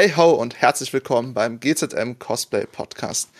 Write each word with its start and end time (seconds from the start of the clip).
Hey 0.00 0.12
ho 0.16 0.30
und 0.30 0.54
herzlich 0.54 0.92
willkommen 0.92 1.34
beim 1.34 1.58
GZM 1.58 2.20
Cosplay 2.20 2.66
Podcast. 2.66 3.30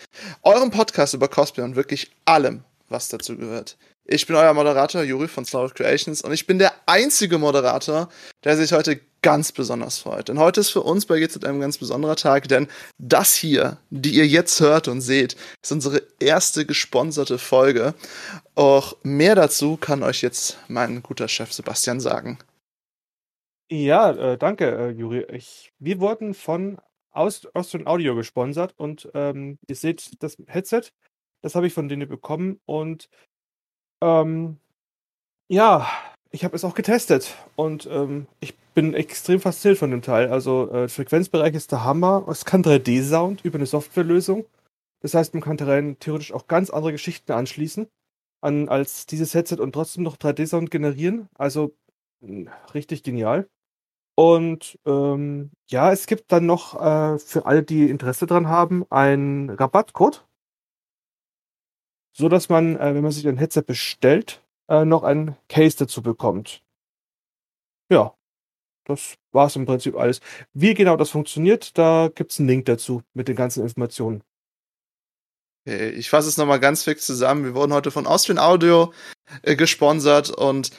Eurem 0.41 0.71
Podcast 0.71 1.13
über 1.13 1.29
Cosplay 1.29 1.63
und 1.63 1.77
wirklich 1.77 2.11
allem, 2.25 2.65
was 2.89 3.07
dazu 3.07 3.37
gehört. 3.37 3.77
Ich 4.03 4.27
bin 4.27 4.35
euer 4.35 4.53
Moderator 4.53 5.03
Juri 5.03 5.29
von 5.29 5.45
Slow 5.45 5.69
Creations 5.73 6.21
und 6.21 6.33
ich 6.33 6.47
bin 6.47 6.59
der 6.59 6.73
einzige 6.85 7.37
Moderator, 7.37 8.09
der 8.43 8.57
sich 8.57 8.73
heute 8.73 8.99
ganz 9.21 9.53
besonders 9.53 9.99
freut. 9.99 10.27
Denn 10.27 10.37
heute 10.37 10.59
ist 10.59 10.71
für 10.71 10.81
uns 10.81 11.05
bei 11.05 11.21
GZM 11.21 11.45
ein 11.45 11.61
ganz 11.61 11.77
besonderer 11.77 12.17
Tag, 12.17 12.49
denn 12.49 12.67
das 12.97 13.35
hier, 13.35 13.77
die 13.89 14.15
ihr 14.15 14.27
jetzt 14.27 14.59
hört 14.59 14.89
und 14.89 14.99
seht, 14.99 15.37
ist 15.63 15.71
unsere 15.71 16.01
erste 16.19 16.65
gesponserte 16.65 17.37
Folge. 17.37 17.93
Auch 18.55 18.97
mehr 19.03 19.35
dazu 19.35 19.77
kann 19.77 20.03
euch 20.03 20.21
jetzt 20.21 20.57
mein 20.67 21.03
guter 21.03 21.29
Chef 21.29 21.53
Sebastian 21.53 22.01
sagen. 22.01 22.37
Ja, 23.71 24.11
äh, 24.11 24.37
danke, 24.37 24.65
äh, 24.65 24.89
Juri. 24.89 25.25
Ich, 25.31 25.71
wir 25.77 25.99
wurden 25.99 26.33
von 26.33 26.79
Aust 27.11 27.55
Austrian 27.55 27.87
Audio 27.87 28.15
gesponsert 28.15 28.73
und 28.77 29.09
ähm, 29.13 29.59
ihr 29.67 29.75
seht 29.75 30.23
das 30.23 30.37
Headset, 30.47 30.83
das 31.41 31.55
habe 31.55 31.67
ich 31.67 31.73
von 31.73 31.87
denen 31.87 32.07
bekommen 32.09 32.59
und 32.65 33.09
ähm, 34.01 34.57
ja, 35.49 35.87
ich 36.31 36.43
habe 36.45 36.55
es 36.55 36.63
auch 36.63 36.75
getestet 36.75 37.35
und 37.55 37.87
ähm, 37.91 38.27
ich 38.39 38.55
bin 38.75 38.93
extrem 38.93 39.39
fasziniert 39.39 39.79
von 39.79 39.91
dem 39.91 40.01
Teil. 40.01 40.29
Also 40.31 40.71
äh, 40.71 40.87
Frequenzbereich 40.87 41.55
ist 41.55 41.71
der 41.71 41.83
Hammer. 41.83 42.25
Es 42.29 42.45
kann 42.45 42.63
3D-Sound 42.63 43.43
über 43.45 43.57
eine 43.57 43.65
Softwarelösung. 43.65 44.45
Das 45.01 45.13
heißt, 45.13 45.33
man 45.33 45.41
kann 45.43 45.57
daran 45.57 45.97
theoretisch 45.99 46.33
auch 46.33 46.47
ganz 46.47 46.69
andere 46.69 46.91
Geschichten 46.91 47.31
anschließen 47.31 47.87
an, 48.41 48.69
als 48.69 49.05
dieses 49.07 49.33
Headset 49.33 49.57
und 49.59 49.73
trotzdem 49.73 50.03
noch 50.03 50.17
3D-Sound 50.17 50.71
generieren. 50.71 51.29
Also 51.37 51.75
richtig 52.73 53.03
genial. 53.03 53.47
Und 54.19 54.77
ähm, 54.85 55.49
ja, 55.69 55.93
es 55.93 56.05
gibt 56.05 56.33
dann 56.33 56.45
noch 56.45 56.75
äh, 56.75 57.17
für 57.19 57.45
alle, 57.45 57.63
die 57.63 57.89
Interesse 57.89 58.27
dran 58.27 58.49
haben, 58.49 58.85
einen 58.89 59.49
Rabattcode, 59.49 60.27
so 62.11 62.27
dass 62.27 62.49
man, 62.49 62.75
äh, 62.75 62.93
wenn 62.93 63.01
man 63.01 63.13
sich 63.13 63.25
ein 63.29 63.37
Headset 63.37 63.61
bestellt, 63.61 64.45
äh, 64.67 64.83
noch 64.83 65.03
ein 65.03 65.37
Case 65.47 65.77
dazu 65.77 66.01
bekommt. 66.01 66.61
Ja, 67.89 68.13
das 68.83 69.15
war 69.31 69.47
es 69.47 69.55
im 69.55 69.65
Prinzip 69.65 69.95
alles. 69.95 70.19
Wie 70.51 70.73
genau 70.73 70.97
das 70.97 71.11
funktioniert, 71.11 71.77
da 71.77 72.09
gibt 72.13 72.33
es 72.33 72.39
einen 72.39 72.49
Link 72.49 72.65
dazu 72.65 73.01
mit 73.13 73.29
den 73.29 73.37
ganzen 73.37 73.63
Informationen. 73.63 74.21
Okay, 75.65 75.91
ich 75.91 76.09
fasse 76.09 76.27
es 76.27 76.35
nochmal 76.35 76.59
ganz 76.59 76.83
fix 76.83 77.05
zusammen. 77.05 77.45
Wir 77.45 77.55
wurden 77.55 77.71
heute 77.71 77.89
von 77.89 78.05
Austrian 78.05 78.37
Audio 78.37 78.91
äh, 79.43 79.55
gesponsert 79.55 80.29
und 80.29 80.71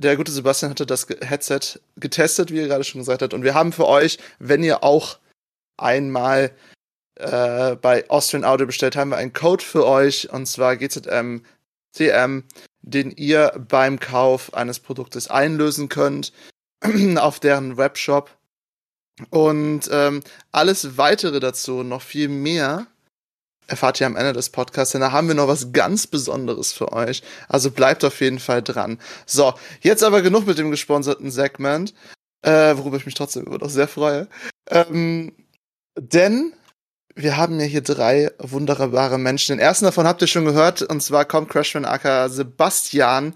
der 0.00 0.16
gute 0.16 0.32
Sebastian 0.32 0.70
hatte 0.70 0.86
das 0.86 1.06
Headset 1.20 1.80
getestet, 1.96 2.50
wie 2.50 2.60
er 2.60 2.68
gerade 2.68 2.84
schon 2.84 3.00
gesagt 3.00 3.22
hat. 3.22 3.34
Und 3.34 3.42
wir 3.44 3.54
haben 3.54 3.72
für 3.72 3.86
euch, 3.86 4.18
wenn 4.38 4.62
ihr 4.62 4.82
auch 4.82 5.18
einmal 5.76 6.52
äh, 7.16 7.76
bei 7.76 8.08
Austrian 8.08 8.44
Audio 8.44 8.66
bestellt, 8.66 8.96
haben 8.96 9.10
wir 9.10 9.18
einen 9.18 9.32
Code 9.32 9.62
für 9.62 9.86
euch. 9.86 10.30
Und 10.32 10.46
zwar 10.46 10.76
GZM 10.76 11.42
CM, 11.92 12.44
den 12.82 13.10
ihr 13.10 13.52
beim 13.68 14.00
Kauf 14.00 14.54
eines 14.54 14.78
Produktes 14.78 15.28
einlösen 15.28 15.88
könnt 15.88 16.32
auf 17.16 17.40
deren 17.40 17.76
Webshop. 17.76 18.30
Und 19.28 19.90
ähm, 19.92 20.22
alles 20.50 20.96
weitere 20.96 21.40
dazu, 21.40 21.82
noch 21.82 22.00
viel 22.00 22.28
mehr, 22.28 22.86
erfahrt 23.70 24.00
ihr 24.00 24.06
am 24.06 24.16
Ende 24.16 24.32
des 24.32 24.50
Podcasts, 24.50 24.92
denn 24.92 25.00
da 25.00 25.12
haben 25.12 25.28
wir 25.28 25.34
noch 25.34 25.48
was 25.48 25.72
ganz 25.72 26.06
Besonderes 26.06 26.72
für 26.72 26.92
euch. 26.92 27.22
Also 27.48 27.70
bleibt 27.70 28.04
auf 28.04 28.20
jeden 28.20 28.38
Fall 28.38 28.62
dran. 28.62 28.98
So, 29.26 29.54
jetzt 29.80 30.02
aber 30.02 30.22
genug 30.22 30.46
mit 30.46 30.58
dem 30.58 30.70
gesponserten 30.70 31.30
Segment, 31.30 31.94
äh, 32.42 32.76
worüber 32.76 32.96
ich 32.96 33.06
mich 33.06 33.14
trotzdem 33.14 33.46
immer 33.46 33.58
noch 33.58 33.70
sehr 33.70 33.88
freue. 33.88 34.28
Ähm, 34.68 35.32
denn 35.96 36.52
wir 37.14 37.36
haben 37.36 37.58
ja 37.60 37.66
hier 37.66 37.82
drei 37.82 38.30
wunderbare 38.38 39.18
Menschen. 39.18 39.56
Den 39.56 39.64
ersten 39.64 39.84
davon 39.84 40.06
habt 40.06 40.22
ihr 40.22 40.28
schon 40.28 40.44
gehört, 40.44 40.82
und 40.82 41.02
zwar 41.02 41.24
kommt 41.24 41.50
Crashman 41.50 41.84
aka 41.84 42.28
Sebastian, 42.28 43.34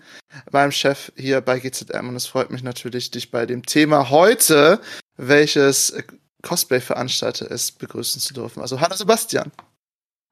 meinem 0.51 0.73
Chef 0.73 1.13
hier 1.17 1.41
bei 1.41 1.59
GZM. 1.59 2.09
Und 2.09 2.17
es 2.17 2.27
freut 2.27 2.51
mich 2.51 2.63
natürlich, 2.63 3.11
dich 3.11 3.31
bei 3.31 3.47
dem 3.47 3.65
Thema 3.65 4.11
heute, 4.11 4.81
welches 5.17 5.95
Cosplay-Veranstalter 6.43 7.51
ist, 7.51 7.79
begrüßen 7.79 8.21
zu 8.21 8.35
dürfen. 8.35 8.61
Also 8.61 8.81
hallo 8.81 8.95
Sebastian. 8.95 9.53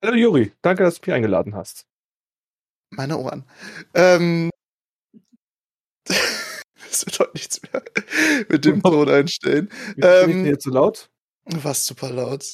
Hallo 0.04 0.16
Juri, 0.16 0.52
danke, 0.62 0.82
dass 0.82 1.00
du 1.00 1.02
mich 1.06 1.14
eingeladen 1.14 1.54
hast. 1.54 1.86
Meine 2.90 3.18
Ohren. 3.18 3.44
Ähm, 3.94 4.50
es 6.90 7.06
wird 7.06 7.20
heute 7.20 7.30
nichts 7.34 7.62
mehr 7.62 7.84
mit 8.48 8.64
dem 8.64 8.82
Ton 8.82 9.08
einstellen. 9.08 9.70
Ähm, 10.02 10.42
hier 10.44 10.58
zu 10.58 10.70
laut? 10.70 11.08
Du 11.44 11.62
warst 11.62 11.86
super 11.86 12.10
laut. 12.10 12.44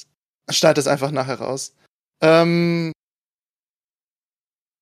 Schneid 0.50 0.76
es 0.76 0.86
einfach 0.86 1.10
nachher 1.10 1.40
raus. 1.40 1.74
Ähm, 2.20 2.92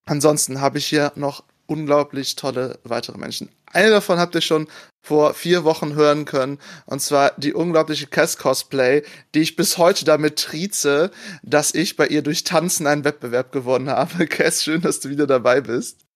ansonsten 0.05 0.61
habe 0.61 0.79
ich 0.79 0.87
hier 0.89 1.13
noch 1.15 1.45
unglaublich 1.67 2.35
tolle 2.35 2.81
weitere 2.83 3.17
Menschen. 3.17 3.49
Eine 3.77 3.91
davon 3.91 4.19
habt 4.19 4.35
ihr 4.35 4.41
schon 4.41 4.69
vor 5.05 5.35
vier 5.35 5.63
Wochen 5.65 5.95
hören 5.95 6.25
können. 6.25 6.59
Und 6.87 7.03
zwar 7.03 7.33
die 7.37 7.53
unglaubliche 7.53 8.07
Cass 8.07 8.39
Cosplay, 8.39 9.03
die 9.35 9.41
ich 9.41 9.55
bis 9.55 9.77
heute 9.77 10.07
damit 10.07 10.39
trieze, 10.39 11.11
dass 11.43 11.75
ich 11.75 11.95
bei 11.95 12.07
ihr 12.07 12.23
durch 12.23 12.43
Tanzen 12.43 12.87
einen 12.87 13.05
Wettbewerb 13.05 13.53
gewonnen 13.53 13.91
habe. 13.91 14.27
Cass, 14.29 14.65
schön, 14.65 14.81
dass 14.81 15.01
du 15.01 15.11
wieder 15.11 15.27
dabei 15.27 15.61
bist. 15.61 16.07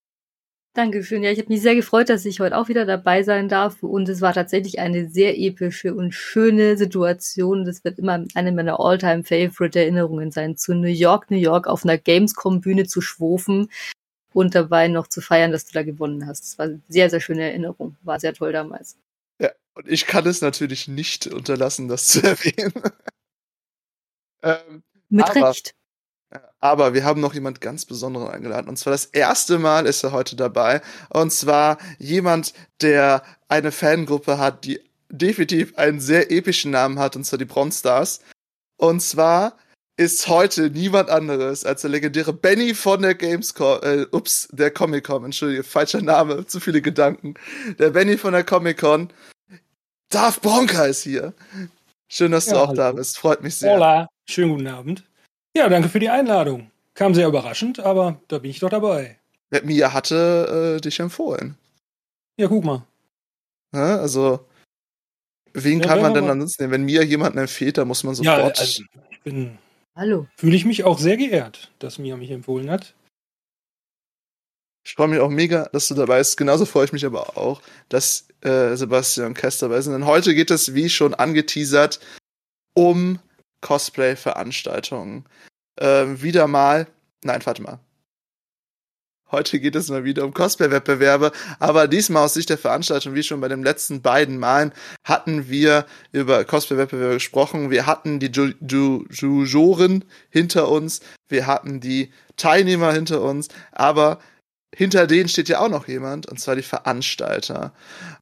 Dankeschön. 0.73 1.23
Ja, 1.23 1.33
ich 1.33 1.39
habe 1.39 1.53
mich 1.53 1.61
sehr 1.61 1.75
gefreut, 1.75 2.09
dass 2.09 2.25
ich 2.25 2.41
heute 2.41 2.57
auch 2.57 2.69
wieder 2.69 2.87
dabei 2.87 3.25
sein 3.25 3.51
darf. 3.51 3.83
Und 3.83 4.09
es 4.09 4.23
war 4.23 4.33
tatsächlich 4.33 4.79
eine 4.79 5.11
sehr 5.11 5.39
epische 5.39 5.95
und 5.95 6.15
schöne 6.15 6.79
Situation. 6.79 7.67
Das 7.67 7.85
wird 7.85 7.99
immer 7.99 8.25
eine 8.35 8.53
meiner 8.53 8.81
All-Time-Favorite-Erinnerungen 8.81 10.31
sein, 10.31 10.57
zu 10.57 10.73
New 10.73 10.89
York, 10.89 11.31
New 11.31 11.37
York 11.37 11.67
auf 11.67 11.85
einer 11.85 11.99
Gamescom-Bühne 11.99 12.87
zu 12.87 13.03
schwofen 13.03 13.69
und 14.33 14.55
dabei 14.55 14.89
noch 14.89 15.09
zu 15.09 15.21
feiern, 15.21 15.53
dass 15.53 15.67
du 15.67 15.73
da 15.73 15.83
gewonnen 15.83 16.27
hast. 16.27 16.45
Das 16.45 16.59
war 16.59 16.67
eine 16.67 16.81
sehr, 16.89 17.11
sehr 17.11 17.21
schöne 17.21 17.43
Erinnerung. 17.43 17.97
War 18.03 18.21
sehr 18.21 18.35
toll 18.35 18.53
damals. 18.53 18.97
Ja, 19.39 19.51
und 19.75 19.89
ich 19.89 20.07
kann 20.07 20.27
es 20.27 20.41
natürlich 20.41 20.89
nicht 20.89 21.27
unterlassen, 21.27 21.89
das 21.89 22.09
zu 22.09 22.23
erwähnen. 22.23 22.73
ähm, 24.43 24.83
Mit 25.09 25.31
aber, 25.31 25.49
Recht. 25.49 25.75
Aber 26.61 26.95
wir 26.95 27.05
haben 27.05 27.21
noch 27.21 27.35
jemand 27.35 27.61
ganz 27.61 27.85
Besonderen 27.87 28.29
eingeladen. 28.29 28.69
Und 28.69 28.77
zwar 28.77 28.93
das 28.93 29.07
erste 29.07 29.59
Mal 29.59 29.87
ist 29.87 30.05
er 30.05 30.13
heute 30.13 30.37
dabei. 30.37 30.81
Und 31.09 31.33
zwar 31.33 31.79
jemand, 31.99 32.53
der 32.81 33.25
eine 33.49 33.73
Fangruppe 33.73 34.39
hat, 34.39 34.65
die 34.65 34.81
definitiv 35.09 35.77
einen 35.77 36.01
sehr 36.01 36.31
epischen 36.31 36.71
Namen 36.71 36.99
hat, 37.01 37.17
und 37.17 37.25
zwar 37.25 37.39
die 37.39 37.47
Bronstars. 37.47 38.21
Und 38.77 39.01
zwar 39.01 39.57
ist 40.01 40.29
heute 40.29 40.71
niemand 40.71 41.11
anderes 41.11 41.67
als 41.67 41.83
der 41.83 41.91
legendäre 41.91 42.33
Benny 42.33 42.75
von 42.75 43.03
der 43.03 43.15
Gamescom, 43.15 43.81
äh, 43.83 44.07
ups, 44.13 44.49
der 44.51 44.71
Comic 44.71 45.05
Con, 45.05 45.27
entschuldige, 45.27 45.63
falscher 45.63 46.01
Name, 46.01 46.47
zu 46.47 46.59
viele 46.59 46.81
Gedanken. 46.81 47.35
Der 47.79 47.91
Benny 47.91 48.17
von 48.17 48.33
der 48.33 48.43
Comic 48.43 48.79
Con. 48.79 49.13
Darth 50.09 50.41
Bronca 50.41 50.87
ist 50.87 51.03
hier. 51.03 51.35
Schön, 52.09 52.33
dass 52.33 52.47
ja, 52.47 52.55
du 52.55 52.59
auch 52.61 52.69
hallo. 52.69 52.77
da 52.77 52.93
bist, 52.93 53.19
freut 53.19 53.43
mich 53.43 53.57
sehr. 53.57 53.75
Hola, 53.75 54.09
schönen 54.27 54.53
guten 54.53 54.69
Abend. 54.69 55.05
Ja, 55.55 55.69
danke 55.69 55.91
für 55.91 56.01
die 56.01 56.09
Einladung. 56.09 56.71
Kam 56.95 57.15
sehr 57.15 57.29
überraschend, 57.29 57.79
aber 57.81 58.19
da 58.29 58.39
bin 58.39 58.51
ich 58.51 58.61
doch 58.61 58.71
dabei. 58.71 59.19
Ja, 59.53 59.61
Mia 59.63 59.93
hatte 59.93 60.77
äh, 60.79 60.81
dich 60.81 60.99
empfohlen. 60.99 61.59
Ja, 62.39 62.49
guck 62.49 62.65
mal. 62.65 62.87
Ja, 63.75 63.99
also, 63.99 64.47
wen 65.53 65.81
ja, 65.81 65.87
kann 65.87 66.01
man 66.01 66.15
denn 66.15 66.31
ansonsten 66.31 66.63
nehmen? 66.63 66.73
Wenn 66.73 66.85
Mia 66.85 67.03
jemanden 67.03 67.37
empfiehlt, 67.37 67.77
dann 67.77 67.87
muss 67.87 68.03
man 68.03 68.15
sofort. 68.15 68.39
Ja, 68.39 68.63
also, 68.63 68.83
ich 69.11 69.21
bin 69.23 69.59
Hallo. 70.01 70.27
Fühle 70.39 70.57
ich 70.57 70.65
mich 70.65 70.85
auch 70.85 70.99
sehr 70.99 71.19
geehrt, 71.19 71.71
dass 71.79 71.99
Mia 71.99 72.17
mich 72.17 72.31
empfohlen 72.31 72.71
hat. 72.71 72.95
Ich 74.83 74.95
freue 74.95 75.09
mich 75.09 75.19
auch 75.19 75.29
mega, 75.29 75.69
dass 75.75 75.89
du 75.89 75.95
dabei 75.95 76.17
bist. 76.17 76.39
Genauso 76.39 76.65
freue 76.65 76.87
ich 76.87 76.93
mich 76.95 77.05
aber 77.05 77.37
auch, 77.37 77.61
dass 77.91 78.27
äh, 78.41 78.77
Sebastian 78.77 79.27
und 79.27 79.35
Kess 79.35 79.59
dabei 79.59 79.79
sind. 79.83 79.93
Denn 79.93 80.07
heute 80.07 80.35
geht 80.35 80.51
es, 80.51 80.73
wie 80.73 80.89
schon 80.89 81.13
angeteasert, 81.13 82.01
um 82.73 83.19
Cosplay-Veranstaltungen. 83.61 85.27
Ähm, 85.79 86.23
wieder 86.23 86.47
mal. 86.47 86.87
Nein, 87.23 87.45
warte 87.45 87.61
mal. 87.61 87.79
Heute 89.33 89.61
geht 89.61 89.77
es 89.77 89.89
mal 89.89 90.03
wieder 90.05 90.25
um 90.25 90.35
Cosplay-Wettbewerbe, 90.35 91.31
aber 91.61 91.87
diesmal 91.87 92.25
aus 92.25 92.35
Sicht 92.35 92.51
der 92.51 92.59
Veranstaltung, 92.59 93.15
wie 93.15 93.23
schon 93.23 93.41
bei 93.41 93.49
den 93.49 93.63
letzten 93.63 94.03
beiden 94.03 94.39
Malen, 94.39 94.73
hatten 95.05 95.49
wir 95.49 95.87
über 96.11 96.45
Cosplay-Wettbewerbe 96.45 97.15
gesprochen. 97.15 97.71
Wir 97.71 97.87
hatten 97.87 98.19
die 98.19 98.27
Ju 98.27 98.55
hinter 100.31 100.69
uns, 100.69 101.01
wir 101.29 101.47
hatten 101.47 101.81
die 101.81 102.11
Teilnehmer 102.37 102.93
hinter 102.93 103.23
uns, 103.23 103.49
aber 103.71 104.19
hinter 104.75 105.07
denen 105.07 105.29
steht 105.29 105.49
ja 105.49 105.61
auch 105.61 105.69
noch 105.69 105.89
jemand, 105.89 106.27
und 106.27 106.41
zwar 106.41 106.57
die 106.57 106.63
Veranstalter. 106.63 107.73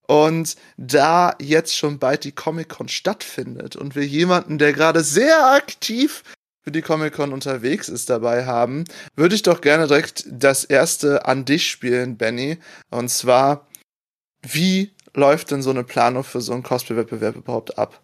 Und 0.06 0.56
da 0.76 1.34
jetzt 1.40 1.76
schon 1.76 1.98
bald 1.98 2.24
die 2.24 2.32
Comic-Con 2.32 2.88
stattfindet 2.88 3.76
und 3.76 3.94
wir 3.94 4.06
jemanden, 4.06 4.58
der 4.58 4.72
gerade 4.72 5.02
sehr 5.02 5.52
aktiv 5.52 6.22
für 6.60 6.72
die 6.72 6.82
Comic-Con 6.82 7.32
unterwegs 7.32 7.88
ist, 7.88 8.10
dabei 8.10 8.46
haben, 8.46 8.84
würde 9.14 9.34
ich 9.34 9.42
doch 9.42 9.60
gerne 9.60 9.86
direkt 9.86 10.24
das 10.28 10.64
erste 10.64 11.26
an 11.26 11.44
dich 11.44 11.70
spielen, 11.70 12.16
Benny. 12.16 12.58
Und 12.90 13.08
zwar, 13.08 13.68
wie 14.42 14.92
läuft 15.14 15.50
denn 15.50 15.62
so 15.62 15.70
eine 15.70 15.84
Planung 15.84 16.24
für 16.24 16.40
so 16.40 16.52
einen 16.52 16.62
Cosplay-Wettbewerb 16.62 17.36
überhaupt 17.36 17.78
ab? 17.78 18.02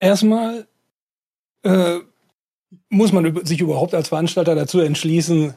Erstmal 0.00 0.66
äh, 1.62 1.98
muss 2.88 3.12
man 3.12 3.44
sich 3.44 3.60
überhaupt 3.60 3.94
als 3.94 4.08
Veranstalter 4.08 4.54
dazu 4.54 4.80
entschließen, 4.80 5.54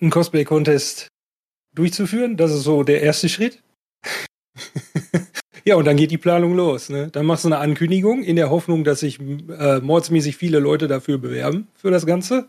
einen 0.00 0.10
Cosplay-Contest 0.10 1.08
durchzuführen. 1.74 2.36
Das 2.36 2.50
ist 2.50 2.62
so 2.62 2.82
der 2.82 3.02
erste 3.02 3.28
Schritt. 3.28 3.62
ja, 5.64 5.76
und 5.76 5.84
dann 5.86 5.96
geht 5.96 6.10
die 6.10 6.18
Planung 6.18 6.54
los. 6.54 6.88
Ne? 6.88 7.08
Dann 7.10 7.26
machst 7.26 7.44
du 7.44 7.48
eine 7.48 7.58
Ankündigung 7.58 8.22
in 8.22 8.36
der 8.36 8.50
Hoffnung, 8.50 8.84
dass 8.84 9.00
sich 9.00 9.18
äh, 9.20 9.80
mordsmäßig 9.80 10.36
viele 10.36 10.58
Leute 10.58 10.88
dafür 10.88 11.18
bewerben 11.18 11.68
für 11.74 11.90
das 11.90 12.06
Ganze. 12.06 12.46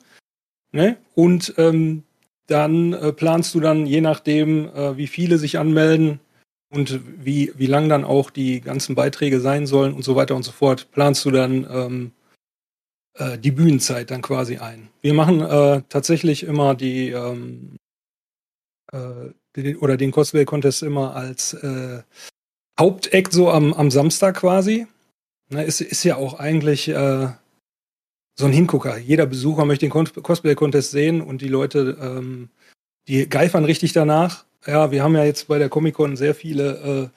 Ne? 0.72 0.98
Und 1.16 1.54
ähm, 1.58 2.04
dann 2.48 2.94
äh, 2.94 3.13
planst 3.13 3.54
du 3.56 3.60
dann, 3.60 3.86
je 3.86 4.02
nachdem, 4.02 4.69
äh, 4.69 4.98
wie 4.98 5.08
viele 5.08 5.38
sich 5.38 5.58
anmelden 5.58 6.19
und 6.69 7.00
wie, 7.24 7.52
wie 7.56 7.66
lang 7.66 7.90
dann 7.90 8.04
auch 8.04 8.30
die 8.30 8.62
ganzen 8.62 8.96
Beiträge 8.96 9.40
sein 9.40 9.68
sollen 9.68 9.94
und 9.94 10.04
so 10.04 10.16
weiter 10.16 10.36
und 10.36 10.44
so 10.44 10.52
fort, 10.52 10.92
planst 10.92 11.25
du 11.25 11.31
dann 11.31 11.68
ähm, 11.69 12.12
äh, 13.18 13.38
die 13.38 13.52
Bühnenzeit 13.52 14.12
dann 14.12 14.22
quasi 14.22 14.58
ein. 14.58 14.90
Wir 15.02 15.13
machen 15.13 15.42
äh, 15.42 15.81
tatsächlich 15.90 16.44
immer 16.44 16.75
die 16.75 17.10
ähm, 17.10 17.78
äh, 18.92 19.31
den, 19.56 19.78
oder 19.78 19.98
den 19.98 20.12
Cosplay 20.12 20.46
Contest 20.46 20.84
immer 20.84 21.16
als 21.16 21.54
äh, 21.54 22.04
Hauptakt 22.81 23.31
so 23.31 23.51
am, 23.51 23.74
am 23.74 23.92
Samstag 23.92 24.38
quasi. 24.38 24.88
Ne, 25.50 25.63
ist, 25.63 25.81
ist 25.81 26.04
ja 26.04 26.16
auch 26.16 26.39
eigentlich 26.39 26.88
äh, 26.88 27.28
so 28.39 28.45
ein 28.45 28.51
Hingucker. 28.51 28.98
Jeder 28.98 29.28
Besucher 29.28 29.66
möchte 29.66 29.88
den 29.88 29.92
Cosplay 29.92 30.56
Contest 30.56 30.89
sehen 30.89 31.22
und 31.22 31.42
die 31.42 31.48
Leute, 31.48 31.95
ähm, 32.01 32.50
die 33.07 33.30
geifern 33.30 33.66
richtig 33.66 33.94
danach. 33.94 34.45
Ja, 34.66 34.89
wir 34.89 35.04
haben 35.04 35.16
ja 35.16 35.24
jetzt 35.24 35.48
bei 35.48 35.60
der 35.60 35.69
Comic 35.69 35.94
Con 35.94 36.18
sehr 36.18 36.33
viele 36.33 37.12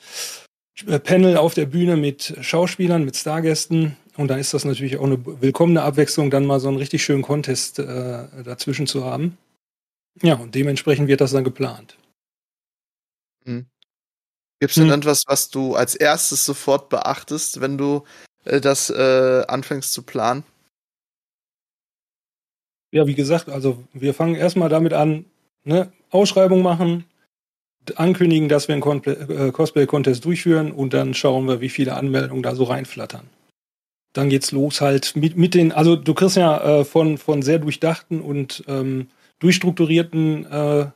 äh, 0.87 0.99
Panel 0.99 1.39
auf 1.39 1.55
der 1.55 1.65
Bühne 1.65 1.97
mit 1.97 2.37
Schauspielern, 2.43 3.05
mit 3.05 3.17
Stargästen. 3.17 3.97
Und 4.19 4.29
dann 4.29 4.39
ist 4.39 4.53
das 4.53 4.67
natürlich 4.67 4.99
auch 4.99 5.05
eine 5.05 5.25
willkommene 5.41 5.83
Abwechslung, 5.83 6.31
dann 6.31 6.45
mal 6.45 6.61
so 6.61 6.69
einen 6.69 6.77
richtig 6.77 7.03
schönen 7.03 7.23
Contest 7.23 7.79
äh, 7.79 8.27
dazwischen 8.45 8.87
zu 8.87 9.05
haben. 9.05 9.39
Ja, 10.21 10.35
und 10.35 10.55
dementsprechend 10.55 11.09
wird 11.09 11.23
das 11.23 11.33
dann 11.33 11.45
geplant. 11.45 11.97
Mhm. 13.47 13.67
Gibt 14.65 14.71
es 14.71 14.77
denn 14.77 14.91
hm. 14.91 15.01
etwas, 15.01 15.25
was 15.27 15.51
du 15.51 15.75
als 15.75 15.95
erstes 15.95 16.47
sofort 16.47 16.89
beachtest, 16.89 17.61
wenn 17.61 17.77
du 17.77 18.05
äh, 18.47 18.63
das 18.63 18.89
äh, 18.89 19.43
anfängst 19.47 19.93
zu 19.93 20.01
planen? 20.01 20.43
Ja, 22.91 23.07
wie 23.07 23.15
gesagt, 23.15 23.51
also 23.51 23.85
wir 23.93 24.15
fangen 24.15 24.37
erstmal 24.37 24.71
damit 24.71 24.95
an, 24.95 25.27
ne, 25.65 25.93
Ausschreibung 26.09 26.63
machen, 26.63 27.05
ankündigen, 27.95 28.49
dass 28.49 28.67
wir 28.69 28.75
einen 28.75 29.05
äh, 29.05 29.53
Cosplay-Contest 29.53 30.25
durchführen 30.25 30.73
und 30.73 30.95
dann 30.95 31.13
schauen 31.13 31.47
wir, 31.47 31.61
wie 31.61 31.69
viele 31.69 31.95
Anmeldungen 31.95 32.43
da 32.43 32.55
so 32.55 32.65
reinflattern. 32.65 33.29
Dann 34.15 34.31
geht's 34.31 34.51
los 34.51 34.81
halt 34.81 35.15
mit, 35.15 35.37
mit 35.37 35.53
den, 35.53 35.73
also 35.73 35.95
du 35.95 36.15
kriegst 36.15 36.39
ja 36.39 36.81
äh, 36.81 36.85
von, 36.87 37.19
von 37.19 37.43
sehr 37.43 37.59
durchdachten 37.59 38.23
und 38.23 38.65
ähm, 38.67 39.09
durchstrukturierten 39.41 40.47
äh, 40.47 40.87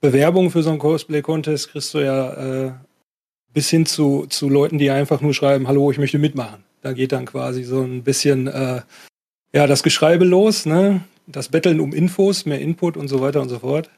Bewerbungen 0.00 0.50
für 0.50 0.64
so 0.64 0.70
einen 0.70 0.80
Cosplay-Contest 0.80 1.68
kriegst 1.68 1.94
du 1.94 1.98
ja 2.00 2.32
äh, 2.32 2.72
bis 3.52 3.70
hin 3.70 3.86
zu, 3.86 4.26
zu 4.28 4.48
Leuten, 4.48 4.78
die 4.78 4.90
einfach 4.90 5.20
nur 5.20 5.34
schreiben, 5.34 5.68
hallo, 5.68 5.90
ich 5.90 5.98
möchte 5.98 6.18
mitmachen. 6.18 6.64
Da 6.82 6.92
geht 6.92 7.12
dann 7.12 7.26
quasi 7.26 7.64
so 7.64 7.82
ein 7.82 8.02
bisschen 8.02 8.46
äh, 8.46 8.82
ja, 9.52 9.66
das 9.66 9.82
Geschreibe 9.82 10.24
los, 10.24 10.66
ne? 10.66 11.02
Das 11.26 11.48
Betteln 11.48 11.80
um 11.80 11.92
Infos, 11.92 12.46
mehr 12.46 12.60
Input 12.60 12.96
und 12.96 13.08
so 13.08 13.20
weiter 13.20 13.40
und 13.40 13.48
so 13.48 13.58
fort. 13.58 13.90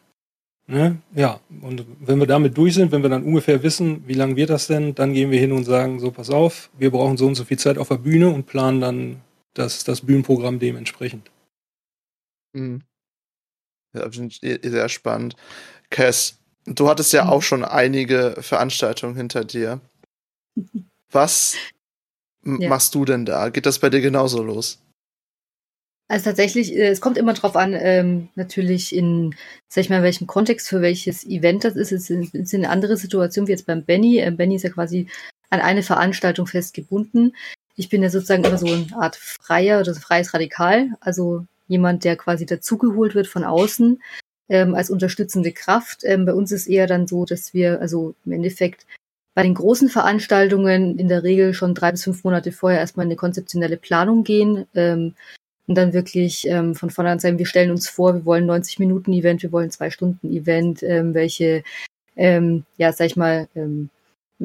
Ne? 0.71 0.99
Ja, 1.15 1.41
und 1.63 1.85
wenn 2.01 2.19
wir 2.19 2.27
damit 2.27 2.57
durch 2.57 2.75
sind, 2.75 2.93
wenn 2.93 3.03
wir 3.03 3.09
dann 3.09 3.25
ungefähr 3.25 3.63
wissen, 3.63 4.07
wie 4.07 4.15
lange 4.15 4.37
wird 4.37 4.51
das 4.51 4.67
denn, 4.67 4.95
dann 4.95 5.15
gehen 5.15 5.31
wir 5.31 5.41
hin 5.41 5.53
und 5.53 5.65
sagen, 5.65 5.99
so 5.99 6.11
pass 6.11 6.29
auf, 6.29 6.71
wir 6.79 6.91
brauchen 6.91 7.17
so 7.17 7.27
und 7.27 7.37
so 7.37 7.45
viel 7.45 7.59
Zeit 7.59 7.79
auf 7.79 7.89
der 7.89 7.97
Bühne 7.97 8.29
und 8.29 8.47
planen 8.47 8.81
dann 8.81 9.21
das, 9.55 9.85
das 9.85 10.03
Bühnenprogramm 10.03 10.59
dementsprechend. 10.59 11.31
Mhm. 12.53 12.83
Ja, 13.95 14.11
sehr 14.11 14.89
spannend. 14.91 15.37
Cass, 15.89 16.39
du 16.75 16.89
hattest 16.89 17.13
ja 17.13 17.29
auch 17.29 17.43
schon 17.43 17.65
einige 17.65 18.37
Veranstaltungen 18.41 19.17
hinter 19.17 19.45
dir. 19.45 19.81
Was 21.11 21.57
ja. 22.45 22.69
machst 22.69 22.95
du 22.95 23.05
denn 23.05 23.25
da? 23.25 23.49
Geht 23.49 23.67
das 23.67 23.79
bei 23.79 23.91
dir 23.91 24.01
genauso 24.01 24.43
los? 24.43 24.79
Also 26.09 26.25
tatsächlich, 26.25 26.75
äh, 26.75 26.89
es 26.89 27.01
kommt 27.01 27.19
immer 27.19 27.35
drauf 27.35 27.55
an, 27.55 27.75
ähm, 27.75 28.29
natürlich 28.35 28.95
in, 28.95 29.35
sag 29.69 29.83
ich 29.83 29.91
mal, 29.91 30.03
welchem 30.03 30.27
Kontext 30.27 30.69
für 30.69 30.81
welches 30.81 31.25
Event 31.27 31.65
das 31.65 31.77
ist. 31.77 31.93
Es 31.93 32.11
ist, 32.11 32.55
eine 32.55 32.71
andere 32.71 32.97
Situation 32.97 33.47
wie 33.47 33.53
jetzt 33.53 33.67
beim 33.67 33.85
Benny. 33.85 34.19
Äh, 34.19 34.31
Benny 34.31 34.57
ist 34.57 34.63
ja 34.63 34.71
quasi 34.71 35.09
an 35.51 35.61
eine 35.61 35.83
Veranstaltung 35.83 36.47
festgebunden. 36.47 37.37
Ich 37.77 37.91
bin 37.91 38.03
ja 38.03 38.11
sozusagen 38.11 38.45
immer 38.45 38.59
so 38.59 38.67
eine 38.67 38.87
Art 38.97 39.17
Freier 39.17 39.81
oder 39.81 39.93
so 39.93 40.01
freies 40.01 40.33
Radikal. 40.33 40.91
Also 41.01 41.45
jemand, 41.69 42.05
der 42.05 42.17
quasi 42.17 42.47
dazugeholt 42.47 43.15
wird 43.15 43.27
von 43.27 43.45
außen 43.45 44.03
ähm, 44.49 44.75
als 44.75 44.91
unterstützende 44.91 45.53
Kraft. 45.53 46.01
Ähm, 46.05 46.25
bei 46.25 46.33
uns 46.33 46.53
ist 46.53 46.67
eher 46.67 46.87
dann 46.87 47.07
so, 47.07 47.25
dass 47.25 47.55
wir 47.55 47.81
also 47.81 48.15
im 48.25 48.33
Endeffekt 48.33 48.87
bei 49.35 49.43
den 49.43 49.55
großen 49.55 49.89
Veranstaltungen 49.89 50.99
in 50.99 51.09
der 51.09 51.23
Regel 51.23 51.55
schon 51.55 51.75
drei 51.75 51.93
bis 51.93 52.05
fünf 52.05 52.25
Monate 52.25 52.51
vorher 52.51 52.81
erstmal 52.81 53.07
in 53.07 53.11
eine 53.11 53.17
konzeptionelle 53.17 53.77
Planung 53.77 54.25
gehen 54.25 54.67
ähm, 54.75 55.15
und 55.69 55.77
dann 55.77 55.93
wirklich 55.93 56.47
ähm, 56.49 56.75
von 56.75 56.91
vornherein 56.91 57.21
sagen, 57.21 57.39
wir 57.39 57.47
stellen 57.47 57.71
uns 57.71 57.89
vor, 57.89 58.15
wir 58.15 58.25
wollen 58.25 58.47
90 58.47 58.79
Minuten 58.81 59.13
Event, 59.13 59.43
wir 59.43 59.53
wollen 59.53 59.71
zwei 59.71 59.91
Stunden 59.91 60.35
Event, 60.35 60.83
ähm, 60.83 61.15
welche, 61.15 61.63
ähm, 62.17 62.65
ja, 62.79 62.93
sag 62.93 63.07
ich 63.07 63.17
mal, 63.17 63.49
ähm, 63.55 63.91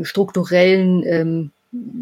strukturellen 0.04 1.04
ähm, 1.06 1.52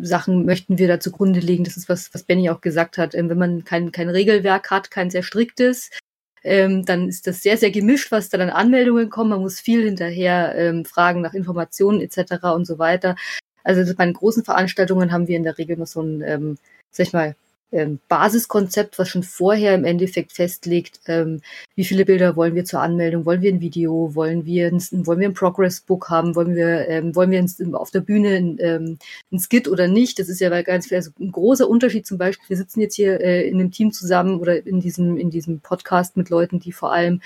Sachen 0.02 0.46
möchten 0.46 0.78
wir 0.78 0.88
da 0.88 1.00
zugrunde 1.00 1.40
legen. 1.40 1.64
Das 1.64 1.78
ist 1.78 1.88
was, 1.88 2.14
was 2.14 2.24
Benny 2.24 2.50
auch 2.50 2.62
gesagt 2.62 2.98
hat. 2.98 3.16
Ähm, 3.16 3.30
wenn 3.30 3.38
man 3.38 3.64
kein, 3.64 3.92
kein 3.92 4.10
Regelwerk 4.10 4.70
hat, 4.70 4.92
kein 4.92 5.10
sehr 5.10 5.24
striktes, 5.24 5.92
ähm, 6.44 6.86
dann 6.86 7.08
ist 7.08 7.28
das 7.28 7.42
sehr, 7.42 7.58
sehr 7.58 7.72
gemischt, 7.72 8.12
was 8.12 8.30
da 8.30 8.38
dann 8.38 8.50
Anmeldungen 8.50 9.10
kommen. 9.10 9.32
Man 9.32 9.42
muss 9.42 9.60
viel 9.60 9.84
hinterher 9.84 10.56
ähm, 10.56 10.86
fragen 10.86 11.22
nach 11.22 11.34
Informationen 11.34 12.02
etc. 12.02 12.46
und 12.56 12.66
so 12.66 12.80
weiter. 12.80 13.16
Also 13.64 13.94
bei 13.96 14.06
den 14.06 14.14
großen 14.14 14.44
Veranstaltungen 14.44 15.12
haben 15.12 15.28
wir 15.28 15.38
in 15.38 15.44
der 15.44 15.58
Regel 15.58 15.78
noch 15.78 15.88
so 15.88 16.02
ein, 16.02 16.22
ähm, 16.22 16.58
sag 16.92 17.08
ich 17.08 17.14
mal, 17.14 17.36
ähm, 17.72 18.00
Basiskonzept, 18.08 19.00
was 19.00 19.10
schon 19.10 19.24
vorher 19.24 19.76
im 19.76 19.86
Endeffekt 19.86 20.34
festlegt, 20.34 21.00
ähm, 21.08 21.42
wie 21.76 21.86
viele 21.86 22.06
Bilder 22.06 22.36
wollen 22.36 22.56
wir 22.56 22.66
zur 22.66 22.82
Anmeldung, 22.82 23.26
wollen 23.26 23.42
wir 23.42 23.52
ein 23.52 23.62
Video, 23.62 24.14
wollen 24.14 24.46
wir 24.46 24.68
ein, 24.68 24.82
wollen 25.06 25.20
wir 25.20 25.30
ein 25.30 25.34
Progress-Book 25.34 26.10
haben, 26.10 26.36
wollen 26.36 26.56
wir, 26.56 26.88
ähm, 26.90 27.16
wollen 27.16 27.32
wir 27.32 27.40
ein, 27.40 27.76
auf 27.76 27.92
der 27.92 28.02
Bühne 28.02 28.36
ein, 28.36 28.58
ähm, 28.60 28.98
ein 29.32 29.40
Skit 29.40 29.68
oder 29.68 29.88
nicht. 29.88 30.20
Das 30.20 30.30
ist 30.30 30.42
ja 30.42 30.62
ganz 30.62 30.92
also 30.92 31.12
ein 31.20 31.32
großer 31.32 31.68
Unterschied 31.68 32.06
zum 32.06 32.18
Beispiel. 32.18 32.50
Wir 32.50 32.58
sitzen 32.58 32.82
jetzt 32.82 32.96
hier 32.96 33.22
äh, 33.22 33.48
in 33.48 33.60
einem 33.60 33.72
Team 33.72 33.92
zusammen 33.92 34.40
oder 34.40 34.66
in 34.66 34.80
diesem, 34.82 35.18
in 35.18 35.30
diesem 35.30 35.62
Podcast 35.62 36.18
mit 36.18 36.30
Leuten, 36.30 36.60
die 36.60 36.72
vor 36.74 36.92
allem, 36.92 37.22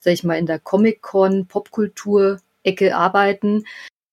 sag 0.00 0.12
ich 0.12 0.24
mal, 0.24 0.38
in 0.38 0.46
der 0.46 0.60
Comic-Con, 0.60 1.46
Popkultur-Ecke 1.46 2.96
arbeiten. 2.96 3.64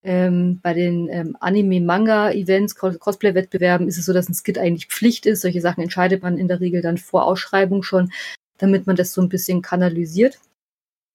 Ähm, 0.08 0.60
bei 0.62 0.76
den 0.76 1.10
ähm, 1.10 1.36
Anime-Manga-Events, 1.40 2.76
Cosplay-Wettbewerben 2.76 3.88
ist 3.88 3.98
es 3.98 4.06
so, 4.06 4.14
dass 4.14 4.30
ein 4.30 4.36
Skit 4.36 4.60
eigentlich 4.60 4.86
Pflicht 4.86 5.26
ist. 5.26 5.42
Solche 5.42 5.62
Sachen 5.62 5.82
entscheidet 5.82 6.22
man 6.22 6.38
in 6.38 6.48
der 6.48 6.60
Regel 6.60 6.84
dann 6.84 7.00
vor 7.00 7.26
Ausschreibung 7.26 7.82
schon, 7.82 8.12
damit 8.60 8.86
man 8.86 8.96
das 8.96 9.14
so 9.14 9.22
ein 9.22 9.30
bisschen 9.30 9.64
kanalisiert. 9.64 10.38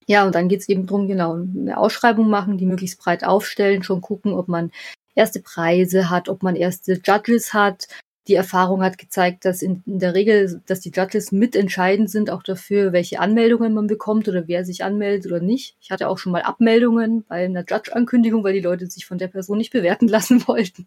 Ja, 0.06 0.26
und 0.26 0.34
dann 0.34 0.48
geht's 0.48 0.68
eben 0.68 0.88
drum, 0.88 1.06
genau, 1.06 1.34
eine 1.34 1.78
Ausschreibung 1.78 2.28
machen, 2.28 2.58
die 2.58 2.66
möglichst 2.66 2.98
breit 2.98 3.22
aufstellen, 3.22 3.84
schon 3.84 4.00
gucken, 4.00 4.32
ob 4.32 4.48
man 4.48 4.72
erste 5.14 5.40
Preise 5.40 6.10
hat, 6.10 6.28
ob 6.28 6.42
man 6.42 6.56
erste 6.56 7.00
Judges 7.04 7.54
hat, 7.54 7.86
die 8.30 8.36
Erfahrung 8.36 8.84
hat 8.84 8.96
gezeigt, 8.96 9.44
dass 9.44 9.60
in, 9.60 9.82
in, 9.86 9.98
der 9.98 10.14
Regel, 10.14 10.62
dass 10.66 10.78
die 10.78 10.92
Judges 10.94 11.32
mitentscheidend 11.32 12.08
sind 12.08 12.30
auch 12.30 12.44
dafür, 12.44 12.92
welche 12.92 13.18
Anmeldungen 13.18 13.74
man 13.74 13.88
bekommt 13.88 14.28
oder 14.28 14.46
wer 14.46 14.64
sich 14.64 14.84
anmeldet 14.84 15.26
oder 15.26 15.40
nicht. 15.40 15.76
Ich 15.80 15.90
hatte 15.90 16.08
auch 16.08 16.16
schon 16.16 16.30
mal 16.30 16.42
Abmeldungen 16.42 17.24
bei 17.28 17.44
einer 17.44 17.64
Judge-Ankündigung, 17.68 18.44
weil 18.44 18.52
die 18.52 18.60
Leute 18.60 18.86
sich 18.86 19.04
von 19.04 19.18
der 19.18 19.26
Person 19.26 19.58
nicht 19.58 19.72
bewerten 19.72 20.06
lassen 20.08 20.46
wollten. 20.46 20.86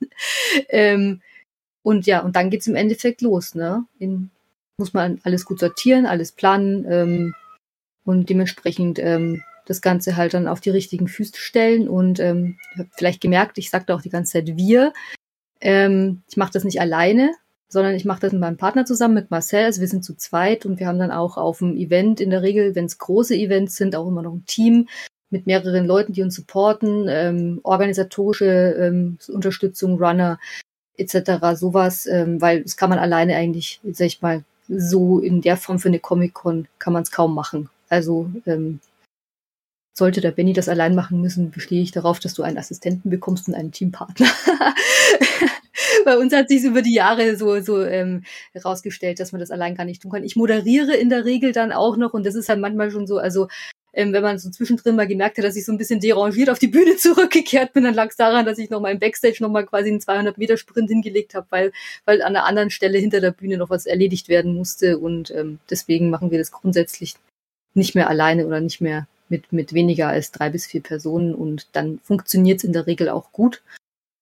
ähm, 0.70 1.22
und 1.84 2.06
ja, 2.06 2.22
und 2.22 2.38
dann 2.38 2.50
geht's 2.50 2.68
im 2.68 2.76
Endeffekt 2.76 3.22
los. 3.22 3.56
Ne? 3.56 3.84
In, 4.00 4.32
muss 4.78 4.94
man 4.94 5.20
alles 5.24 5.44
gut 5.44 5.60
sortieren, 5.60 6.06
alles 6.06 6.32
planen 6.32 6.86
ähm, 6.90 7.36
und 8.06 8.30
dementsprechend 8.30 9.00
ähm, 9.00 9.44
das 9.66 9.82
Ganze 9.82 10.16
halt 10.16 10.34
dann 10.34 10.48
auf 10.48 10.62
die 10.62 10.70
richtigen 10.70 11.10
Füße 11.10 11.36
stellen. 11.36 11.90
Und 11.90 12.22
ähm, 12.22 12.58
vielleicht 12.92 13.20
gemerkt, 13.20 13.58
ich 13.58 13.70
sagte 13.70 13.94
auch 13.94 14.02
die 14.02 14.10
ganze 14.10 14.32
Zeit 14.32 14.56
wir, 14.56 14.94
ähm, 15.64 16.22
ich 16.30 16.38
mache 16.38 16.52
das 16.52 16.66
nicht 16.66 16.82
alleine, 16.82 17.32
sondern 17.70 17.96
ich 17.96 18.06
mache 18.06 18.20
das 18.20 18.34
mit 18.34 18.42
meinem 18.42 18.58
Partner 18.58 18.86
zusammen, 18.86 19.16
mit 19.16 19.32
Marcel. 19.32 19.64
Also 19.64 19.82
wir 19.82 19.88
sind 19.88 20.04
zu 20.04 20.16
zweit 20.16 20.66
und 20.66 20.80
wir 20.80 20.88
haben 20.88 21.00
dann 21.00 21.12
auch 21.12 21.38
auf 21.38 21.60
dem 21.60 21.76
Event 21.76 22.22
in 22.22 22.30
der 22.30 22.44
Regel, 22.44 22.76
wenn 22.76 22.86
es 22.86 23.00
große 23.00 23.36
Events 23.36 23.78
sind, 23.78 23.96
auch 23.96 24.08
immer 24.08 24.22
noch 24.22 24.34
ein 24.34 24.46
Team 24.46 24.88
mit 25.30 25.48
mehreren 25.48 25.88
Leuten, 25.88 26.14
die 26.14 26.22
uns 26.22 26.36
supporten, 26.36 27.08
ähm, 27.10 27.60
organisatorische 27.64 28.46
ähm, 28.46 29.18
Unterstützung, 29.30 29.98
Runner 29.98 30.38
etc. 30.98 31.56
sowas, 31.56 32.06
ähm, 32.06 32.40
weil 32.42 32.62
das 32.62 32.78
kann 32.78 32.90
man 32.90 33.00
alleine 33.00 33.36
eigentlich, 33.36 33.80
sag 33.84 34.06
ich 34.08 34.22
mal, 34.22 34.44
so 34.68 35.20
in 35.20 35.42
der 35.42 35.58
Form 35.58 35.80
für 35.80 35.88
eine 35.88 36.00
Comic-Con 36.00 36.68
kann 36.78 36.94
man 36.94 37.04
es 37.04 37.12
kaum 37.12 37.34
machen. 37.34 37.70
Also 37.90 38.30
ähm, 38.46 38.80
sollte 39.94 40.22
der 40.22 40.32
Benny 40.32 40.54
das 40.54 40.70
allein 40.70 40.96
machen 40.96 41.22
müssen, 41.22 41.52
bestehe 41.52 41.82
ich 41.82 41.92
darauf, 41.92 42.20
dass 42.20 42.34
du 42.34 42.44
einen 42.44 42.58
Assistenten 42.58 43.10
bekommst 43.10 43.48
und 43.48 43.54
einen 43.54 43.72
Teampartner. 43.72 44.28
Bei 46.06 46.18
uns 46.18 46.34
hat 46.34 46.50
sich 46.50 46.64
über 46.64 46.82
die 46.82 46.94
Jahre 46.94 47.38
so, 47.38 47.62
so 47.62 47.84
ähm, 47.84 48.24
herausgestellt, 48.52 49.20
dass 49.20 49.32
man 49.32 49.40
das 49.40 49.52
allein 49.52 49.76
gar 49.76 49.86
nicht 49.86 50.02
tun 50.02 50.12
kann. 50.12 50.24
Ich 50.24 50.36
moderiere 50.36 50.96
in 50.96 51.10
der 51.10 51.26
Regel 51.26 51.52
dann 51.52 51.72
auch 51.72 51.96
noch 51.96 52.14
und 52.14 52.26
das 52.26 52.36
ist 52.36 52.50
halt 52.50 52.60
manchmal 52.60 52.92
schon 52.92 53.08
so, 53.08 53.20
also 53.20 53.48
ähm, 53.94 54.12
wenn 54.12 54.24
man 54.24 54.40
so 54.40 54.50
zwischendrin 54.50 54.96
mal 54.96 55.08
gemerkt 55.08 55.38
hat, 55.38 55.46
dass 55.46 55.56
ich 55.56 55.66
so 55.66 55.72
ein 55.72 55.78
bisschen 55.78 56.00
derangiert 56.00 56.50
auf 56.50 56.60
die 56.60 56.68
Bühne 56.68 56.96
zurückgekehrt 56.98 57.74
bin, 57.74 57.84
dann 57.84 57.94
lag 57.94 58.10
es 58.10 58.18
daran, 58.18 58.46
dass 58.46 58.58
ich 58.58 58.72
noch 58.72 58.82
mal 58.82 58.92
im 58.92 59.00
Backstage 59.00 59.38
noch 59.42 59.50
mal 59.50 59.66
quasi 59.66 59.90
einen 59.90 60.02
200 60.02 60.38
Meter 60.38 60.58
Sprint 60.58 60.90
hingelegt 60.90 61.36
habe, 61.36 61.46
weil, 61.52 61.72
weil 62.06 62.22
an 62.22 62.36
einer 62.36 62.46
anderen 62.46 62.72
Stelle 62.72 62.98
hinter 62.98 63.22
der 63.22 63.32
Bühne 63.32 63.58
noch 63.58 63.70
was 63.70 63.86
erledigt 63.86 64.28
werden 64.28 64.56
musste 64.56 64.98
und 64.98 65.30
ähm, 65.32 65.60
deswegen 65.70 66.10
machen 66.10 66.32
wir 66.32 66.40
das 66.40 66.52
grundsätzlich 66.52 67.16
nicht 67.76 67.94
mehr 67.96 68.10
alleine 68.10 68.48
oder 68.48 68.60
nicht 68.60 68.82
mehr 68.82 69.08
mit, 69.30 69.52
mit 69.52 69.74
weniger 69.74 70.10
als 70.10 70.32
drei 70.32 70.50
bis 70.50 70.66
vier 70.66 70.82
Personen 70.82 71.34
und 71.34 71.68
dann 71.74 72.00
funktioniert 72.00 72.60
es 72.60 72.64
in 72.64 72.74
der 72.74 72.88
Regel 72.88 73.10
auch 73.10 73.32
gut. 73.32 73.62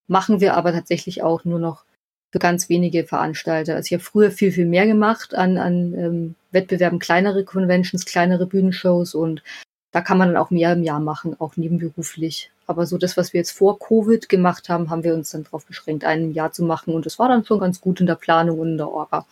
Machen 0.08 0.42
wir 0.42 0.56
aber 0.56 0.72
tatsächlich 0.72 1.24
auch 1.24 1.46
nur 1.46 1.60
noch 1.60 1.84
für 2.32 2.40
ganz 2.40 2.70
wenige 2.70 3.06
Veranstalter. 3.06 3.76
Also 3.76 3.88
ich 3.88 3.94
habe 3.94 4.04
früher 4.04 4.32
viel, 4.32 4.52
viel 4.52 4.66
mehr 4.66 4.88
gemacht 4.88 5.36
an, 5.36 5.58
an 5.58 5.94
ähm, 5.94 6.36
Wettbewerben, 6.52 7.00
kleinere 7.00 7.44
Conventions, 7.44 8.06
kleinere 8.06 8.46
Bühnenshows 8.46 9.16
und 9.16 9.44
da 9.92 10.02
kann 10.02 10.18
man 10.18 10.30
dann 10.30 10.38
auch 10.38 10.52
mehr 10.52 10.72
im 10.72 10.84
Jahr 10.84 11.02
machen, 11.02 11.36
auch 11.40 11.58
nebenberuflich. 11.58 12.52
Aber 12.66 12.86
so 12.86 12.98
das, 12.98 13.18
was 13.18 13.34
wir 13.34 13.40
jetzt 13.40 13.52
vor 13.52 13.78
Covid 13.78 14.30
gemacht 14.30 14.70
haben, 14.70 14.90
haben 14.90 15.04
wir 15.04 15.14
uns 15.14 15.32
dann 15.32 15.44
darauf 15.44 15.66
beschränkt, 15.66 16.06
ein 16.06 16.32
Jahr 16.32 16.54
zu 16.54 16.64
machen 16.64 16.94
und 16.94 17.06
das 17.06 17.20
war 17.20 17.28
dann 17.28 17.44
schon 17.44 17.60
ganz 17.60 17.82
gut 17.82 18.00
in 18.00 18.06
der 18.06 18.16
Planung 18.16 18.60
und 18.60 18.70
in 18.70 18.78
der 18.78 18.90
Orga. 18.90 19.26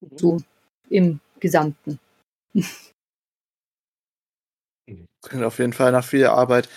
Mhm. 0.00 0.18
So 0.18 0.36
im 0.88 1.20
Gesamten. 1.40 1.98
Klingt 5.28 5.44
auf 5.44 5.58
jeden 5.58 5.72
Fall 5.72 5.92
nach 5.92 6.04
viel 6.04 6.26
Arbeit. 6.26 6.68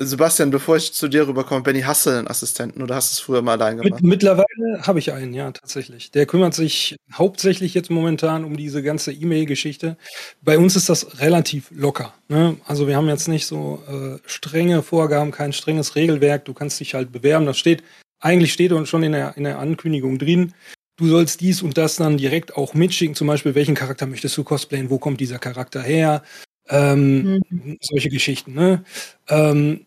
Sebastian, 0.00 0.50
bevor 0.50 0.76
ich 0.76 0.92
zu 0.92 1.08
dir 1.08 1.26
rüberkomme, 1.26 1.62
Benny, 1.62 1.80
hast 1.80 2.06
du 2.06 2.10
einen 2.10 2.28
Assistenten 2.28 2.82
oder 2.82 2.94
hast 2.94 3.10
du 3.10 3.14
es 3.14 3.18
früher 3.18 3.42
mal 3.42 3.60
allein 3.60 3.78
gemacht? 3.78 4.00
mittlerweile 4.00 4.46
habe 4.82 5.00
ich 5.00 5.12
einen, 5.12 5.34
ja, 5.34 5.50
tatsächlich. 5.50 6.12
Der 6.12 6.24
kümmert 6.24 6.54
sich 6.54 6.94
hauptsächlich 7.12 7.74
jetzt 7.74 7.90
momentan 7.90 8.44
um 8.44 8.56
diese 8.56 8.84
ganze 8.84 9.10
E-Mail-Geschichte. 9.10 9.96
Bei 10.40 10.56
uns 10.56 10.76
ist 10.76 10.88
das 10.88 11.20
relativ 11.20 11.72
locker. 11.72 12.14
Ne? 12.28 12.56
Also 12.64 12.86
wir 12.86 12.96
haben 12.96 13.08
jetzt 13.08 13.26
nicht 13.26 13.46
so 13.46 13.82
äh, 13.88 14.20
strenge 14.24 14.84
Vorgaben, 14.84 15.32
kein 15.32 15.52
strenges 15.52 15.96
Regelwerk. 15.96 16.44
Du 16.44 16.54
kannst 16.54 16.78
dich 16.78 16.94
halt 16.94 17.10
bewerben. 17.10 17.44
Das 17.44 17.58
steht, 17.58 17.82
eigentlich 18.20 18.52
steht 18.52 18.70
uns 18.70 18.88
schon 18.88 19.02
in 19.02 19.12
der, 19.12 19.36
in 19.36 19.42
der 19.42 19.58
Ankündigung 19.58 20.20
drin. 20.20 20.54
Du 20.96 21.08
sollst 21.08 21.40
dies 21.40 21.60
und 21.60 21.76
das 21.76 21.96
dann 21.96 22.18
direkt 22.18 22.56
auch 22.56 22.72
mitschicken. 22.72 23.16
Zum 23.16 23.26
Beispiel, 23.26 23.56
welchen 23.56 23.74
Charakter 23.74 24.06
möchtest 24.06 24.36
du 24.36 24.44
cosplayen? 24.44 24.90
Wo 24.90 24.98
kommt 24.98 25.20
dieser 25.20 25.40
Charakter 25.40 25.82
her? 25.82 26.22
Ähm, 26.68 27.42
mhm. 27.48 27.78
Solche 27.80 28.08
Geschichten. 28.08 28.54
Ne? 28.54 28.84
Ähm, 29.28 29.86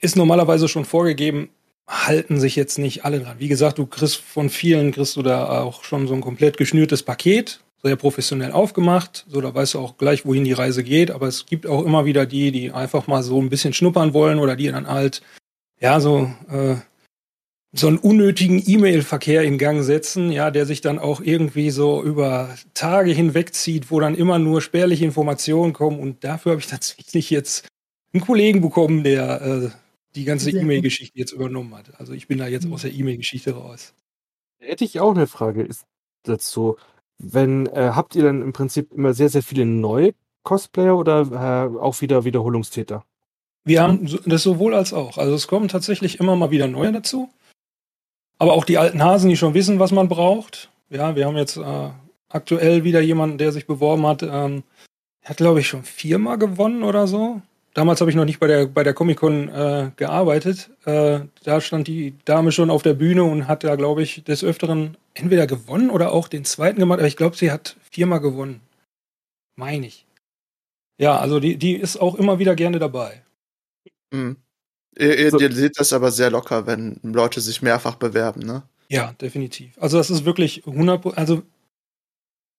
ist 0.00 0.16
normalerweise 0.16 0.68
schon 0.68 0.84
vorgegeben, 0.84 1.50
halten 1.88 2.38
sich 2.38 2.54
jetzt 2.54 2.78
nicht 2.78 3.04
alle 3.04 3.20
dran. 3.20 3.36
Wie 3.38 3.48
gesagt, 3.48 3.78
du 3.78 3.86
kriegst 3.86 4.16
von 4.16 4.50
vielen, 4.50 4.92
kriegst 4.92 5.16
du 5.16 5.22
da 5.22 5.62
auch 5.62 5.84
schon 5.84 6.06
so 6.06 6.14
ein 6.14 6.20
komplett 6.20 6.56
geschnürtes 6.56 7.02
Paket, 7.02 7.60
sehr 7.82 7.96
professionell 7.96 8.52
aufgemacht, 8.52 9.24
so 9.28 9.40
da 9.40 9.54
weißt 9.54 9.74
du 9.74 9.78
auch 9.78 9.96
gleich, 9.96 10.26
wohin 10.26 10.44
die 10.44 10.52
Reise 10.52 10.82
geht, 10.82 11.10
aber 11.10 11.28
es 11.28 11.46
gibt 11.46 11.66
auch 11.66 11.84
immer 11.84 12.04
wieder 12.04 12.26
die, 12.26 12.52
die 12.52 12.72
einfach 12.72 13.06
mal 13.06 13.22
so 13.22 13.40
ein 13.40 13.48
bisschen 13.48 13.72
schnuppern 13.72 14.12
wollen 14.12 14.38
oder 14.38 14.56
die 14.56 14.68
dann 14.68 14.88
halt, 14.88 15.22
ja, 15.80 16.00
so, 16.00 16.30
äh, 16.50 16.76
so 17.72 17.86
einen 17.86 17.98
unnötigen 17.98 18.62
E-Mail-Verkehr 18.64 19.42
in 19.42 19.58
Gang 19.58 19.82
setzen, 19.82 20.32
ja, 20.32 20.50
der 20.50 20.64
sich 20.64 20.80
dann 20.80 20.98
auch 20.98 21.20
irgendwie 21.20 21.70
so 21.70 22.02
über 22.02 22.54
Tage 22.74 23.12
hinwegzieht, 23.12 23.90
wo 23.90 24.00
dann 24.00 24.14
immer 24.14 24.38
nur 24.38 24.62
spärliche 24.62 25.04
Informationen 25.04 25.72
kommen 25.74 26.00
und 26.00 26.24
dafür 26.24 26.52
habe 26.52 26.60
ich 26.60 26.66
tatsächlich 26.68 27.30
jetzt 27.30 27.68
einen 28.12 28.24
Kollegen 28.24 28.62
bekommen, 28.62 29.04
der 29.04 29.42
äh, 29.42 29.70
die 30.14 30.24
ganze 30.24 30.50
E-Mail-Geschichte 30.50 31.18
jetzt 31.18 31.32
übernommen 31.32 31.74
hat. 31.74 32.00
Also 32.00 32.14
ich 32.14 32.26
bin 32.26 32.38
da 32.38 32.48
jetzt 32.48 32.66
mhm. 32.66 32.72
aus 32.72 32.82
der 32.82 32.92
E-Mail-Geschichte 32.92 33.52
raus. 33.52 33.94
Hätte 34.58 34.84
ich 34.84 34.98
auch 35.00 35.14
eine 35.14 35.26
Frage 35.26 35.62
ist 35.62 35.84
dazu. 36.24 36.76
Wenn, 37.18 37.66
äh, 37.66 37.90
habt 37.94 38.14
ihr 38.16 38.22
dann 38.22 38.42
im 38.42 38.52
Prinzip 38.52 38.92
immer 38.92 39.12
sehr, 39.12 39.28
sehr 39.28 39.42
viele 39.42 39.66
neue 39.66 40.14
Cosplayer 40.42 40.96
oder 40.96 41.70
äh, 41.74 41.78
auch 41.78 42.00
wieder 42.00 42.24
Wiederholungstäter? 42.24 43.04
Wir 43.64 43.82
haben 43.82 44.08
das 44.24 44.42
sowohl 44.42 44.74
als 44.74 44.92
auch. 44.92 45.18
Also 45.18 45.34
es 45.34 45.46
kommen 45.46 45.68
tatsächlich 45.68 46.20
immer 46.20 46.36
mal 46.36 46.50
wieder 46.50 46.68
neue 46.68 46.92
dazu. 46.92 47.28
Aber 48.38 48.52
auch 48.52 48.64
die 48.64 48.78
alten 48.78 49.02
Hasen, 49.02 49.28
die 49.28 49.36
schon 49.36 49.54
wissen, 49.54 49.78
was 49.78 49.92
man 49.92 50.08
braucht. 50.08 50.70
Ja, 50.90 51.16
wir 51.16 51.26
haben 51.26 51.36
jetzt 51.36 51.56
äh, 51.56 51.90
aktuell 52.28 52.84
wieder 52.84 53.00
jemanden, 53.00 53.38
der 53.38 53.52
sich 53.52 53.66
beworben 53.66 54.06
hat. 54.06 54.22
Ähm, 54.22 54.62
hat, 55.24 55.38
glaube 55.38 55.60
ich, 55.60 55.68
schon 55.68 55.82
viermal 55.82 56.38
gewonnen 56.38 56.82
oder 56.82 57.06
so. 57.06 57.42
Damals 57.74 58.00
habe 58.00 58.10
ich 58.10 58.16
noch 58.16 58.24
nicht 58.24 58.40
bei 58.40 58.46
der, 58.46 58.66
bei 58.66 58.82
der 58.82 58.94
Comic-Con 58.94 59.48
äh, 59.48 59.90
gearbeitet. 59.96 60.70
Äh, 60.84 61.20
da 61.44 61.60
stand 61.60 61.86
die 61.86 62.14
Dame 62.24 62.50
schon 62.50 62.70
auf 62.70 62.82
der 62.82 62.94
Bühne 62.94 63.24
und 63.24 63.46
hat 63.46 63.62
da, 63.62 63.76
glaube 63.76 64.02
ich, 64.02 64.24
des 64.24 64.42
Öfteren 64.42 64.96
entweder 65.14 65.46
gewonnen 65.46 65.90
oder 65.90 66.12
auch 66.12 66.28
den 66.28 66.44
zweiten 66.44 66.80
gemacht. 66.80 66.98
Aber 66.98 67.08
ich 67.08 67.16
glaube, 67.16 67.36
sie 67.36 67.52
hat 67.52 67.76
viermal 67.90 68.20
gewonnen. 68.20 68.62
Meine 69.54 69.86
ich. 69.86 70.06
Ja, 70.98 71.18
also 71.18 71.40
die, 71.40 71.56
die 71.56 71.74
ist 71.74 71.98
auch 71.98 72.14
immer 72.14 72.38
wieder 72.38 72.56
gerne 72.56 72.78
dabei. 72.78 73.22
Mhm. 74.10 74.36
Ihr, 74.98 75.16
ihr, 75.16 75.30
so. 75.30 75.38
ihr 75.38 75.52
seht 75.52 75.78
das 75.78 75.92
aber 75.92 76.10
sehr 76.10 76.30
locker, 76.30 76.66
wenn 76.66 76.98
Leute 77.02 77.40
sich 77.40 77.62
mehrfach 77.62 77.94
bewerben, 77.94 78.40
ne? 78.44 78.62
Ja, 78.88 79.12
definitiv. 79.20 79.70
Also 79.78 79.98
das 79.98 80.10
ist 80.10 80.24
wirklich 80.24 80.66
100, 80.66 81.16
also 81.16 81.42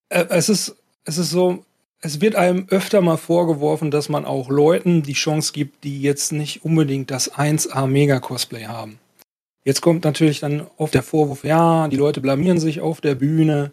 äh, 0.08 0.24
es 0.30 0.48
ist, 0.48 0.76
es 1.04 1.18
ist 1.18 1.30
so, 1.30 1.64
es 2.00 2.20
wird 2.20 2.36
einem 2.36 2.66
öfter 2.70 3.00
mal 3.02 3.18
vorgeworfen, 3.18 3.90
dass 3.90 4.08
man 4.08 4.24
auch 4.24 4.48
Leuten 4.48 5.02
die 5.02 5.12
Chance 5.12 5.52
gibt, 5.52 5.84
die 5.84 6.00
jetzt 6.00 6.32
nicht 6.32 6.64
unbedingt 6.64 7.10
das 7.10 7.32
1A 7.34 7.86
Mega 7.86 8.20
Cosplay 8.20 8.64
haben. 8.64 8.98
Jetzt 9.64 9.82
kommt 9.82 10.04
natürlich 10.04 10.40
dann 10.40 10.66
oft 10.78 10.94
der 10.94 11.02
Vorwurf, 11.02 11.44
ja, 11.44 11.88
die 11.88 11.96
Leute 11.96 12.22
blamieren 12.22 12.58
sich 12.58 12.80
auf 12.80 13.02
der 13.02 13.16
Bühne, 13.16 13.72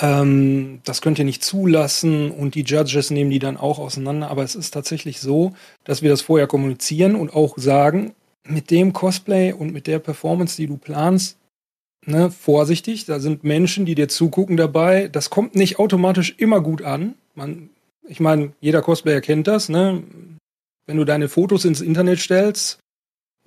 ähm, 0.00 0.80
das 0.84 1.02
könnt 1.02 1.18
ihr 1.18 1.24
nicht 1.24 1.44
zulassen 1.44 2.30
und 2.30 2.54
die 2.54 2.62
Judges 2.62 3.10
nehmen 3.10 3.30
die 3.30 3.38
dann 3.38 3.56
auch 3.56 3.78
auseinander. 3.78 4.30
Aber 4.30 4.42
es 4.42 4.54
ist 4.54 4.72
tatsächlich 4.72 5.20
so, 5.20 5.52
dass 5.84 6.02
wir 6.02 6.10
das 6.10 6.22
vorher 6.22 6.46
kommunizieren 6.46 7.14
und 7.14 7.34
auch 7.34 7.58
sagen, 7.58 8.14
mit 8.46 8.70
dem 8.70 8.92
Cosplay 8.92 9.52
und 9.52 9.72
mit 9.72 9.86
der 9.86 9.98
Performance, 9.98 10.56
die 10.56 10.66
du 10.66 10.76
planst, 10.76 11.36
ne, 12.06 12.30
vorsichtig, 12.30 13.04
da 13.04 13.20
sind 13.20 13.44
Menschen, 13.44 13.84
die 13.84 13.94
dir 13.94 14.08
zugucken 14.08 14.56
dabei. 14.56 15.08
Das 15.08 15.30
kommt 15.30 15.54
nicht 15.54 15.78
automatisch 15.78 16.34
immer 16.38 16.60
gut 16.60 16.82
an 16.82 17.14
man, 17.38 17.70
ich 18.06 18.20
meine, 18.20 18.52
jeder 18.60 18.82
Cosplayer 18.82 19.22
kennt 19.22 19.46
das, 19.46 19.70
ne? 19.70 20.02
Wenn 20.86 20.98
du 20.98 21.04
deine 21.04 21.28
Fotos 21.28 21.64
ins 21.64 21.80
Internet 21.80 22.18
stellst, 22.18 22.78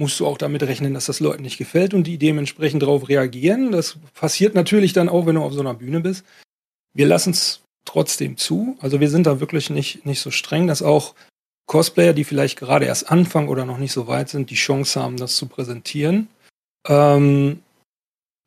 musst 0.02 0.20
du 0.20 0.26
auch 0.26 0.40
damit 0.40 0.64
rechnen, 0.64 0.96
dass 0.96 1.06
das 1.06 1.20
Leuten 1.20 1.44
nicht 1.44 1.60
gefällt 1.60 1.94
und 1.94 2.06
die 2.06 2.18
dementsprechend 2.18 2.82
darauf 2.82 3.08
reagieren. 3.08 3.72
Das 3.72 3.98
passiert 4.16 4.56
natürlich 4.56 4.94
dann 4.94 5.10
auch, 5.10 5.28
wenn 5.28 5.36
du 5.36 5.44
auf 5.44 5.54
so 5.54 5.62
einer 5.62 5.76
Bühne 5.76 6.02
bist. 6.02 6.26
Wir 6.94 7.06
lassen 7.06 7.30
es 7.30 7.62
trotzdem 7.86 8.36
zu. 8.36 8.78
Also 8.82 9.00
wir 9.00 9.10
sind 9.10 9.28
da 9.28 9.40
wirklich 9.40 9.70
nicht, 9.70 10.06
nicht 10.06 10.20
so 10.20 10.32
streng, 10.32 10.66
dass 10.66 10.82
auch 10.82 11.14
Cosplayer, 11.68 12.14
die 12.14 12.24
vielleicht 12.24 12.58
gerade 12.58 12.86
erst 12.86 13.12
anfangen 13.12 13.48
oder 13.48 13.66
noch 13.66 13.78
nicht 13.78 13.94
so 13.94 14.08
weit 14.08 14.28
sind, 14.28 14.50
die 14.50 14.56
Chance 14.56 15.00
haben, 15.00 15.18
das 15.18 15.36
zu 15.36 15.46
präsentieren. 15.46 16.28
Ähm, 16.88 17.62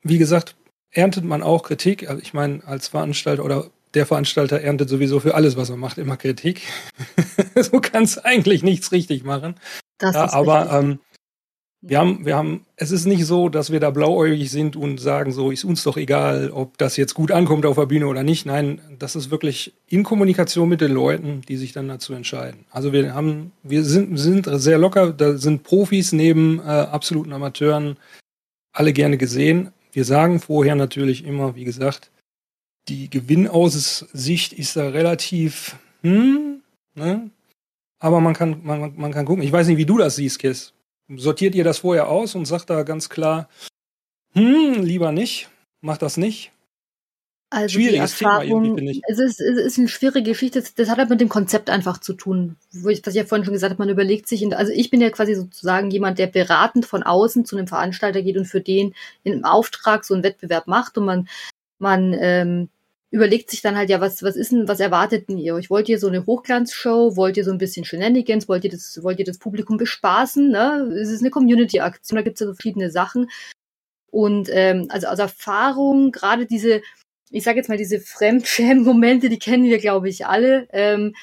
wie 0.03 0.19
gesagt, 0.19 0.57
erntet 0.91 1.25
man 1.25 1.43
auch 1.43 1.63
Kritik. 1.63 2.11
Also 2.11 2.21
ich 2.21 2.35
meine, 2.35 2.67
als 2.67 2.89
Veranstalter 2.89 3.45
oder 3.45 3.71
der 3.95 4.07
Veranstalter 4.07 4.61
erntet 4.61 4.89
sowieso 4.89 5.21
für 5.21 5.37
alles, 5.37 5.57
was 5.57 5.71
er 5.71 5.77
macht, 5.77 5.99
immer 5.99 6.17
Kritik. 6.17 6.63
so 7.55 7.81
kann 7.81 8.03
es 8.03 8.19
eigentlich 8.19 8.65
nichts 8.65 8.91
richtig 8.91 9.23
machen. 9.23 9.55
Das 9.99 10.17
ja, 10.17 10.33
aber 10.33 10.73
ähm, 10.73 10.99
wir 11.87 11.99
haben, 11.99 12.25
wir 12.25 12.35
haben, 12.35 12.65
es 12.77 12.91
ist 12.91 13.05
nicht 13.05 13.27
so, 13.27 13.51
dass 13.51 13.71
wir 13.71 13.79
da 13.79 13.91
blauäugig 13.91 14.51
sind 14.51 14.75
und 14.75 14.99
sagen, 14.99 15.33
so 15.33 15.51
ist 15.51 15.65
uns 15.65 15.85
doch 15.85 15.99
egal, 15.99 16.51
ob 16.51 16.79
das 16.79 16.97
jetzt 16.97 17.13
gut 17.13 17.31
ankommt 17.31 17.67
auf 17.67 17.77
der 17.77 17.85
Bühne 17.85 18.07
oder 18.07 18.23
nicht. 18.23 18.47
Nein, 18.47 18.81
das 18.99 19.17
ist 19.17 19.31
wirklich 19.31 19.75
in 19.87 20.03
Kommunikation 20.03 20.69
mit 20.69 20.81
den 20.81 20.93
Leuten, 20.93 21.43
die 21.47 21.59
sich 21.59 21.73
dann 21.73 21.89
dazu 21.89 22.15
entscheiden. 22.15 22.65
Also 22.71 22.95
wir 22.95 23.15
haben, 23.15 23.53
wir 23.63 23.85
sind, 23.85 24.17
sind 24.17 24.49
sehr 24.51 24.79
locker, 24.79 25.13
da 25.13 25.37
sind 25.37 25.63
Profis 25.63 26.13
neben 26.13 26.59
äh, 26.61 26.63
absoluten 26.63 27.35
Amateuren 27.35 27.99
alle 28.73 28.95
gerne 28.95 29.19
gesehen. 29.19 29.71
Wir 29.93 30.07
sagen 30.07 30.41
vorher 30.41 30.77
natürlich 30.77 31.27
immer, 31.27 31.55
wie 31.55 31.65
gesagt, 31.65 32.11
die 32.89 33.11
Gewinnaussicht 33.11 34.53
ist 34.55 34.77
da 34.77 34.89
relativ, 34.89 35.77
hm, 36.03 36.63
ne? 36.95 37.31
Aber 37.99 38.21
man 38.21 38.35
kann, 38.35 38.61
man, 38.65 38.93
man 38.97 39.13
kann 39.13 39.25
gucken. 39.25 39.43
Ich 39.43 39.53
weiß 39.53 39.67
nicht, 39.67 39.79
wie 39.79 39.87
du 39.87 39.97
das 39.97 40.17
siehst, 40.17 40.39
Kiss. 40.39 40.74
Sortiert 41.09 41.55
ihr 41.55 41.65
das 41.65 41.79
vorher 41.79 42.09
aus 42.09 42.35
und 42.35 42.47
sagt 42.47 42.71
da 42.71 42.83
ganz 42.83 43.09
klar, 43.09 43.49
hm, 44.33 44.83
lieber 44.83 45.13
nicht, 45.13 45.49
mach 45.81 45.99
das 45.99 46.17
nicht? 46.17 46.51
Also 47.55 47.75
Schwieriges 47.75 48.19
die 48.19 48.25
Erfahrung, 48.25 48.77
Thema 48.77 49.01
es 49.09 49.19
ist, 49.21 49.41
es 49.41 49.59
ist 49.59 49.79
eine 49.79 49.87
schwierige 49.87 50.31
Geschichte. 50.31 50.61
Das, 50.61 50.75
das 50.75 50.89
hat 50.89 50.99
halt 50.99 51.11
mit 51.11 51.21
dem 51.21 51.29
Konzept 51.29 51.71
einfach 51.71 51.99
zu 51.99 52.15
tun. 52.15 52.57
Wo 52.73 52.89
ich, 52.89 53.07
was 53.07 53.15
ich 53.15 53.21
ja 53.21 53.27
vorhin 53.27 53.45
schon 53.45 53.55
gesagt 53.55 53.71
habe, 53.71 53.83
man 53.83 53.91
überlegt 53.91 54.27
sich, 54.27 54.45
also 54.57 54.73
ich 54.73 54.91
bin 54.91 55.01
ja 55.01 55.11
quasi 55.11 55.35
sozusagen 55.35 55.91
jemand, 55.93 56.19
der 56.19 56.27
beratend 56.27 56.85
von 56.85 57.05
außen 57.05 57.45
zu 57.45 57.57
einem 57.57 57.69
Veranstalter 57.69 58.23
geht 58.23 58.37
und 58.37 58.47
für 58.47 58.61
den 58.61 58.93
in 59.23 59.35
einem 59.35 59.45
Auftrag 59.45 60.05
so 60.05 60.15
einen 60.15 60.25
Wettbewerb 60.25 60.67
macht 60.67 60.99
und 60.99 61.05
man, 61.05 61.29
man 61.79 62.13
ähm, 62.19 62.71
überlegt 63.15 63.49
sich 63.49 63.63
dann 63.63 63.77
halt, 63.77 63.91
ja, 63.91 64.01
was, 64.01 64.25
was 64.25 64.35
ist 64.35 64.51
denn, 64.51 64.67
was 64.67 64.81
erwartet 64.81 65.29
denn 65.29 65.39
ihr? 65.39 65.57
Ich 65.59 65.71
wollt 65.71 65.89
ihr 65.89 66.01
so 66.01 66.09
eine 66.09 66.27
Hochglanzshow? 66.27 67.15
Wollt 67.15 67.37
ihr 67.37 67.45
so 67.45 67.53
ein 67.53 67.59
bisschen 67.59 67.85
Shenanigans? 67.85 68.49
Wollt 68.49 68.65
ihr 68.65 68.71
das, 68.71 68.99
wollt 69.05 69.21
ihr 69.21 69.25
das 69.25 69.39
Publikum 69.39 69.77
bespaßen? 69.77 70.51
Ne? 70.51 70.93
Es 71.01 71.11
ist 71.11 71.21
eine 71.21 71.31
Community-Aktion, 71.31 72.17
da 72.17 72.23
gibt's 72.23 72.41
ja 72.41 72.49
so 72.49 72.55
verschiedene 72.55 72.91
Sachen. 72.91 73.31
Und 74.11 74.49
ähm, 74.51 74.87
also 74.89 75.07
aus 75.07 75.21
Erfahrung, 75.21 76.11
gerade 76.11 76.47
diese, 76.47 76.83
ich 77.31 77.45
sage 77.45 77.59
jetzt 77.59 77.69
mal, 77.69 77.79
diese 77.79 78.01
Fremdschämen-Momente, 78.01 79.29
die 79.29 79.39
kennen 79.39 79.67
wir, 79.67 79.79
glaube 79.79 80.09
ich, 80.09 80.27
alle. 80.27 80.67
Ähm, 80.73 81.15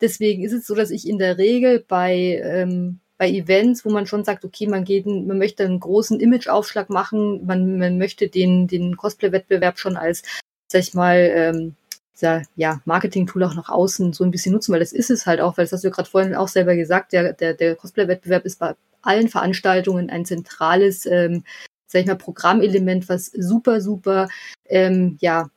deswegen 0.00 0.42
ist 0.42 0.52
es 0.52 0.66
so, 0.66 0.74
dass 0.74 0.90
ich 0.90 1.08
in 1.08 1.18
der 1.18 1.38
Regel 1.38 1.84
bei, 1.86 2.42
ähm, 2.42 2.98
bei 3.18 3.30
Events, 3.30 3.84
wo 3.84 3.90
man 3.90 4.08
schon 4.08 4.24
sagt, 4.24 4.44
okay, 4.44 4.66
man 4.66 4.82
geht, 4.82 5.06
man 5.06 5.38
möchte 5.38 5.64
einen 5.64 5.78
großen 5.78 6.18
Imageaufschlag 6.18 6.90
machen, 6.90 7.46
man, 7.46 7.78
man 7.78 7.98
möchte 7.98 8.26
den, 8.28 8.66
den 8.66 8.96
Cosplay-Wettbewerb 8.96 9.78
schon 9.78 9.96
als 9.96 10.24
sag 10.68 10.80
ich 10.80 10.94
mal, 10.94 11.16
ähm, 11.16 11.76
dieser 12.16 12.42
ja, 12.56 12.80
Marketing-Tool 12.84 13.44
auch 13.44 13.54
nach 13.54 13.68
außen 13.68 14.12
so 14.12 14.24
ein 14.24 14.30
bisschen 14.30 14.52
nutzen, 14.52 14.72
weil 14.72 14.80
das 14.80 14.92
ist 14.92 15.10
es 15.10 15.26
halt 15.26 15.40
auch, 15.40 15.56
weil 15.56 15.64
das 15.64 15.72
hast 15.72 15.84
du 15.84 15.88
ja 15.88 15.94
gerade 15.94 16.08
vorhin 16.08 16.34
auch 16.34 16.48
selber 16.48 16.74
gesagt, 16.74 17.12
der, 17.12 17.32
der, 17.32 17.54
der 17.54 17.76
Cosplay-Wettbewerb 17.76 18.44
ist 18.44 18.58
bei 18.58 18.74
allen 19.02 19.28
Veranstaltungen 19.28 20.10
ein 20.10 20.24
zentrales, 20.24 21.06
ähm, 21.06 21.44
sag 21.86 22.00
ich 22.00 22.06
mal, 22.06 22.16
Programmelement, 22.16 23.08
was 23.08 23.26
super, 23.26 23.80
super, 23.80 24.28
ähm, 24.68 25.18
ja, 25.20 25.50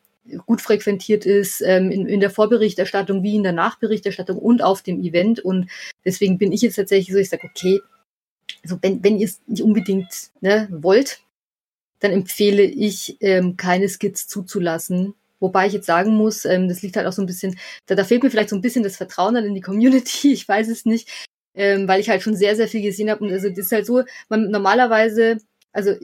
gut 0.46 0.62
frequentiert 0.62 1.25
ist 1.25 1.62
ähm, 1.62 1.89
in, 1.89 2.08
in 2.08 2.20
der 2.20 2.30
Vorberichterstattung 2.30 3.24
wie 3.24 3.36
in 3.36 3.44
der 3.44 3.51
Nachberichterstattung 3.51 4.38
und 4.38 4.62
auf 4.62 4.84
dem 4.84 5.01
Event. 5.01 5.39
Und 5.39 5.70
deswegen 6.06 6.38
bin 6.38 6.51
ich 6.51 6.62
jetzt 6.62 6.75
tatsächlich 6.75 7.12
so, 7.12 7.20
ich 7.20 7.30
sage, 7.30 7.50
okay, 7.50 7.82
also 8.63 8.78
wenn, 8.82 9.04
wenn 9.04 9.18
ihr 9.18 9.25
es 9.25 9.42
nicht 9.48 9.63
unbedingt 9.63 10.32
ne, 10.42 10.68
wollt, 10.72 11.22
dann 12.00 12.12
empfehle 12.12 12.63
ich, 12.63 13.18
ähm, 13.22 13.58
keine 13.58 13.89
Skits 13.89 14.27
zuzulassen. 14.27 15.13
Wobei 15.39 15.68
ich 15.68 15.74
jetzt 15.74 15.86
sagen 15.86 16.15
muss, 16.15 16.46
ähm, 16.46 16.68
das 16.68 16.82
liegt 16.82 16.98
halt 16.98 17.08
auch 17.08 17.13
so 17.13 17.22
ein 17.22 17.25
bisschen, 17.25 17.58
da, 17.86 17.96
da 17.96 18.03
fehlt 18.03 18.24
mir 18.24 18.29
vielleicht 18.29 18.50
so 18.50 18.56
ein 18.56 18.62
bisschen 18.62 18.84
das 18.84 18.98
Vertrauen 18.98 19.36
dann 19.36 19.46
in 19.46 19.56
die 19.56 19.62
Community, 19.62 20.34
ich 20.34 20.48
weiß 20.48 20.68
es 20.70 20.86
nicht, 20.86 21.10
ähm, 21.56 21.88
weil 21.88 22.00
ich 22.01 22.10
halt 22.10 22.22
schon 22.22 22.36
sehr, 22.36 22.56
sehr 22.56 22.68
viel 22.68 22.82
gesehen 22.82 23.10
habe. 23.10 23.24
Und 23.24 23.32
also 23.32 23.50
das 23.50 23.58
ist 23.60 23.72
halt 23.72 23.86
so, 23.86 24.03
man 24.29 24.50
normalerweise, 24.50 25.38
also 25.72 25.96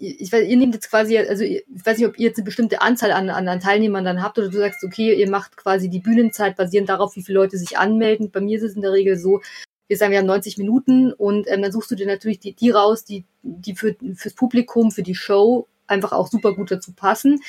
ich 0.00 0.32
weiß, 0.32 0.48
ihr 0.48 0.56
nehmt 0.56 0.74
jetzt 0.74 0.88
quasi, 0.88 1.18
also 1.18 1.44
ich 1.44 1.62
weiß 1.68 1.98
nicht, 1.98 2.06
ob 2.06 2.18
ihr 2.18 2.28
jetzt 2.28 2.38
eine 2.38 2.46
bestimmte 2.46 2.80
Anzahl 2.80 3.12
an, 3.12 3.28
an, 3.28 3.48
an 3.48 3.60
Teilnehmern 3.60 4.04
dann 4.04 4.22
habt 4.22 4.38
oder 4.38 4.48
du 4.48 4.58
sagst, 4.58 4.82
okay, 4.82 5.14
ihr 5.14 5.28
macht 5.28 5.58
quasi 5.58 5.90
die 5.90 6.00
Bühnenzeit 6.00 6.56
basierend 6.56 6.88
darauf, 6.88 7.16
wie 7.16 7.22
viele 7.22 7.38
Leute 7.38 7.58
sich 7.58 7.76
anmelden. 7.76 8.30
Bei 8.30 8.40
mir 8.40 8.56
ist 8.56 8.64
es 8.64 8.76
in 8.76 8.82
der 8.82 8.92
Regel 8.92 9.18
so, 9.18 9.42
wir 9.90 9.96
sagen, 9.96 10.12
wir 10.12 10.20
haben 10.20 10.26
90 10.26 10.56
Minuten 10.56 11.12
und 11.12 11.50
ähm, 11.50 11.62
dann 11.62 11.72
suchst 11.72 11.90
du 11.90 11.96
dir 11.96 12.06
natürlich 12.06 12.38
die, 12.38 12.52
die 12.52 12.70
raus, 12.70 13.04
die, 13.04 13.24
die 13.42 13.74
für, 13.74 13.96
fürs 14.14 14.34
Publikum, 14.34 14.92
für 14.92 15.02
die 15.02 15.16
Show 15.16 15.66
einfach 15.88 16.12
auch 16.12 16.28
super 16.28 16.54
gut 16.54 16.70
dazu 16.70 16.92
passen. 16.92 17.40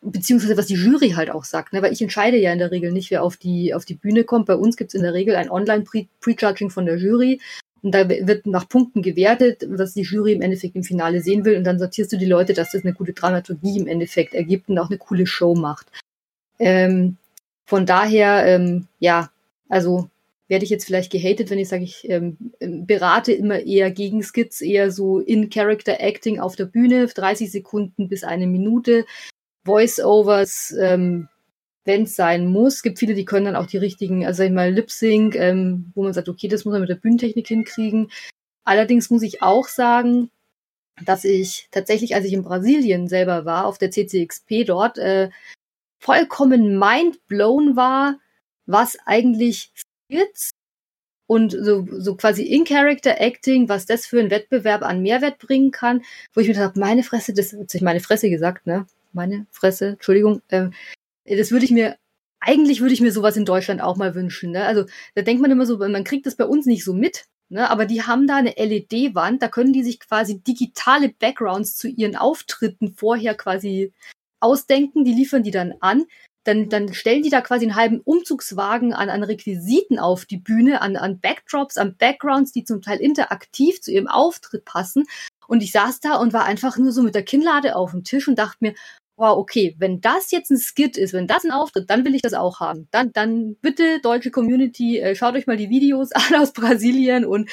Beziehungsweise 0.00 0.56
was 0.56 0.66
die 0.66 0.76
Jury 0.76 1.10
halt 1.10 1.30
auch 1.30 1.44
sagt, 1.44 1.74
ne? 1.74 1.82
weil 1.82 1.92
ich 1.92 2.00
entscheide 2.00 2.38
ja 2.38 2.54
in 2.54 2.58
der 2.58 2.70
Regel 2.70 2.90
nicht, 2.90 3.10
wer 3.10 3.22
auf 3.22 3.36
die, 3.36 3.74
auf 3.74 3.84
die 3.84 3.96
Bühne 3.96 4.24
kommt. 4.24 4.46
Bei 4.46 4.54
uns 4.54 4.78
gibt's 4.78 4.94
in 4.94 5.02
der 5.02 5.12
Regel 5.12 5.36
ein 5.36 5.50
Online-Prejudging 5.50 6.70
von 6.70 6.86
der 6.86 6.96
Jury 6.96 7.38
und 7.82 7.94
da 7.94 8.08
wird 8.08 8.46
nach 8.46 8.66
Punkten 8.66 9.02
gewertet, 9.02 9.66
was 9.68 9.92
die 9.92 10.04
Jury 10.04 10.32
im 10.32 10.40
Endeffekt 10.40 10.74
im 10.74 10.84
Finale 10.84 11.20
sehen 11.20 11.44
will. 11.44 11.58
Und 11.58 11.64
dann 11.64 11.78
sortierst 11.78 12.14
du 12.14 12.16
die 12.16 12.24
Leute, 12.24 12.54
dass 12.54 12.70
das 12.70 12.82
eine 12.82 12.94
gute 12.94 13.12
Dramaturgie 13.12 13.78
im 13.78 13.88
Endeffekt 13.88 14.32
ergibt 14.32 14.70
und 14.70 14.78
auch 14.78 14.88
eine 14.88 14.96
coole 14.96 15.26
Show 15.26 15.54
macht. 15.54 15.88
Ähm, 16.58 17.18
von 17.66 17.84
daher, 17.84 18.46
ähm, 18.46 18.86
ja, 19.00 19.30
also 19.68 20.08
werde 20.52 20.66
ich 20.66 20.70
jetzt 20.70 20.84
vielleicht 20.84 21.10
gehatet, 21.10 21.48
wenn 21.48 21.58
ich 21.58 21.70
sage, 21.70 21.84
ich 21.84 22.06
ähm, 22.10 22.36
berate 22.60 23.32
immer 23.32 23.60
eher 23.60 23.90
gegen 23.90 24.22
Skits, 24.22 24.60
eher 24.60 24.90
so 24.90 25.18
In-Character-Acting 25.18 26.40
auf 26.40 26.56
der 26.56 26.66
Bühne, 26.66 27.06
30 27.06 27.50
Sekunden 27.50 28.06
bis 28.10 28.22
eine 28.22 28.46
Minute, 28.46 29.06
Voice-Overs, 29.64 30.74
ähm, 30.78 31.28
wenn 31.86 32.02
es 32.02 32.16
sein 32.16 32.48
muss. 32.48 32.74
Es 32.74 32.82
gibt 32.82 32.98
viele, 32.98 33.14
die 33.14 33.24
können 33.24 33.46
dann 33.46 33.56
auch 33.56 33.64
die 33.64 33.78
richtigen, 33.78 34.26
also 34.26 34.38
sag 34.38 34.48
ich 34.48 34.52
mal, 34.52 34.70
Lip-Sync, 34.70 35.36
ähm, 35.36 35.90
wo 35.94 36.02
man 36.02 36.12
sagt, 36.12 36.28
okay, 36.28 36.48
das 36.48 36.66
muss 36.66 36.72
man 36.72 36.82
mit 36.82 36.90
der 36.90 36.96
Bühnentechnik 36.96 37.48
hinkriegen. 37.48 38.10
Allerdings 38.62 39.08
muss 39.08 39.22
ich 39.22 39.40
auch 39.40 39.68
sagen, 39.68 40.30
dass 41.02 41.24
ich 41.24 41.68
tatsächlich, 41.70 42.14
als 42.14 42.26
ich 42.26 42.34
in 42.34 42.42
Brasilien 42.42 43.08
selber 43.08 43.46
war, 43.46 43.64
auf 43.64 43.78
der 43.78 43.90
CCXP 43.90 44.64
dort, 44.66 44.98
äh, 44.98 45.30
vollkommen 45.98 46.78
mindblown 46.78 47.74
war, 47.74 48.18
was 48.66 48.98
eigentlich 49.06 49.72
Skits 50.12 50.50
und 51.26 51.52
so, 51.52 51.86
so 51.90 52.14
quasi 52.16 52.42
In-Character-Acting, 52.42 53.68
was 53.68 53.86
das 53.86 54.06
für 54.06 54.20
einen 54.20 54.30
Wettbewerb 54.30 54.82
an 54.82 55.02
Mehrwert 55.02 55.38
bringen 55.38 55.70
kann, 55.70 56.02
wo 56.34 56.40
ich 56.40 56.48
mir 56.48 56.54
dachte, 56.54 56.78
meine 56.78 57.02
Fresse, 57.02 57.32
das 57.32 57.52
hat 57.52 57.70
sich 57.70 57.82
meine 57.82 58.00
Fresse 58.00 58.28
gesagt, 58.28 58.66
ne? 58.66 58.86
Meine 59.12 59.46
Fresse, 59.50 59.88
Entschuldigung, 59.88 60.42
ähm, 60.50 60.72
das 61.24 61.50
würde 61.50 61.64
ich 61.64 61.70
mir, 61.70 61.96
eigentlich 62.40 62.80
würde 62.80 62.94
ich 62.94 63.00
mir 63.00 63.12
sowas 63.12 63.36
in 63.36 63.44
Deutschland 63.44 63.80
auch 63.80 63.96
mal 63.96 64.14
wünschen, 64.14 64.50
ne? 64.50 64.64
Also 64.64 64.84
da 65.14 65.22
denkt 65.22 65.40
man 65.40 65.50
immer 65.50 65.66
so, 65.66 65.78
man 65.78 66.04
kriegt 66.04 66.26
das 66.26 66.36
bei 66.36 66.44
uns 66.44 66.66
nicht 66.66 66.84
so 66.84 66.92
mit, 66.92 67.24
ne? 67.48 67.70
Aber 67.70 67.86
die 67.86 68.02
haben 68.02 68.26
da 68.26 68.36
eine 68.36 68.54
LED-Wand, 68.56 69.42
da 69.42 69.48
können 69.48 69.72
die 69.72 69.84
sich 69.84 70.00
quasi 70.00 70.40
digitale 70.40 71.08
Backgrounds 71.08 71.76
zu 71.76 71.88
ihren 71.88 72.16
Auftritten 72.16 72.94
vorher 72.94 73.34
quasi 73.34 73.92
ausdenken, 74.40 75.04
die 75.04 75.14
liefern 75.14 75.44
die 75.44 75.52
dann 75.52 75.74
an 75.80 76.04
dann, 76.44 76.68
dann 76.68 76.92
stellen 76.92 77.22
die 77.22 77.30
da 77.30 77.40
quasi 77.40 77.64
einen 77.64 77.76
halben 77.76 78.00
Umzugswagen 78.00 78.92
an, 78.92 79.08
an 79.08 79.22
Requisiten 79.22 79.98
auf 79.98 80.24
die 80.24 80.38
Bühne, 80.38 80.80
an, 80.80 80.96
an 80.96 81.20
Backdrops, 81.20 81.78
an 81.78 81.96
Backgrounds, 81.96 82.52
die 82.52 82.64
zum 82.64 82.82
Teil 82.82 82.98
interaktiv 82.98 83.80
zu 83.80 83.92
ihrem 83.92 84.08
Auftritt 84.08 84.64
passen. 84.64 85.04
Und 85.46 85.62
ich 85.62 85.72
saß 85.72 86.00
da 86.00 86.16
und 86.16 86.32
war 86.32 86.44
einfach 86.44 86.78
nur 86.78 86.92
so 86.92 87.02
mit 87.02 87.14
der 87.14 87.24
Kinnlade 87.24 87.76
auf 87.76 87.92
dem 87.92 88.04
Tisch 88.04 88.26
und 88.26 88.38
dachte 88.38 88.58
mir, 88.60 88.74
wow, 89.16 89.36
okay, 89.36 89.76
wenn 89.78 90.00
das 90.00 90.30
jetzt 90.30 90.50
ein 90.50 90.58
Skit 90.58 90.96
ist, 90.96 91.12
wenn 91.12 91.26
das 91.26 91.44
ein 91.44 91.52
Auftritt, 91.52 91.88
dann 91.90 92.04
will 92.04 92.14
ich 92.14 92.22
das 92.22 92.34
auch 92.34 92.60
haben. 92.60 92.88
Dann, 92.90 93.12
dann 93.12 93.56
bitte, 93.60 94.00
deutsche 94.00 94.30
Community, 94.30 94.98
äh, 94.98 95.14
schaut 95.14 95.34
euch 95.34 95.46
mal 95.46 95.56
die 95.56 95.70
Videos 95.70 96.12
an 96.12 96.34
aus 96.40 96.52
Brasilien 96.52 97.24
und 97.24 97.48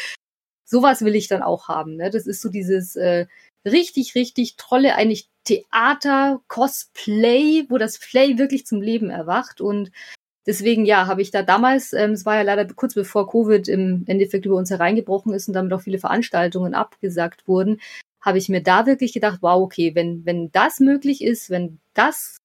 sowas 0.65 1.02
will 1.02 1.15
ich 1.15 1.28
dann 1.28 1.43
auch 1.43 1.67
haben. 1.67 1.95
Ne? 1.97 2.10
Das 2.10 2.25
ist 2.25 2.41
so 2.41 2.49
dieses 2.49 2.95
äh, 2.95 3.28
richtig, 3.65 4.15
richtig 4.15 4.56
tolle, 4.58 4.95
eigentlich 4.95 5.30
Theater, 5.43 6.41
Cosplay, 6.48 7.65
wo 7.69 7.78
das 7.78 8.00
Play 8.00 8.38
wirklich 8.38 8.65
zum 8.65 8.82
Leben 8.82 9.10
erwacht. 9.10 9.62
Und 9.62 9.91
deswegen, 10.45 10.86
ja, 10.86 11.08
habe 11.08 11.22
ich 11.22 11.32
da 11.32 11.43
damals, 11.43 11.93
ähm, 11.93 12.12
es 12.12 12.26
war 12.26 12.36
ja 12.36 12.41
leider 12.43 12.65
kurz 12.74 12.93
bevor 12.93 13.30
Covid 13.30 13.67
im 13.67 14.04
Endeffekt 14.08 14.45
über 14.45 14.56
uns 14.56 14.69
hereingebrochen 14.69 15.34
ist 15.34 15.48
und 15.48 15.54
damit 15.54 15.74
auch 15.74 15.82
viele 15.82 16.00
Veranstaltungen 16.00 16.74
abgesagt 16.74 17.48
wurden, 17.48 17.80
habe 18.22 18.38
ich 18.38 18.50
mir 18.50 18.62
da 18.62 18.86
wirklich 18.86 19.13
gedacht, 19.13 19.39
wow, 19.41 19.62
okay, 19.62 19.95
wenn, 19.95 20.26
wenn 20.26 20.52
das 20.52 20.80
möglich 20.80 21.24
ist, 21.24 21.50
wenn 21.50 21.80
das 21.93 22.38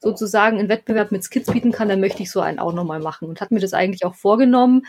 sozusagen 0.00 0.58
einen 0.58 0.68
Wettbewerb 0.68 1.12
mit 1.12 1.24
Skits 1.24 1.50
bieten 1.50 1.72
kann, 1.72 1.88
dann 1.88 2.00
möchte 2.00 2.22
ich 2.22 2.30
so 2.30 2.40
einen 2.40 2.58
auch 2.58 2.74
nochmal 2.74 3.00
machen 3.00 3.28
und 3.28 3.40
hat 3.40 3.50
mir 3.50 3.60
das 3.60 3.72
eigentlich 3.72 4.04
auch 4.04 4.14
vorgenommen. 4.14 4.86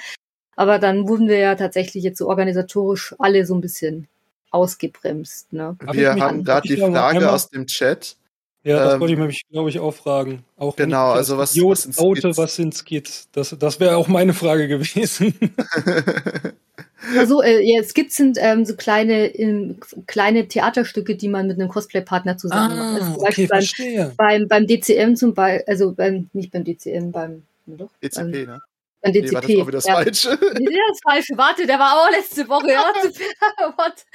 Aber 0.57 0.77
dann 0.79 1.07
wurden 1.07 1.27
wir 1.27 1.37
ja 1.37 1.55
tatsächlich 1.55 2.03
jetzt 2.03 2.17
so 2.17 2.27
organisatorisch 2.27 3.15
alle 3.19 3.45
so 3.45 3.55
ein 3.55 3.61
bisschen 3.61 4.07
ausgebremst. 4.51 5.51
Ne? 5.53 5.75
Wir 5.91 6.15
haben 6.15 6.43
gerade 6.43 6.67
die 6.67 6.77
Frage 6.77 7.31
aus 7.31 7.49
dem 7.49 7.67
Chat. 7.67 8.17
Ja, 8.65 8.83
das 8.83 8.93
ähm, 8.95 8.99
wollte 8.99 9.13
ich 9.13 9.19
mich, 9.19 9.41
glaube 9.51 9.69
ich, 9.69 9.79
auch 9.79 9.93
fragen. 9.93 10.43
Auch 10.57 10.75
genau, 10.75 11.11
also 11.11 11.37
was, 11.37 11.55
was 11.55 11.83
sind 11.83 11.93
Skits? 11.93 12.37
was 12.37 12.55
sind 12.55 12.73
Skits? 12.73 13.29
Das, 13.31 13.55
das 13.59 13.79
wäre 13.79 13.95
auch 13.95 14.07
meine 14.07 14.33
Frage 14.33 14.67
gewesen. 14.67 15.35
also, 17.15 17.43
äh, 17.43 17.61
ja, 17.61 17.83
Skits 17.83 18.15
sind 18.15 18.39
ähm, 18.41 18.65
so 18.65 18.75
kleine, 18.75 19.27
in, 19.27 19.79
kleine 20.07 20.47
Theaterstücke, 20.47 21.15
die 21.15 21.27
man 21.27 21.45
mit 21.45 21.59
einem 21.59 21.69
Cosplay-Partner 21.69 22.37
zusammen 22.37 22.71
ah, 22.71 22.75
macht. 22.75 23.01
Also 23.01 23.13
zum 23.13 23.23
okay, 23.23 23.45
Beispiel 23.45 24.13
beim, 24.17 24.47
beim, 24.47 24.47
beim, 24.47 24.65
DCM 24.65 25.15
zum 25.15 25.35
Beispiel, 25.35 25.63
also 25.67 25.91
beim, 25.91 26.31
nicht 26.33 26.51
beim 26.51 26.63
DCM, 26.63 27.11
beim, 27.11 27.43
doch, 27.67 27.91
ECP, 28.01 28.15
beim, 28.15 28.31
ne? 28.31 28.61
An 29.05 29.13
DCP. 29.13 29.47
Nee, 29.47 29.57
war 29.65 29.71
das 29.71 29.85
auch 29.85 29.99
wieder 29.99 30.11
das 30.11 30.23
ja. 30.23 30.35
Falsche? 30.35 30.39
Nee, 30.59 30.77
das 30.89 30.99
Falsche. 31.03 31.37
Warte, 31.37 31.67
der 31.67 31.79
war 31.79 31.93
auch 31.93 32.11
letzte 32.11 32.47
Woche. 32.49 32.65
Ja, 32.71 32.83
What? 33.77 34.05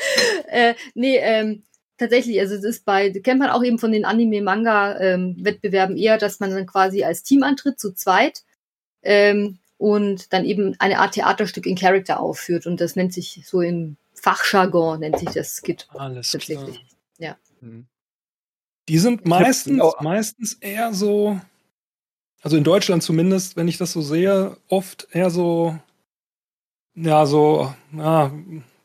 Äh, 0.49 0.75
nee, 0.95 1.17
ähm, 1.19 1.63
tatsächlich, 1.97 2.41
also 2.41 2.57
es 2.57 2.65
ist 2.65 2.85
bei, 2.85 3.11
kennt 3.11 3.39
man 3.39 3.51
auch 3.51 3.63
eben 3.63 3.79
von 3.79 3.93
den 3.93 4.05
Anime-Manga-Wettbewerben 4.05 5.97
ähm, 5.97 6.03
eher, 6.03 6.19
dass 6.19 6.41
man 6.41 6.51
dann 6.51 6.67
quasi 6.67 7.05
als 7.05 7.23
Team 7.23 7.43
antritt, 7.43 7.79
zu 7.79 7.95
zweit, 7.95 8.43
ähm, 9.03 9.59
und 9.79 10.33
dann 10.33 10.45
eben 10.45 10.75
eine 10.79 10.99
Art 10.99 11.15
Theaterstück 11.15 11.67
in 11.67 11.77
Character 11.77 12.21
aufführt. 12.21 12.67
Und 12.67 12.81
das 12.81 12.97
nennt 12.97 13.15
sich 13.15 13.43
so 13.47 13.63
im 13.63 13.97
Fachjargon, 14.15 15.01
nennt 15.01 15.19
sich 15.19 15.31
das 15.31 15.57
Skit. 15.57 15.89
Alles 15.95 16.33
tatsächlich. 16.33 16.77
Klar. 16.77 16.87
Ja. 17.19 17.37
Mhm. 17.61 17.87
Die 18.89 18.99
sind 18.99 19.25
meistens, 19.27 19.83
meistens 20.01 20.55
eher 20.55 20.93
so 20.93 21.41
also 22.43 22.57
in 22.57 22.65
Deutschland 22.65 23.03
zumindest, 23.03 23.57
wenn 23.57 23.69
ich 23.69 23.79
das 23.79 23.93
so 23.93 24.01
sehe, 24.01 24.57
oft 24.69 25.09
eher 25.13 25.31
so, 25.31 25.79
ja, 26.95 27.27
so, 27.27 27.73
ja, 27.97 28.33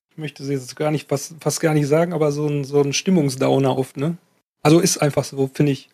ich 0.09 0.17
möchte 0.17 0.43
sie 0.43 0.53
jetzt 0.53 0.75
gar 0.75 0.91
nicht, 0.91 1.09
fast, 1.09 1.35
fast 1.39 1.61
gar 1.61 1.73
nicht 1.73 1.87
sagen, 1.87 2.13
aber 2.13 2.31
so 2.31 2.47
ein, 2.47 2.63
so 2.63 2.81
ein 2.81 2.93
Stimmungsdowner 2.93 3.77
oft, 3.77 3.97
ne? 3.97 4.17
Also 4.61 4.79
ist 4.79 4.97
einfach 4.97 5.23
so, 5.23 5.49
finde 5.53 5.71
ich. 5.73 5.89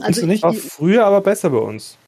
Also 0.00 0.26
nicht? 0.26 0.42
War 0.42 0.54
früher 0.54 1.04
aber 1.04 1.20
besser 1.20 1.50
bei 1.50 1.58
uns. 1.58 1.98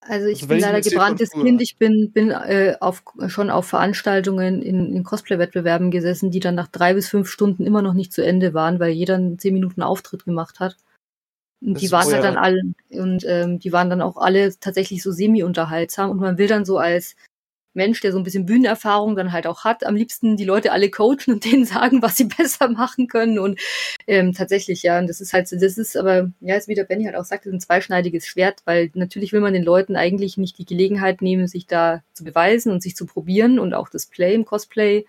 Also 0.00 0.26
ich 0.26 0.42
also 0.42 0.48
bin 0.48 0.60
leider 0.60 0.80
gebranntes 0.80 1.30
Kind. 1.30 1.60
Ich 1.60 1.76
bin, 1.76 2.10
bin 2.10 2.30
äh, 2.30 2.76
auf, 2.80 3.02
schon 3.28 3.50
auf 3.50 3.66
Veranstaltungen 3.66 4.62
in, 4.62 4.96
in 4.96 5.04
Cosplay-Wettbewerben 5.04 5.90
gesessen, 5.90 6.30
die 6.30 6.40
dann 6.40 6.54
nach 6.54 6.68
drei 6.68 6.94
bis 6.94 7.08
fünf 7.08 7.28
Stunden 7.28 7.66
immer 7.66 7.82
noch 7.82 7.92
nicht 7.92 8.12
zu 8.12 8.24
Ende 8.24 8.54
waren, 8.54 8.80
weil 8.80 8.90
jeder 8.90 9.16
einen 9.16 9.38
zehn 9.38 9.52
Minuten 9.52 9.82
Auftritt 9.82 10.24
gemacht 10.24 10.58
hat. 10.58 10.76
Und 11.60 11.74
Das 11.74 11.82
die 11.82 11.90
waren 11.90 12.12
halt 12.12 12.24
dann 12.24 12.36
alle 12.36 12.62
und 12.90 13.24
ähm, 13.26 13.58
die 13.58 13.72
waren 13.72 13.90
dann 13.90 14.00
auch 14.00 14.16
alle 14.16 14.58
tatsächlich 14.58 15.02
so 15.02 15.12
semi-unterhaltsam 15.12 16.10
und 16.10 16.18
man 16.18 16.38
will 16.38 16.48
dann 16.48 16.64
so 16.64 16.78
als 16.78 17.16
Mensch, 17.72 18.00
der 18.00 18.10
so 18.10 18.18
ein 18.18 18.24
bisschen 18.24 18.46
Bühnenerfahrung 18.46 19.14
dann 19.14 19.30
halt 19.30 19.46
auch 19.46 19.62
hat, 19.62 19.84
am 19.86 19.94
liebsten 19.94 20.36
die 20.36 20.44
Leute 20.44 20.72
alle 20.72 20.90
coachen 20.90 21.34
und 21.34 21.44
denen 21.50 21.64
sagen, 21.64 22.02
was 22.02 22.16
sie 22.16 22.24
besser 22.38 22.68
machen 22.68 23.06
können 23.08 23.38
und 23.38 23.60
ähm, 24.06 24.32
tatsächlich 24.32 24.82
ja, 24.82 24.98
und 24.98 25.06
das 25.06 25.20
ist 25.20 25.32
halt 25.32 25.48
so, 25.48 25.56
das 25.58 25.78
ist 25.78 25.96
aber 25.96 26.30
ja, 26.40 26.56
ist 26.56 26.68
wie 26.68 26.74
der 26.74 26.84
Benny 26.84 27.04
halt 27.04 27.16
auch 27.16 27.24
sagt, 27.24 27.44
das 27.44 27.50
ist 27.50 27.56
ein 27.56 27.60
zweischneidiges 27.60 28.26
Schwert, 28.26 28.62
weil 28.64 28.90
natürlich 28.94 29.32
will 29.32 29.40
man 29.40 29.52
den 29.52 29.64
Leuten 29.64 29.96
eigentlich 29.96 30.36
nicht 30.36 30.58
die 30.58 30.66
Gelegenheit 30.66 31.22
nehmen, 31.22 31.46
sich 31.46 31.66
da 31.66 32.02
zu 32.12 32.24
beweisen 32.24 32.72
und 32.72 32.82
sich 32.82 32.96
zu 32.96 33.06
probieren 33.06 33.58
und 33.58 33.74
auch 33.74 33.88
das 33.88 34.06
Play 34.06 34.34
im 34.34 34.44
Cosplay 34.44 35.04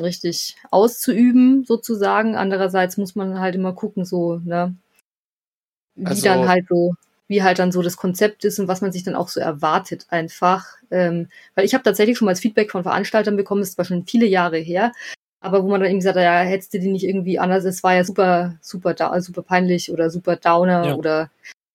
richtig 0.00 0.56
auszuüben, 0.70 1.64
sozusagen. 1.64 2.36
Andererseits 2.36 2.96
muss 2.96 3.14
man 3.14 3.38
halt 3.40 3.54
immer 3.54 3.72
gucken, 3.72 4.04
so, 4.04 4.36
ne, 4.44 4.74
wie 5.94 6.06
Also- 6.06 6.24
dann 6.24 6.48
halt 6.48 6.66
so, 6.68 6.94
wie 7.28 7.42
halt 7.42 7.58
dann 7.58 7.72
so 7.72 7.82
das 7.82 7.96
Konzept 7.96 8.44
ist 8.44 8.58
und 8.58 8.68
was 8.68 8.80
man 8.80 8.92
sich 8.92 9.04
dann 9.04 9.14
auch 9.14 9.28
so 9.28 9.40
erwartet 9.40 10.06
einfach. 10.10 10.66
Ähm, 10.90 11.28
weil 11.54 11.64
ich 11.64 11.74
habe 11.74 11.84
tatsächlich 11.84 12.18
schon 12.18 12.26
mal 12.26 12.32
das 12.32 12.40
Feedback 12.40 12.70
von 12.70 12.82
Veranstaltern 12.82 13.36
bekommen, 13.36 13.60
das 13.62 13.78
war 13.78 13.84
schon 13.84 14.04
viele 14.06 14.26
Jahre 14.26 14.58
her, 14.58 14.92
aber 15.40 15.62
wo 15.62 15.68
man 15.68 15.80
dann 15.80 15.88
irgendwie 15.88 16.00
gesagt 16.00 16.16
hat, 16.16 16.24
ja, 16.24 16.40
hättest 16.40 16.74
du 16.74 16.78
die 16.80 16.90
nicht 16.90 17.04
irgendwie 17.04 17.38
anders, 17.38 17.64
es 17.64 17.82
war 17.82 17.94
ja 17.94 18.04
super, 18.04 18.56
super, 18.60 18.94
da, 18.94 19.18
super 19.20 19.42
peinlich 19.42 19.90
oder 19.90 20.10
super 20.10 20.36
Downer 20.36 20.88
Ja. 20.88 20.94
oder 20.96 21.30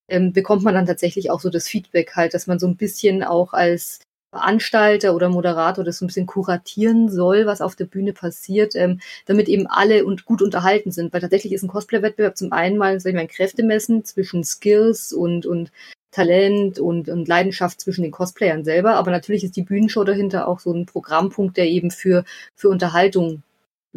ähm, 0.09 0.31
bekommt 0.31 0.63
man 0.63 0.73
dann 0.75 0.85
tatsächlich 0.85 1.31
auch 1.31 1.41
so 1.41 1.49
das 1.49 1.67
Feedback 1.67 2.15
halt, 2.15 2.33
dass 2.33 2.47
man 2.47 2.59
so 2.59 2.67
ein 2.67 2.77
bisschen 2.77 3.23
auch 3.23 3.53
als 3.53 3.99
Veranstalter 4.31 5.15
oder 5.15 5.29
Moderator 5.29 5.83
das 5.83 5.99
so 5.99 6.05
ein 6.05 6.07
bisschen 6.07 6.25
kuratieren 6.25 7.09
soll, 7.09 7.45
was 7.45 7.61
auf 7.61 7.75
der 7.75 7.85
Bühne 7.85 8.13
passiert, 8.13 8.75
ähm, 8.75 8.99
damit 9.25 9.47
eben 9.47 9.67
alle 9.67 10.05
und 10.05 10.25
gut 10.25 10.41
unterhalten 10.41 10.91
sind. 10.91 11.13
Weil 11.13 11.21
tatsächlich 11.21 11.53
ist 11.53 11.63
ein 11.63 11.69
Cosplay-Wettbewerb 11.69 12.37
zum 12.37 12.51
einen 12.51 12.77
mal, 12.77 12.99
sag 12.99 13.11
ich 13.11 13.15
mal, 13.15 13.21
ein 13.21 13.27
Kräftemessen 13.27 14.03
zwischen 14.03 14.43
Skills 14.43 15.13
und, 15.13 15.45
und 15.45 15.71
Talent 16.11 16.79
und, 16.79 17.09
und 17.09 17.27
Leidenschaft 17.27 17.79
zwischen 17.79 18.01
den 18.01 18.11
Cosplayern 18.11 18.63
selber. 18.63 18.95
Aber 18.95 19.11
natürlich 19.11 19.43
ist 19.43 19.55
die 19.55 19.63
Bühnenshow 19.63 20.03
dahinter 20.03 20.47
auch 20.47 20.59
so 20.59 20.73
ein 20.73 20.85
Programmpunkt, 20.85 21.57
der 21.57 21.67
eben 21.67 21.91
für, 21.91 22.23
für 22.55 22.69
Unterhaltung 22.69 23.43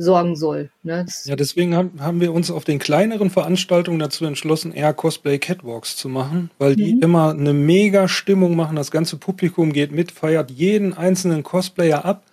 sorgen 0.01 0.37
soll. 0.37 0.71
Ne? 0.83 1.07
Ja, 1.25 1.37
deswegen 1.37 1.75
haben, 1.77 2.01
haben 2.01 2.21
wir 2.21 2.33
uns 2.33 2.51
auf 2.51 2.65
den 2.65 2.79
kleineren 2.79 3.31
Veranstaltungen 3.31 3.99
dazu 3.99 4.25
entschlossen, 4.25 4.73
eher 4.73 4.95
Cosplay 4.95 5.39
Catwalks 5.39 5.97
zu 5.97 6.09
machen, 6.09 6.51
weil 6.59 6.77
die 6.77 6.95
Mhm. 6.95 7.03
immer 7.03 7.31
eine 7.31 7.53
mega 7.53 8.09
Stimmung 8.09 8.57
machen. 8.57 8.77
Das 8.77 8.91
ganze 8.91 9.17
Publikum 9.17 9.73
geht 9.73 9.93
mit, 9.93 10.11
feiert 10.13 10.51
jeden 10.51 10.95
einzelnen 10.95 11.43
Cosplayer 11.43 12.05
ab. 12.05 12.25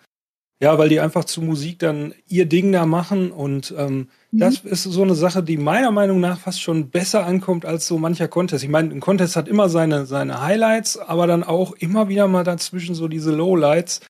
Ja, 0.59 0.79
weil 0.79 0.89
die 0.89 0.99
einfach 0.99 1.25
zu 1.25 1.43
Musik 1.43 1.77
dann 1.77 2.15
ihr 2.27 2.47
Ding 2.47 2.71
da 2.71 2.87
machen 2.87 3.31
und 3.31 3.75
ähm, 3.77 4.07
Mhm. 4.31 4.39
das 4.39 4.59
ist 4.61 4.83
so 4.83 5.03
eine 5.03 5.13
Sache, 5.13 5.43
die 5.43 5.55
meiner 5.57 5.91
Meinung 5.91 6.19
nach 6.19 6.39
fast 6.39 6.61
schon 6.61 6.89
besser 6.89 7.25
ankommt 7.27 7.63
als 7.63 7.85
so 7.85 7.99
mancher 7.99 8.27
Contest. 8.27 8.63
Ich 8.63 8.69
meine, 8.69 8.89
ein 8.91 8.99
Contest 8.99 9.35
hat 9.35 9.47
immer 9.47 9.69
seine, 9.69 10.07
seine 10.07 10.41
Highlights, 10.41 10.97
aber 10.97 11.27
dann 11.27 11.43
auch 11.43 11.73
immer 11.73 12.09
wieder 12.09 12.27
mal 12.27 12.43
dazwischen 12.43 12.95
so 12.95 13.07
diese 13.07 13.31
Lowlights, 13.31 14.01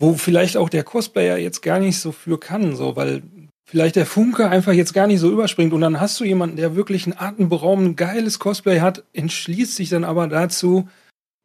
wo 0.00 0.14
vielleicht 0.14 0.56
auch 0.56 0.68
der 0.68 0.82
Cosplayer 0.82 1.36
jetzt 1.36 1.60
gar 1.62 1.78
nicht 1.78 1.98
so 1.98 2.10
für 2.10 2.40
kann, 2.40 2.74
so, 2.74 2.96
weil 2.96 3.22
vielleicht 3.68 3.94
der 3.94 4.06
Funke 4.06 4.48
einfach 4.48 4.72
jetzt 4.72 4.94
gar 4.94 5.06
nicht 5.06 5.20
so 5.20 5.30
überspringt 5.30 5.72
und 5.72 5.82
dann 5.82 6.00
hast 6.00 6.18
du 6.18 6.24
jemanden, 6.24 6.56
der 6.56 6.74
wirklich 6.74 7.06
ein 7.06 7.16
atemberaubend 7.16 7.96
geiles 7.96 8.40
Cosplay 8.40 8.80
hat, 8.80 9.04
entschließt 9.12 9.76
sich 9.76 9.90
dann 9.90 10.02
aber 10.02 10.26
dazu, 10.26 10.88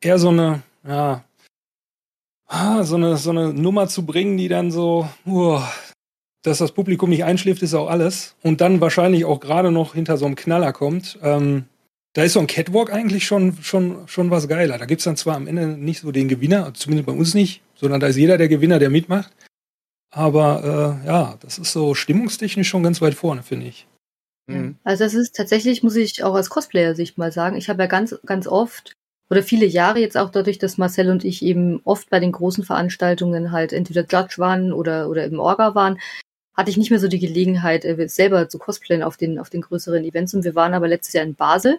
eher 0.01 0.17
so 0.17 0.29
eine, 0.29 0.63
ja, 0.87 1.23
ah, 2.47 2.83
so 2.83 2.95
eine, 2.95 3.17
so 3.17 3.29
eine 3.29 3.53
Nummer 3.53 3.87
zu 3.87 4.05
bringen, 4.05 4.37
die 4.37 4.47
dann 4.47 4.71
so, 4.71 5.07
uah, 5.25 5.69
dass 6.41 6.59
das 6.59 6.71
Publikum 6.71 7.09
nicht 7.09 7.23
einschläft, 7.23 7.61
ist 7.61 7.73
auch 7.73 7.89
alles. 7.89 8.35
Und 8.41 8.61
dann 8.61 8.79
wahrscheinlich 8.79 9.25
auch 9.25 9.39
gerade 9.39 9.71
noch 9.71 9.95
hinter 9.95 10.17
so 10.17 10.25
einem 10.25 10.35
Knaller 10.35 10.73
kommt. 10.73 11.17
Ähm, 11.21 11.65
da 12.15 12.23
ist 12.23 12.33
so 12.33 12.39
ein 12.39 12.47
Catwalk 12.47 12.93
eigentlich 12.93 13.25
schon, 13.25 13.57
schon, 13.61 14.07
schon 14.07 14.31
was 14.31 14.47
geiler. 14.47 14.77
Da 14.77 14.85
gibt's 14.85 15.03
dann 15.03 15.17
zwar 15.17 15.35
am 15.35 15.47
Ende 15.47 15.67
nicht 15.67 15.99
so 15.99 16.13
den 16.13 16.29
Gewinner, 16.29 16.73
zumindest 16.73 17.07
bei 17.07 17.13
uns 17.13 17.33
nicht, 17.33 17.61
sondern 17.75 17.99
da 17.99 18.07
ist 18.07 18.15
jeder 18.15 18.37
der 18.37 18.47
Gewinner, 18.47 18.79
der 18.79 18.89
mitmacht. 18.89 19.33
Aber 20.11 21.01
äh, 21.03 21.07
ja, 21.07 21.37
das 21.41 21.59
ist 21.59 21.73
so 21.73 21.93
stimmungstechnisch 21.93 22.69
schon 22.69 22.83
ganz 22.83 23.01
weit 23.01 23.15
vorne, 23.15 23.43
finde 23.43 23.65
ich. 23.67 23.85
Mhm. 24.47 24.77
Also 24.85 25.03
das 25.03 25.13
ist 25.13 25.35
tatsächlich, 25.35 25.83
muss 25.83 25.97
ich 25.97 26.23
auch 26.23 26.35
als 26.35 26.49
Cosplayer-Sicht 26.49 27.17
mal 27.17 27.33
sagen, 27.33 27.57
ich 27.57 27.67
habe 27.67 27.83
ja 27.83 27.87
ganz, 27.87 28.15
ganz 28.25 28.47
oft 28.47 28.93
oder 29.29 29.43
viele 29.43 29.65
Jahre 29.65 29.99
jetzt 29.99 30.15
auch 30.15 30.29
dadurch, 30.29 30.57
dass 30.57 30.77
Marcel 30.77 31.09
und 31.09 31.25
ich 31.25 31.43
eben 31.43 31.81
oft 31.83 32.09
bei 32.09 32.21
den 32.21 32.31
großen 32.31 32.63
Veranstaltungen 32.63 33.51
halt 33.51 33.73
entweder 33.73 34.05
Judge 34.09 34.35
waren 34.37 34.71
oder, 34.71 35.09
oder 35.09 35.25
im 35.25 35.39
Orga 35.39 35.75
waren, 35.75 35.99
hatte 36.53 36.69
ich 36.69 36.77
nicht 36.77 36.91
mehr 36.91 36.99
so 37.01 37.09
die 37.09 37.19
Gelegenheit, 37.19 37.83
äh, 37.83 38.07
selber 38.07 38.47
zu 38.47 38.57
cosplayen 38.57 39.03
auf 39.03 39.17
den, 39.17 39.37
auf 39.37 39.49
den 39.49 39.59
größeren 39.59 40.05
Events. 40.05 40.33
Und 40.33 40.45
wir 40.45 40.55
waren 40.55 40.73
aber 40.73 40.87
letztes 40.87 41.13
Jahr 41.13 41.25
in 41.25 41.35
Basel 41.35 41.77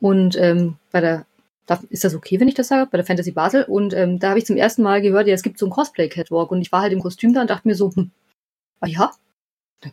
und 0.00 0.36
ähm, 0.36 0.76
bei 0.92 1.00
der 1.00 1.26
Darf, 1.66 1.82
ist 1.90 2.04
das 2.04 2.14
okay, 2.14 2.38
wenn 2.38 2.46
ich 2.46 2.54
das 2.54 2.68
sage? 2.68 2.88
Bei 2.90 2.96
der 2.96 3.04
Fantasy 3.04 3.32
Basel. 3.32 3.64
Und 3.64 3.92
ähm, 3.92 4.20
da 4.20 4.30
habe 4.30 4.38
ich 4.38 4.46
zum 4.46 4.56
ersten 4.56 4.82
Mal 4.82 5.02
gehört, 5.02 5.26
ja, 5.26 5.34
es 5.34 5.42
gibt 5.42 5.58
so 5.58 5.66
einen 5.66 5.72
Cosplay-Catwalk. 5.72 6.52
Und 6.52 6.62
ich 6.62 6.70
war 6.70 6.82
halt 6.82 6.92
im 6.92 7.02
Kostüm 7.02 7.34
da 7.34 7.40
und 7.40 7.50
dachte 7.50 7.66
mir 7.66 7.74
so, 7.74 7.92
hm, 7.92 8.12
ah 8.80 8.86
ja, 8.86 9.10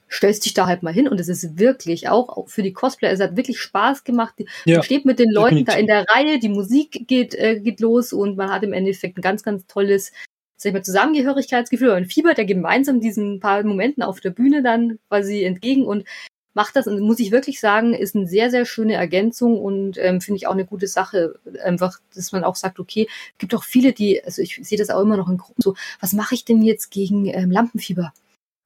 stellst 0.10 0.46
dich 0.46 0.54
da 0.54 0.68
halt 0.68 0.84
mal 0.84 0.94
hin. 0.94 1.08
Und 1.08 1.20
es 1.20 1.30
ist 1.30 1.58
wirklich 1.58 2.10
auch 2.10 2.48
für 2.48 2.62
die 2.62 2.74
Cosplayer, 2.74 3.12
es 3.12 3.20
hat 3.20 3.36
wirklich 3.36 3.60
Spaß 3.60 4.04
gemacht. 4.04 4.36
Ja, 4.66 4.76
man 4.78 4.84
steht 4.84 5.06
mit 5.06 5.18
den 5.18 5.32
Leuten 5.32 5.66
da 5.66 5.74
definitiv. 5.74 5.80
in 5.80 5.88
der 5.88 6.06
Reihe, 6.10 6.40
die 6.40 6.50
Musik 6.50 7.08
geht, 7.08 7.34
äh, 7.34 7.60
geht 7.60 7.80
los 7.80 8.14
und 8.14 8.38
man 8.38 8.52
hat 8.52 8.62
im 8.62 8.74
Endeffekt 8.74 9.18
ein 9.18 9.22
ganz, 9.22 9.42
ganz 9.42 9.66
tolles 9.66 10.12
sag 10.58 10.70
ich 10.70 10.74
mal, 10.74 10.84
Zusammengehörigkeitsgefühl. 10.84 11.90
Man 11.90 12.06
fiebert 12.06 12.38
ja 12.38 12.46
gemeinsam 12.46 13.02
diesen 13.02 13.40
paar 13.40 13.64
Momenten 13.64 14.04
auf 14.04 14.22
der 14.22 14.30
Bühne 14.30 14.62
dann 14.62 15.00
quasi 15.10 15.44
entgegen 15.44 15.86
und 15.86 16.06
macht 16.54 16.76
das 16.76 16.88
und 16.88 17.00
muss 17.00 17.20
ich 17.20 17.32
wirklich 17.32 17.60
sagen, 17.60 17.94
ist 17.94 18.16
eine 18.16 18.28
sehr, 18.28 18.50
sehr 18.50 18.66
schöne 18.66 18.94
Ergänzung 18.94 19.60
und 19.60 19.98
ähm, 19.98 20.22
finde 20.22 20.38
ich 20.38 20.48
auch 20.48 20.54
eine 20.54 20.66
gute 20.66 20.88
Sache. 20.88 21.40
Einfach, 21.64 22.00
dass 22.14 22.32
man 22.32 22.44
auch 22.44 22.56
sagt, 22.56 22.80
okay, 22.80 23.08
gibt 23.38 23.56
auch 23.56 23.64
viele, 23.64 23.94
die, 23.94 24.24
also 24.24 24.42
ich 24.42 24.60
sehe 24.62 24.78
das 24.78 24.90
auch 24.90 25.02
immer 25.02 25.18
noch 25.18 25.30
in 25.30 25.38
Gruppen 25.38 25.62
so, 25.62 25.76
was 26.00 26.14
mache 26.14 26.36
ich 26.36 26.46
denn 26.46 26.62
jetzt 26.62 26.92
gegen 26.92 27.26
ähm, 27.26 27.52
Lampenfieber? 27.52 28.14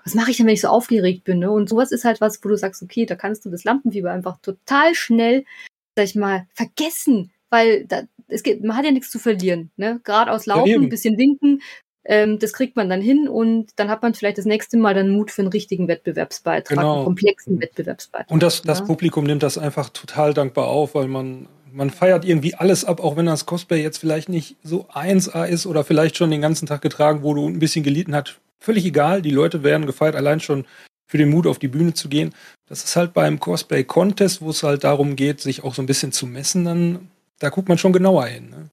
Was 0.04 0.16
mache 0.16 0.32
ich 0.32 0.38
denn, 0.38 0.46
wenn 0.46 0.54
ich 0.54 0.62
so 0.62 0.70
aufgeregt 0.70 1.24
bin? 1.26 1.40
Ne? 1.40 1.52
Und 1.52 1.68
sowas 1.68 1.92
ist 1.92 2.06
halt 2.06 2.22
was, 2.22 2.44
wo 2.44 2.50
du 2.50 2.58
sagst, 2.58 2.82
okay, 2.82 3.06
da 3.06 3.16
kannst 3.16 3.46
du 3.46 3.50
das 3.50 3.64
Lampenfieber 3.64 4.12
einfach 4.12 4.38
total 4.42 4.96
schnell, 4.96 5.44
sag 5.96 6.06
ich 6.06 6.16
mal, 6.16 6.48
vergessen, 6.54 7.32
weil 7.50 7.86
da, 7.86 8.04
es 8.28 8.44
geht, 8.44 8.64
man 8.64 8.78
hat 8.78 8.86
ja 8.86 8.92
nichts 8.92 9.10
zu 9.10 9.20
verlieren. 9.20 9.72
Ne? 9.78 10.00
Geradeaus 10.04 10.46
laufen, 10.46 10.84
ein 10.84 10.90
bisschen 10.90 11.18
winken, 11.18 11.62
ähm, 12.10 12.40
das 12.40 12.54
kriegt 12.54 12.76
man 12.78 12.90
dann 12.90 13.02
hin 13.02 13.28
und 13.28 13.72
dann 13.76 13.90
hat 13.90 14.02
man 14.02 14.14
vielleicht 14.14 14.38
das 14.38 14.46
nächste 14.46 14.78
Mal 14.78 14.94
dann 14.94 15.10
Mut 15.10 15.30
für 15.30 15.42
einen 15.42 15.52
richtigen 15.52 15.88
Wettbewerbsbeitrag, 15.90 16.78
Genau. 16.78 16.96
einen 16.96 17.04
komplexen 17.06 17.60
Wettbewerbsbeitrag. 17.62 18.32
Und 18.32 18.42
das, 18.42 18.62
das 18.62 18.80
Ja. 18.80 18.86
Publikum 18.86 19.26
nimmt 19.26 19.44
das 19.44 19.58
einfach 19.58 19.90
total 19.90 20.34
dankbar 20.34 20.68
auf, 20.68 20.96
weil 20.96 21.08
man, 21.08 21.48
man 21.72 21.90
feiert 21.90 22.24
irgendwie 22.24 22.56
alles 22.56 22.86
ab, 22.86 23.02
auch 23.04 23.18
wenn 23.18 23.26
das 23.26 23.46
Cosplay 23.46 23.82
jetzt 23.84 23.98
vielleicht 23.98 24.30
nicht 24.30 24.56
so 24.64 24.88
1A 24.90 25.44
ist 25.46 25.66
oder 25.66 25.84
vielleicht 25.84 26.16
schon 26.18 26.32
den 26.32 26.42
ganzen 26.42 26.66
Tag 26.66 26.82
getragen 26.82 27.22
wurde 27.24 27.42
und 27.42 27.54
ein 27.54 27.60
bisschen 27.60 27.84
gelitten 27.84 28.16
hat. 28.16 28.40
Völlig 28.60 28.86
egal, 28.86 29.22
die 29.22 29.32
Leute 29.32 29.64
werden 29.64 29.86
gefeiert, 29.86 30.16
allein 30.16 30.40
schon 30.40 30.66
für 31.10 31.18
den 31.18 31.30
Mut 31.30 31.46
auf 31.46 31.60
die 31.60 31.68
Bühne 31.68 31.94
zu 31.94 32.10
gehen. 32.10 32.34
Das 32.68 32.84
ist 32.84 32.96
halt 32.96 33.14
beim 33.14 33.40
Cosplay-Contest, 33.40 34.42
wo 34.42 34.50
es 34.50 34.64
halt 34.64 34.84
darum 34.84 35.16
geht, 35.16 35.42
sich 35.42 35.64
auch 35.64 35.74
so 35.74 35.82
ein 35.82 35.86
bisschen 35.86 36.12
zu 36.12 36.26
messen, 36.26 36.66
dann 36.66 37.12
da 37.40 37.50
guckt 37.50 37.70
man 37.70 37.78
schon 37.78 37.94
genauer 37.94 38.26
hin. 38.26 38.50
Ne? 38.50 38.70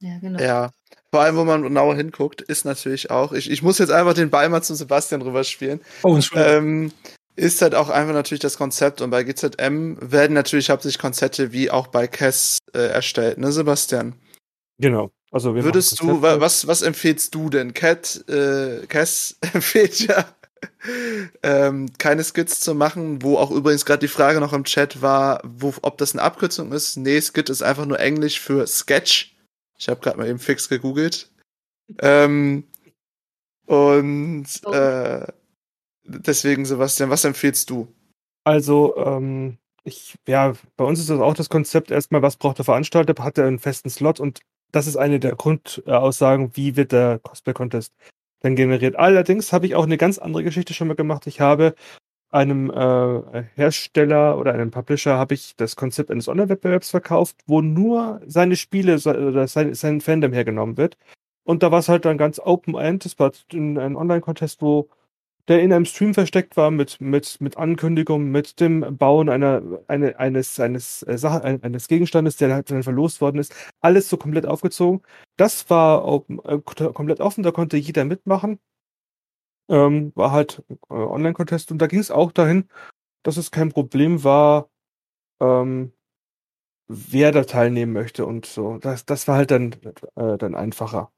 Ja, 0.00 0.18
genau. 0.18 0.40
Ja. 0.40 0.70
Vor 1.12 1.22
allem, 1.22 1.36
wo 1.36 1.44
man 1.44 1.62
genauer 1.62 1.96
hinguckt, 1.96 2.40
ist 2.40 2.64
natürlich 2.64 3.10
auch, 3.10 3.32
ich, 3.32 3.50
ich 3.50 3.62
muss 3.62 3.78
jetzt 3.78 3.90
einfach 3.90 4.14
den 4.14 4.30
Ball 4.30 4.48
mal 4.48 4.62
zum 4.62 4.76
Sebastian 4.76 5.22
rüberspielen. 5.22 5.80
Oh, 6.04 6.14
Entschuldigung. 6.14 6.52
ähm, 6.52 6.92
ist 7.36 7.62
halt 7.62 7.74
auch 7.74 7.88
einfach 7.88 8.12
natürlich 8.14 8.40
das 8.42 8.58
Konzept 8.58 9.00
und 9.00 9.10
bei 9.10 9.24
GZM 9.24 9.96
werden 10.00 10.34
natürlich 10.34 10.70
hauptsächlich 10.70 11.00
Konzepte 11.00 11.52
wie 11.52 11.70
auch 11.70 11.88
bei 11.88 12.06
Cass 12.06 12.58
äh, 12.74 12.78
erstellt, 12.88 13.38
ne, 13.38 13.50
Sebastian? 13.50 14.14
Genau. 14.78 15.10
Also 15.32 15.54
Würdest 15.54 16.00
du, 16.00 16.22
wa- 16.22 16.40
was, 16.40 16.66
was 16.66 16.82
empfehlst 16.82 17.34
du 17.34 17.50
denn? 17.50 17.72
Cat, 17.74 18.24
äh, 18.28 18.86
Cass 18.88 19.36
empfiehlt 19.52 20.00
ja, 20.00 20.24
ähm, 21.42 21.90
keine 21.98 22.24
Skits 22.24 22.60
zu 22.60 22.74
machen, 22.74 23.22
wo 23.22 23.36
auch 23.36 23.50
übrigens 23.50 23.84
gerade 23.84 24.00
die 24.00 24.08
Frage 24.08 24.40
noch 24.40 24.52
im 24.52 24.64
Chat 24.64 25.02
war, 25.02 25.40
wo, 25.44 25.72
ob 25.82 25.98
das 25.98 26.12
eine 26.12 26.22
Abkürzung 26.22 26.72
ist. 26.72 26.96
Nee, 26.96 27.20
Skit 27.20 27.48
ist 27.50 27.62
einfach 27.62 27.86
nur 27.86 27.98
Englisch 28.00 28.40
für 28.40 28.66
Sketch. 28.66 29.34
Ich 29.80 29.88
habe 29.88 30.00
gerade 30.00 30.18
mal 30.18 30.28
eben 30.28 30.38
fix 30.38 30.68
gegoogelt. 30.68 31.30
Ähm, 32.00 32.64
und 33.66 34.46
äh, 34.70 35.26
deswegen, 36.04 36.66
Sebastian, 36.66 37.08
was 37.08 37.24
empfiehlst 37.24 37.70
du? 37.70 37.88
Also, 38.44 38.94
ähm, 38.98 39.56
ich, 39.82 40.16
ja, 40.28 40.52
bei 40.76 40.84
uns 40.84 41.00
ist 41.00 41.08
das 41.08 41.20
auch 41.20 41.32
das 41.32 41.48
Konzept 41.48 41.90
erstmal, 41.90 42.20
was 42.20 42.36
braucht 42.36 42.58
der 42.58 42.66
Veranstalter? 42.66 43.24
Hat 43.24 43.38
er 43.38 43.46
einen 43.46 43.58
festen 43.58 43.88
Slot? 43.88 44.20
Und 44.20 44.40
das 44.70 44.86
ist 44.86 44.96
eine 44.96 45.18
der 45.18 45.34
Grundaussagen, 45.34 46.54
wie 46.56 46.76
wird 46.76 46.92
der 46.92 47.18
Cosplay-Contest 47.18 47.94
dann 48.40 48.56
generiert. 48.56 48.96
Allerdings 48.96 49.50
habe 49.52 49.64
ich 49.64 49.74
auch 49.76 49.84
eine 49.84 49.96
ganz 49.96 50.18
andere 50.18 50.44
Geschichte 50.44 50.74
schon 50.74 50.88
mal 50.88 50.94
gemacht. 50.94 51.26
Ich 51.26 51.40
habe 51.40 51.74
einem 52.30 52.70
äh, 52.70 53.42
Hersteller 53.54 54.38
oder 54.38 54.52
einem 54.54 54.70
Publisher 54.70 55.16
habe 55.18 55.34
ich 55.34 55.56
das 55.56 55.76
Konzept 55.76 56.10
eines 56.10 56.28
Online-Wettbewerbs 56.28 56.90
verkauft, 56.90 57.36
wo 57.46 57.60
nur 57.60 58.20
seine 58.26 58.56
Spiele 58.56 58.94
oder 58.94 59.48
sein, 59.48 59.74
sein 59.74 60.00
Fandom 60.00 60.32
hergenommen 60.32 60.76
wird. 60.76 60.96
Und 61.44 61.62
da 61.62 61.72
war 61.72 61.80
es 61.80 61.88
halt 61.88 62.04
dann 62.04 62.18
ganz 62.18 62.38
Open-End. 62.38 63.04
Das 63.04 63.18
war 63.18 63.32
ein, 63.52 63.96
Online-Contest, 63.96 64.62
wo 64.62 64.88
der 65.48 65.62
in 65.62 65.72
einem 65.72 65.84
Stream 65.84 66.14
versteckt 66.14 66.56
war 66.56 66.70
mit, 66.70 67.00
mit, 67.00 67.40
mit 67.40 67.56
Ankündigungen, 67.56 68.30
mit 68.30 68.60
dem 68.60 68.96
Bauen 68.96 69.28
einer, 69.28 69.62
eine, 69.88 70.18
eines, 70.18 70.60
eines, 70.60 71.02
äh, 71.02 71.18
eines 71.62 71.88
Gegenstandes, 71.88 72.36
der 72.36 72.54
halt 72.54 72.70
dann 72.70 72.84
verlost 72.84 73.20
worden 73.20 73.38
ist. 73.38 73.52
Alles 73.80 74.08
so 74.08 74.16
komplett 74.16 74.46
aufgezogen. 74.46 75.02
Das 75.36 75.68
war 75.70 76.04
open, 76.06 76.38
äh, 76.44 76.60
komplett 76.60 77.20
offen, 77.20 77.42
da 77.42 77.50
konnte 77.50 77.76
jeder 77.76 78.04
mitmachen. 78.04 78.60
Ähm, 79.70 80.12
war 80.16 80.32
halt 80.32 80.64
äh, 80.90 80.94
Online-Contest 80.94 81.70
und 81.72 81.78
da 81.78 81.86
ging 81.86 82.00
es 82.00 82.10
auch 82.10 82.32
dahin, 82.32 82.68
dass 83.22 83.36
es 83.36 83.52
kein 83.52 83.70
Problem 83.70 84.24
war, 84.24 84.68
ähm, 85.40 85.92
wer 86.88 87.32
da 87.32 87.44
teilnehmen 87.44 87.92
möchte 87.92 88.26
und 88.26 88.46
so. 88.46 88.78
Das, 88.78 89.06
das 89.06 89.28
war 89.28 89.36
halt 89.36 89.52
dann, 89.52 89.74
äh, 90.16 90.38
dann 90.38 90.54
einfacher. 90.56 91.12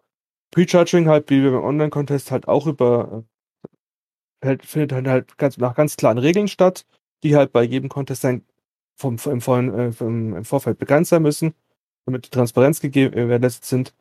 Pre-Charging 0.53 1.09
halt, 1.09 1.31
wie 1.31 1.43
beim 1.43 1.65
Online-Contest, 1.65 2.31
halt 2.31 2.49
auch 2.49 2.67
über, 2.67 3.25
halt, 4.45 4.65
findet 4.67 5.07
halt 5.09 5.39
ganz, 5.39 5.57
nach 5.59 5.75
ganz 5.75 5.97
klaren 5.97 6.19
Regeln 6.19 6.49
statt, 6.49 6.87
die 7.23 7.37
halt 7.37 7.53
bei 7.53 7.63
jedem 7.63 7.89
Contest 7.89 8.25
dann 8.25 8.45
vom, 8.97 9.17
im, 9.27 9.41
im, 9.41 9.75
äh, 9.79 10.37
im 10.39 10.45
Vorfeld 10.45 10.79
bekannt 10.79 11.07
sein 11.07 11.23
müssen, 11.23 11.55
damit 12.07 12.27
die 12.27 12.31
Transparenz 12.31 12.81
gegeben 12.81 13.15
äh, 13.31 13.51
sind. 13.51 13.95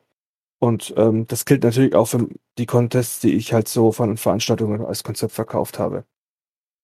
Und 0.62 0.94
ähm, 0.96 1.26
das 1.26 1.44
gilt 1.44 1.64
natürlich 1.64 1.96
auch 1.96 2.06
für 2.06 2.28
die 2.56 2.66
Contests, 2.66 3.18
die 3.18 3.34
ich 3.34 3.52
halt 3.52 3.66
so 3.66 3.90
von 3.90 4.16
Veranstaltungen 4.16 4.86
als 4.86 5.02
Konzept 5.02 5.32
verkauft 5.32 5.80
habe. 5.80 6.04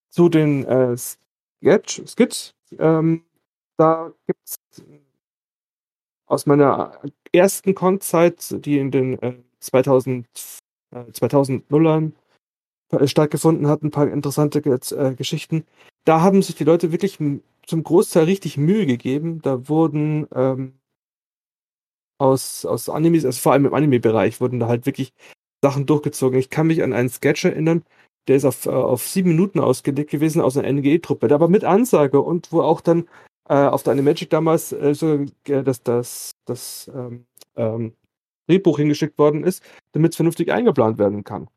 Zu 0.09 0.27
den 0.27 0.65
äh, 0.65 0.97
Sketch, 0.97 2.01
Skits, 2.05 2.53
ähm, 2.77 3.23
da 3.77 4.11
gibt 4.27 4.41
es 4.43 4.83
aus 6.25 6.45
meiner 6.45 6.99
ersten 7.31 7.73
Con-Zeit, 7.73 8.65
die 8.65 8.79
in 8.79 8.91
den 8.91 9.17
äh, 9.21 9.35
2000, 9.61 10.27
äh, 10.91 10.99
2000ern 11.11 12.11
äh, 12.91 13.07
stattgefunden 13.07 13.67
hat, 13.67 13.81
ein 13.81 13.91
paar 13.91 14.09
interessante 14.09 14.59
äh, 14.59 15.15
Geschichten. 15.15 15.65
Da 16.03 16.19
haben 16.19 16.41
sich 16.41 16.55
die 16.55 16.65
Leute 16.65 16.91
wirklich 16.91 17.17
zum 17.65 17.83
Großteil 17.83 18.25
richtig 18.25 18.57
Mühe 18.57 18.85
gegeben. 18.85 19.41
Da 19.41 19.69
wurden 19.69 20.27
ähm, 20.35 20.78
aus, 22.19 22.65
aus 22.65 22.89
Animes, 22.89 23.25
also 23.25 23.39
vor 23.39 23.53
allem 23.53 23.65
im 23.65 23.73
Anime-Bereich, 23.73 24.39
wurden 24.41 24.59
da 24.59 24.67
halt 24.67 24.85
wirklich 24.85 25.13
Sachen 25.63 25.85
durchgezogen. 25.85 26.39
Ich 26.39 26.49
kann 26.49 26.67
mich 26.67 26.83
an 26.83 26.93
einen 26.93 27.09
Sketch 27.09 27.45
erinnern, 27.45 27.83
der 28.27 28.35
ist 28.37 28.45
auf, 28.45 28.65
äh, 28.65 28.69
auf 28.69 29.07
sieben 29.07 29.29
Minuten 29.29 29.59
ausgelegt 29.59 30.11
gewesen 30.11 30.41
aus 30.41 30.57
einer 30.57 30.71
NGE-Truppe, 30.71 31.33
aber 31.33 31.47
mit 31.47 31.63
Ansage 31.63 32.21
und 32.21 32.51
wo 32.51 32.61
auch 32.61 32.81
dann 32.81 33.07
äh, 33.49 33.55
auf 33.55 33.83
der 33.83 33.93
Animagic 33.93 34.29
damals 34.29 34.71
äh, 34.71 34.93
so, 34.93 35.25
äh, 35.47 35.63
dass 35.63 35.81
das, 35.81 36.31
das 36.45 36.91
ähm, 36.93 37.25
ähm, 37.55 37.93
Drehbuch 38.47 38.77
hingeschickt 38.77 39.17
worden 39.17 39.43
ist, 39.43 39.63
damit 39.93 40.11
es 40.11 40.15
vernünftig 40.17 40.51
eingeplant 40.51 40.97
werden 40.99 41.23
kann. 41.23 41.49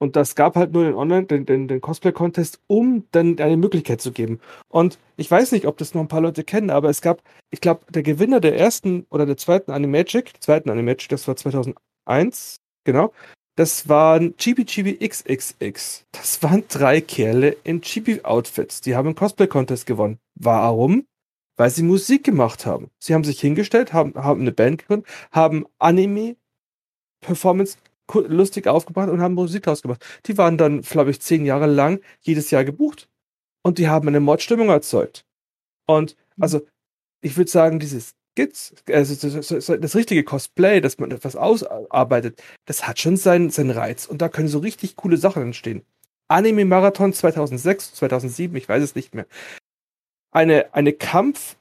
Und 0.00 0.16
das 0.16 0.34
gab 0.34 0.56
halt 0.56 0.72
nur 0.72 0.84
den 0.84 0.94
Online, 0.94 1.26
den, 1.26 1.44
den, 1.44 1.68
den 1.68 1.82
Cosplay-Contest, 1.82 2.58
um 2.66 3.04
dann 3.12 3.38
eine 3.38 3.58
Möglichkeit 3.58 4.00
zu 4.00 4.12
geben. 4.12 4.40
Und 4.68 4.98
ich 5.16 5.30
weiß 5.30 5.52
nicht, 5.52 5.66
ob 5.66 5.76
das 5.76 5.92
noch 5.92 6.00
ein 6.00 6.08
paar 6.08 6.22
Leute 6.22 6.42
kennen, 6.42 6.70
aber 6.70 6.88
es 6.88 7.02
gab, 7.02 7.22
ich 7.50 7.60
glaube, 7.60 7.82
der 7.90 8.02
Gewinner 8.02 8.40
der 8.40 8.56
ersten 8.58 9.06
oder 9.10 9.26
der 9.26 9.36
zweiten 9.36 9.70
Animagic, 9.70 10.32
zweiten 10.40 10.70
Animagic, 10.70 11.10
das 11.10 11.28
war 11.28 11.36
2001, 11.36 12.56
genau, 12.84 13.12
das 13.56 13.90
waren 13.90 14.34
Chibi 14.38 14.64
Chibi 14.64 15.06
XXX. 15.06 16.06
Das 16.12 16.42
waren 16.42 16.64
drei 16.68 17.02
Kerle 17.02 17.58
in 17.62 17.82
Chibi-Outfits. 17.82 18.80
Die 18.80 18.96
haben 18.96 19.08
einen 19.08 19.16
Cosplay-Contest 19.16 19.84
gewonnen. 19.84 20.18
Warum? 20.34 21.06
Weil 21.58 21.68
sie 21.68 21.82
Musik 21.82 22.24
gemacht 22.24 22.64
haben. 22.64 22.90
Sie 22.98 23.12
haben 23.12 23.24
sich 23.24 23.38
hingestellt, 23.38 23.92
haben, 23.92 24.14
haben 24.14 24.40
eine 24.40 24.52
Band 24.52 24.78
gegründet, 24.78 25.10
haben 25.30 25.66
Anime-Performance 25.78 27.76
lustig 28.14 28.66
aufgebracht 28.66 29.08
und 29.08 29.20
haben 29.20 29.34
Musik 29.34 29.62
draus 29.62 29.82
gemacht. 29.82 30.04
Die 30.26 30.38
waren 30.38 30.58
dann, 30.58 30.82
glaube 30.82 31.10
ich, 31.10 31.20
zehn 31.20 31.44
Jahre 31.44 31.66
lang 31.66 32.00
jedes 32.20 32.50
Jahr 32.50 32.64
gebucht. 32.64 33.08
Und 33.62 33.78
die 33.78 33.88
haben 33.88 34.08
eine 34.08 34.20
Mordstimmung 34.20 34.68
erzeugt. 34.68 35.24
Und 35.86 36.16
also, 36.38 36.62
ich 37.20 37.36
würde 37.36 37.50
sagen, 37.50 37.78
dieses 37.78 38.14
Skits, 38.32 38.74
also 38.90 39.76
das, 39.76 39.96
richtige 39.96 40.24
Cosplay, 40.24 40.80
dass 40.80 40.98
man 40.98 41.10
etwas 41.10 41.36
ausarbeitet, 41.36 42.42
das 42.64 42.86
hat 42.86 42.98
schon 42.98 43.16
seinen, 43.16 43.50
seinen 43.50 43.70
Reiz. 43.70 44.06
Und 44.06 44.22
da 44.22 44.28
können 44.28 44.48
so 44.48 44.58
richtig 44.60 44.96
coole 44.96 45.16
Sachen 45.16 45.42
entstehen. 45.42 45.82
Anime 46.28 46.64
Marathon 46.64 47.12
2006, 47.12 47.94
2007, 47.94 48.56
ich 48.56 48.68
weiß 48.68 48.82
es 48.82 48.94
nicht 48.94 49.14
mehr. 49.14 49.26
Eine, 50.30 50.72
eine 50.74 50.92
Kampf, 50.92 51.56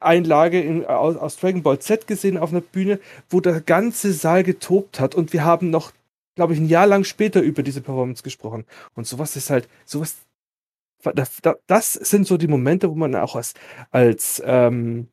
Einlage 0.00 0.60
in, 0.60 0.84
aus, 0.84 1.16
aus, 1.16 1.36
Dragon 1.36 1.62
Ball 1.62 1.78
Z 1.78 2.06
gesehen 2.06 2.36
auf 2.38 2.50
einer 2.50 2.60
Bühne, 2.60 3.00
wo 3.30 3.40
der 3.40 3.60
ganze 3.60 4.12
Saal 4.12 4.42
getobt 4.42 5.00
hat 5.00 5.14
und 5.14 5.32
wir 5.32 5.44
haben 5.44 5.70
noch, 5.70 5.92
glaube 6.34 6.52
ich, 6.52 6.60
ein 6.60 6.68
Jahr 6.68 6.86
lang 6.86 7.04
später 7.04 7.40
über 7.40 7.62
diese 7.62 7.80
Performance 7.80 8.22
gesprochen. 8.22 8.66
Und 8.94 9.06
sowas 9.06 9.36
ist 9.36 9.50
halt, 9.50 9.68
sowas, 9.84 10.16
das 11.66 11.92
sind 11.94 12.26
so 12.26 12.36
die 12.36 12.48
Momente, 12.48 12.90
wo 12.90 12.94
man 12.94 13.14
auch 13.14 13.36
als, 13.36 13.54
als, 13.90 14.42
ähm, 14.44 15.08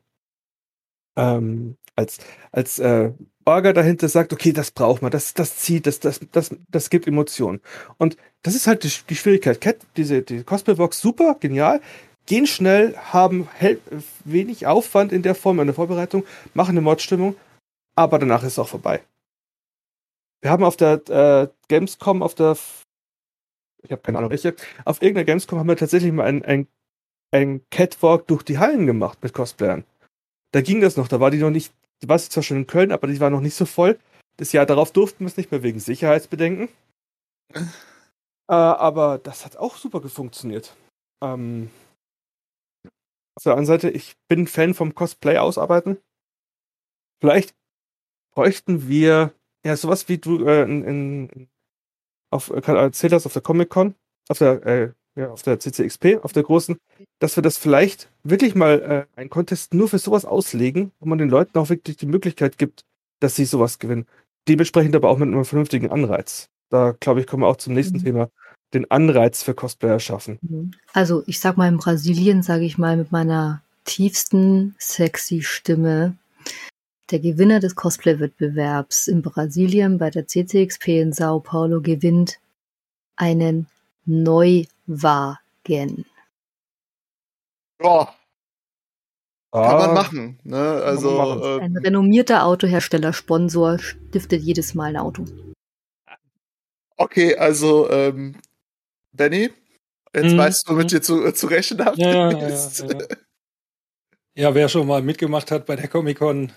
ähm, 1.16 1.78
als, 1.96 2.18
als 2.52 2.80
äh, 2.80 3.12
Orga 3.46 3.74
dahinter 3.74 4.08
sagt, 4.10 4.34
okay, 4.34 4.54
das 4.54 4.72
braucht 4.72 5.02
man, 5.02 5.12
das, 5.12 5.34
das 5.34 5.58
zieht, 5.58 5.86
das, 5.86 6.00
das, 6.00 6.22
das, 6.32 6.56
das 6.70 6.90
gibt 6.90 7.08
Emotionen. 7.08 7.62
Und 7.98 8.18
das 8.42 8.56
ist 8.56 8.68
halt 8.68 8.84
die, 8.84 8.92
die 9.10 9.16
Schwierigkeit. 9.16 9.62
Cat, 9.62 9.78
diese, 9.98 10.22
die 10.22 10.44
Cosplay-Box, 10.44 11.00
super, 11.00 11.38
genial 11.40 11.82
gehen 12.26 12.48
schnell, 12.48 12.96
haben 12.98 13.48
wenig 14.24 14.68
Aufwand 14.68 15.12
in 15.12 15.24
der 15.24 15.36
Form, 15.36 15.60
in 15.60 15.68
der 15.68 15.76
Vorbereitung, 15.76 16.26
machen 16.54 16.72
eine 16.72 16.82
Mordstimmung, 16.82 17.36
aber 17.96 18.20
danach 18.20 18.44
ist 18.44 18.54
es 18.54 18.60
auch 18.60 18.68
vorbei. 18.68 19.02
Wir 20.42 20.52
haben 20.52 20.64
auf 20.64 20.78
der 20.78 21.08
äh, 21.10 21.48
Gamescom, 21.70 22.22
auf 22.22 22.36
der, 22.36 22.58
ich 23.82 23.92
habe 23.92 24.02
keine 24.02 24.18
Ahnung 24.18 24.30
welche, 24.30 24.56
auf 24.86 25.02
irgendeiner 25.02 25.26
Gamescom 25.26 25.60
haben 25.60 25.68
wir 25.68 25.78
tatsächlich 25.78 26.12
mal 26.12 26.26
ein, 26.26 26.44
ein, 26.44 26.68
ein 27.32 27.62
Catwalk 27.70 28.28
durch 28.28 28.44
die 28.44 28.58
Hallen 28.58 28.86
gemacht 28.86 29.20
mit 29.22 29.34
Cosplayern. 29.34 29.86
Da 30.52 30.62
ging 30.62 30.82
das 30.82 30.98
noch, 30.98 31.08
da 31.08 31.20
war 31.20 31.32
die 31.32 31.40
noch 31.40 31.50
nicht, 31.50 31.74
die 32.02 32.10
war 32.10 32.20
zwar 32.20 32.44
schon 32.44 32.58
in 32.58 32.68
Köln, 32.68 32.92
aber 32.92 33.08
die 33.08 33.20
war 33.20 33.30
noch 33.30 33.42
nicht 33.42 33.56
so 33.56 33.66
voll. 33.66 34.00
Das 34.38 34.52
Jahr 34.52 34.66
darauf 34.66 34.92
durften 34.92 35.22
wir 35.22 35.28
es 35.28 35.38
nicht 35.38 35.52
mehr 35.52 35.64
wegen 35.64 35.80
Sicherheitsbedenken. 35.80 36.70
äh, 37.56 37.64
aber 38.48 39.18
das 39.20 39.46
hat 39.46 39.58
auch 39.58 39.78
super 39.78 40.02
funktioniert. 40.10 40.76
Ähm, 41.24 41.70
auf 43.36 43.44
der 43.44 43.54
anderen 43.54 43.66
Seite, 43.66 43.90
ich 43.90 44.16
bin 44.28 44.48
Fan 44.48 44.74
vom 44.74 44.96
Cosplay 44.96 45.38
ausarbeiten. 45.38 45.98
Vielleicht 47.20 47.56
bräuchten 48.34 48.88
wir 48.88 49.34
ja 49.66 49.76
sowas 49.76 50.10
wie 50.10 50.18
du 50.18 50.46
äh, 50.46 50.64
in, 50.64 50.84
in, 50.84 51.50
auf 52.30 52.50
äh, 52.50 52.62
erzählt 52.62 53.14
hast 53.14 53.26
auf 53.26 53.34
der 53.34 53.42
Comic 53.42 53.70
Con, 53.70 53.96
auf 54.30 54.38
der 54.38 54.66
äh, 54.66 54.94
ja, 55.16 55.30
auf 55.30 55.44
der 55.44 55.60
CCXP, 55.60 56.24
auf 56.24 56.34
der 56.34 56.44
großen, 56.44 56.78
dass 57.20 57.36
wir 57.36 57.44
das 57.44 57.58
vielleicht 57.58 58.12
wirklich 58.24 58.56
mal 58.56 59.08
äh, 59.16 59.20
einen 59.20 59.30
Contest 59.30 59.74
nur 59.74 59.88
für 59.88 60.00
sowas 60.00 60.26
auslegen, 60.26 60.92
wo 61.00 61.08
man 61.08 61.20
den 61.20 61.30
Leuten 61.30 61.58
auch 61.58 61.70
wirklich 61.70 61.98
die 61.98 62.08
Möglichkeit 62.08 62.58
gibt, 62.58 62.84
dass 63.20 63.36
sie 63.36 63.46
sowas 63.46 63.80
gewinnen. 63.80 64.08
Dementsprechend 64.48 64.96
aber 64.96 65.10
auch 65.10 65.18
mit 65.18 65.28
einem 65.28 65.46
vernünftigen 65.46 65.92
Anreiz. 65.92 66.50
Da 66.70 66.96
glaube 67.00 67.22
ich, 67.22 67.28
kommen 67.28 67.44
wir 67.44 67.48
auch 67.48 67.58
zum 67.58 67.74
nächsten 67.74 67.98
mhm. 67.98 68.04
Thema 68.04 68.30
den 68.74 68.90
Anreiz 68.90 69.44
für 69.44 69.54
Cosplayer 69.54 70.00
schaffen. 70.00 70.40
Mhm. 70.42 70.72
Also 70.94 71.24
ich 71.28 71.40
sag 71.40 71.58
mal 71.58 71.68
in 71.68 71.78
Brasilien, 71.78 72.42
sage 72.42 72.66
ich 72.66 72.78
mal 72.78 72.98
mit 72.98 73.12
meiner 73.12 73.62
tiefsten 73.86 74.76
sexy 74.80 75.42
Stimme, 75.42 76.16
der 77.12 77.20
Gewinner 77.20 77.60
des 77.60 77.76
Cosplay-Wettbewerbs 77.76 79.08
in 79.08 79.22
Brasilien 79.22 79.98
bei 79.98 80.10
der 80.10 80.26
CCXP 80.28 80.88
in 81.02 81.14
Sao 81.14 81.40
Paulo 81.40 81.82
gewinnt 81.82 82.40
einen 83.16 83.68
Neuwagen. 84.06 84.68
Ja. 87.82 88.16
Kann 89.52 89.78
man 89.78 89.90
ah. 89.92 89.94
machen. 89.94 90.40
Ne? 90.44 90.58
Also, 90.58 91.12
machen. 91.12 91.62
Ein 91.62 91.78
renommierter 91.78 92.46
Autohersteller, 92.46 93.14
Sponsor, 93.14 93.78
stiftet 93.78 94.42
jedes 94.42 94.74
Mal 94.74 94.96
ein 94.96 94.98
Auto. 94.98 95.26
Okay, 96.98 97.36
also 97.36 97.90
ähm, 97.92 98.36
Benny, 99.14 99.52
jetzt 100.14 100.34
mhm. 100.34 100.38
weißt 100.38 100.68
du, 100.68 100.74
womit 100.74 100.92
mhm. 100.92 100.98
ihr 100.98 101.02
zu, 101.02 101.32
zu 101.32 101.48
rechnen 101.48 101.86
habt. 101.86 101.98
Ja, 101.98 102.32
ja, 102.32 102.32
ja, 102.32 102.50
ja, 102.50 103.08
ja, 104.36 104.56
wer 104.56 104.70
schon 104.70 104.88
mal 104.88 105.02
mitgemacht 105.02 105.52
hat 105.52 105.66
bei 105.66 105.76
der 105.76 105.88
Comic-Con. 105.88 106.52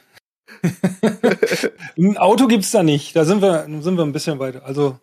ein 1.98 2.16
Auto 2.18 2.46
gibt's 2.46 2.70
da 2.70 2.82
nicht. 2.82 3.14
Da 3.16 3.24
sind 3.24 3.42
wir, 3.42 3.66
sind 3.82 3.96
wir 3.96 4.04
ein 4.04 4.12
bisschen 4.12 4.38
weiter. 4.38 4.64
Also, 4.64 4.98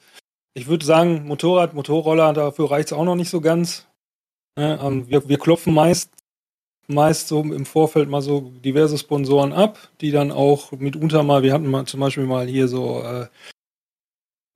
ich 0.53 0.67
würde 0.67 0.85
sagen, 0.85 1.25
Motorrad, 1.25 1.73
Motorroller, 1.73 2.33
dafür 2.33 2.71
reicht's 2.71 2.93
auch 2.93 3.03
noch 3.03 3.15
nicht 3.15 3.29
so 3.29 3.41
ganz. 3.41 3.85
Ja, 4.57 4.85
ähm, 4.85 5.07
wir, 5.09 5.27
wir 5.27 5.39
klopfen 5.39 5.73
meist, 5.73 6.11
meist 6.87 7.27
so 7.27 7.41
im 7.41 7.65
Vorfeld 7.65 8.09
mal 8.09 8.21
so 8.21 8.51
diverse 8.63 8.97
Sponsoren 8.97 9.51
ab, 9.51 9.79
die 10.01 10.11
dann 10.11 10.31
auch 10.31 10.71
mitunter 10.71 11.23
mal, 11.23 11.43
wir 11.43 11.53
hatten 11.53 11.69
mal 11.69 11.85
zum 11.85 11.99
Beispiel 11.99 12.25
mal 12.25 12.47
hier 12.47 12.67
so 12.67 13.01
äh, 13.01 13.27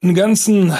einen 0.01 0.13
ganzen 0.13 0.73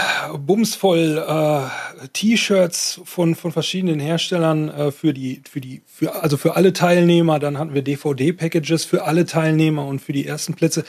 Bums 0.46 0.76
voll 0.76 1.18
äh, 1.18 2.08
T-Shirts 2.14 3.02
von, 3.04 3.36
von 3.36 3.52
verschiedenen 3.52 4.00
Herstellern 4.00 4.70
äh, 4.70 4.92
für 4.92 5.14
die, 5.14 5.42
für 5.50 5.60
die, 5.60 5.82
für, 5.86 6.22
also 6.22 6.38
für 6.38 6.56
alle 6.56 6.72
Teilnehmer. 6.74 7.40
Dann 7.40 7.58
hatten 7.58 7.74
wir 7.74 7.82
DVD-Packages 7.82 8.86
für 8.86 9.06
alle 9.06 9.26
Teilnehmer 9.26 9.86
und 9.86 10.00
für 10.00 10.14
die 10.14 10.28
ersten 10.28 10.54
Plätze 10.54 10.86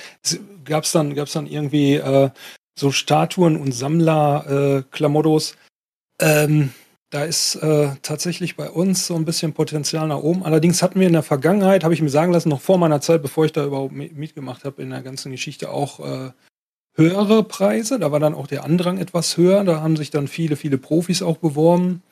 gab 0.64 0.84
es 0.84 0.92
dann, 0.92 1.14
gab's 1.14 1.32
dann 1.32 1.46
irgendwie 1.46 1.94
äh, 1.94 2.30
so 2.78 2.92
Statuen 2.92 3.56
und 3.56 3.72
Sammler-Klamottos. 3.72 5.56
Äh, 6.20 6.44
ähm, 6.44 6.72
da 7.10 7.24
ist 7.24 7.54
äh, 7.56 7.92
tatsächlich 8.02 8.56
bei 8.56 8.68
uns 8.68 9.06
so 9.06 9.14
ein 9.14 9.24
bisschen 9.24 9.54
Potenzial 9.54 10.06
nach 10.08 10.18
oben. 10.18 10.44
Allerdings 10.44 10.82
hatten 10.82 11.00
wir 11.00 11.06
in 11.06 11.14
der 11.14 11.22
Vergangenheit, 11.22 11.82
habe 11.82 11.94
ich 11.94 12.02
mir 12.02 12.10
sagen 12.10 12.32
lassen, 12.32 12.50
noch 12.50 12.60
vor 12.60 12.76
meiner 12.76 13.00
Zeit, 13.00 13.22
bevor 13.22 13.46
ich 13.46 13.52
da 13.52 13.64
überhaupt 13.64 13.94
mitgemacht 13.94 14.64
habe, 14.64 14.82
in 14.82 14.90
der 14.90 15.00
ganzen 15.00 15.32
Geschichte 15.32 15.70
auch 15.70 16.00
äh, 16.00 16.30
höhere 16.98 17.44
Preise. 17.44 17.98
Da 17.98 18.12
war 18.12 18.20
dann 18.20 18.34
auch 18.34 18.46
der 18.46 18.64
Andrang 18.64 18.98
etwas 18.98 19.36
höher. 19.36 19.64
Da 19.64 19.80
haben 19.80 19.96
sich 19.96 20.10
dann 20.10 20.28
viele, 20.28 20.56
viele 20.56 20.76
Profis 20.76 21.22
auch 21.22 21.38
beworben. 21.38 22.02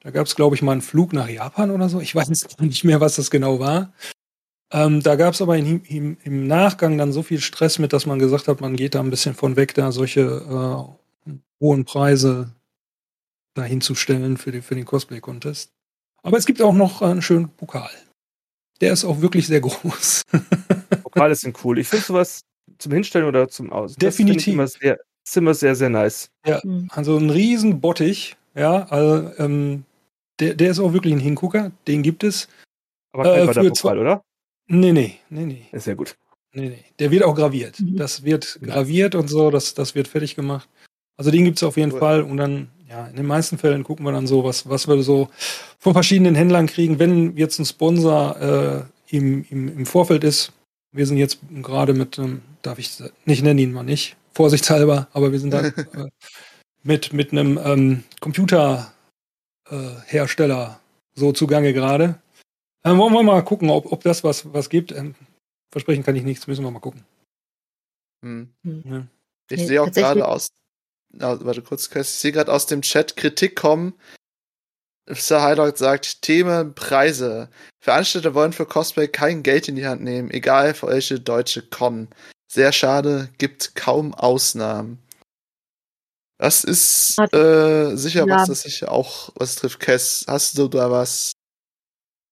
Da 0.00 0.10
gab 0.10 0.26
es, 0.26 0.34
glaube 0.34 0.56
ich, 0.56 0.62
mal 0.62 0.72
einen 0.72 0.80
Flug 0.80 1.12
nach 1.12 1.28
Japan 1.28 1.70
oder 1.70 1.88
so. 1.88 2.00
Ich 2.00 2.14
weiß 2.14 2.28
nicht 2.28 2.84
mehr, 2.84 3.00
was 3.00 3.16
das 3.16 3.30
genau 3.30 3.60
war. 3.60 3.92
Ähm, 4.72 5.02
da 5.02 5.16
gab 5.16 5.34
es 5.34 5.42
aber 5.42 5.56
in, 5.56 5.82
im, 5.84 6.16
im, 6.22 6.46
Nachgang 6.46 6.96
dann 6.96 7.12
so 7.12 7.22
viel 7.22 7.40
Stress 7.40 7.78
mit, 7.78 7.92
dass 7.92 8.06
man 8.06 8.20
gesagt 8.20 8.46
hat, 8.48 8.60
man 8.60 8.76
geht 8.76 8.94
da 8.94 9.00
ein 9.00 9.10
bisschen 9.10 9.34
von 9.34 9.56
weg, 9.56 9.74
da 9.74 9.90
solche 9.90 10.20
äh, 10.20 11.32
hohen 11.60 11.84
Preise 11.84 12.54
dahinzustellen 13.54 14.36
für, 14.36 14.52
die, 14.52 14.62
für 14.62 14.76
den 14.76 14.84
Cosplay-Contest. 14.84 15.72
Aber 16.22 16.38
es 16.38 16.46
gibt 16.46 16.62
auch 16.62 16.72
noch 16.72 17.02
einen 17.02 17.20
schönen 17.20 17.48
Pokal. 17.48 17.90
Der 18.80 18.92
ist 18.92 19.04
auch 19.04 19.20
wirklich 19.20 19.48
sehr 19.48 19.60
groß. 19.60 20.22
Pokale 21.02 21.34
sind 21.34 21.62
cool. 21.64 21.78
Ich 21.80 21.88
finde 21.88 22.04
sowas 22.04 22.42
zum 22.80 22.92
Hinstellen 22.92 23.26
oder 23.26 23.48
zum 23.48 23.72
Aus. 23.72 23.94
Definitiv. 23.96 24.44
Das 24.44 24.54
immer 24.54 24.66
sehr, 24.66 24.98
ist 25.24 25.36
immer 25.36 25.54
sehr, 25.54 25.74
sehr 25.74 25.90
nice. 25.90 26.30
Ja, 26.46 26.60
mhm. 26.64 26.88
also 26.90 27.16
ein 27.16 27.30
riesen 27.30 27.80
Bottich. 27.80 28.36
Ja, 28.54 28.84
also, 28.88 29.30
ähm, 29.38 29.84
der, 30.40 30.54
der 30.54 30.70
ist 30.70 30.80
auch 30.80 30.92
wirklich 30.92 31.12
ein 31.12 31.20
Hingucker. 31.20 31.70
Den 31.86 32.02
gibt 32.02 32.24
es. 32.24 32.48
Aber 33.12 33.24
kein 33.24 33.48
äh, 33.48 33.52
für 33.52 33.70
Pokal, 33.70 33.98
oder? 33.98 34.22
Nee, 34.66 34.92
nee, 34.92 35.18
nee, 35.28 35.44
nee. 35.44 35.66
Ist 35.72 35.84
sehr 35.84 35.96
gut. 35.96 36.16
Nee, 36.52 36.70
nee. 36.70 36.84
Der 36.98 37.10
wird 37.10 37.22
auch 37.24 37.34
graviert. 37.34 37.78
Mhm. 37.80 37.96
Das 37.96 38.24
wird 38.24 38.58
graviert 38.62 39.14
und 39.14 39.28
so, 39.28 39.50
das, 39.50 39.74
das 39.74 39.94
wird 39.94 40.08
fertig 40.08 40.34
gemacht. 40.34 40.68
Also 41.16 41.30
den 41.30 41.44
gibt 41.44 41.58
es 41.58 41.62
auf 41.62 41.76
jeden 41.76 41.92
cool. 41.92 41.98
Fall. 41.98 42.22
Und 42.22 42.38
dann, 42.38 42.70
ja, 42.88 43.06
in 43.08 43.16
den 43.16 43.26
meisten 43.26 43.58
Fällen 43.58 43.84
gucken 43.84 44.06
wir 44.06 44.12
dann 44.12 44.26
so, 44.26 44.42
was, 44.42 44.68
was 44.68 44.88
wir 44.88 45.02
so 45.02 45.28
von 45.78 45.92
verschiedenen 45.92 46.34
Händlern 46.34 46.66
kriegen. 46.66 46.98
Wenn 46.98 47.36
jetzt 47.36 47.58
ein 47.58 47.66
Sponsor 47.66 48.88
äh, 49.10 49.16
im, 49.16 49.44
im, 49.50 49.78
im 49.78 49.86
Vorfeld 49.86 50.24
ist, 50.24 50.52
wir 50.92 51.06
sind 51.06 51.18
jetzt 51.18 51.38
gerade 51.62 51.94
mit, 51.94 52.18
ähm, 52.18 52.42
darf 52.62 52.78
ich 52.78 53.02
nicht 53.24 53.42
nennen 53.42 53.58
ihn 53.58 53.72
mal 53.72 53.82
nicht, 53.82 54.16
vorsichtshalber, 54.32 55.08
aber 55.12 55.32
wir 55.32 55.40
sind 55.40 55.52
da 55.52 55.60
äh, 55.66 56.10
mit, 56.82 57.12
mit 57.12 57.32
einem 57.32 57.58
ähm, 57.62 58.04
Computerhersteller 58.20 60.80
äh, 60.80 61.18
so 61.18 61.32
zugange 61.32 61.72
gerade. 61.72 62.20
Ähm, 62.84 62.98
wollen 62.98 63.12
wir 63.12 63.22
mal 63.22 63.44
gucken, 63.44 63.70
ob, 63.70 63.92
ob 63.92 64.02
das 64.02 64.24
was, 64.24 64.52
was 64.52 64.70
gibt. 64.70 64.92
Ähm, 64.92 65.14
versprechen 65.70 66.02
kann 66.02 66.16
ich 66.16 66.24
nichts, 66.24 66.46
müssen 66.46 66.64
wir 66.64 66.70
mal 66.70 66.80
gucken. 66.80 67.04
Hm. 68.24 68.48
Ja. 68.62 69.06
Ich 69.50 69.60
nee, 69.60 69.66
sehe 69.66 69.82
auch 69.82 69.90
gerade 69.90 70.26
aus, 70.26 70.48
also, 71.18 71.44
warte 71.44 71.62
kurz, 71.62 71.90
ich 71.94 72.06
sehe 72.06 72.32
gerade 72.32 72.52
aus 72.52 72.66
dem 72.66 72.82
Chat 72.82 73.16
Kritik 73.16 73.56
kommen. 73.56 73.94
Sir 75.08 75.42
Highlight 75.42 75.78
sagt, 75.78 76.22
Themen, 76.22 76.74
Preise. 76.74 77.48
Veranstalter 77.80 78.34
wollen 78.34 78.52
für 78.52 78.66
Cosplay 78.66 79.08
kein 79.08 79.42
Geld 79.42 79.68
in 79.68 79.76
die 79.76 79.86
Hand 79.86 80.02
nehmen, 80.02 80.30
egal 80.30 80.74
für 80.74 80.88
welche 80.88 81.18
deutsche 81.18 81.62
Con. 81.62 82.08
Sehr 82.50 82.72
schade, 82.72 83.28
gibt 83.38 83.74
kaum 83.74 84.14
Ausnahmen. 84.14 84.98
Das 86.38 86.64
ist 86.64 87.18
äh, 87.32 87.96
sicher 87.96 88.26
ja. 88.26 88.34
was, 88.34 88.48
das 88.48 88.62
sicher 88.62 88.90
auch 88.90 89.30
was 89.34 89.56
trifft. 89.56 89.78
Kess, 89.78 90.24
hast 90.26 90.56
du 90.56 90.68
da 90.68 90.90
was, 90.90 91.32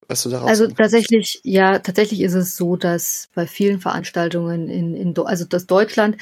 was 0.09 0.23
du 0.23 0.31
daraus 0.31 0.49
Also 0.49 0.67
tatsächlich, 0.69 1.41
ja, 1.45 1.79
tatsächlich 1.79 2.23
ist 2.23 2.33
es 2.33 2.57
so, 2.57 2.77
dass 2.77 3.29
bei 3.35 3.47
vielen 3.47 3.81
Veranstaltungen 3.81 4.71
in, 4.71 4.97
in 4.97 5.19
also 5.19 5.45
das 5.45 5.67
Deutschland 5.67 6.17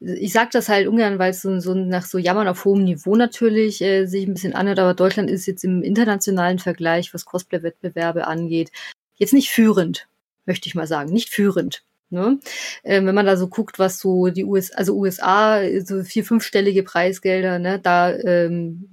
ich 0.00 0.32
sage 0.32 0.50
das 0.52 0.68
halt 0.68 0.88
ungern, 0.88 1.18
weil 1.18 1.30
es 1.30 1.42
so, 1.42 1.60
so 1.60 1.74
nach 1.74 2.06
so 2.06 2.18
Jammern 2.18 2.48
auf 2.48 2.64
hohem 2.64 2.84
Niveau 2.84 3.16
natürlich 3.16 3.82
äh, 3.82 4.06
sich 4.06 4.26
ein 4.26 4.34
bisschen 4.34 4.54
anhört, 4.54 4.78
aber 4.78 4.94
Deutschland 4.94 5.30
ist 5.30 5.46
jetzt 5.46 5.62
im 5.64 5.82
internationalen 5.82 6.58
Vergleich, 6.58 7.12
was 7.12 7.26
Cosplay-Wettbewerbe 7.26 8.26
angeht, 8.26 8.70
jetzt 9.16 9.34
nicht 9.34 9.50
führend, 9.50 10.08
möchte 10.46 10.68
ich 10.68 10.74
mal 10.74 10.86
sagen, 10.86 11.12
nicht 11.12 11.28
führend. 11.28 11.82
Ne? 12.08 12.40
Ähm, 12.82 13.06
wenn 13.06 13.14
man 13.14 13.26
da 13.26 13.36
so 13.36 13.46
guckt, 13.48 13.78
was 13.78 14.00
so 14.00 14.28
die 14.28 14.44
US, 14.44 14.72
also 14.72 14.96
USA, 14.96 15.60
so 15.84 16.02
vier, 16.02 16.24
fünfstellige 16.24 16.82
Preisgelder, 16.82 17.58
ne, 17.60 17.78
da 17.78 18.12
ähm, 18.12 18.88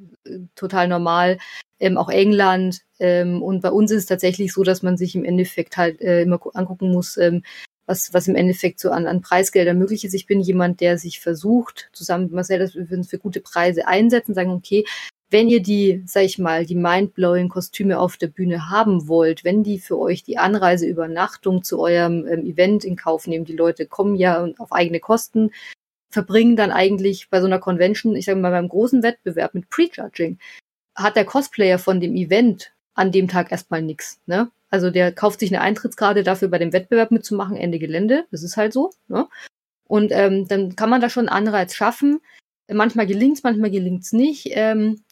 total 0.56 0.88
normal, 0.88 1.40
ähm, 1.80 1.98
auch 1.98 2.10
England. 2.10 2.82
Ähm, 3.00 3.42
und 3.42 3.62
bei 3.62 3.72
uns 3.72 3.92
ist 3.92 4.00
es 4.04 4.06
tatsächlich 4.06 4.54
so, 4.54 4.64
dass 4.64 4.84
man 4.84 4.98
sich 4.98 5.16
im 5.16 5.26
Endeffekt 5.26 5.78
halt 5.78 6.02
äh, 6.02 6.22
immer 6.22 6.40
angucken 6.54 6.92
muss, 6.92 7.18
ähm, 7.18 7.44
was, 7.88 8.14
was 8.14 8.28
im 8.28 8.36
Endeffekt 8.36 8.80
so 8.80 8.92
an, 8.92 9.08
an 9.08 9.22
Preisgeldern 9.22 9.80
möglich 9.80 10.06
ist. 10.06 10.14
Ich 10.14 10.28
bin 10.28 10.40
jemand, 10.40 10.82
der 10.82 11.00
sich 11.00 11.20
versucht, 11.20 11.90
zusammen 11.94 12.26
mit 12.26 12.34
Marcel, 12.34 12.60
dass 12.60 12.76
wir 12.76 12.92
uns 12.92 13.10
für 13.10 13.18
gute 13.18 13.42
Preise 13.42 13.88
einsetzen, 13.88 14.36
sagen, 14.36 14.52
okay, 14.52 14.86
wenn 15.30 15.50
ihr 15.50 15.62
die, 15.62 16.04
sag 16.06 16.24
ich 16.24 16.38
mal, 16.38 16.66
die 16.66 16.76
mindblowing 16.76 17.50
Kostüme 17.50 18.00
auf 18.00 18.18
der 18.18 18.28
Bühne 18.28 18.70
haben 18.70 19.08
wollt, 19.08 19.44
wenn 19.44 19.64
die 19.64 19.80
für 19.80 19.98
euch 19.98 20.24
die 20.24 20.38
Anreise, 20.38 20.86
Übernachtung 20.86 21.64
zu 21.64 21.80
eurem 21.80 22.26
ähm, 22.28 22.46
Event 22.46 22.86
in 22.86 22.96
Kauf 22.96 23.28
nehmen, 23.28 23.44
die 23.44 23.56
Leute 23.56 23.88
kommen 23.88 24.16
ja 24.16 24.48
auf 24.58 24.72
eigene 24.72 25.00
Kosten, 25.00 25.52
verbringen 26.10 26.56
dann 26.56 26.72
eigentlich 26.72 27.30
bei 27.30 27.42
so 27.42 27.48
einer 27.48 27.60
Convention, 27.60 28.16
ich 28.16 28.26
sage 28.26 28.40
mal 28.40 28.52
beim 28.52 28.70
großen 28.70 29.04
Wettbewerb 29.04 29.54
mit 29.54 29.70
Prejudging, 29.70 30.40
hat 30.96 31.16
der 31.16 31.26
Cosplayer 31.26 31.78
von 31.78 32.00
dem 32.00 32.16
Event 32.16 32.72
an 32.98 33.12
dem 33.12 33.28
Tag 33.28 33.52
erstmal 33.52 33.82
nichts. 33.82 34.20
Ne? 34.26 34.52
Also 34.70 34.90
der 34.90 35.12
kauft 35.12 35.40
sich 35.40 35.54
eine 35.54 35.62
Eintrittskarte 35.62 36.24
dafür, 36.24 36.50
bei 36.50 36.58
dem 36.58 36.74
Wettbewerb 36.74 37.12
mitzumachen, 37.12 37.56
Ende 37.56 37.80
Gelände. 37.80 38.26
Das 38.32 38.44
ist 38.44 38.58
halt 38.58 38.74
so. 38.74 38.92
Ne? 39.08 39.28
Und 39.88 40.12
ähm, 40.12 40.48
dann 40.48 40.76
kann 40.76 40.90
man 40.90 41.00
da 41.00 41.10
schon 41.10 41.30
einen 41.30 41.48
Anreiz 41.48 41.76
schaffen. 41.76 42.20
Manchmal 42.70 43.08
gelingt's, 43.08 43.44
manchmal 43.44 43.72
gelingt's 43.72 44.12
nicht. 44.12 44.50
Ähm, 44.52 45.04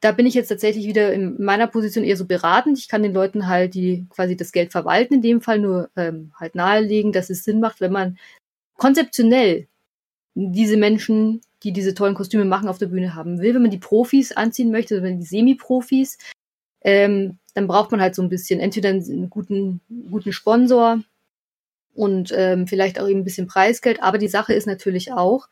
da 0.00 0.12
bin 0.12 0.26
ich 0.26 0.34
jetzt 0.34 0.48
tatsächlich 0.48 0.86
wieder 0.86 1.12
in 1.12 1.42
meiner 1.42 1.66
Position 1.66 2.04
eher 2.04 2.16
so 2.16 2.26
beratend. 2.26 2.78
Ich 2.78 2.88
kann 2.88 3.02
den 3.02 3.14
Leuten 3.14 3.48
halt, 3.48 3.74
die 3.74 4.06
quasi 4.10 4.36
das 4.36 4.52
Geld 4.52 4.70
verwalten, 4.70 5.14
in 5.14 5.22
dem 5.22 5.40
Fall 5.40 5.58
nur 5.58 5.90
ähm, 5.96 6.32
halt 6.38 6.54
nahelegen, 6.54 7.12
dass 7.12 7.30
es 7.30 7.42
Sinn 7.42 7.58
macht, 7.60 7.80
wenn 7.80 7.92
man 7.92 8.18
konzeptionell 8.76 9.66
diese 10.34 10.76
Menschen, 10.76 11.40
die 11.62 11.72
diese 11.72 11.94
tollen 11.94 12.14
Kostüme 12.14 12.44
machen, 12.44 12.68
auf 12.68 12.78
der 12.78 12.86
Bühne 12.86 13.14
haben 13.14 13.40
will. 13.40 13.54
Wenn 13.54 13.62
man 13.62 13.70
die 13.70 13.78
Profis 13.78 14.32
anziehen 14.32 14.70
möchte, 14.70 15.02
wenn 15.02 15.18
die 15.18 15.26
Semi-Profis, 15.26 16.18
ähm, 16.86 17.38
dann 17.54 17.66
braucht 17.66 17.90
man 17.90 18.00
halt 18.00 18.14
so 18.14 18.22
ein 18.22 18.28
bisschen 18.28 18.60
entweder 18.60 18.90
einen 18.90 19.28
guten, 19.28 19.80
guten 20.08 20.32
Sponsor 20.32 21.00
und 21.94 22.32
ähm, 22.34 22.68
vielleicht 22.68 23.00
auch 23.00 23.08
eben 23.08 23.20
ein 23.20 23.24
bisschen 23.24 23.48
Preisgeld. 23.48 24.02
Aber 24.02 24.18
die 24.18 24.28
Sache 24.28 24.54
ist 24.54 24.66
natürlich 24.66 25.12
auch, 25.12 25.48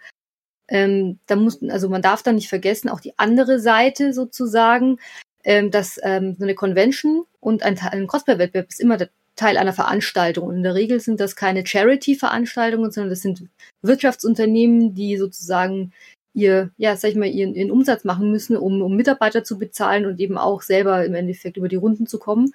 ähm, 0.69 1.19
da 1.27 1.35
muss, 1.35 1.61
also 1.69 1.89
man 1.89 2.03
darf 2.03 2.23
da 2.23 2.33
nicht 2.33 2.49
vergessen, 2.49 2.89
auch 2.89 3.01
die 3.01 3.19
andere 3.19 3.59
Seite 3.59 4.13
sozusagen, 4.13 4.99
ähm, 5.43 5.73
dass 5.73 5.99
ähm, 6.05 6.37
so 6.39 6.45
eine 6.45 6.55
Convention 6.55 7.25
und 7.41 7.65
ein, 7.65 7.79
ein 7.79 8.07
Cosplay-Wettbewerb 8.07 8.69
ist 8.69 8.81
immer 8.81 8.97
Teil 9.35 9.57
einer 9.57 9.73
Veranstaltung. 9.73 10.47
Und 10.47 10.57
in 10.59 10.63
der 10.63 10.77
Regel 10.77 11.01
sind 11.01 11.19
das 11.19 11.35
keine 11.35 11.67
Charity-Veranstaltungen, 11.67 12.93
sondern 12.93 13.11
das 13.11 13.23
sind 13.23 13.43
Wirtschaftsunternehmen, 13.83 14.95
die 14.95 15.17
sozusagen 15.17 15.93
ihr, 16.35 16.71
ja, 16.77 16.97
sag 16.97 17.11
ich 17.11 17.17
mal, 17.17 17.29
ihren, 17.29 17.55
ihren 17.55 17.71
Umsatz 17.71 18.05
machen 18.05 18.31
müssen, 18.31 18.57
um, 18.57 18.83
um 18.83 18.97
Mitarbeiter 18.97 19.45
zu 19.45 19.59
bezahlen 19.59 20.07
und 20.07 20.21
eben 20.21 20.37
auch 20.37 20.63
selber 20.63 21.05
im 21.05 21.15
Endeffekt 21.15 21.57
über 21.57 21.69
die 21.69 21.77
Runden 21.77 22.07
zu 22.07 22.19
kommen. 22.19 22.53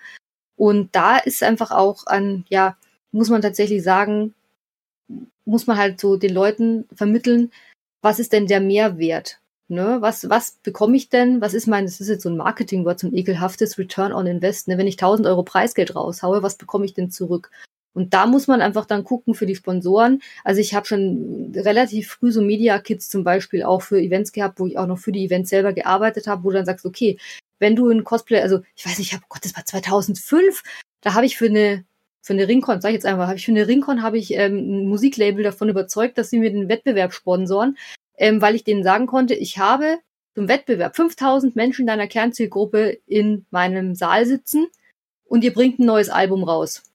Und 0.56 0.94
da 0.96 1.18
ist 1.18 1.42
einfach 1.42 1.72
auch 1.72 2.06
an, 2.06 2.46
ja, 2.50 2.78
muss 3.12 3.30
man 3.30 3.42
tatsächlich 3.42 3.82
sagen, 3.84 4.36
muss 5.46 5.68
man 5.68 5.78
halt 5.78 6.00
so 6.00 6.18
den 6.18 6.34
Leuten 6.34 6.88
vermitteln, 6.94 7.52
was 8.02 8.20
ist 8.20 8.34
denn 8.34 8.48
der 8.48 8.60
Mehrwert? 8.62 9.40
Ne? 9.70 9.98
Was, 10.02 10.30
was 10.30 10.52
bekomme 10.64 10.98
ich 10.98 11.10
denn? 11.10 11.42
Was 11.42 11.54
ist 11.54 11.68
mein, 11.68 11.86
das 11.86 12.02
ist 12.02 12.10
jetzt 12.10 12.24
so 12.24 12.30
ein 12.30 12.38
Marketingwort, 12.38 13.00
so 13.00 13.08
ein 13.08 13.14
ekelhaftes 13.16 13.78
Return 13.78 14.14
on 14.14 14.28
Invest. 14.28 14.68
Ne? 14.68 14.78
Wenn 14.78 14.88
ich 14.88 14.96
1000 14.96 15.28
Euro 15.28 15.44
Preisgeld 15.44 15.96
raushaue, 15.96 16.44
was 16.44 16.58
bekomme 16.58 16.86
ich 16.86 16.94
denn 16.94 17.12
zurück? 17.12 17.52
Und 18.00 18.14
da 18.14 18.28
muss 18.28 18.48
man 18.48 18.62
einfach 18.62 18.86
dann 18.86 19.04
gucken 19.04 19.34
für 19.34 19.46
die 19.46 19.56
Sponsoren. 19.56 20.22
Also 20.46 20.62
ich 20.62 20.74
habe 20.74 20.88
schon 20.88 21.52
relativ 21.54 22.12
früh 22.12 22.32
so 22.32 22.42
Media 22.42 22.80
Kits 22.80 23.10
zum 23.10 23.26
Beispiel 23.26 23.62
auch 23.62 23.82
für 23.82 24.00
Events 24.00 24.32
gehabt, 24.32 24.58
wo 24.62 24.68
ich 24.68 24.78
auch 24.78 24.88
noch 24.88 25.00
für 25.00 25.12
die 25.12 25.26
Events 25.26 25.50
selber 25.50 25.74
gearbeitet 25.74 26.26
habe, 26.26 26.46
wo 26.46 26.50
du 26.50 26.56
dann 26.56 26.66
sagst, 26.66 26.86
okay, 26.86 27.18
wenn 27.60 27.76
du 27.76 27.90
ein 27.90 28.06
Cosplay, 28.06 28.40
also 28.40 28.62
ich 28.78 28.86
weiß 28.86 29.00
nicht, 29.00 29.12
ich 29.12 29.14
hab, 29.14 29.28
Gott, 29.28 29.44
das 29.44 29.54
war 29.54 29.66
2005, 29.66 30.64
da 31.02 31.14
habe 31.14 31.26
ich 31.26 31.36
für 31.36 31.48
eine 31.48 31.84
für 32.22 32.32
eine 32.32 32.48
Ringcon, 32.48 32.80
sag 32.80 32.92
ich 32.92 32.94
jetzt 32.94 33.06
einfach, 33.06 33.28
habe 33.28 33.36
ich 33.36 33.46
für 33.46 33.52
eine 33.52 33.68
Ringcon 33.68 34.02
habe 34.02 34.18
ich 34.18 34.34
ähm, 34.34 34.56
ein 34.56 34.88
Musiklabel 34.88 35.44
davon 35.44 35.68
überzeugt, 35.68 36.18
dass 36.18 36.30
sie 36.30 36.40
mir 36.40 36.52
den 36.52 36.70
Wettbewerb 36.70 37.12
sponsoren, 37.12 37.78
ähm, 38.18 38.42
weil 38.42 38.56
ich 38.56 38.64
denen 38.64 38.84
sagen 38.84 39.08
konnte, 39.08 39.34
ich 39.34 39.58
habe 39.58 39.98
zum 40.36 40.48
Wettbewerb 40.48 40.96
5000 40.96 41.58
Menschen 41.58 41.86
deiner 41.86 42.08
Kernzielgruppe 42.08 42.98
in 43.08 43.46
meinem 43.52 43.94
Saal 43.94 44.26
sitzen 44.26 44.68
und 45.26 45.44
ihr 45.44 45.54
bringt 45.54 45.80
ein 45.80 45.86
neues 45.86 46.10
Album 46.10 46.46
raus. 46.46 46.89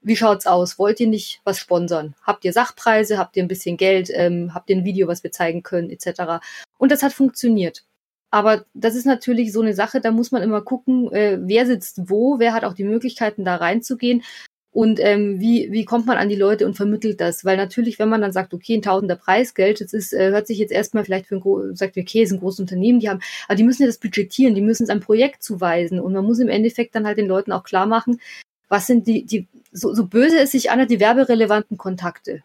Wie 0.00 0.16
schaut's 0.16 0.46
aus? 0.46 0.78
Wollt 0.78 1.00
ihr 1.00 1.08
nicht 1.08 1.40
was 1.44 1.58
sponsern? 1.58 2.14
Habt 2.22 2.44
ihr 2.44 2.52
Sachpreise? 2.52 3.18
Habt 3.18 3.36
ihr 3.36 3.42
ein 3.42 3.48
bisschen 3.48 3.76
Geld? 3.76 4.10
Ähm, 4.12 4.54
habt 4.54 4.70
ihr 4.70 4.76
ein 4.76 4.84
Video, 4.84 5.08
was 5.08 5.24
wir 5.24 5.32
zeigen 5.32 5.62
können, 5.62 5.90
etc. 5.90 6.40
Und 6.78 6.92
das 6.92 7.02
hat 7.02 7.12
funktioniert. 7.12 7.84
Aber 8.30 8.66
das 8.74 8.94
ist 8.94 9.06
natürlich 9.06 9.52
so 9.52 9.62
eine 9.62 9.74
Sache, 9.74 10.00
da 10.00 10.10
muss 10.10 10.32
man 10.32 10.42
immer 10.42 10.60
gucken, 10.60 11.10
äh, 11.12 11.38
wer 11.40 11.66
sitzt 11.66 12.10
wo, 12.10 12.38
wer 12.38 12.52
hat 12.52 12.64
auch 12.64 12.74
die 12.74 12.84
Möglichkeiten, 12.84 13.44
da 13.44 13.56
reinzugehen. 13.56 14.22
Und 14.70 15.00
ähm, 15.00 15.40
wie, 15.40 15.72
wie 15.72 15.86
kommt 15.86 16.06
man 16.06 16.18
an 16.18 16.28
die 16.28 16.36
Leute 16.36 16.66
und 16.66 16.74
vermittelt 16.74 17.20
das? 17.20 17.44
Weil 17.44 17.56
natürlich, 17.56 17.98
wenn 17.98 18.10
man 18.10 18.20
dann 18.20 18.32
sagt, 18.32 18.52
okay, 18.52 18.74
ein 18.74 18.82
Tausender 18.82 19.16
Preisgeld, 19.16 19.80
das 19.80 19.94
ist, 19.94 20.12
äh, 20.12 20.30
hört 20.30 20.46
sich 20.46 20.58
jetzt 20.58 20.72
erstmal 20.72 21.04
vielleicht 21.04 21.26
für 21.26 21.36
ein, 21.36 21.74
sagt, 21.74 21.96
okay, 21.96 22.22
ist 22.22 22.32
ein 22.32 22.38
großes 22.38 22.60
Unternehmen, 22.60 23.00
die 23.00 23.08
haben, 23.08 23.20
aber 23.48 23.56
die 23.56 23.64
müssen 23.64 23.82
ja 23.82 23.88
das 23.88 23.98
budgetieren, 23.98 24.54
die 24.54 24.60
müssen 24.60 24.84
es 24.84 24.90
einem 24.90 25.00
Projekt 25.00 25.42
zuweisen. 25.42 25.98
Und 25.98 26.12
man 26.12 26.24
muss 26.24 26.38
im 26.38 26.48
Endeffekt 26.48 26.94
dann 26.94 27.06
halt 27.06 27.18
den 27.18 27.26
Leuten 27.26 27.50
auch 27.50 27.64
klar 27.64 27.86
machen, 27.86 28.20
was 28.68 28.86
sind 28.86 29.06
die, 29.06 29.24
die, 29.24 29.46
so, 29.72 29.94
so 29.94 30.06
böse 30.06 30.38
es 30.38 30.52
sich 30.52 30.70
an, 30.70 30.86
die 30.86 31.00
werberelevanten 31.00 31.76
Kontakte. 31.78 32.42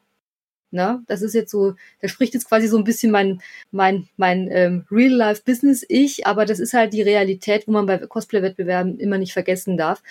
Ne? 0.71 1.03
Das 1.07 1.21
ist 1.21 1.35
jetzt 1.35 1.51
so, 1.51 1.75
da 2.01 2.07
spricht 2.07 2.33
jetzt 2.33 2.47
quasi 2.47 2.67
so 2.67 2.77
ein 2.77 2.83
bisschen 2.83 3.11
mein, 3.11 3.41
mein, 3.71 4.07
mein 4.17 4.49
ähm, 4.51 4.85
Real-Life-Business-Ich, 4.89 6.25
aber 6.25 6.45
das 6.45 6.59
ist 6.59 6.73
halt 6.73 6.93
die 6.93 7.03
Realität, 7.03 7.67
wo 7.67 7.71
man 7.71 7.85
bei 7.85 7.99
Cosplay-Wettbewerben 7.99 8.99
immer 8.99 9.19
nicht 9.19 9.33
vergessen 9.33 9.77
darf. 9.77 10.01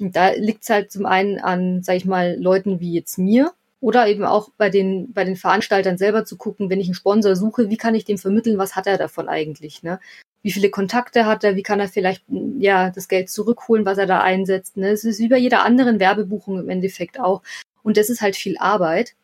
Und 0.00 0.16
da 0.16 0.30
liegt 0.30 0.64
es 0.64 0.70
halt 0.70 0.90
zum 0.90 1.06
einen 1.06 1.38
an, 1.38 1.82
sag 1.84 1.96
ich 1.96 2.04
mal, 2.04 2.36
Leuten 2.36 2.80
wie 2.80 2.94
jetzt 2.94 3.18
mir 3.18 3.52
oder 3.80 4.08
eben 4.08 4.24
auch 4.24 4.50
bei 4.56 4.70
den, 4.70 5.12
bei 5.12 5.22
den 5.22 5.36
Veranstaltern 5.36 5.98
selber 5.98 6.24
zu 6.24 6.36
gucken, 6.36 6.68
wenn 6.68 6.80
ich 6.80 6.88
einen 6.88 6.94
Sponsor 6.94 7.36
suche, 7.36 7.70
wie 7.70 7.76
kann 7.76 7.94
ich 7.94 8.04
dem 8.04 8.18
vermitteln, 8.18 8.58
was 8.58 8.74
hat 8.74 8.88
er 8.88 8.98
davon 8.98 9.28
eigentlich, 9.28 9.84
ne? 9.84 10.00
Wie 10.48 10.52
viele 10.52 10.70
Kontakte 10.70 11.26
hat 11.26 11.44
er, 11.44 11.56
wie 11.56 11.62
kann 11.62 11.78
er 11.78 11.88
vielleicht, 11.88 12.24
ja, 12.58 12.88
das 12.88 13.06
Geld 13.06 13.28
zurückholen, 13.28 13.84
was 13.84 13.98
er 13.98 14.06
da 14.06 14.22
einsetzt, 14.22 14.78
ne? 14.78 14.88
Es 14.88 15.04
ist 15.04 15.18
wie 15.18 15.28
bei 15.28 15.36
jeder 15.36 15.62
anderen 15.62 16.00
Werbebuchung 16.00 16.58
im 16.58 16.70
Endeffekt 16.70 17.20
auch. 17.20 17.42
Und 17.82 17.98
das 17.98 18.08
ist 18.08 18.22
halt 18.22 18.34
viel 18.34 18.56
Arbeit. 18.56 19.14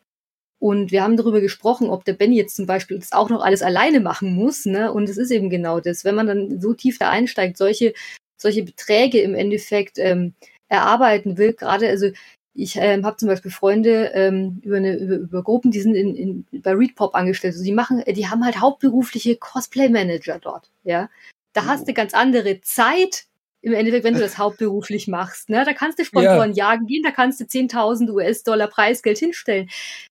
Und 0.59 0.91
wir 0.91 1.01
haben 1.01 1.17
darüber 1.17 1.41
gesprochen, 1.41 1.89
ob 1.89 2.05
der 2.05 2.13
Benny 2.13 2.35
jetzt 2.35 2.55
zum 2.55 2.67
Beispiel 2.67 2.99
das 2.99 3.11
auch 3.11 3.31
noch 3.31 3.43
alles 3.43 3.63
alleine 3.63 4.01
machen 4.01 4.35
muss. 4.35 4.67
Ne? 4.67 4.93
Und 4.93 5.09
es 5.09 5.17
ist 5.17 5.31
eben 5.31 5.49
genau 5.49 5.79
das. 5.79 6.05
Wenn 6.05 6.13
man 6.13 6.27
dann 6.27 6.61
so 6.61 6.75
tief 6.75 6.99
da 6.99 7.09
einsteigt, 7.09 7.57
solche, 7.57 7.95
solche 8.37 8.61
Beträge 8.61 9.19
im 9.19 9.33
Endeffekt 9.33 9.97
ähm, 9.97 10.35
erarbeiten 10.69 11.39
will, 11.39 11.53
gerade, 11.53 11.89
also 11.89 12.11
ich 12.55 12.77
ähm, 12.77 13.05
habe 13.05 13.17
zum 13.17 13.27
Beispiel 13.27 13.51
Freunde 13.51 14.11
ähm, 14.13 14.61
über, 14.63 14.77
eine, 14.77 14.95
über, 14.97 15.15
über 15.15 15.43
Gruppen, 15.43 15.71
die 15.71 15.81
sind 15.81 15.93
in, 15.93 16.15
in, 16.15 16.61
bei 16.61 16.71
Readpop 16.71 17.13
angestellt. 17.13 17.53
Also 17.53 17.65
die 17.65 17.73
machen, 17.73 18.01
die 18.07 18.27
haben 18.27 18.45
halt 18.45 18.61
hauptberufliche 18.61 19.35
Cosplay-Manager 19.35 20.39
dort. 20.39 20.69
Ja, 20.83 21.09
da 21.51 21.61
oh. 21.61 21.65
hast 21.65 21.87
du 21.87 21.93
ganz 21.93 22.13
andere 22.13 22.61
Zeit, 22.61 23.25
im 23.61 23.73
Endeffekt, 23.73 24.05
wenn 24.05 24.13
du 24.13 24.19
das 24.21 24.37
hauptberuflich 24.37 25.07
machst. 25.07 25.49
Ne? 25.49 25.63
Da 25.65 25.73
kannst 25.73 25.99
du 25.99 26.05
Sponsoren 26.05 26.53
ja. 26.53 26.71
jagen 26.71 26.87
gehen, 26.87 27.03
da 27.03 27.11
kannst 27.11 27.41
du 27.41 27.43
10.000 27.43 28.09
US-Dollar 28.11 28.67
Preisgeld 28.67 29.17
hinstellen. 29.17 29.69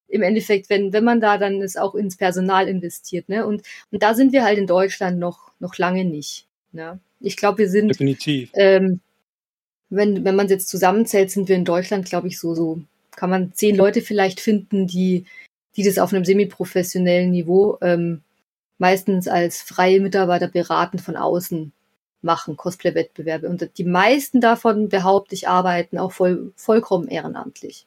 Im 0.08 0.22
Endeffekt, 0.22 0.68
wenn, 0.68 0.92
wenn 0.92 1.04
man 1.04 1.20
da 1.20 1.38
dann 1.38 1.62
es 1.62 1.78
auch 1.78 1.94
ins 1.94 2.16
Personal 2.16 2.68
investiert. 2.68 3.30
Ne? 3.30 3.46
Und, 3.46 3.62
und 3.90 4.02
da 4.02 4.12
sind 4.12 4.32
wir 4.34 4.44
halt 4.44 4.58
in 4.58 4.66
Deutschland 4.66 5.18
noch, 5.18 5.52
noch 5.60 5.78
lange 5.78 6.04
nicht. 6.04 6.46
Ne? 6.72 7.00
Ich 7.20 7.38
glaube, 7.38 7.58
wir 7.58 7.70
sind. 7.70 7.88
Definitiv. 7.88 8.50
Ähm, 8.54 9.00
wenn, 9.94 10.24
wenn 10.24 10.36
man 10.36 10.46
es 10.46 10.52
jetzt 10.52 10.68
zusammenzählt, 10.68 11.30
sind 11.30 11.48
wir 11.48 11.56
in 11.56 11.64
Deutschland, 11.64 12.06
glaube 12.06 12.28
ich, 12.28 12.38
so, 12.38 12.54
so, 12.54 12.80
kann 13.16 13.30
man 13.30 13.52
zehn 13.52 13.76
Leute 13.76 14.02
vielleicht 14.02 14.40
finden, 14.40 14.86
die, 14.86 15.26
die 15.76 15.84
das 15.84 15.98
auf 15.98 16.12
einem 16.12 16.24
semi-professionellen 16.24 17.30
Niveau 17.30 17.78
ähm, 17.80 18.22
meistens 18.78 19.28
als 19.28 19.62
freie 19.62 20.00
Mitarbeiter 20.00 20.48
beraten 20.48 20.98
von 20.98 21.16
außen 21.16 21.72
machen, 22.22 22.56
Cosplay-Wettbewerbe. 22.56 23.48
Und 23.48 23.68
die 23.78 23.84
meisten 23.84 24.40
davon, 24.40 24.88
behaupte 24.88 25.34
ich, 25.34 25.48
arbeiten 25.48 25.98
auch 25.98 26.12
voll, 26.12 26.52
vollkommen 26.56 27.08
ehrenamtlich. 27.08 27.86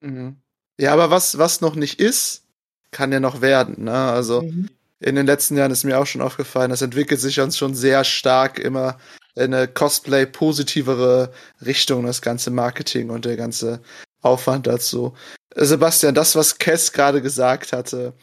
Mhm. 0.00 0.36
Ja, 0.78 0.92
aber 0.92 1.10
was, 1.10 1.38
was 1.38 1.60
noch 1.60 1.74
nicht 1.74 1.98
ist, 1.98 2.44
kann 2.90 3.12
ja 3.12 3.20
noch 3.20 3.40
werden. 3.40 3.84
Ne? 3.84 3.94
Also 3.94 4.42
mhm. 4.42 4.68
in 5.00 5.16
den 5.16 5.26
letzten 5.26 5.56
Jahren 5.56 5.72
ist 5.72 5.84
mir 5.84 5.98
auch 5.98 6.06
schon 6.06 6.20
aufgefallen, 6.20 6.70
das 6.70 6.82
entwickelt 6.82 7.20
sich 7.20 7.40
uns 7.40 7.56
schon 7.56 7.74
sehr 7.74 8.04
stark 8.04 8.58
immer 8.58 8.98
eine 9.36 9.68
Cosplay-positivere 9.68 11.32
Richtung, 11.64 12.06
das 12.06 12.22
ganze 12.22 12.50
Marketing 12.50 13.10
und 13.10 13.24
der 13.24 13.36
ganze 13.36 13.80
Aufwand 14.22 14.66
dazu. 14.66 15.14
Sebastian, 15.54 16.14
das, 16.14 16.36
was 16.36 16.58
Kess 16.58 16.92
gerade 16.92 17.22
gesagt 17.22 17.72
hatte, 17.72 18.14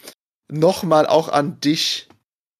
nochmal 0.49 1.07
auch 1.07 1.29
an 1.29 1.59
dich 1.59 2.09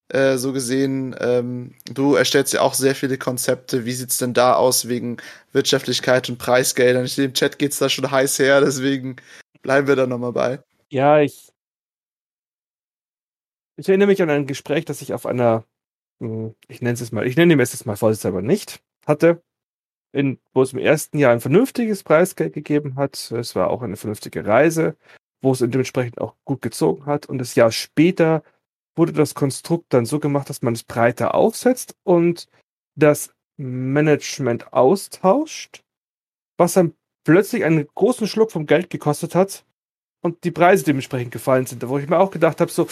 äh, 0.10 0.38
so 0.38 0.54
gesehen, 0.54 1.16
ähm, 1.20 1.76
du 1.92 2.16
erstellst 2.16 2.54
ja 2.54 2.62
auch 2.62 2.74
sehr 2.74 2.96
viele 2.96 3.18
Konzepte. 3.18 3.86
Wie 3.86 3.94
sieht's 3.94 4.18
denn 4.18 4.34
da 4.34 4.54
aus 4.56 4.88
wegen 4.88 5.18
Wirtschaftlichkeit 5.52 6.30
und 6.30 6.38
Preisgeldern? 6.38 7.06
Ich 7.06 7.18
im 7.18 7.34
Chat 7.34 7.58
geht's 7.58 7.80
da 7.80 7.90
schon 7.90 8.10
heiß 8.10 8.40
her, 8.40 8.62
deswegen 8.62 9.16
bleiben 9.62 9.88
wir 9.88 9.96
da 9.96 10.06
nochmal 10.06 10.34
bei. 10.34 10.60
Ja, 10.90 11.20
ich. 11.20 11.52
Ich 13.76 13.90
erinnere 13.90 14.08
mich 14.08 14.22
an 14.22 14.30
ein 14.30 14.46
Gespräch, 14.46 14.86
das 14.86 15.02
ich 15.02 15.14
auf 15.14 15.26
einer, 15.26 15.66
ich 16.68 16.82
nenne 16.82 16.94
es 16.94 17.12
mal, 17.12 17.28
ich 17.28 17.36
nenne 17.36 17.62
es 17.62 17.74
jetzt 17.74 17.86
mal 17.86 17.98
vorsichtshalber 17.98 18.42
nicht, 18.42 18.82
hatte, 19.06 19.44
in, 20.12 20.40
wo 20.54 20.62
es 20.62 20.74
im 20.74 20.80
ersten 20.80 21.18
Jahr 21.18 21.34
ein 21.34 21.42
vernünftiges 21.42 22.04
Preisgeld 22.04 22.54
gegeben 22.54 22.96
hat. 22.96 23.32
Es 23.32 23.56
war 23.56 23.70
auch 23.70 23.82
eine 23.82 23.98
vernünftige 23.98 24.46
Reise, 24.46 24.96
wo 25.42 25.52
es 25.52 25.60
dementsprechend 25.60 26.22
auch 26.22 26.36
gut 26.46 26.62
gezogen 26.62 27.06
hat. 27.06 27.26
Und 27.26 27.40
das 27.40 27.56
Jahr 27.56 27.72
später 27.72 28.44
wurde 28.96 29.12
das 29.12 29.34
Konstrukt 29.34 29.86
dann 29.90 30.06
so 30.06 30.20
gemacht, 30.20 30.50
dass 30.50 30.62
man 30.62 30.74
es 30.74 30.84
breiter 30.84 31.34
aufsetzt 31.34 31.96
und 32.04 32.48
das 32.96 33.34
Management 33.58 34.72
austauscht, 34.72 35.84
was 36.58 36.74
dann 36.74 36.94
plötzlich 37.24 37.64
einen 37.64 37.88
großen 37.96 38.28
Schluck 38.28 38.52
vom 38.52 38.66
Geld 38.68 38.90
gekostet 38.90 39.34
hat 39.36 39.66
und 40.22 40.44
die 40.44 40.52
Preise 40.52 40.86
dementsprechend 40.86 41.32
gefallen 41.32 41.66
sind. 41.66 41.88
Wo 41.88 41.98
ich 41.98 42.08
mir 42.08 42.20
auch 42.20 42.32
gedacht 42.32 42.62
habe, 42.62 42.72
so, 42.72 42.88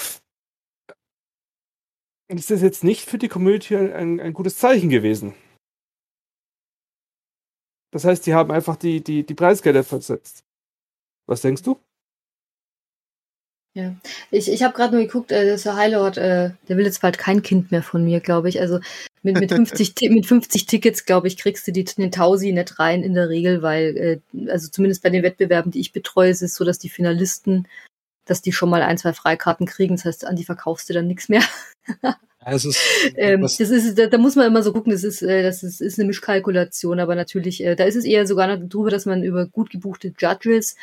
ist 2.38 2.51
das 2.51 2.61
jetzt 2.61 2.84
nicht 2.84 3.09
für 3.09 3.17
die 3.17 3.27
Community 3.27 3.75
ein, 3.75 4.19
ein 4.19 4.34
gutes 4.34 4.57
Zeichen 4.57 4.89
gewesen? 4.89 5.34
Das 7.91 8.05
heißt, 8.05 8.25
die 8.25 8.34
haben 8.34 8.51
einfach 8.51 8.77
die, 8.77 9.03
die, 9.03 9.25
die 9.25 9.34
Preisgelder 9.34 9.84
versetzt. 9.84 10.43
Was 11.27 11.41
denkst 11.41 11.63
du? 11.63 11.77
Ja, 13.73 13.95
ich, 14.32 14.51
ich 14.51 14.63
habe 14.63 14.73
gerade 14.73 14.95
nur 14.95 15.05
geguckt, 15.05 15.32
äh, 15.32 15.57
Sir 15.57 15.77
Highlord, 15.77 16.17
äh, 16.17 16.51
der 16.67 16.77
will 16.77 16.86
jetzt 16.86 17.01
bald 17.01 17.17
kein 17.17 17.41
Kind 17.41 17.71
mehr 17.71 17.82
von 17.82 18.03
mir, 18.03 18.19
glaube 18.19 18.49
ich. 18.49 18.59
Also 18.59 18.79
mit, 19.23 19.39
mit, 19.39 19.49
50, 19.53 19.95
mit 20.09 20.25
50 20.25 20.65
Tickets, 20.65 21.05
glaube 21.05 21.27
ich, 21.27 21.38
kriegst 21.38 21.65
du 21.67 21.71
die, 21.71 21.86
den 21.86 22.11
Tausi 22.11 22.51
nicht 22.51 22.79
rein 22.79 23.01
in 23.01 23.13
der 23.13 23.29
Regel, 23.29 23.61
weil, 23.61 23.97
äh, 23.97 24.49
also 24.49 24.69
zumindest 24.69 25.03
bei 25.03 25.09
den 25.09 25.23
Wettbewerben, 25.23 25.71
die 25.71 25.79
ich 25.79 25.93
betreue, 25.93 26.32
ist 26.32 26.41
es 26.41 26.55
so, 26.55 26.65
dass 26.65 26.79
die 26.79 26.89
Finalisten, 26.89 27.65
dass 28.26 28.41
die 28.41 28.51
schon 28.51 28.69
mal 28.69 28.82
ein, 28.82 28.97
zwei 28.97 29.13
Freikarten 29.13 29.65
kriegen. 29.65 29.95
Das 29.95 30.05
heißt, 30.05 30.26
an 30.26 30.36
die 30.36 30.45
verkaufst 30.45 30.89
du 30.89 30.93
dann 30.93 31.07
nichts 31.07 31.30
mehr. 31.30 31.43
Es 32.45 32.65
ist, 32.65 32.80
ähm, 33.17 33.41
das 33.41 33.59
ist, 33.59 33.97
da, 33.97 34.07
da, 34.07 34.17
muss 34.17 34.36
man 34.36 34.47
immer 34.47 34.63
so 34.63 34.74
gucken, 34.74 34.91
das 34.91 35.03
ist, 35.03 35.22
äh, 35.22 35.43
das 35.43 35.63
ist, 35.63 35.82
ist 35.82 35.99
eine 35.99 36.07
Mischkalkulation, 36.07 36.99
aber 36.99 37.15
natürlich, 37.15 37.63
äh, 37.63 37.76
da 37.76 37.84
ist 37.84 37.95
es 37.95 38.05
eher 38.05 38.26
sogar 38.26 38.47
noch 38.47 38.67
drüber, 38.67 38.89
dass 38.89 39.05
man 39.05 39.24
über 39.24 39.45
gut 39.45 39.69
gebuchte 39.69 40.13
Judges 40.17 40.76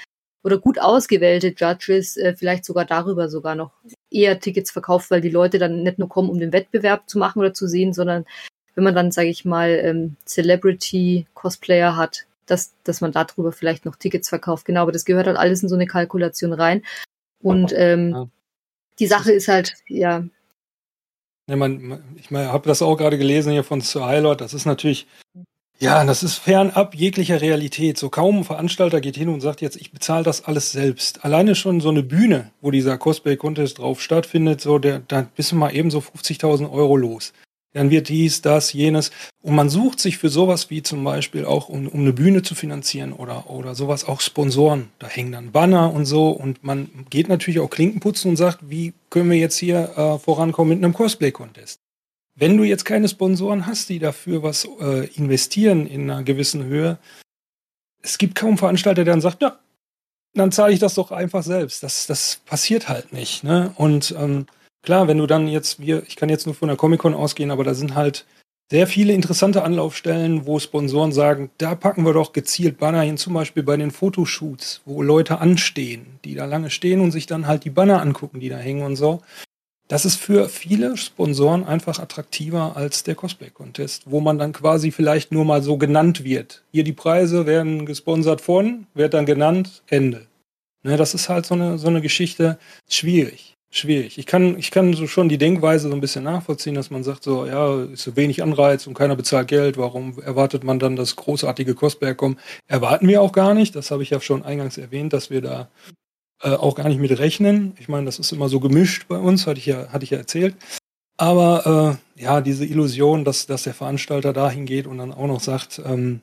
oder 0.45 0.59
gut 0.59 0.79
ausgewählte 0.79 1.55
Judges 1.57 2.17
äh, 2.17 2.35
vielleicht 2.37 2.65
sogar 2.65 2.85
darüber 2.85 3.29
sogar 3.29 3.55
noch 3.55 3.73
eher 4.11 4.39
Tickets 4.39 4.71
verkauft, 4.71 5.11
weil 5.11 5.21
die 5.21 5.31
Leute 5.31 5.59
dann 5.59 5.83
nicht 5.83 5.99
nur 5.99 6.09
kommen, 6.09 6.31
um 6.31 6.39
den 6.39 6.53
Wettbewerb 6.53 7.09
zu 7.09 7.19
machen 7.19 7.41
oder 7.41 7.55
zu 7.55 7.67
sehen, 7.67 7.93
sondern 7.93 8.25
wenn 8.75 8.85
man 8.85 8.95
dann, 8.95 9.11
sage 9.11 9.29
ich 9.29 9.45
mal, 9.45 9.71
ähm, 9.71 10.17
Celebrity-Cosplayer 10.25 11.97
hat, 11.97 12.27
dass, 12.47 12.75
dass 12.85 13.01
man 13.01 13.11
darüber 13.13 13.51
vielleicht 13.51 13.85
noch 13.85 13.97
Tickets 13.97 14.29
verkauft. 14.29 14.65
Genau, 14.65 14.83
aber 14.83 14.93
das 14.93 15.05
gehört 15.05 15.27
halt 15.27 15.37
alles 15.37 15.63
in 15.63 15.69
so 15.69 15.75
eine 15.75 15.87
Kalkulation 15.87 16.53
rein. 16.53 16.83
Und 17.41 17.73
ähm, 17.77 18.11
ja. 18.13 18.29
die 18.99 19.07
Sache 19.07 19.33
ist 19.33 19.49
halt, 19.49 19.75
ja. 19.87 20.25
ja 21.47 21.57
man, 21.57 22.03
ich 22.17 22.31
habe 22.31 22.69
das 22.69 22.83
auch 22.83 22.97
gerade 22.97 23.19
gelesen 23.19 23.53
hier 23.53 23.65
von 23.65 23.81
Sir 23.81 24.09
Hylord. 24.09 24.41
Das 24.41 24.55
ist 24.55 24.67
natürlich 24.67 25.07
ja, 25.81 26.05
das 26.05 26.25
ist 26.25 26.39
fernab 26.39 26.97
jeglicher 26.97 27.41
Realität. 27.41 27.99
So 27.99 28.11
kaum 28.11 28.39
ein 28.39 28.45
Veranstalter 28.45 29.01
geht 29.01 29.17
hin 29.17 29.29
und 29.29 29.41
sagt 29.41 29.61
jetzt, 29.61 29.77
ich 29.77 29.93
bezahle 29.93 30.25
das 30.25 30.45
alles 30.45 30.73
selbst. 30.73 31.25
Alleine 31.25 31.55
schon 31.55 31.81
so 31.81 31.89
eine 31.89 32.03
Bühne, 32.03 32.51
wo 32.61 32.73
dieser 32.73 32.99
Cosplay-Contest 32.99 33.79
drauf 33.79 34.03
stattfindet, 34.03 34.61
so 34.61 34.81
der, 34.81 34.99
da 35.07 35.29
bist 35.37 35.53
du 35.53 35.57
mal 35.57 35.73
eben 35.73 35.93
so 35.93 36.01
50.000 36.01 36.69
Euro 36.73 36.97
los. 36.97 37.33
Dann 37.75 37.91
wird 37.91 38.09
dies, 38.09 38.41
das, 38.41 38.73
jenes. 38.73 39.11
Und 39.43 39.55
man 39.55 39.69
sucht 39.69 40.01
sich 40.01 40.17
für 40.17 40.31
sowas 40.31 40.71
wie 40.71 40.83
zum 40.83 41.05
Beispiel 41.05 41.45
auch, 41.45 41.69
um, 41.69 41.87
um 41.89 42.01
eine 42.01 42.13
Bühne 42.13 42.43
zu 42.43 42.55
finanzieren 42.55 43.13
oder, 43.13 43.51
oder 43.51 43.75
sowas 43.75 44.07
auch 44.07 44.21
Sponsoren. 44.21 44.89
Da 44.99 45.07
hängen 45.07 45.33
dann 45.33 45.53
Banner 45.53 45.93
und 45.93 46.07
so. 46.07 46.31
Und 46.31 46.65
man 46.65 46.89
geht 47.11 47.29
natürlich 47.29 47.61
auch 47.61 47.71
Klinken 47.71 48.01
putzen 48.01 48.31
und 48.31 48.37
sagt, 48.37 48.71
wie 48.71 48.95
können 49.11 49.31
wir 49.31 49.39
jetzt 49.39 49.59
hier 49.59 49.91
äh, 49.97 50.19
vorankommen 50.19 50.71
mit 50.71 50.85
einem 50.85 50.95
Cosplay-Contest? 50.95 51.81
Wenn 52.35 52.57
du 52.57 52.65
jetzt 52.65 52.85
keine 52.85 53.09
Sponsoren 53.09 53.67
hast, 53.67 53.89
die 53.89 53.99
dafür 53.99 54.43
was 54.43 54.67
äh, 54.81 55.07
investieren 55.15 55.87
in 55.87 56.11
einer 56.11 56.23
gewissen 56.23 56.65
Höhe, 56.65 56.99
es 58.01 58.17
gibt 58.17 58.35
kaum 58.35 58.57
Veranstalter, 58.57 59.05
der 59.05 59.13
dann 59.13 59.21
sagt, 59.21 59.43
ja, 59.43 59.59
dann 60.35 60.53
zahle 60.53 60.73
ich 60.73 60.79
das 60.79 60.95
doch 60.95 61.11
einfach 61.11 61.43
selbst. 61.43 61.83
Das, 61.83 62.07
das 62.07 62.41
passiert 62.47 62.89
halt 62.89 63.13
nicht. 63.13 63.45
Ne? 63.45 63.73
Und 63.77 64.15
ähm, 64.17 64.47
klar, 64.83 65.09
wenn 65.09 65.19
du 65.19 65.27
dann 65.27 65.49
jetzt, 65.49 65.81
wir, 65.81 66.03
ich 66.07 66.17
kann 66.17 66.29
jetzt 66.29 66.47
nur 66.47 66.55
von 66.55 66.69
der 66.69 66.77
Comic-Con 66.77 67.15
ausgehen, 67.15 67.51
aber 67.51 67.65
da 67.65 67.75
sind 67.75 67.95
halt 67.95 68.27
sehr 68.71 68.87
viele 68.87 69.15
interessante 69.15 69.63
Anlaufstellen, 69.63 70.47
wo 70.47 70.59
Sponsoren 70.59 71.13
sagen, 71.13 71.51
da 71.57 71.75
packen 71.75 72.05
wir 72.05 72.13
doch 72.13 72.33
gezielt 72.35 72.79
Banner 72.79 73.01
hin, 73.01 73.17
zum 73.17 73.33
Beispiel 73.33 73.63
bei 73.63 73.77
den 73.79 73.91
Fotoshoots, 73.91 74.83
wo 74.85 75.03
Leute 75.03 75.41
anstehen, 75.41 76.19
die 76.25 76.35
da 76.35 76.45
lange 76.45 76.71
stehen 76.71 77.01
und 77.01 77.11
sich 77.11 77.27
dann 77.27 77.47
halt 77.47 77.65
die 77.65 77.71
Banner 77.71 78.03
angucken, 78.03 78.41
die 78.41 78.51
da 78.51 78.59
hängen 78.59 78.83
und 78.83 78.97
so. 78.97 79.23
das 79.89 80.05
ist 80.05 80.17
für 80.17 80.51
viele 80.51 80.97
Sponsoren 80.99 81.65
einfach 81.65 81.99
attraktiver 81.99 82.77
als 82.77 83.05
der 83.05 83.15
Cosplay-Contest, 83.15 84.05
wo 84.07 84.21
man 84.21 84.39
dann 84.39 84.53
quasi 84.53 84.91
vielleicht 84.91 85.33
nur 85.33 85.47
mal 85.47 85.63
so 85.63 85.79
genannt 85.79 86.25
wird. 86.25 86.63
Hier 86.73 86.85
die 86.85 86.93
Preise 86.93 87.47
werden 87.47 87.87
gesponsert 87.87 88.43
von, 88.43 88.87
wird 88.95 89.15
dann 89.15 89.25
genannt, 89.25 89.83
Ende. 89.89 90.27
Ne, 90.85 90.97
das 90.97 91.15
ist 91.15 91.29
halt 91.31 91.47
so 91.47 91.55
eine, 91.55 91.79
so 91.79 91.89
eine 91.89 92.03
Geschichte, 92.03 92.59
schwierig. 92.89 93.55
Schwierig. 93.71 94.17
Ich 94.17 94.25
kann, 94.25 94.59
ich 94.59 94.71
kann 94.71 94.95
so 94.95 95.07
schon 95.07 95.29
die 95.29 95.37
Denkweise 95.37 95.91
so 95.91 95.95
ein 95.95 96.01
bisschen 96.01 96.25
nachvollziehen, 96.25 96.75
dass 96.75 96.91
man 96.91 97.05
sagt, 97.05 97.23
so, 97.23 97.45
ja, 97.45 97.83
ist 97.85 98.03
so 98.03 98.17
wenig 98.17 98.43
Anreiz 98.43 98.87
und 98.87 98.95
keiner 98.95 99.15
bezahlt 99.15 99.49
Geld. 99.49 99.77
Warum 99.77 100.19
erwartet 100.21 100.65
man 100.65 100.79
dann 100.79 100.97
das 100.97 101.17
großartige 101.17 101.75
Cosplay 101.75 102.15
kommen? 102.15 102.39
Erwarten 102.67 103.07
wir 103.09 103.21
auch 103.21 103.33
gar 103.33 103.53
nicht. 103.53 103.77
Das 103.77 103.91
habe 103.91 104.03
ich 104.03 104.11
ja 104.11 104.21
schon 104.21 104.43
eingangs 104.43 104.79
erwähnt, 104.79 105.13
dass 105.13 105.29
wir 105.29 105.43
da 105.43 105.69
äh, 106.43 106.51
auch 106.51 106.77
gar 106.77 106.89
nicht 106.89 107.01
mit 107.01 107.19
rechnen. 107.19 107.75
Ich 107.79 107.89
meine, 107.89 108.07
das 108.07 108.19
ist 108.19 108.33
immer 108.33 108.49
so 108.49 108.59
gemischt 108.59 109.07
bei 109.07 109.19
uns, 109.19 109.47
hatte 109.47 109.59
ich 109.59 109.67
ja, 109.67 109.89
hatte 109.89 110.05
ich 110.05 110.11
ja 110.11 110.19
erzählt. 110.19 110.57
Aber 111.19 111.99
äh, 112.17 112.23
ja, 112.23 112.41
diese 112.41 112.65
Illusion, 112.65 113.25
dass, 113.25 113.47
dass 113.47 113.65
der 113.65 113.75
Veranstalter 113.75 114.33
dahin 114.33 114.65
geht 114.65 114.87
und 114.87 114.99
dann 114.99 115.13
auch 115.13 115.27
noch 115.27 115.41
sagt, 115.41 115.83
ähm, 115.85 116.23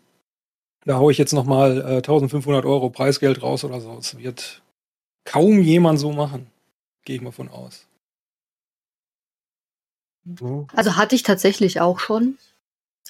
da 0.86 0.98
haue 0.98 1.12
ich 1.12 1.18
jetzt 1.18 1.34
nochmal 1.34 1.82
äh, 1.82 1.96
1500 1.98 2.66
Euro 2.66 2.89
Preisgeld 2.89 3.43
raus 3.43 3.64
oder 3.64 3.82
so. 3.82 3.96
Das 3.96 4.18
wird 4.18 4.64
kaum 5.26 5.62
jemand 5.62 6.00
so 6.00 6.12
machen. 6.12 6.48
Gehe 7.06 7.16
ich 7.16 7.22
mal 7.22 7.32
von 7.32 7.49
aus. 7.49 7.88
Also 10.74 10.95
hatte 10.95 11.16
ich 11.16 11.24
tatsächlich 11.24 11.80
auch 11.80 11.99
schon. 11.99 12.38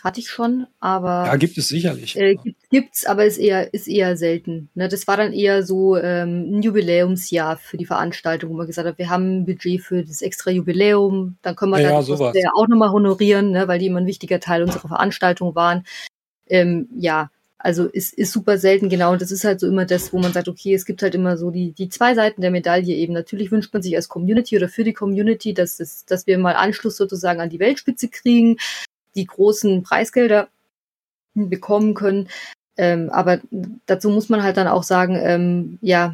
Hatte 0.04 0.20
ich 0.20 0.30
schon, 0.30 0.68
aber. 0.82 1.26
Ja, 1.26 1.36
gibt 1.38 1.58
es 1.58 1.70
sicherlich. 1.70 2.16
Äh, 2.18 2.36
gibt, 2.36 2.70
gibt's, 2.70 3.06
aber 3.06 3.26
ist 3.26 3.38
eher, 3.38 3.74
ist 3.74 3.88
eher 3.88 4.18
selten. 4.18 4.70
Ne, 4.76 4.90
das 4.90 5.08
war 5.08 5.18
dann 5.18 5.32
eher 5.32 5.64
so 5.64 5.96
ähm, 5.96 6.58
ein 6.58 6.62
Jubiläumsjahr 6.62 7.58
für 7.58 7.78
die 7.78 7.86
Veranstaltung, 7.86 8.52
wo 8.52 8.56
man 8.56 8.68
gesagt 8.68 8.88
hat, 8.88 8.98
wir 8.98 9.10
haben 9.10 9.40
ein 9.40 9.46
Budget 9.46 9.82
für 9.82 10.04
das 10.04 10.22
extra 10.22 10.52
Jubiläum, 10.52 11.38
dann 11.42 11.56
können 11.56 11.72
wir 11.72 11.80
Ja, 11.80 11.92
das 11.94 12.06
sowas. 12.06 12.36
auch 12.56 12.68
nochmal 12.68 12.92
honorieren, 12.92 13.52
ne, 13.52 13.68
weil 13.68 13.80
die 13.80 13.88
immer 13.88 14.02
ein 14.02 14.06
wichtiger 14.06 14.40
Teil 14.40 14.62
unserer 14.62 14.90
Veranstaltung 14.90 15.56
waren. 15.56 15.86
Ähm, 16.48 16.90
ja, 16.98 17.32
also 17.66 17.86
ist, 17.86 18.14
ist 18.14 18.32
super 18.32 18.60
selten, 18.60 18.90
genau. 18.90 19.12
Und 19.12 19.24
das 19.24 19.32
ist 19.32 19.44
halt 19.44 19.60
so 19.60 19.68
immer 19.68 19.86
das, 19.86 20.14
wo 20.14 20.20
man 20.20 20.32
sagt, 20.32 20.48
okay, 20.48 20.76
es 20.76 20.86
gibt 20.86 21.02
halt 21.02 21.16
immer 21.16 21.36
so 21.36 21.50
die, 21.50 21.72
die 21.72 21.90
zwei 21.90 22.14
Seiten 22.14 22.42
der 22.42 22.52
Medaille 22.52 22.94
eben. 22.94 23.14
Natürlich 23.14 23.52
wünscht 23.52 23.74
man 23.74 23.82
sich 23.82 23.96
als 23.96 24.08
Community 24.08 24.56
oder 24.56 24.70
für 24.70 24.84
die 24.84 24.94
Community, 24.94 25.56
dass, 25.56 25.78
das, 25.78 26.06
dass 26.06 26.28
wir 26.28 26.38
mal 26.38 26.56
Anschluss 26.56 26.96
sozusagen 26.96 27.42
an 27.42 27.50
die 27.50 27.60
Weltspitze 27.60 28.08
kriegen, 28.08 28.58
die 29.16 29.26
großen 29.26 29.82
Preisgelder 29.82 30.48
bekommen 31.34 31.96
können. 31.96 32.30
Ähm, 32.78 33.10
aber 33.10 33.42
dazu 33.88 34.12
muss 34.12 34.30
man 34.30 34.44
halt 34.44 34.58
dann 34.58 34.68
auch 34.68 34.84
sagen, 34.84 35.16
ähm, 35.20 35.80
ja, 35.82 36.14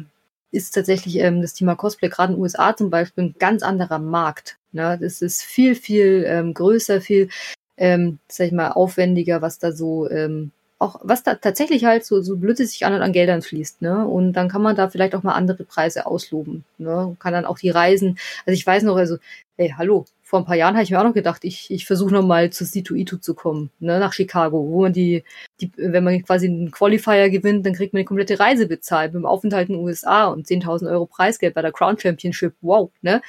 ist 0.52 0.74
tatsächlich 0.74 1.16
ähm, 1.18 1.42
das 1.42 1.52
Thema 1.52 1.74
Cosplay 1.74 2.08
gerade 2.08 2.32
in 2.32 2.38
den 2.38 2.42
USA 2.42 2.74
zum 2.74 2.88
Beispiel 2.88 3.24
ein 3.24 3.34
ganz 3.38 3.62
anderer 3.62 3.98
Markt. 3.98 4.56
Ne? 4.72 4.98
Das 4.98 5.20
ist 5.20 5.42
viel, 5.42 5.74
viel 5.74 6.24
ähm, 6.26 6.54
größer, 6.54 7.02
viel, 7.02 7.28
ähm, 7.76 8.20
sag 8.26 8.46
ich 8.46 8.52
mal, 8.52 8.70
aufwendiger, 8.70 9.42
was 9.42 9.58
da 9.58 9.72
so 9.72 10.08
ähm, 10.08 10.50
auch, 10.82 11.00
was 11.02 11.22
da 11.22 11.36
tatsächlich 11.36 11.84
halt 11.84 12.04
so, 12.04 12.20
so 12.22 12.36
blöd 12.36 12.58
es 12.60 12.72
sich 12.72 12.84
an, 12.84 12.92
an 12.94 13.12
Geldern 13.12 13.42
fließt, 13.42 13.82
ne? 13.82 14.06
Und 14.06 14.32
dann 14.34 14.48
kann 14.48 14.62
man 14.62 14.76
da 14.76 14.90
vielleicht 14.90 15.14
auch 15.14 15.22
mal 15.22 15.34
andere 15.34 15.64
Preise 15.64 16.06
ausloben, 16.06 16.64
ne? 16.78 17.16
Kann 17.20 17.32
dann 17.32 17.46
auch 17.46 17.58
die 17.58 17.70
Reisen, 17.70 18.18
also 18.46 18.54
ich 18.54 18.66
weiß 18.66 18.82
noch, 18.82 18.96
also, 18.96 19.16
hey, 19.56 19.74
hallo, 19.76 20.04
vor 20.22 20.40
ein 20.40 20.44
paar 20.44 20.56
Jahren 20.56 20.74
habe 20.74 20.82
ich 20.84 20.90
mir 20.90 20.98
auch 20.98 21.04
noch 21.04 21.14
gedacht, 21.14 21.44
ich, 21.44 21.70
ich 21.70 21.86
versuche 21.86 22.12
noch 22.12 22.24
mal 22.24 22.50
zu 22.50 22.64
C2E2 22.64 23.20
zu 23.20 23.34
kommen, 23.34 23.70
ne, 23.80 24.00
nach 24.00 24.12
Chicago, 24.12 24.58
wo 24.68 24.82
man 24.82 24.92
die, 24.92 25.24
die, 25.60 25.70
wenn 25.76 26.04
man 26.04 26.22
quasi 26.24 26.46
einen 26.46 26.70
Qualifier 26.70 27.30
gewinnt, 27.30 27.64
dann 27.64 27.74
kriegt 27.74 27.92
man 27.92 28.00
die 28.00 28.06
komplette 28.06 28.40
Reise 28.40 28.66
bezahlt, 28.66 29.12
mit 29.12 29.22
dem 29.22 29.26
Aufenthalt 29.26 29.68
in 29.68 29.76
den 29.76 29.84
USA 29.84 30.26
und 30.26 30.46
10.000 30.48 30.90
Euro 30.90 31.06
Preisgeld 31.06 31.54
bei 31.54 31.62
der 31.62 31.72
Crown 31.72 31.98
Championship, 31.98 32.54
wow, 32.60 32.90
ne? 33.02 33.22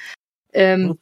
Ähm, 0.52 0.98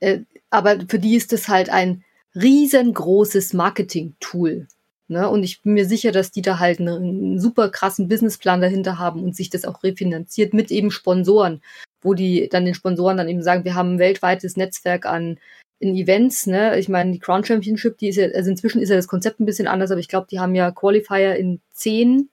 äh, 0.00 0.20
aber 0.50 0.78
für 0.88 0.98
die 0.98 1.16
ist 1.16 1.32
das 1.32 1.48
halt 1.48 1.70
ein 1.70 2.04
riesengroßes 2.34 3.54
Marketing-Tool. 3.54 4.68
Ne? 5.08 5.28
Und 5.28 5.44
ich 5.44 5.62
bin 5.62 5.74
mir 5.74 5.86
sicher, 5.86 6.10
dass 6.12 6.32
die 6.32 6.42
da 6.42 6.58
halt 6.58 6.80
einen, 6.80 6.96
einen 6.96 7.40
super 7.40 7.68
krassen 7.68 8.08
Businessplan 8.08 8.60
dahinter 8.60 8.98
haben 8.98 9.22
und 9.22 9.36
sich 9.36 9.50
das 9.50 9.64
auch 9.64 9.82
refinanziert 9.82 10.52
mit 10.52 10.70
eben 10.70 10.90
Sponsoren, 10.90 11.62
wo 12.02 12.14
die 12.14 12.48
dann 12.48 12.64
den 12.64 12.74
Sponsoren 12.74 13.16
dann 13.16 13.28
eben 13.28 13.42
sagen, 13.42 13.64
wir 13.64 13.74
haben 13.74 13.94
ein 13.94 13.98
weltweites 13.98 14.56
Netzwerk 14.56 15.06
an 15.06 15.38
in 15.78 15.94
Events, 15.94 16.46
ne? 16.46 16.78
Ich 16.78 16.88
meine, 16.88 17.12
die 17.12 17.18
Crown 17.18 17.44
Championship, 17.44 17.98
die 17.98 18.08
ist 18.08 18.16
ja, 18.16 18.28
also 18.34 18.50
inzwischen 18.50 18.80
ist 18.80 18.88
ja 18.88 18.96
das 18.96 19.08
Konzept 19.08 19.40
ein 19.40 19.46
bisschen 19.46 19.68
anders, 19.68 19.90
aber 19.90 20.00
ich 20.00 20.08
glaube, 20.08 20.26
die 20.30 20.40
haben 20.40 20.54
ja 20.54 20.70
Qualifier 20.70 21.36
in 21.36 21.60
zehn, 21.72 22.30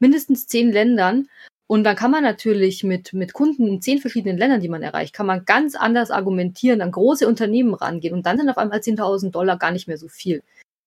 mindestens 0.00 0.46
zehn 0.46 0.72
Ländern. 0.72 1.28
Und 1.68 1.84
dann 1.84 1.94
kann 1.94 2.10
man 2.10 2.24
natürlich 2.24 2.82
mit, 2.82 3.12
mit 3.12 3.32
Kunden 3.32 3.68
in 3.68 3.80
zehn 3.80 4.00
verschiedenen 4.00 4.36
Ländern, 4.36 4.60
die 4.60 4.68
man 4.68 4.82
erreicht, 4.82 5.14
kann 5.14 5.26
man 5.26 5.44
ganz 5.44 5.76
anders 5.76 6.10
argumentieren, 6.10 6.80
an 6.80 6.90
große 6.90 7.28
Unternehmen 7.28 7.74
rangehen. 7.74 8.12
Und 8.12 8.26
dann 8.26 8.38
sind 8.38 8.50
auf 8.50 8.58
einmal 8.58 8.80
10.000 8.80 9.30
Dollar 9.30 9.56
gar 9.56 9.70
nicht 9.70 9.86
mehr 9.86 9.96
so 9.96 10.08
viel, 10.08 10.42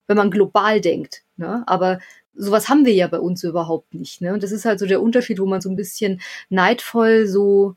wenn 0.08 0.18
man 0.18 0.32
global 0.32 0.82
denkt. 0.82 1.24
Ne? 1.38 1.64
Aber 1.68 2.00
sowas 2.36 2.70
haben 2.70 2.86
wir 2.86 2.94
ja 2.94 3.08
bei 3.08 3.20
uns 3.20 3.44
überhaupt 3.44 3.94
nicht. 3.94 4.22
Ne? 4.22 4.34
Und 4.34 4.44
das 4.44 4.52
ist 4.52 4.66
halt 4.66 4.80
so 4.80 4.86
der 4.86 5.02
Unterschied, 5.02 5.40
wo 5.40 5.46
man 5.46 5.62
so 5.62 5.70
ein 5.70 5.76
bisschen 5.76 6.22
neidvoll 6.50 7.28
so 7.28 7.76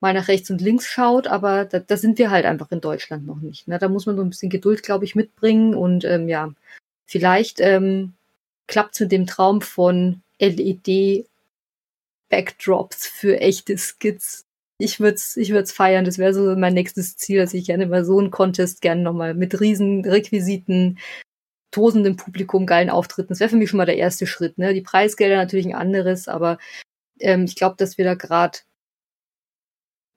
mal 0.00 0.12
nach 0.12 0.28
rechts 0.28 0.50
und 0.50 0.60
links 0.60 0.86
schaut, 0.86 1.26
aber 1.26 1.64
da, 1.64 1.78
da 1.78 1.96
sind 1.96 2.18
wir 2.18 2.30
halt 2.30 2.44
einfach 2.44 2.70
in 2.70 2.82
Deutschland 2.82 3.26
noch 3.26 3.40
nicht. 3.40 3.66
Ne? 3.68 3.78
Da 3.78 3.88
muss 3.88 4.04
man 4.04 4.16
so 4.16 4.22
ein 4.22 4.28
bisschen 4.28 4.50
Geduld, 4.50 4.82
glaube 4.82 5.06
ich, 5.06 5.14
mitbringen 5.14 5.74
und 5.74 6.04
ähm, 6.04 6.28
ja, 6.28 6.52
vielleicht 7.06 7.58
ähm, 7.60 8.12
klappt 8.66 8.94
es 8.94 9.00
mit 9.00 9.12
dem 9.12 9.26
Traum 9.26 9.62
von 9.62 10.20
LED 10.38 11.26
Backdrops 12.28 13.06
für 13.06 13.40
echte 13.40 13.78
Skits. 13.78 14.44
Ich 14.78 15.00
würde 15.00 15.14
es 15.14 15.38
ich 15.38 15.50
würd's 15.50 15.72
feiern, 15.72 16.04
das 16.04 16.18
wäre 16.18 16.34
so 16.34 16.54
mein 16.54 16.74
nächstes 16.74 17.16
Ziel, 17.16 17.38
dass 17.38 17.54
ich 17.54 17.64
gerne 17.64 17.86
mal 17.86 18.04
so 18.04 18.18
einen 18.18 18.30
Contest 18.30 18.82
gerne 18.82 19.00
nochmal 19.00 19.32
mit 19.32 19.58
riesen 19.60 20.04
Requisiten, 20.04 20.98
tosendem 21.74 22.16
Publikum, 22.16 22.66
geilen 22.66 22.90
Auftritten. 22.90 23.30
Das 23.30 23.40
wäre 23.40 23.50
für 23.50 23.56
mich 23.56 23.70
schon 23.70 23.78
mal 23.78 23.86
der 23.86 23.96
erste 23.96 24.26
Schritt. 24.26 24.58
Ne? 24.58 24.74
Die 24.74 24.80
Preisgelder 24.80 25.36
natürlich 25.36 25.66
ein 25.66 25.74
anderes, 25.74 26.28
aber 26.28 26.58
ähm, 27.18 27.44
ich 27.44 27.56
glaube, 27.56 27.76
dass 27.78 27.98
wir 27.98 28.04
da 28.04 28.14
gerade 28.14 28.58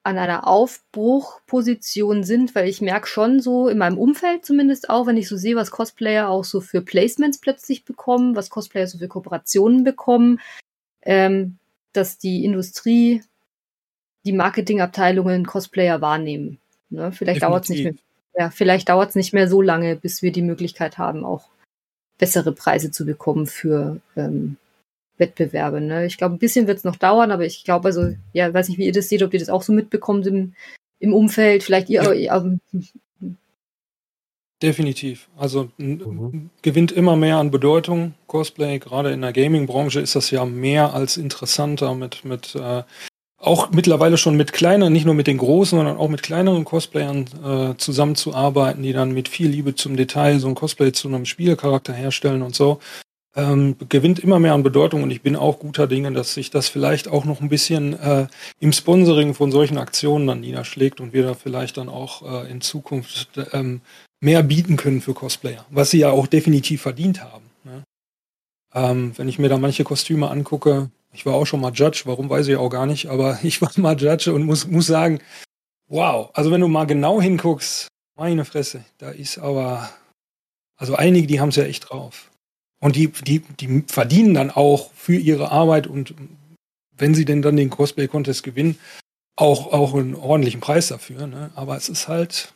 an 0.04 0.16
einer 0.16 0.46
Aufbruchposition 0.46 2.22
sind, 2.24 2.54
weil 2.54 2.68
ich 2.68 2.80
merke 2.80 3.08
schon 3.08 3.40
so 3.40 3.68
in 3.68 3.76
meinem 3.76 3.98
Umfeld 3.98 4.46
zumindest 4.46 4.88
auch, 4.88 5.06
wenn 5.06 5.16
ich 5.16 5.28
so 5.28 5.36
sehe, 5.36 5.56
was 5.56 5.70
Cosplayer 5.70 6.28
auch 6.28 6.44
so 6.44 6.60
für 6.60 6.80
Placements 6.80 7.40
plötzlich 7.40 7.84
bekommen, 7.84 8.36
was 8.36 8.48
Cosplayer 8.48 8.86
so 8.86 8.98
für 8.98 9.08
Kooperationen 9.08 9.84
bekommen, 9.84 10.40
ähm, 11.02 11.58
dass 11.92 12.18
die 12.18 12.44
Industrie, 12.44 13.22
die 14.24 14.32
Marketingabteilungen 14.32 15.44
Cosplayer 15.44 16.00
wahrnehmen. 16.00 16.58
Ne? 16.88 17.12
Vielleicht 17.12 17.42
dauert 17.42 17.64
es 17.64 17.70
nicht 17.70 17.84
mehr. 17.84 17.94
Ja, 18.36 18.50
vielleicht 18.50 18.88
dauert 18.88 19.10
es 19.10 19.14
nicht 19.14 19.32
mehr 19.32 19.48
so 19.48 19.62
lange, 19.62 19.96
bis 19.96 20.22
wir 20.22 20.32
die 20.32 20.42
Möglichkeit 20.42 20.98
haben, 20.98 21.24
auch 21.24 21.48
bessere 22.18 22.52
Preise 22.52 22.90
zu 22.90 23.04
bekommen 23.06 23.46
für 23.46 24.00
ähm, 24.16 24.56
Wettbewerbe. 25.18 25.80
Ne? 25.80 26.06
Ich 26.06 26.18
glaube, 26.18 26.34
ein 26.34 26.38
bisschen 26.38 26.66
wird 26.66 26.78
es 26.78 26.84
noch 26.84 26.96
dauern, 26.96 27.30
aber 27.32 27.44
ich 27.44 27.64
glaube, 27.64 27.88
also, 27.88 28.14
ja, 28.32 28.52
weiß 28.52 28.68
nicht, 28.68 28.78
wie 28.78 28.86
ihr 28.86 28.92
das 28.92 29.08
seht, 29.08 29.22
ob 29.22 29.32
ihr 29.34 29.40
das 29.40 29.48
auch 29.50 29.62
so 29.62 29.72
mitbekommt 29.72 30.26
im, 30.26 30.54
im 31.00 31.12
Umfeld. 31.14 31.62
Vielleicht 31.62 31.88
ihr, 31.88 32.02
Ja. 32.02 32.12
ja. 32.40 32.56
Definitiv. 34.60 35.28
Also 35.36 35.70
n- 35.78 36.50
gewinnt 36.62 36.90
immer 36.90 37.14
mehr 37.14 37.36
an 37.36 37.52
Bedeutung. 37.52 38.14
Cosplay, 38.26 38.80
gerade 38.80 39.12
in 39.12 39.20
der 39.22 39.32
Gaming-Branche 39.32 40.00
ist 40.00 40.16
das 40.16 40.32
ja 40.32 40.44
mehr 40.44 40.94
als 40.94 41.16
interessanter 41.16 41.94
mit, 41.94 42.24
mit 42.24 42.56
äh, 42.56 42.82
auch 43.38 43.70
mittlerweile 43.70 44.18
schon 44.18 44.36
mit 44.36 44.52
kleineren, 44.52 44.92
nicht 44.92 45.06
nur 45.06 45.14
mit 45.14 45.28
den 45.28 45.38
großen, 45.38 45.78
sondern 45.78 45.96
auch 45.96 46.08
mit 46.08 46.22
kleineren 46.22 46.64
Cosplayern 46.64 47.24
äh, 47.44 47.76
zusammenzuarbeiten, 47.76 48.82
die 48.82 48.92
dann 48.92 49.12
mit 49.12 49.28
viel 49.28 49.48
Liebe 49.48 49.74
zum 49.76 49.96
Detail 49.96 50.40
so 50.40 50.48
ein 50.48 50.56
Cosplay 50.56 50.92
zu 50.92 51.08
einem 51.08 51.24
Spielcharakter 51.24 51.92
herstellen 51.92 52.42
und 52.42 52.56
so. 52.56 52.80
Ähm, 53.36 53.76
gewinnt 53.88 54.18
immer 54.18 54.40
mehr 54.40 54.54
an 54.54 54.64
Bedeutung 54.64 55.04
und 55.04 55.12
ich 55.12 55.22
bin 55.22 55.36
auch 55.36 55.60
guter 55.60 55.86
Dinge, 55.86 56.10
dass 56.10 56.34
sich 56.34 56.50
das 56.50 56.68
vielleicht 56.68 57.06
auch 57.06 57.24
noch 57.24 57.40
ein 57.40 57.48
bisschen 57.48 57.96
äh, 58.00 58.26
im 58.58 58.72
Sponsoring 58.72 59.34
von 59.34 59.52
solchen 59.52 59.78
Aktionen 59.78 60.26
dann 60.26 60.40
niederschlägt 60.40 61.00
und 61.00 61.12
wir 61.12 61.22
da 61.22 61.34
vielleicht 61.34 61.76
dann 61.76 61.88
auch 61.88 62.44
äh, 62.44 62.50
in 62.50 62.60
Zukunft 62.60 63.28
ähm, 63.52 63.82
mehr 64.20 64.42
bieten 64.42 64.76
können 64.76 65.00
für 65.00 65.14
Cosplayer, 65.14 65.64
was 65.70 65.90
sie 65.90 65.98
ja 65.98 66.10
auch 66.10 66.26
definitiv 66.26 66.82
verdient 66.82 67.22
haben. 67.22 67.47
Ähm, 68.74 69.12
wenn 69.16 69.28
ich 69.28 69.38
mir 69.38 69.48
da 69.48 69.58
manche 69.58 69.84
Kostüme 69.84 70.30
angucke, 70.30 70.90
ich 71.12 71.24
war 71.26 71.34
auch 71.34 71.46
schon 71.46 71.60
mal 71.60 71.72
Judge, 71.72 72.02
warum 72.04 72.28
weiß 72.28 72.48
ich 72.48 72.56
auch 72.56 72.68
gar 72.68 72.86
nicht, 72.86 73.06
aber 73.06 73.38
ich 73.42 73.62
war 73.62 73.70
mal 73.76 74.00
Judge 74.00 74.32
und 74.32 74.44
muss, 74.44 74.66
muss 74.66 74.86
sagen, 74.86 75.20
wow, 75.88 76.30
also 76.34 76.50
wenn 76.50 76.60
du 76.60 76.68
mal 76.68 76.86
genau 76.86 77.20
hinguckst, 77.20 77.88
meine 78.16 78.44
Fresse, 78.44 78.84
da 78.98 79.10
ist 79.10 79.38
aber, 79.38 79.90
also 80.76 80.96
einige, 80.96 81.26
die 81.26 81.40
haben 81.40 81.50
es 81.50 81.56
ja 81.56 81.64
echt 81.64 81.90
drauf. 81.90 82.30
Und 82.80 82.94
die, 82.94 83.08
die, 83.08 83.40
die 83.40 83.84
verdienen 83.88 84.34
dann 84.34 84.50
auch 84.50 84.92
für 84.92 85.16
ihre 85.16 85.50
Arbeit 85.50 85.86
und 85.86 86.14
wenn 86.96 87.14
sie 87.14 87.24
denn 87.24 87.42
dann 87.42 87.56
den 87.56 87.70
Cosplay-Contest 87.70 88.42
gewinnen, 88.42 88.78
auch, 89.36 89.72
auch 89.72 89.94
einen 89.94 90.14
ordentlichen 90.14 90.60
Preis 90.60 90.88
dafür. 90.88 91.26
Ne? 91.26 91.50
Aber 91.54 91.76
es 91.76 91.88
ist 91.88 92.08
halt 92.08 92.52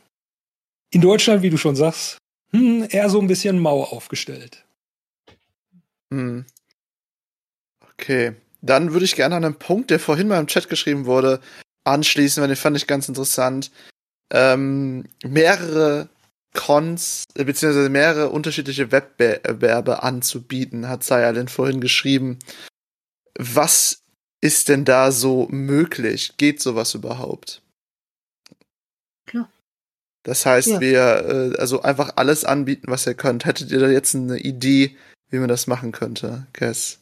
in 0.91 1.01
Deutschland, 1.01 1.43
wie 1.43 1.51
du 1.51 1.57
schon 1.57 1.77
sagst, 1.77 2.19
hm, 2.51 2.87
eher 2.91 3.09
so 3.09 3.21
ein 3.21 3.29
bisschen 3.29 3.59
mau 3.59 3.85
aufgestellt. 3.85 4.65
Hm. 6.13 6.45
Okay. 7.95 8.35
Dann 8.61 8.93
würde 8.93 9.05
ich 9.05 9.17
gerne 9.17 9.35
an 9.35 9.45
einen 9.45 9.59
Punkt, 9.59 9.91
der 9.91 9.99
vorhin 9.99 10.29
mal 10.29 10.39
im 10.39 10.47
Chat 10.47 10.69
geschrieben 10.69 11.07
wurde, 11.07 11.41
anschließen, 11.85 12.41
weil 12.41 12.49
den 12.49 12.57
fand 12.57 12.77
ich 12.77 12.87
ganz 12.87 13.09
interessant. 13.09 13.71
ähm, 14.35 15.05
mehrere 15.25 16.09
Cons, 16.55 17.25
äh, 17.35 17.45
beziehungsweise 17.45 17.91
mehrere 17.91 18.31
unterschiedliche 18.31 18.91
Wettbewerbe 18.93 20.03
anzubieten, 20.03 20.89
hat 20.89 21.05
Sayalin 21.05 21.49
vorhin 21.49 21.81
geschrieben. 21.83 22.39
Was 23.39 24.03
ist 24.41 24.69
denn 24.71 24.85
da 24.87 25.13
so 25.13 25.49
möglich? 25.51 26.35
Geht 26.39 26.63
sowas 26.63 26.95
überhaupt? 26.95 27.63
Klar. 29.27 29.51
Das 30.25 30.47
heißt, 30.47 30.69
Ja. 30.69 30.81
wir 30.81 31.01
äh, 31.55 31.59
also 31.59 31.83
einfach 31.83 32.13
alles 32.17 32.45
anbieten, 32.45 32.87
was 32.91 33.07
ihr 33.07 33.15
könnt. 33.15 33.45
Hättet 33.45 33.71
ihr 33.71 33.81
da 33.81 33.89
jetzt 33.89 34.15
eine 34.15 34.39
Idee, 34.39 34.97
wie 35.33 35.39
man 35.39 35.49
das 35.49 35.67
machen 35.67 35.91
könnte, 35.91 36.47
Cass? 36.53 37.01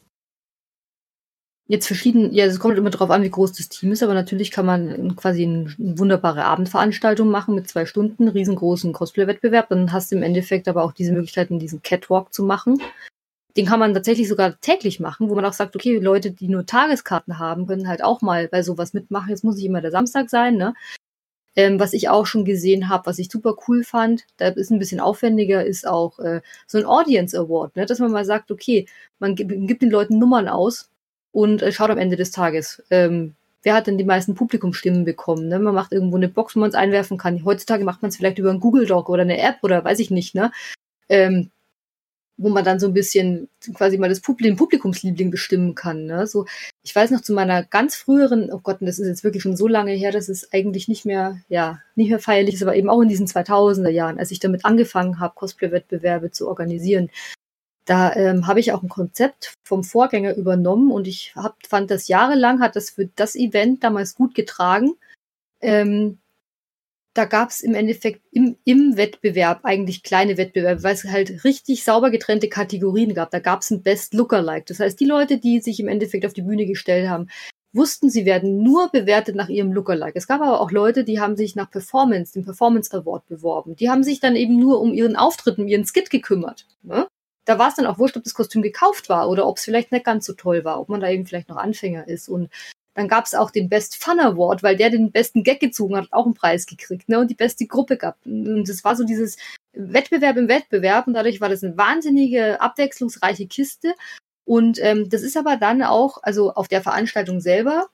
Jetzt 1.66 1.86
verschieden, 1.86 2.32
ja, 2.32 2.46
es 2.46 2.58
kommt 2.58 2.78
immer 2.78 2.90
drauf 2.90 3.10
an, 3.10 3.22
wie 3.22 3.30
groß 3.30 3.52
das 3.52 3.68
Team 3.68 3.92
ist, 3.92 4.02
aber 4.02 4.14
natürlich 4.14 4.50
kann 4.50 4.66
man 4.66 5.14
quasi 5.14 5.44
eine 5.44 5.72
wunderbare 5.78 6.44
Abendveranstaltung 6.44 7.30
machen 7.30 7.54
mit 7.54 7.68
zwei 7.68 7.86
Stunden, 7.86 8.26
riesengroßen 8.26 8.92
Cosplay-Wettbewerb. 8.92 9.68
Dann 9.68 9.92
hast 9.92 10.10
du 10.10 10.16
im 10.16 10.24
Endeffekt 10.24 10.66
aber 10.66 10.82
auch 10.82 10.90
diese 10.90 11.12
Möglichkeiten, 11.12 11.60
diesen 11.60 11.80
Catwalk 11.82 12.32
zu 12.34 12.42
machen. 12.42 12.82
Den 13.56 13.66
kann 13.66 13.78
man 13.78 13.94
tatsächlich 13.94 14.28
sogar 14.28 14.60
täglich 14.60 14.98
machen, 14.98 15.28
wo 15.28 15.36
man 15.36 15.44
auch 15.44 15.52
sagt, 15.52 15.76
okay, 15.76 15.98
Leute, 15.98 16.32
die 16.32 16.48
nur 16.48 16.66
Tageskarten 16.66 17.38
haben, 17.38 17.68
können 17.68 17.86
halt 17.86 18.02
auch 18.02 18.20
mal 18.20 18.48
bei 18.48 18.64
sowas 18.64 18.92
mitmachen. 18.92 19.30
Jetzt 19.30 19.44
muss 19.44 19.54
nicht 19.56 19.64
immer 19.66 19.80
der 19.80 19.92
Samstag 19.92 20.28
sein, 20.28 20.56
ne? 20.56 20.74
Ähm, 21.60 21.78
was 21.78 21.92
ich 21.92 22.08
auch 22.08 22.24
schon 22.24 22.46
gesehen 22.46 22.88
habe, 22.88 23.04
was 23.04 23.18
ich 23.18 23.30
super 23.30 23.54
cool 23.68 23.84
fand, 23.84 24.24
da 24.38 24.48
ist 24.48 24.70
ein 24.70 24.78
bisschen 24.78 24.98
aufwendiger, 24.98 25.62
ist 25.62 25.86
auch 25.86 26.18
äh, 26.18 26.40
so 26.66 26.78
ein 26.78 26.86
Audience 26.86 27.38
Award, 27.38 27.76
ne? 27.76 27.84
dass 27.84 27.98
man 27.98 28.10
mal 28.10 28.24
sagt, 28.24 28.50
okay, 28.50 28.86
man 29.18 29.34
gibt, 29.34 29.82
den 29.82 29.90
Leuten 29.90 30.18
Nummern 30.18 30.48
aus 30.48 30.88
und 31.32 31.60
äh, 31.60 31.70
schaut 31.70 31.90
am 31.90 31.98
Ende 31.98 32.16
des 32.16 32.30
Tages, 32.30 32.82
ähm, 32.88 33.34
wer 33.62 33.74
hat 33.74 33.88
denn 33.88 33.98
die 33.98 34.04
meisten 34.04 34.34
Publikumsstimmen 34.34 35.04
bekommen. 35.04 35.48
Ne? 35.48 35.58
Man 35.58 35.74
macht 35.74 35.92
irgendwo 35.92 36.16
eine 36.16 36.30
Box, 36.30 36.56
wo 36.56 36.60
man 36.60 36.70
es 36.70 36.74
einwerfen 36.74 37.18
kann. 37.18 37.44
Heutzutage 37.44 37.84
macht 37.84 38.00
man 38.00 38.08
es 38.08 38.16
vielleicht 38.16 38.38
über 38.38 38.48
einen 38.48 38.60
Google 38.60 38.86
Doc 38.86 39.10
oder 39.10 39.22
eine 39.22 39.38
App 39.38 39.56
oder 39.60 39.84
weiß 39.84 39.98
ich 39.98 40.10
nicht, 40.10 40.34
ne? 40.34 40.52
Ähm, 41.10 41.50
wo 42.40 42.48
man 42.48 42.64
dann 42.64 42.80
so 42.80 42.86
ein 42.86 42.94
bisschen 42.94 43.48
quasi 43.74 43.98
mal 43.98 44.08
das 44.08 44.20
Publikum, 44.20 44.56
Publikumsliebling 44.56 45.30
bestimmen 45.30 45.74
kann. 45.74 46.06
Ne? 46.06 46.26
So, 46.26 46.46
ich 46.82 46.96
weiß 46.96 47.10
noch 47.10 47.20
zu 47.20 47.34
meiner 47.34 47.62
ganz 47.64 47.96
früheren, 47.96 48.50
oh 48.50 48.60
Gott, 48.60 48.78
das 48.80 48.98
ist 48.98 49.08
jetzt 49.08 49.24
wirklich 49.24 49.42
schon 49.42 49.56
so 49.56 49.68
lange 49.68 49.92
her, 49.92 50.10
dass 50.10 50.30
es 50.30 50.50
eigentlich 50.52 50.88
nicht 50.88 51.04
mehr, 51.04 51.38
ja, 51.48 51.80
nicht 51.96 52.08
mehr 52.08 52.18
feierlich 52.18 52.54
ist, 52.54 52.62
aber 52.62 52.74
eben 52.74 52.88
auch 52.88 53.02
in 53.02 53.08
diesen 53.08 53.26
2000er 53.26 53.90
Jahren, 53.90 54.18
als 54.18 54.30
ich 54.30 54.40
damit 54.40 54.64
angefangen 54.64 55.20
habe, 55.20 55.34
Cosplay-Wettbewerbe 55.34 56.30
zu 56.30 56.48
organisieren, 56.48 57.10
da 57.84 58.14
ähm, 58.14 58.46
habe 58.46 58.60
ich 58.60 58.72
auch 58.72 58.82
ein 58.82 58.88
Konzept 58.88 59.56
vom 59.62 59.84
Vorgänger 59.84 60.36
übernommen 60.36 60.90
und 60.90 61.06
ich 61.06 61.34
hab, 61.34 61.56
fand 61.66 61.90
das 61.90 62.08
jahrelang, 62.08 62.60
hat 62.60 62.74
das 62.76 62.90
für 62.90 63.06
das 63.16 63.36
Event 63.36 63.84
damals 63.84 64.14
gut 64.14 64.34
getragen. 64.34 64.94
Ähm, 65.60 66.19
da 67.14 67.24
gab 67.24 67.50
es 67.50 67.60
im 67.60 67.74
Endeffekt 67.74 68.22
im, 68.30 68.56
im 68.64 68.96
Wettbewerb 68.96 69.60
eigentlich 69.64 70.02
kleine 70.02 70.36
Wettbewerbe, 70.36 70.82
weil 70.82 70.94
es 70.94 71.04
halt 71.04 71.44
richtig 71.44 71.84
sauber 71.84 72.10
getrennte 72.10 72.48
Kategorien 72.48 73.14
gab. 73.14 73.30
Da 73.30 73.40
gab 73.40 73.62
es 73.62 73.70
ein 73.70 73.82
Best 73.82 74.14
Lookalike. 74.14 74.66
Das 74.68 74.80
heißt, 74.80 74.98
die 75.00 75.06
Leute, 75.06 75.38
die 75.38 75.60
sich 75.60 75.80
im 75.80 75.88
Endeffekt 75.88 76.24
auf 76.24 76.32
die 76.32 76.42
Bühne 76.42 76.66
gestellt 76.66 77.08
haben, 77.08 77.28
wussten, 77.72 78.10
sie 78.10 78.24
werden 78.24 78.62
nur 78.62 78.90
bewertet 78.90 79.34
nach 79.34 79.48
ihrem 79.48 79.72
Lookalike. 79.72 80.16
Es 80.16 80.26
gab 80.26 80.40
aber 80.40 80.60
auch 80.60 80.70
Leute, 80.70 81.04
die 81.04 81.20
haben 81.20 81.36
sich 81.36 81.56
nach 81.56 81.70
Performance, 81.70 82.32
dem 82.32 82.44
Performance 82.44 82.96
Award 82.96 83.26
beworben. 83.26 83.76
Die 83.76 83.90
haben 83.90 84.02
sich 84.02 84.20
dann 84.20 84.36
eben 84.36 84.56
nur 84.56 84.80
um 84.80 84.92
ihren 84.92 85.16
Auftritt, 85.16 85.58
um 85.58 85.66
ihren 85.66 85.84
Skit 85.84 86.10
gekümmert. 86.10 86.66
Ne? 86.82 87.06
Da 87.44 87.58
war 87.58 87.68
es 87.68 87.74
dann 87.74 87.86
auch 87.86 87.98
wurscht, 87.98 88.16
ob 88.16 88.24
das 88.24 88.34
Kostüm 88.34 88.62
gekauft 88.62 89.08
war 89.08 89.28
oder 89.28 89.46
ob 89.46 89.56
es 89.56 89.64
vielleicht 89.64 89.92
nicht 89.92 90.04
ganz 90.04 90.26
so 90.26 90.34
toll 90.34 90.64
war, 90.64 90.80
ob 90.80 90.88
man 90.88 91.00
da 91.00 91.08
eben 91.08 91.26
vielleicht 91.26 91.48
noch 91.48 91.56
Anfänger 91.56 92.06
ist. 92.06 92.28
Und 92.28 92.50
dann 92.94 93.08
gab 93.08 93.24
es 93.24 93.34
auch 93.34 93.50
den 93.50 93.68
Best 93.68 94.02
Fun 94.02 94.18
Award, 94.18 94.62
weil 94.62 94.76
der 94.76 94.90
den 94.90 95.12
besten 95.12 95.42
Gag 95.42 95.60
gezogen 95.60 95.96
hat, 95.96 96.08
auch 96.10 96.24
einen 96.24 96.34
Preis 96.34 96.66
gekriegt. 96.66 97.08
Ne? 97.08 97.20
Und 97.20 97.30
die 97.30 97.36
beste 97.36 97.66
Gruppe 97.66 97.96
gab. 97.96 98.18
Und 98.24 98.68
das 98.68 98.82
war 98.84 98.96
so 98.96 99.04
dieses 99.04 99.36
Wettbewerb 99.72 100.36
im 100.36 100.48
Wettbewerb. 100.48 101.06
Und 101.06 101.14
dadurch 101.14 101.40
war 101.40 101.48
das 101.48 101.62
eine 101.62 101.76
wahnsinnige, 101.76 102.60
abwechslungsreiche 102.60 103.46
Kiste. 103.46 103.94
Und 104.44 104.78
ähm, 104.82 105.08
das 105.08 105.22
ist 105.22 105.36
aber 105.36 105.56
dann 105.56 105.82
auch, 105.82 106.18
also 106.22 106.52
auf 106.52 106.66
der 106.66 106.82
Veranstaltung 106.82 107.40
selber 107.40 107.88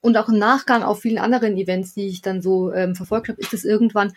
und 0.00 0.16
auch 0.16 0.28
im 0.28 0.38
Nachgang 0.38 0.82
auf 0.82 1.00
vielen 1.00 1.18
anderen 1.18 1.56
Events, 1.56 1.94
die 1.94 2.06
ich 2.06 2.22
dann 2.22 2.42
so 2.42 2.72
ähm, 2.72 2.94
verfolgt 2.94 3.28
habe, 3.28 3.40
ist 3.40 3.54
es 3.54 3.64
irgendwann 3.64 4.12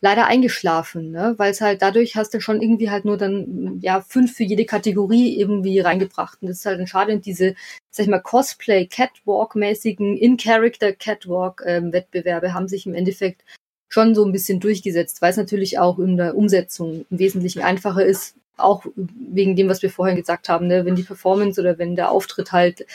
leider 0.00 0.26
eingeschlafen, 0.26 1.10
ne? 1.10 1.34
weil 1.38 1.50
es 1.50 1.60
halt 1.60 1.82
dadurch 1.82 2.14
hast 2.14 2.32
du 2.32 2.40
schon 2.40 2.62
irgendwie 2.62 2.90
halt 2.90 3.04
nur 3.04 3.16
dann 3.16 3.78
ja 3.80 4.00
fünf 4.00 4.34
für 4.34 4.44
jede 4.44 4.64
Kategorie 4.64 5.36
irgendwie 5.38 5.80
reingebracht 5.80 6.38
und 6.40 6.48
das 6.48 6.58
ist 6.58 6.66
halt 6.66 6.78
ein 6.80 6.86
Schade 6.86 7.12
und 7.12 7.26
diese 7.26 7.54
sag 7.90 8.04
ich 8.04 8.10
mal 8.10 8.20
Cosplay 8.20 8.86
Catwalk 8.86 9.56
mäßigen 9.56 10.16
in 10.16 10.36
Character 10.36 10.92
Catwalk 10.92 11.62
Wettbewerbe 11.66 12.54
haben 12.54 12.68
sich 12.68 12.86
im 12.86 12.94
Endeffekt 12.94 13.42
schon 13.88 14.14
so 14.14 14.24
ein 14.24 14.32
bisschen 14.32 14.60
durchgesetzt, 14.60 15.22
weil 15.22 15.30
es 15.30 15.36
natürlich 15.36 15.78
auch 15.78 15.98
in 15.98 16.16
der 16.16 16.36
Umsetzung 16.36 17.06
im 17.10 17.18
Wesentlichen 17.18 17.62
einfacher 17.62 18.04
ist, 18.04 18.34
auch 18.56 18.84
wegen 18.94 19.56
dem, 19.56 19.68
was 19.68 19.82
wir 19.82 19.90
vorhin 19.90 20.16
gesagt 20.16 20.48
haben, 20.48 20.66
ne? 20.66 20.84
wenn 20.84 20.96
die 20.96 21.04
Performance 21.04 21.60
oder 21.60 21.78
wenn 21.78 21.96
der 21.96 22.10
Auftritt 22.10 22.52
halt 22.52 22.86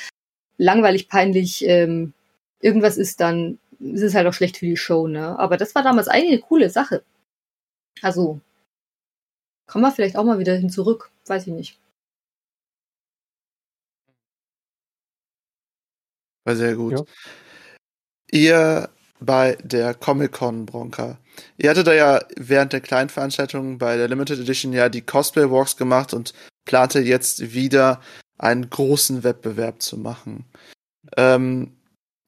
langweilig, 0.58 1.10
peinlich 1.10 1.66
ähm, 1.66 2.14
irgendwas 2.62 2.98
ist, 2.98 3.20
dann 3.20 3.58
ist 3.80 4.02
es 4.02 4.16
halt 4.16 4.28
auch 4.28 4.34
schlecht 4.34 4.58
für 4.58 4.66
die 4.66 4.78
Show, 4.78 5.08
ne? 5.08 5.38
Aber 5.40 5.58
das 5.58 5.76
war 5.76 5.84
damals 5.84 6.08
eigentlich 6.08 6.34
eine 6.34 6.42
coole 6.42 6.70
Sache. 6.70 7.04
Also, 8.02 8.40
kann 9.68 9.82
man 9.82 9.92
vielleicht 9.92 10.16
auch 10.16 10.24
mal 10.24 10.40
wieder 10.40 10.56
hin 10.56 10.70
zurück, 10.70 11.12
weiß 11.28 11.48
ich 11.48 11.54
nicht. 11.54 11.80
War 16.46 16.56
sehr 16.56 16.76
gut. 16.76 17.00
Ja. 17.00 17.06
Ihr 18.32 18.90
bei 19.20 19.58
der 19.64 19.94
Comic-Con, 19.94 20.66
Bronca, 20.66 21.18
ihr 21.58 21.70
hattet 21.70 21.88
da 21.88 21.94
ja 21.94 22.20
während 22.36 22.74
der 22.74 22.82
kleinen 22.82 23.10
Veranstaltung 23.10 23.78
bei 23.78 23.96
der 23.96 24.10
Limited 24.10 24.40
Edition 24.40 24.74
ja 24.74 24.90
die 24.90 25.02
Cosplay 25.02 25.50
Walks 25.50 25.78
gemacht 25.78 26.14
und 26.14 26.34
plante 26.66 27.00
jetzt 27.00 27.54
wieder 27.54 28.02
einen 28.38 28.70
großen 28.70 29.24
Wettbewerb 29.24 29.82
zu 29.82 29.98
machen. 29.98 30.46
Ähm, 31.16 31.78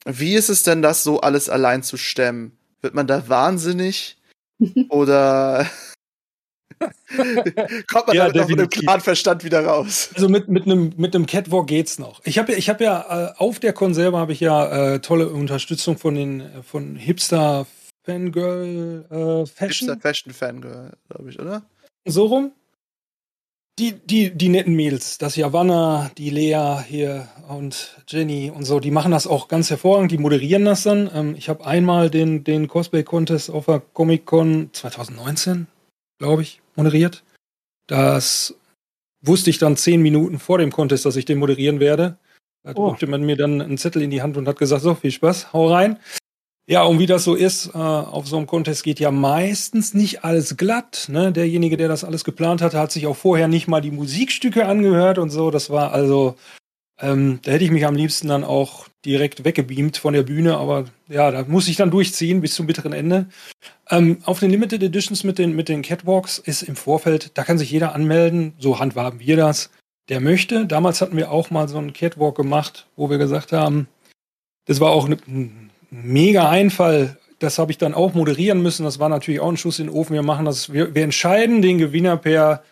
wie 0.06 0.34
ist 0.34 0.48
es 0.48 0.62
denn, 0.62 0.82
das 0.82 1.02
so 1.02 1.20
alles 1.20 1.48
allein 1.48 1.82
zu 1.82 1.96
stemmen? 1.96 2.56
Wird 2.80 2.94
man 2.94 3.06
da 3.06 3.28
wahnsinnig? 3.28 4.16
Oder 4.88 5.66
kommt 7.88 8.06
man 8.06 8.16
Ja, 8.16 8.30
damit 8.30 8.48
mit 8.48 8.58
dem 8.58 8.68
klaren 8.70 9.00
Verstand 9.00 9.44
wieder 9.44 9.64
raus? 9.64 10.10
Also 10.14 10.28
mit, 10.28 10.48
mit 10.48 10.64
einem 10.64 10.92
mit 10.96 11.14
einem 11.14 11.26
Catwalk 11.26 11.66
geht's 11.66 11.98
noch. 11.98 12.20
Ich 12.24 12.38
habe 12.38 12.52
ja, 12.52 12.58
ich 12.58 12.68
habe 12.68 12.84
ja 12.84 13.30
äh, 13.30 13.32
auf 13.36 13.58
der 13.58 13.72
Con 13.72 13.94
selber 13.94 14.18
habe 14.18 14.32
ich 14.32 14.40
ja 14.40 14.94
äh, 14.94 15.00
tolle 15.00 15.28
Unterstützung 15.28 15.98
von 15.98 16.14
den 16.14 16.62
von 16.62 16.96
Hipster 16.96 17.66
Fangirl 18.04 19.04
äh, 19.10 19.46
Fashion 19.46 19.88
Hipster 19.88 20.00
Fashion 20.00 20.32
Fangirl, 20.32 20.92
glaube 21.08 21.30
ich, 21.30 21.40
oder? 21.40 21.62
so 22.06 22.26
rum. 22.26 22.52
Die, 23.78 23.92
die, 23.92 24.30
die 24.30 24.48
netten 24.48 24.74
Mädels, 24.74 25.18
das 25.18 25.36
Javanna, 25.36 26.10
die 26.16 26.30
Lea 26.30 26.78
hier 26.86 27.28
und 27.48 27.94
Jenny 28.08 28.50
und 28.50 28.64
so, 28.64 28.80
die 28.80 28.90
machen 28.90 29.12
das 29.12 29.26
auch 29.26 29.48
ganz 29.48 29.68
hervorragend, 29.68 30.10
die 30.12 30.16
moderieren 30.18 30.64
das 30.64 30.82
dann. 30.84 31.10
Ähm, 31.12 31.34
ich 31.36 31.50
habe 31.50 31.66
einmal 31.66 32.08
den, 32.08 32.42
den 32.42 32.68
Cosplay-Contest 32.68 33.50
auf 33.50 33.66
der 33.66 33.80
Comic-Con 33.80 34.70
2019, 34.72 35.66
glaube 36.18 36.40
ich, 36.40 36.62
moderiert. 36.74 37.22
Das 37.86 38.54
wusste 39.20 39.50
ich 39.50 39.58
dann 39.58 39.76
zehn 39.76 40.00
Minuten 40.00 40.38
vor 40.38 40.56
dem 40.56 40.72
Contest, 40.72 41.04
dass 41.04 41.16
ich 41.16 41.26
den 41.26 41.38
moderieren 41.38 41.78
werde. 41.78 42.16
Da 42.64 42.72
Oh. 42.76 42.88
drückte 42.88 43.06
man 43.06 43.24
mir 43.24 43.36
dann 43.36 43.60
einen 43.60 43.76
Zettel 43.78 44.00
in 44.00 44.10
die 44.10 44.22
Hand 44.22 44.38
und 44.38 44.48
hat 44.48 44.58
gesagt, 44.58 44.82
so, 44.82 44.94
viel 44.94 45.10
Spaß, 45.10 45.52
hau 45.52 45.68
rein. 45.70 45.98
Ja, 46.68 46.82
und 46.82 46.98
wie 46.98 47.06
das 47.06 47.22
so 47.22 47.36
ist, 47.36 47.68
äh, 47.74 47.78
auf 47.78 48.26
so 48.26 48.36
einem 48.36 48.48
Contest 48.48 48.82
geht 48.82 48.98
ja 48.98 49.12
meistens 49.12 49.94
nicht 49.94 50.24
alles 50.24 50.56
glatt. 50.56 51.06
Ne? 51.08 51.30
Derjenige, 51.30 51.76
der 51.76 51.86
das 51.86 52.02
alles 52.02 52.24
geplant 52.24 52.60
hatte, 52.60 52.78
hat 52.78 52.90
sich 52.90 53.06
auch 53.06 53.16
vorher 53.16 53.46
nicht 53.46 53.68
mal 53.68 53.80
die 53.80 53.92
Musikstücke 53.92 54.66
angehört 54.66 55.18
und 55.18 55.30
so. 55.30 55.52
Das 55.52 55.70
war 55.70 55.92
also, 55.92 56.34
ähm, 57.00 57.38
da 57.42 57.52
hätte 57.52 57.64
ich 57.64 57.70
mich 57.70 57.86
am 57.86 57.94
liebsten 57.94 58.26
dann 58.26 58.42
auch 58.42 58.88
direkt 59.04 59.44
weggebeamt 59.44 59.96
von 59.96 60.12
der 60.12 60.24
Bühne, 60.24 60.56
aber 60.56 60.86
ja, 61.08 61.30
da 61.30 61.44
muss 61.46 61.68
ich 61.68 61.76
dann 61.76 61.92
durchziehen 61.92 62.40
bis 62.40 62.54
zum 62.56 62.66
bitteren 62.66 62.92
Ende. 62.92 63.26
Ähm, 63.88 64.18
auf 64.24 64.40
den 64.40 64.50
Limited 64.50 64.82
Editions 64.82 65.22
mit 65.22 65.38
den, 65.38 65.54
mit 65.54 65.68
den 65.68 65.82
Catwalks 65.82 66.38
ist 66.38 66.62
im 66.62 66.74
Vorfeld, 66.74 67.30
da 67.38 67.44
kann 67.44 67.58
sich 67.58 67.70
jeder 67.70 67.94
anmelden, 67.94 68.54
so 68.58 68.80
handhaben 68.80 69.20
wir 69.20 69.36
das, 69.36 69.70
der 70.08 70.20
möchte. 70.20 70.66
Damals 70.66 71.00
hatten 71.00 71.16
wir 71.16 71.30
auch 71.30 71.50
mal 71.50 71.68
so 71.68 71.78
einen 71.78 71.92
Catwalk 71.92 72.36
gemacht, 72.36 72.88
wo 72.96 73.08
wir 73.08 73.18
gesagt 73.18 73.52
haben, 73.52 73.86
das 74.64 74.80
war 74.80 74.90
auch 74.90 75.06
ne- 75.06 75.18
ein 75.28 75.65
mega 75.90 76.48
Einfall. 76.48 77.16
Das 77.38 77.58
habe 77.58 77.70
ich 77.70 77.78
dann 77.78 77.94
auch 77.94 78.14
moderieren 78.14 78.62
müssen. 78.62 78.84
Das 78.84 78.98
war 78.98 79.08
natürlich 79.08 79.40
auch 79.40 79.48
ein 79.50 79.56
Schuss 79.56 79.78
in 79.78 79.86
den 79.88 79.94
Ofen. 79.94 80.14
Wir 80.14 80.22
machen 80.22 80.46
das, 80.46 80.72
wir, 80.72 80.94
wir 80.94 81.04
entscheiden 81.04 81.60
den 81.62 81.78
Gewinner 81.78 82.16
per, 82.16 82.62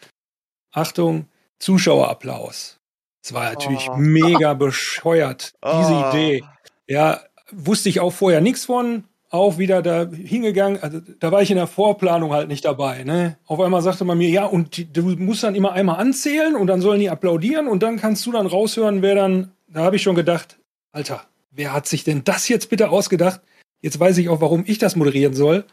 Achtung, 0.73 1.27
Zuschauerapplaus. 1.59 2.79
Das 3.23 3.33
war 3.33 3.45
natürlich 3.45 3.89
Oh. 3.89 3.97
mega 3.97 4.55
bescheuert, 4.55 5.53
diese 5.65 5.95
Oh. 5.95 6.11
Idee. 6.11 6.45
Ja, 6.87 7.21
wusste 7.53 7.89
ich 7.89 8.01
auch 8.01 8.12
vorher 8.12 8.41
nichts 8.41 8.65
von. 8.67 9.05
Auch 9.31 9.59
wieder 9.59 9.83
da 9.83 10.07
hingegangen, 10.09 10.81
also 10.81 11.01
da 11.19 11.33
war 11.33 11.43
ich 11.43 11.51
in 11.51 11.57
der 11.57 11.67
Vorplanung 11.67 12.33
halt 12.33 12.47
nicht 12.47 12.65
dabei. 12.65 13.03
Ne? 13.03 13.37
Auf 13.47 13.59
einmal 13.59 13.83
sagte 13.83 14.05
man 14.05 14.17
mir, 14.19 14.29
ja, 14.29 14.45
und 14.45 14.97
du 14.97 15.03
musst 15.17 15.43
dann 15.43 15.57
immer 15.57 15.73
einmal 15.73 15.97
anzählen 15.99 16.55
und 16.55 16.69
dann 16.69 16.81
sollen 16.81 17.01
die 17.01 17.11
applaudieren 17.11 17.67
und 17.67 17.83
dann 17.83 17.97
kannst 17.99 18.25
du 18.27 18.33
dann 18.33 18.47
raushören, 18.47 19.03
wer 19.03 19.17
dann. 19.17 19.51
Da 19.67 19.83
habe 19.83 19.97
ich 19.97 20.03
schon 20.03 20.15
gedacht, 20.15 20.59
Alter, 20.93 21.25
wer 21.55 21.73
hat 21.73 21.87
sich 21.87 22.05
denn 22.05 22.25
das 22.25 22.49
jetzt 22.49 22.71
bitte 22.71 22.91
ausgedacht? 22.91 23.41
Jetzt 23.81 24.01
weiß 24.01 24.19
ich 24.19 24.29
auch, 24.29 24.41
warum 24.41 24.65
ich 24.67 24.79
das 24.79 24.97
moderieren 24.97 25.35
soll. 25.35 25.65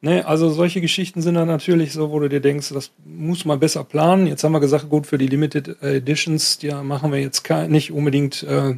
Ne, 0.00 0.26
also 0.26 0.50
solche 0.50 0.82
Geschichten 0.82 1.22
sind 1.22 1.34
dann 1.34 1.48
natürlich 1.48 1.94
so, 1.94 2.10
wo 2.10 2.20
du 2.20 2.28
dir 2.28 2.40
denkst, 2.40 2.68
das 2.74 2.90
muss 3.06 3.46
man 3.46 3.58
besser 3.58 3.84
planen. 3.84 4.26
Jetzt 4.26 4.44
haben 4.44 4.52
wir 4.52 4.60
gesagt, 4.60 4.90
gut, 4.90 5.06
für 5.06 5.16
die 5.16 5.28
Limited 5.28 5.82
Editions, 5.82 6.58
ja, 6.60 6.82
machen 6.82 7.10
wir 7.10 7.20
jetzt 7.20 7.48
nicht 7.68 7.90
unbedingt 7.90 8.42
äh, 8.42 8.76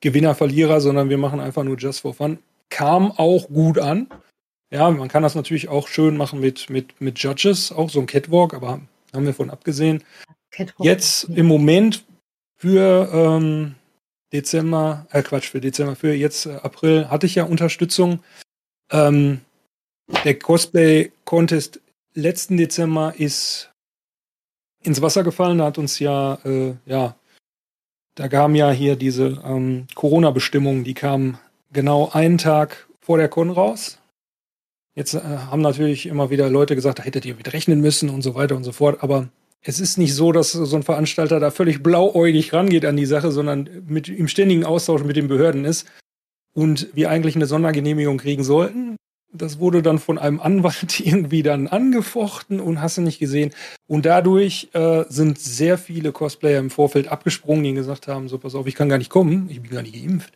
Gewinner, 0.00 0.34
Verlierer, 0.34 0.80
sondern 0.80 1.10
wir 1.10 1.18
machen 1.18 1.40
einfach 1.40 1.64
nur 1.64 1.76
Just 1.76 2.00
for 2.00 2.14
Fun. 2.14 2.38
Kam 2.70 3.12
auch 3.12 3.48
gut 3.48 3.78
an. 3.78 4.06
Ja, 4.70 4.90
man 4.90 5.08
kann 5.08 5.22
das 5.22 5.34
natürlich 5.34 5.68
auch 5.68 5.86
schön 5.86 6.16
machen 6.16 6.40
mit, 6.40 6.70
mit, 6.70 6.98
mit 6.98 7.18
Judges, 7.18 7.70
auch 7.70 7.90
so 7.90 8.00
ein 8.00 8.06
Catwalk, 8.06 8.54
aber 8.54 8.80
haben 9.12 9.26
wir 9.26 9.34
von 9.34 9.50
abgesehen. 9.50 10.02
Catwalk. 10.50 10.86
Jetzt 10.86 11.24
im 11.24 11.46
Moment 11.46 12.04
für 12.56 13.10
ähm, 13.12 13.74
Dezember, 14.32 15.06
äh 15.10 15.22
Quatsch, 15.22 15.48
für 15.48 15.60
Dezember, 15.60 15.96
für 15.96 16.12
jetzt 16.12 16.46
äh, 16.46 16.56
April 16.56 17.08
hatte 17.08 17.26
ich 17.26 17.34
ja 17.34 17.44
Unterstützung. 17.44 18.20
Ähm, 18.90 19.40
der 20.24 20.38
Cosplay-Contest 20.38 21.80
letzten 22.14 22.56
Dezember 22.56 23.14
ist 23.16 23.70
ins 24.82 25.02
Wasser 25.02 25.22
gefallen. 25.22 25.58
Da 25.58 25.66
hat 25.66 25.78
uns 25.78 25.98
ja, 25.98 26.38
äh, 26.44 26.74
ja, 26.86 27.16
da 28.14 28.28
kam 28.28 28.54
ja 28.54 28.70
hier 28.70 28.96
diese 28.96 29.42
ähm, 29.44 29.86
Corona-Bestimmungen, 29.94 30.84
die 30.84 30.94
kamen 30.94 31.38
genau 31.72 32.10
einen 32.12 32.38
Tag 32.38 32.88
vor 33.00 33.18
der 33.18 33.28
Con 33.28 33.50
raus. 33.50 33.98
Jetzt 34.94 35.14
äh, 35.14 35.20
haben 35.20 35.62
natürlich 35.62 36.06
immer 36.06 36.30
wieder 36.30 36.50
Leute 36.50 36.74
gesagt, 36.74 36.98
da 36.98 37.02
hättet 37.04 37.24
ihr 37.24 37.36
mit 37.36 37.52
rechnen 37.52 37.80
müssen 37.80 38.10
und 38.10 38.22
so 38.22 38.34
weiter 38.34 38.56
und 38.56 38.64
so 38.64 38.72
fort. 38.72 39.02
Aber 39.02 39.28
es 39.62 39.80
ist 39.80 39.98
nicht 39.98 40.14
so, 40.14 40.32
dass 40.32 40.52
so 40.52 40.76
ein 40.76 40.82
Veranstalter 40.82 41.40
da 41.40 41.50
völlig 41.50 41.82
blauäugig 41.82 42.52
rangeht 42.52 42.84
an 42.84 42.96
die 42.96 43.06
Sache, 43.06 43.32
sondern 43.32 43.68
mit 43.86 44.08
im 44.08 44.28
ständigen 44.28 44.64
Austausch 44.64 45.02
mit 45.02 45.16
den 45.16 45.28
Behörden 45.28 45.64
ist 45.64 45.86
und 46.54 46.88
wir 46.94 47.10
eigentlich 47.10 47.36
eine 47.36 47.46
Sondergenehmigung 47.46 48.18
kriegen 48.18 48.44
sollten. 48.44 48.96
Das 49.32 49.58
wurde 49.58 49.82
dann 49.82 49.98
von 49.98 50.16
einem 50.16 50.40
Anwalt 50.40 51.00
irgendwie 51.04 51.42
dann 51.42 51.66
angefochten 51.66 52.60
und 52.60 52.80
hast 52.80 52.98
du 52.98 53.02
nicht 53.02 53.18
gesehen. 53.18 53.52
Und 53.86 54.06
dadurch 54.06 54.68
äh, 54.72 55.04
sind 55.08 55.38
sehr 55.38 55.76
viele 55.76 56.12
Cosplayer 56.12 56.60
im 56.60 56.70
Vorfeld 56.70 57.08
abgesprungen, 57.08 57.64
die 57.64 57.74
gesagt 57.74 58.08
haben, 58.08 58.28
so 58.28 58.38
pass 58.38 58.54
auf, 58.54 58.66
ich 58.66 58.74
kann 58.74 58.88
gar 58.88 58.98
nicht 58.98 59.10
kommen, 59.10 59.48
ich 59.50 59.60
bin 59.60 59.70
gar 59.70 59.82
nicht 59.82 59.94
geimpft. 59.94 60.32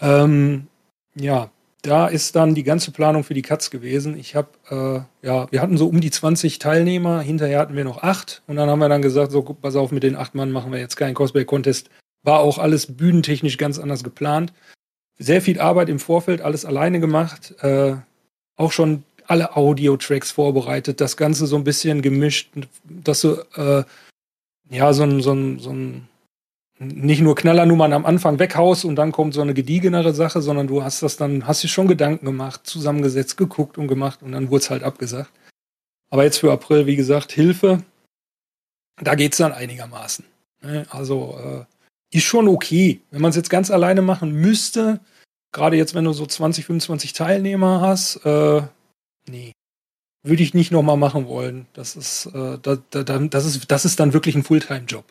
Ähm, 0.00 0.66
ja, 1.14 1.50
da 1.82 2.08
ist 2.08 2.34
dann 2.34 2.54
die 2.54 2.64
ganze 2.64 2.90
Planung 2.90 3.22
für 3.22 3.34
die 3.34 3.42
Katz 3.42 3.70
gewesen. 3.70 4.18
Ich 4.18 4.34
habe, 4.34 4.48
äh, 4.70 5.26
ja, 5.26 5.50
wir 5.50 5.62
hatten 5.62 5.78
so 5.78 5.86
um 5.86 6.00
die 6.00 6.10
20 6.10 6.58
Teilnehmer, 6.58 7.20
hinterher 7.20 7.60
hatten 7.60 7.76
wir 7.76 7.84
noch 7.84 8.02
acht 8.02 8.42
und 8.46 8.56
dann 8.56 8.68
haben 8.68 8.80
wir 8.80 8.88
dann 8.88 9.02
gesagt, 9.02 9.30
so 9.30 9.42
pass 9.42 9.76
auf, 9.76 9.92
mit 9.92 10.02
den 10.02 10.16
acht 10.16 10.34
Mann 10.34 10.50
machen 10.50 10.72
wir 10.72 10.80
jetzt 10.80 10.96
keinen 10.96 11.14
Cosplay-Contest. 11.14 11.88
War 12.24 12.40
auch 12.40 12.58
alles 12.58 12.96
bühnentechnisch 12.96 13.58
ganz 13.58 13.78
anders 13.78 14.02
geplant. 14.02 14.52
Sehr 15.18 15.40
viel 15.40 15.60
Arbeit 15.60 15.88
im 15.88 16.00
Vorfeld, 16.00 16.40
alles 16.40 16.64
alleine 16.64 16.98
gemacht. 16.98 17.54
Äh, 17.62 17.94
auch 18.56 18.72
schon 18.72 19.04
alle 19.26 19.56
Audio-Tracks 19.56 20.32
vorbereitet, 20.32 21.00
das 21.00 21.16
Ganze 21.16 21.46
so 21.46 21.56
ein 21.56 21.64
bisschen 21.64 22.02
gemischt, 22.02 22.50
dass 22.84 23.20
du 23.20 23.36
äh, 23.56 23.84
ja 24.70 24.92
so 24.92 25.04
ein, 25.04 25.20
so 25.20 25.32
ein, 25.32 25.58
so 25.58 25.70
ein 25.70 26.08
nicht 26.78 27.20
nur 27.20 27.34
Knallernummern 27.34 27.92
am 27.92 28.06
Anfang 28.06 28.38
weghaust 28.38 28.84
und 28.84 28.96
dann 28.96 29.12
kommt 29.12 29.34
so 29.34 29.40
eine 29.40 29.54
gediegenere 29.54 30.14
Sache, 30.14 30.42
sondern 30.42 30.66
du 30.66 30.82
hast 30.82 31.02
das 31.02 31.16
dann, 31.16 31.46
hast 31.46 31.62
dir 31.62 31.68
schon 31.68 31.88
Gedanken 31.88 32.26
gemacht, 32.26 32.62
zusammengesetzt, 32.64 33.36
geguckt 33.36 33.78
und 33.78 33.88
gemacht 33.88 34.22
und 34.22 34.32
dann 34.32 34.50
wurde 34.50 34.62
es 34.62 34.70
halt 34.70 34.82
abgesagt. 34.82 35.30
Aber 36.10 36.24
jetzt 36.24 36.38
für 36.38 36.52
April, 36.52 36.86
wie 36.86 36.96
gesagt, 36.96 37.32
Hilfe, 37.32 37.82
da 39.00 39.14
geht's 39.14 39.36
dann 39.38 39.52
einigermaßen. 39.52 40.24
Ne? 40.62 40.86
Also 40.90 41.38
äh, 41.42 42.16
ist 42.16 42.24
schon 42.24 42.48
okay. 42.48 43.00
Wenn 43.10 43.20
man 43.20 43.30
es 43.30 43.36
jetzt 43.36 43.50
ganz 43.50 43.70
alleine 43.70 44.02
machen 44.02 44.32
müsste, 44.32 45.00
Gerade 45.52 45.76
jetzt, 45.76 45.94
wenn 45.94 46.04
du 46.04 46.12
so 46.12 46.26
20, 46.26 46.66
25 46.66 47.12
Teilnehmer 47.12 47.80
hast, 47.80 48.16
äh, 48.24 48.62
nee. 49.28 49.52
Würde 50.22 50.42
ich 50.42 50.52
nicht 50.52 50.72
nochmal 50.72 50.96
machen 50.96 51.26
wollen. 51.26 51.66
Das 51.72 51.96
ist, 51.96 52.26
äh, 52.26 52.58
da, 52.60 52.76
da, 52.90 53.02
das 53.02 53.44
ist, 53.46 53.70
das 53.70 53.84
ist 53.84 54.00
dann 54.00 54.12
wirklich 54.12 54.34
ein 54.34 54.42
Fulltime-Job. 54.42 55.04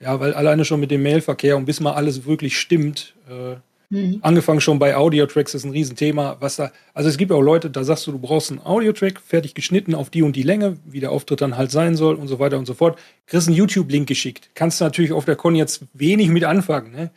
Ja, 0.00 0.20
weil 0.20 0.34
alleine 0.34 0.64
schon 0.64 0.80
mit 0.80 0.90
dem 0.90 1.02
Mailverkehr 1.02 1.56
und 1.56 1.64
bis 1.64 1.80
mal 1.80 1.92
alles 1.92 2.26
wirklich 2.26 2.58
stimmt, 2.58 3.14
äh, 3.28 3.56
mhm. 3.90 4.18
angefangen 4.22 4.60
schon 4.60 4.78
bei 4.78 4.96
Audio-Tracks 4.96 5.54
ist 5.54 5.64
ein 5.64 5.70
Riesenthema, 5.70 6.36
was 6.40 6.56
da, 6.56 6.72
also 6.92 7.08
es 7.08 7.16
gibt 7.16 7.32
auch 7.32 7.40
Leute, 7.40 7.70
da 7.70 7.84
sagst 7.84 8.06
du, 8.06 8.12
du 8.12 8.18
brauchst 8.18 8.50
einen 8.50 8.60
Audio-Track, 8.60 9.20
fertig 9.20 9.54
geschnitten 9.54 9.94
auf 9.94 10.10
die 10.10 10.22
und 10.22 10.36
die 10.36 10.42
Länge, 10.42 10.76
wie 10.84 11.00
der 11.00 11.12
Auftritt 11.12 11.40
dann 11.40 11.56
halt 11.56 11.70
sein 11.70 11.96
soll 11.96 12.16
und 12.16 12.28
so 12.28 12.38
weiter 12.38 12.58
und 12.58 12.66
so 12.66 12.74
fort. 12.74 12.98
Kriegst 13.26 13.46
einen 13.46 13.56
YouTube-Link 13.56 14.06
geschickt. 14.08 14.50
Kannst 14.54 14.80
du 14.80 14.84
natürlich 14.84 15.12
auf 15.12 15.24
der 15.24 15.36
Con 15.36 15.54
jetzt 15.54 15.84
wenig 15.92 16.28
mit 16.28 16.44
anfangen, 16.44 16.92
ne? 16.92 17.10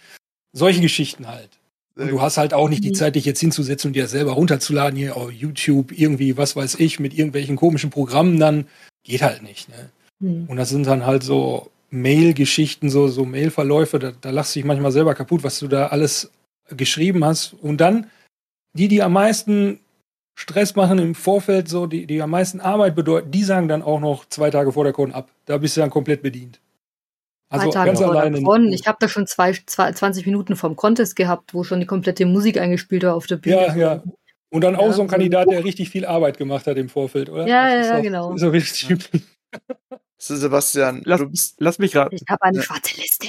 Solche 0.53 0.81
Geschichten 0.81 1.27
halt. 1.27 1.49
Und 1.97 2.09
du 2.11 2.21
hast 2.21 2.37
halt 2.37 2.53
auch 2.53 2.69
nicht 2.69 2.83
die 2.83 2.89
mhm. 2.89 2.95
Zeit, 2.95 3.15
dich 3.15 3.25
jetzt 3.25 3.39
hinzusetzen 3.39 3.89
und 3.89 3.93
dir 3.93 4.07
selber 4.07 4.33
runterzuladen, 4.33 4.97
hier 4.97 5.17
auf 5.17 5.31
YouTube, 5.31 5.91
irgendwie, 5.91 6.37
was 6.37 6.55
weiß 6.55 6.75
ich, 6.75 6.99
mit 6.99 7.13
irgendwelchen 7.13 7.55
komischen 7.55 7.89
Programmen, 7.89 8.39
dann 8.39 8.67
geht 9.03 9.23
halt 9.23 9.41
nicht. 9.41 9.67
Ne? 9.69 9.89
Mhm. 10.19 10.45
Und 10.47 10.57
das 10.57 10.69
sind 10.69 10.85
dann 10.85 11.05
halt 11.05 11.23
so 11.23 11.71
Mail-Geschichten, 11.89 12.89
so, 12.89 13.07
so 13.07 13.25
Mail-Verläufe, 13.25 13.99
da, 13.99 14.11
da 14.19 14.29
lachst 14.29 14.55
du 14.55 14.59
dich 14.59 14.65
manchmal 14.65 14.91
selber 14.91 15.15
kaputt, 15.15 15.43
was 15.43 15.59
du 15.59 15.67
da 15.67 15.87
alles 15.87 16.31
geschrieben 16.69 17.23
hast. 17.23 17.53
Und 17.53 17.77
dann 17.77 18.09
die, 18.73 18.87
die 18.87 19.01
am 19.01 19.13
meisten 19.13 19.79
Stress 20.35 20.75
machen 20.75 20.99
im 20.99 21.15
Vorfeld, 21.15 21.67
so, 21.67 21.87
die, 21.87 22.05
die 22.05 22.21
am 22.21 22.29
meisten 22.29 22.59
Arbeit 22.59 22.95
bedeuten, 22.95 23.31
die 23.31 23.43
sagen 23.43 23.67
dann 23.67 23.81
auch 23.81 23.99
noch 23.99 24.25
zwei 24.25 24.51
Tage 24.51 24.71
vor 24.71 24.83
der 24.83 24.93
Con 24.93 25.11
ab. 25.13 25.31
Da 25.45 25.57
bist 25.57 25.77
du 25.77 25.81
dann 25.81 25.89
komplett 25.89 26.21
bedient. 26.21 26.59
Also 27.49 27.69
ganz 27.69 28.01
alleine. 28.01 28.41
Davon. 28.41 28.71
Ich 28.73 28.87
habe 28.87 28.97
da 28.99 29.07
schon 29.07 29.25
zwei, 29.25 29.53
zwei, 29.65 29.91
20 29.91 30.25
Minuten 30.25 30.55
vom 30.55 30.75
Contest 30.75 31.15
gehabt, 31.15 31.53
wo 31.53 31.63
schon 31.63 31.79
die 31.79 31.85
komplette 31.85 32.25
Musik 32.25 32.57
eingespielt 32.59 33.03
war 33.03 33.15
auf 33.15 33.25
der 33.25 33.37
Bühne. 33.37 33.55
Ja, 33.55 33.75
ja. 33.75 34.03
Und 34.49 34.61
dann 34.63 34.75
auch 34.75 34.87
ja. 34.87 34.93
so 34.93 35.01
ein 35.01 35.07
Kandidat, 35.07 35.49
der 35.49 35.63
richtig 35.63 35.89
viel 35.89 36.05
Arbeit 36.05 36.37
gemacht 36.37 36.67
hat 36.67 36.77
im 36.77 36.89
Vorfeld, 36.89 37.29
oder? 37.29 37.47
Ja, 37.47 37.69
ja, 37.69 37.85
ja, 37.85 37.99
genau. 37.99 38.35
So 38.37 38.49
richtig. 38.49 38.87
So, 38.87 39.97
Sebastian, 40.17 41.01
lass, 41.05 41.21
bist, 41.29 41.55
lass 41.59 41.79
mich 41.79 41.95
raten. 41.95 42.15
Ich 42.15 42.23
habe 42.29 42.41
eine 42.41 42.61
schwarze 42.61 42.99
Liste. 42.99 43.27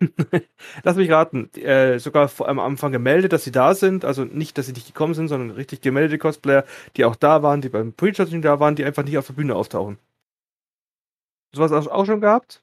lass 0.82 0.96
mich 0.96 1.10
raten. 1.10 1.52
Äh, 1.54 1.98
sogar 1.98 2.28
vor, 2.28 2.48
am 2.48 2.58
Anfang 2.58 2.92
gemeldet, 2.92 3.32
dass 3.32 3.44
sie 3.44 3.52
da 3.52 3.74
sind. 3.74 4.04
Also 4.04 4.24
nicht, 4.24 4.58
dass 4.58 4.66
sie 4.66 4.72
nicht 4.72 4.86
gekommen 4.86 5.14
sind, 5.14 5.28
sondern 5.28 5.50
richtig 5.50 5.80
gemeldete 5.80 6.18
Cosplayer, 6.18 6.64
die 6.96 7.04
auch 7.04 7.16
da 7.16 7.42
waren, 7.42 7.60
die 7.60 7.68
beim 7.68 7.92
Pre-Judging 7.92 8.42
da 8.42 8.60
waren, 8.60 8.76
die 8.76 8.84
einfach 8.84 9.04
nicht 9.04 9.18
auf 9.18 9.26
der 9.26 9.34
Bühne 9.34 9.54
auftauchen. 9.54 9.98
Sowas 11.52 11.72
auch 11.88 12.06
schon 12.06 12.20
gehabt? 12.20 12.62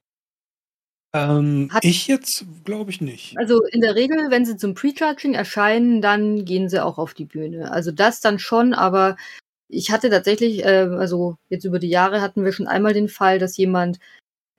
Ähm, 1.13 1.71
ich 1.81 2.07
jetzt 2.07 2.45
glaube 2.65 2.91
ich 2.91 2.99
nicht. 2.99 3.37
Also 3.37 3.63
in 3.63 3.81
der 3.81 3.95
Regel, 3.95 4.29
wenn 4.29 4.45
sie 4.45 4.57
zum 4.57 4.73
Pre-Charging 4.73 5.33
erscheinen, 5.33 6.01
dann 6.01 6.43
gehen 6.45 6.69
sie 6.69 6.83
auch 6.83 6.97
auf 6.97 7.13
die 7.13 7.25
Bühne. 7.25 7.71
Also 7.71 7.91
das 7.91 8.19
dann 8.19 8.37
schon, 8.37 8.73
aber 8.73 9.15
ich 9.67 9.91
hatte 9.91 10.09
tatsächlich, 10.09 10.63
äh, 10.63 10.87
also 10.91 11.37
jetzt 11.49 11.65
über 11.65 11.79
die 11.79 11.89
Jahre 11.89 12.21
hatten 12.21 12.43
wir 12.43 12.51
schon 12.51 12.67
einmal 12.67 12.93
den 12.93 13.09
Fall, 13.09 13.39
dass 13.39 13.57
jemand 13.57 13.99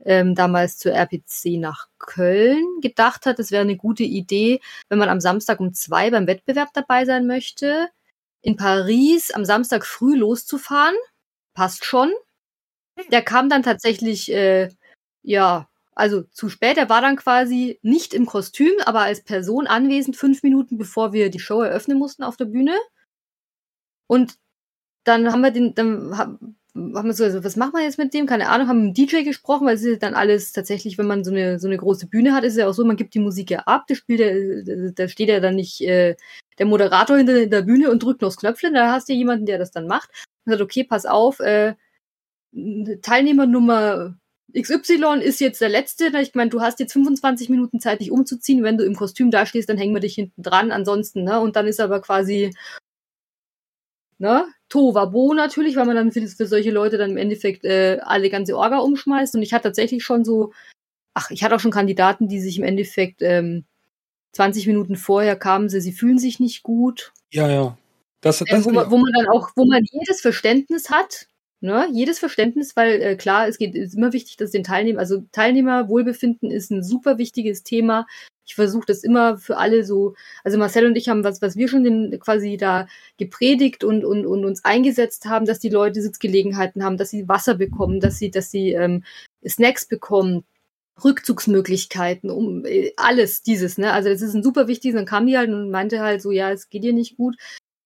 ähm, 0.04 0.34
damals 0.34 0.78
zur 0.78 0.92
RPC 0.92 1.59
nach 1.59 1.88
Köln 1.98 2.80
gedacht 2.82 3.26
hat, 3.26 3.38
es 3.38 3.50
wäre 3.50 3.62
eine 3.62 3.76
gute 3.76 4.02
Idee, 4.04 4.61
wenn 4.88 4.98
man 4.98 5.09
am 5.09 5.20
Samstag 5.20 5.61
um 5.61 5.72
zwei 5.74 6.11
beim 6.11 6.26
Wettbewerb 6.26 6.70
dabei 6.74 7.04
sein 7.04 7.26
möchte, 7.26 7.88
in 8.42 8.57
Paris 8.57 9.30
am 9.32 9.44
Samstag 9.44 9.84
früh 9.86 10.16
loszufahren. 10.16 10.94
Passt 11.54 11.84
schon. 11.84 12.12
Der 13.11 13.22
kam 13.22 13.48
dann 13.48 13.62
tatsächlich, 13.62 14.32
äh, 14.32 14.70
ja, 15.22 15.68
also 15.94 16.22
zu 16.22 16.48
spät. 16.48 16.76
Er 16.76 16.88
war 16.88 17.00
dann 17.00 17.16
quasi 17.16 17.78
nicht 17.82 18.14
im 18.14 18.26
Kostüm, 18.26 18.72
aber 18.84 19.00
als 19.00 19.22
Person 19.24 19.66
anwesend, 19.66 20.16
fünf 20.16 20.42
Minuten 20.42 20.78
bevor 20.78 21.12
wir 21.12 21.30
die 21.30 21.40
Show 21.40 21.62
eröffnen 21.62 21.98
mussten 21.98 22.22
auf 22.22 22.36
der 22.36 22.44
Bühne. 22.46 22.76
Und 24.07 24.38
dann 25.07 25.32
haben 25.32 25.40
wir 25.40 25.50
den, 25.50 25.74
dann 25.74 26.16
haben, 26.16 26.59
wir 26.74 27.12
so, 27.12 27.24
also 27.24 27.44
was 27.44 27.57
machen 27.57 27.72
wir 27.74 27.82
jetzt 27.84 27.98
mit 27.98 28.12
dem? 28.12 28.26
Keine 28.26 28.48
Ahnung, 28.48 28.68
haben 28.68 28.86
mit 28.88 28.98
dem 28.98 29.07
DJ 29.07 29.22
gesprochen, 29.22 29.66
weil 29.66 29.76
es 29.76 29.84
ist 29.84 30.02
dann 30.02 30.14
alles 30.14 30.52
tatsächlich, 30.52 30.98
wenn 30.98 31.07
man 31.07 31.24
so 31.24 31.30
eine, 31.30 31.59
so 31.59 31.68
eine 31.68 31.76
große 31.76 32.09
Bühne 32.09 32.34
hat, 32.34 32.44
ist 32.44 32.54
es 32.54 32.59
ja 32.59 32.68
auch 32.68 32.72
so, 32.72 32.84
man 32.84 32.96
gibt 32.96 33.14
die 33.14 33.20
Musik 33.20 33.50
ja 33.50 33.61
ab, 33.61 33.84
das 33.88 33.98
spielt 33.98 34.20
ja, 34.20 34.90
da 34.92 35.09
steht 35.09 35.28
ja 35.28 35.40
dann 35.40 35.54
nicht 35.54 35.80
äh, 35.80 36.16
der 36.59 36.66
Moderator 36.66 37.16
hinter 37.16 37.46
der 37.46 37.62
Bühne 37.62 37.90
und 37.90 38.02
drückt 38.02 38.20
noch 38.20 38.28
das 38.28 38.36
Knöpfchen, 38.36 38.74
da 38.74 38.92
hast 38.92 39.09
du 39.09 39.12
jemanden, 39.12 39.46
der 39.46 39.59
das 39.59 39.70
dann 39.70 39.86
macht 39.86 40.11
und 40.44 40.52
sagt, 40.52 40.62
okay, 40.62 40.84
pass 40.84 41.07
auf, 41.07 41.40
äh, 41.40 41.74
Teilnehmer 43.02 43.46
Nummer 43.46 44.16
XY 44.59 45.20
ist 45.22 45.40
jetzt 45.40 45.61
der 45.61 45.68
letzte. 45.68 46.07
Ich 46.20 46.34
meine, 46.34 46.50
du 46.50 46.61
hast 46.61 46.80
jetzt 46.80 46.94
25 46.94 47.50
Minuten 47.50 47.80
Zeit, 47.80 48.00
dich 48.00 48.11
umzuziehen. 48.11 48.62
Wenn 48.62 48.78
du 48.78 48.84
im 48.84 48.96
Kostüm 48.96 49.30
dastehst, 49.30 49.68
dann 49.68 49.76
hängen 49.76 49.94
wir 49.94 50.00
dich 50.00 50.14
hinten 50.14 50.42
dran. 50.42 50.72
Ansonsten, 50.72 51.24
ne? 51.24 51.40
Und 51.40 51.57
dann 51.57 51.66
ist 51.66 51.80
aber 51.80 52.00
quasi, 52.00 52.54
ne? 54.19 54.47
Tovabo 54.69 55.35
natürlich, 55.35 55.77
weil 55.77 55.87
man 55.87 55.97
dann 55.97 56.12
für, 56.12 56.27
für 56.27 56.47
solche 56.47 56.71
Leute 56.71 56.99
dann 56.99 57.11
im 57.11 57.17
Endeffekt 57.17 57.64
äh, 57.64 57.99
alle 58.03 58.31
ganze 58.31 58.57
Orga 58.57 58.79
umschmeißt. 58.79 59.35
Und 59.35 59.43
ich 59.43 59.53
hatte 59.53 59.64
tatsächlich 59.64 60.05
schon 60.05 60.25
so, 60.25 60.53
ach, 61.14 61.31
ich 61.31 61.45
hatte 61.45 61.55
auch 61.55 61.61
schon 61.61 61.71
Kandidaten, 61.71 62.29
die 62.29 62.41
sich 62.41 62.59
im 62.59 62.64
Endeffekt 62.64 63.23
ähm, 63.23 63.64
20 64.33 64.67
Minuten 64.67 64.97
vorher 64.97 65.37
kamen, 65.37 65.69
sie, 65.69 65.81
sie 65.81 65.93
fühlen 65.93 66.19
sich 66.19 66.41
nicht 66.41 66.62
gut. 66.62 67.12
Ja, 67.33 67.49
ja. 67.49 67.79
Das, 68.21 68.39
das, 68.39 68.49
äh, 68.49 68.64
wo, 68.64 68.71
man, 68.71 68.91
wo 68.91 68.99
man 68.99 69.12
dann 69.12 69.29
auch, 69.29 69.51
wo 69.57 69.64
man 69.64 69.83
jedes 69.91 70.21
Verständnis 70.21 70.91
hat, 70.91 71.29
Ne, 71.62 71.89
jedes 71.91 72.19
Verständnis, 72.19 72.77
weil 72.77 73.01
äh, 73.01 73.17
klar, 73.17 73.49
es 73.49 73.57
geht 73.57 73.75
ist 73.75 73.95
immer 73.95 74.12
wichtig, 74.12 74.37
dass 74.37 74.51
den 74.51 74.62
Teilnehmer, 74.62 74.99
also 74.99 75.23
Teilnehmerwohlbefinden 75.33 76.51
ist 76.51 76.71
ein 76.71 76.83
super 76.83 77.17
wichtiges 77.17 77.62
Thema. 77.62 78.07
Ich 78.47 78.55
versuche 78.55 78.86
das 78.86 79.03
immer 79.03 79.38
für 79.38 79.57
alle 79.57 79.84
so, 79.84 80.14
also 80.44 80.57
Marcel 80.57 80.86
und 80.86 80.97
ich 80.97 81.09
haben 81.09 81.24
was, 81.24 81.42
was 81.42 81.57
wir 81.57 81.68
schon 81.68 81.84
den, 81.84 82.18
quasi 82.20 82.57
da 82.57 82.86
gepredigt 83.18 83.84
und, 83.84 84.05
und, 84.05 84.24
und 84.26 84.44
uns 84.44 84.64
eingesetzt 84.64 85.26
haben, 85.26 85.47
dass 85.47 85.59
die 85.59 85.68
Leute 85.68 86.01
Sitzgelegenheiten 86.01 86.84
haben, 86.84 86.97
dass 86.97 87.11
sie 87.11 87.28
Wasser 87.28 87.57
bekommen, 87.57 88.01
dass 88.01 88.18
sie, 88.18 88.30
dass 88.30 88.51
sie 88.51 88.72
ähm, 88.72 89.03
Snacks 89.47 89.86
bekommen, 89.86 90.44
Rückzugsmöglichkeiten, 91.05 92.30
um 92.30 92.64
äh, 92.64 92.92
alles 92.97 93.42
dieses, 93.42 93.78
ne? 93.78 93.92
Also 93.92 94.09
das 94.09 94.22
ist 94.22 94.34
ein 94.34 94.42
super 94.42 94.68
wichtig. 94.68 94.94
Dann 94.94 95.05
kam 95.07 95.26
die 95.26 95.36
halt 95.36 95.51
und 95.51 95.70
meinte 95.70 96.01
halt 96.01 96.22
so, 96.22 96.30
ja, 96.30 96.51
es 96.53 96.70
geht 96.70 96.84
dir 96.84 96.92
nicht 96.92 97.16
gut. 97.16 97.36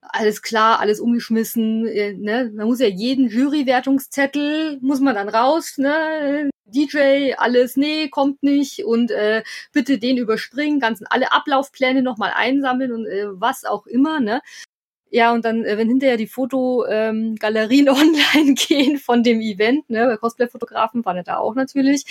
Alles 0.02 0.40
klar, 0.42 0.80
alles 0.80 0.98
umgeschmissen, 0.98 1.86
äh, 1.86 2.14
ne? 2.14 2.50
Man 2.54 2.66
muss 2.66 2.80
ja 2.80 2.86
jeden 2.86 3.28
Jurywertungszettel 3.28 4.78
muss 4.80 5.00
man 5.00 5.14
dann 5.14 5.28
raus, 5.28 5.76
ne? 5.76 6.48
DJ, 6.64 7.34
alles, 7.36 7.76
nee, 7.76 8.08
kommt 8.08 8.42
nicht 8.42 8.84
und 8.84 9.10
äh, 9.10 9.42
bitte 9.72 9.98
den 9.98 10.16
überspringen, 10.16 10.80
ganzen 10.80 11.06
alle 11.06 11.32
Ablaufpläne 11.32 12.02
nochmal 12.02 12.32
einsammeln 12.34 12.92
und 12.92 13.06
äh, 13.06 13.26
was 13.32 13.64
auch 13.64 13.86
immer, 13.86 14.20
ne? 14.20 14.40
Ja, 15.10 15.32
und 15.34 15.44
dann, 15.44 15.64
äh, 15.64 15.76
wenn 15.76 15.88
hinterher 15.88 16.16
die 16.16 16.28
Fotogalerien 16.28 17.88
ähm, 17.88 17.94
online 18.34 18.54
gehen 18.54 18.98
von 18.98 19.22
dem 19.22 19.40
Event, 19.40 19.90
ne, 19.90 20.16
Cosplay-Fotografen 20.20 21.04
waren 21.04 21.16
ja 21.16 21.22
da 21.24 21.38
auch 21.38 21.54
natürlich, 21.54 22.04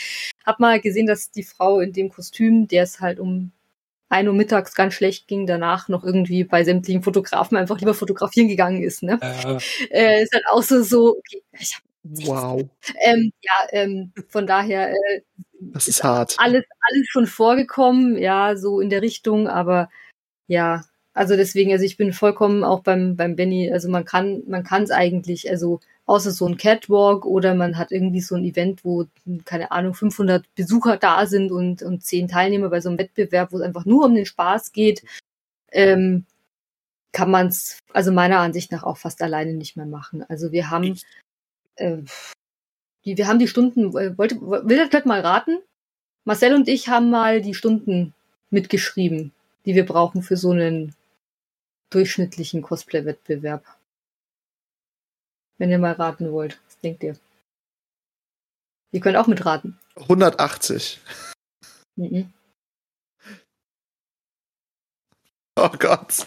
hab 0.46 0.60
mal 0.60 0.82
gesehen, 0.82 1.08
dass 1.08 1.32
die 1.32 1.44
Frau 1.44 1.80
in 1.80 1.94
dem 1.94 2.10
Kostüm, 2.10 2.68
der 2.68 2.84
es 2.84 3.00
halt 3.00 3.20
um 3.20 3.52
ein 4.10 4.28
Uhr 4.28 4.34
mittags 4.34 4.76
ganz 4.76 4.96
schlecht 4.96 5.28
ging, 5.28 5.46
danach 5.46 5.88
noch 5.88 6.04
irgendwie 6.04 6.44
bei 6.44 6.64
sämtlichen 6.64 7.04
Fotografen 7.04 7.58
einfach 7.58 7.80
lieber 7.80 7.94
fotografieren 7.94 8.48
gegangen 8.48 8.82
ist, 8.84 9.04
ne? 9.04 9.20
Äh. 9.22 9.58
Äh, 9.92 10.24
ist 10.24 10.34
halt 10.34 10.46
auch 10.52 10.64
so, 10.64 10.82
so, 10.82 11.18
okay, 11.18 11.44
ich 11.60 11.76
hab 11.76 11.84
Wow. 12.04 12.64
Ähm, 13.02 13.34
ja, 13.42 13.68
ähm, 13.72 14.14
von 14.30 14.48
daher 14.48 14.92
äh, 14.92 15.22
das 15.60 15.88
ist 15.88 16.04
hart. 16.04 16.36
Alles, 16.38 16.64
alles 16.80 17.08
schon 17.08 17.28
vorgekommen, 17.28 18.18
ja, 18.18 18.56
so 18.56 18.80
in 18.80 18.90
der 18.90 19.02
Richtung, 19.02 19.48
aber 19.48 19.90
ja, 20.48 20.86
also 21.14 21.36
deswegen, 21.36 21.72
also 21.72 21.84
ich 21.84 21.98
bin 21.98 22.14
vollkommen 22.14 22.64
auch 22.64 22.82
beim, 22.82 23.16
beim 23.16 23.36
Benny, 23.36 23.72
also 23.72 23.90
man 23.90 24.06
kann, 24.06 24.44
man 24.48 24.64
kann 24.64 24.84
es 24.84 24.92
eigentlich, 24.92 25.50
also 25.50 25.82
außer 26.10 26.32
so 26.32 26.48
ein 26.48 26.58
Catwalk 26.58 27.24
oder 27.24 27.54
man 27.54 27.78
hat 27.78 27.92
irgendwie 27.92 28.22
so 28.22 28.34
ein 28.34 28.44
Event, 28.44 28.84
wo, 28.84 29.06
keine 29.46 29.72
Ahnung, 29.72 29.94
500 29.94 30.44
Besucher 30.56 30.98
da 30.98 31.28
sind 31.28 31.52
und, 31.52 31.84
und 31.84 32.04
10 32.04 32.28
Teilnehmer 32.28 32.70
bei 32.70 32.82
so 32.82 32.90
einem 32.90 32.98
Wettbewerb, 32.98 33.52
wo 33.52 33.58
es 33.58 33.62
einfach 33.62 33.86
nur 33.86 34.06
um 34.06 34.16
den 34.16 34.26
Spaß 34.26 34.72
geht, 34.72 35.04
ähm, 35.72 36.26
kann 37.12 37.30
man 37.30 37.48
es, 37.48 37.78
also 37.94 38.12
meiner 38.12 38.40
Ansicht 38.40 38.72
nach 38.72 38.82
auch 38.82 38.98
fast 38.98 39.22
alleine 39.22 39.54
nicht 39.54 39.78
mehr 39.78 39.86
machen. 39.86 40.26
Also 40.28 40.52
wir 40.52 40.72
haben, 40.72 41.00
äh, 41.76 41.98
die, 43.06 43.16
wir 43.16 43.28
haben 43.28 43.40
die 43.40 43.48
Stunden, 43.48 43.96
äh, 43.96 44.18
wollte, 44.18 44.42
will 44.42 44.78
das 44.78 44.90
vielleicht 44.90 45.06
mal 45.06 45.22
raten? 45.22 45.60
Marcel 46.26 46.56
und 46.56 46.68
ich 46.68 46.90
haben 46.90 47.12
mal 47.12 47.40
die 47.42 47.54
Stunden 47.54 48.16
mitgeschrieben, 48.50 49.32
die 49.66 49.76
wir 49.76 49.86
brauchen 49.86 50.24
für 50.24 50.38
so 50.38 50.52
einen 50.52 50.96
durchschnittlichen 51.92 52.64
Cosplay-Wettbewerb. 52.64 53.64
Wenn 55.60 55.70
ihr 55.70 55.78
mal 55.78 55.92
raten 55.92 56.32
wollt, 56.32 56.60
was 56.66 56.80
denkt 56.80 57.04
ihr? 57.04 57.16
Ihr 58.92 59.02
könnt 59.02 59.18
auch 59.18 59.28
mitraten. 59.28 59.78
180. 59.96 61.00
Mhm. 61.96 62.34
Oh 65.58 65.70
Gott. 65.78 66.26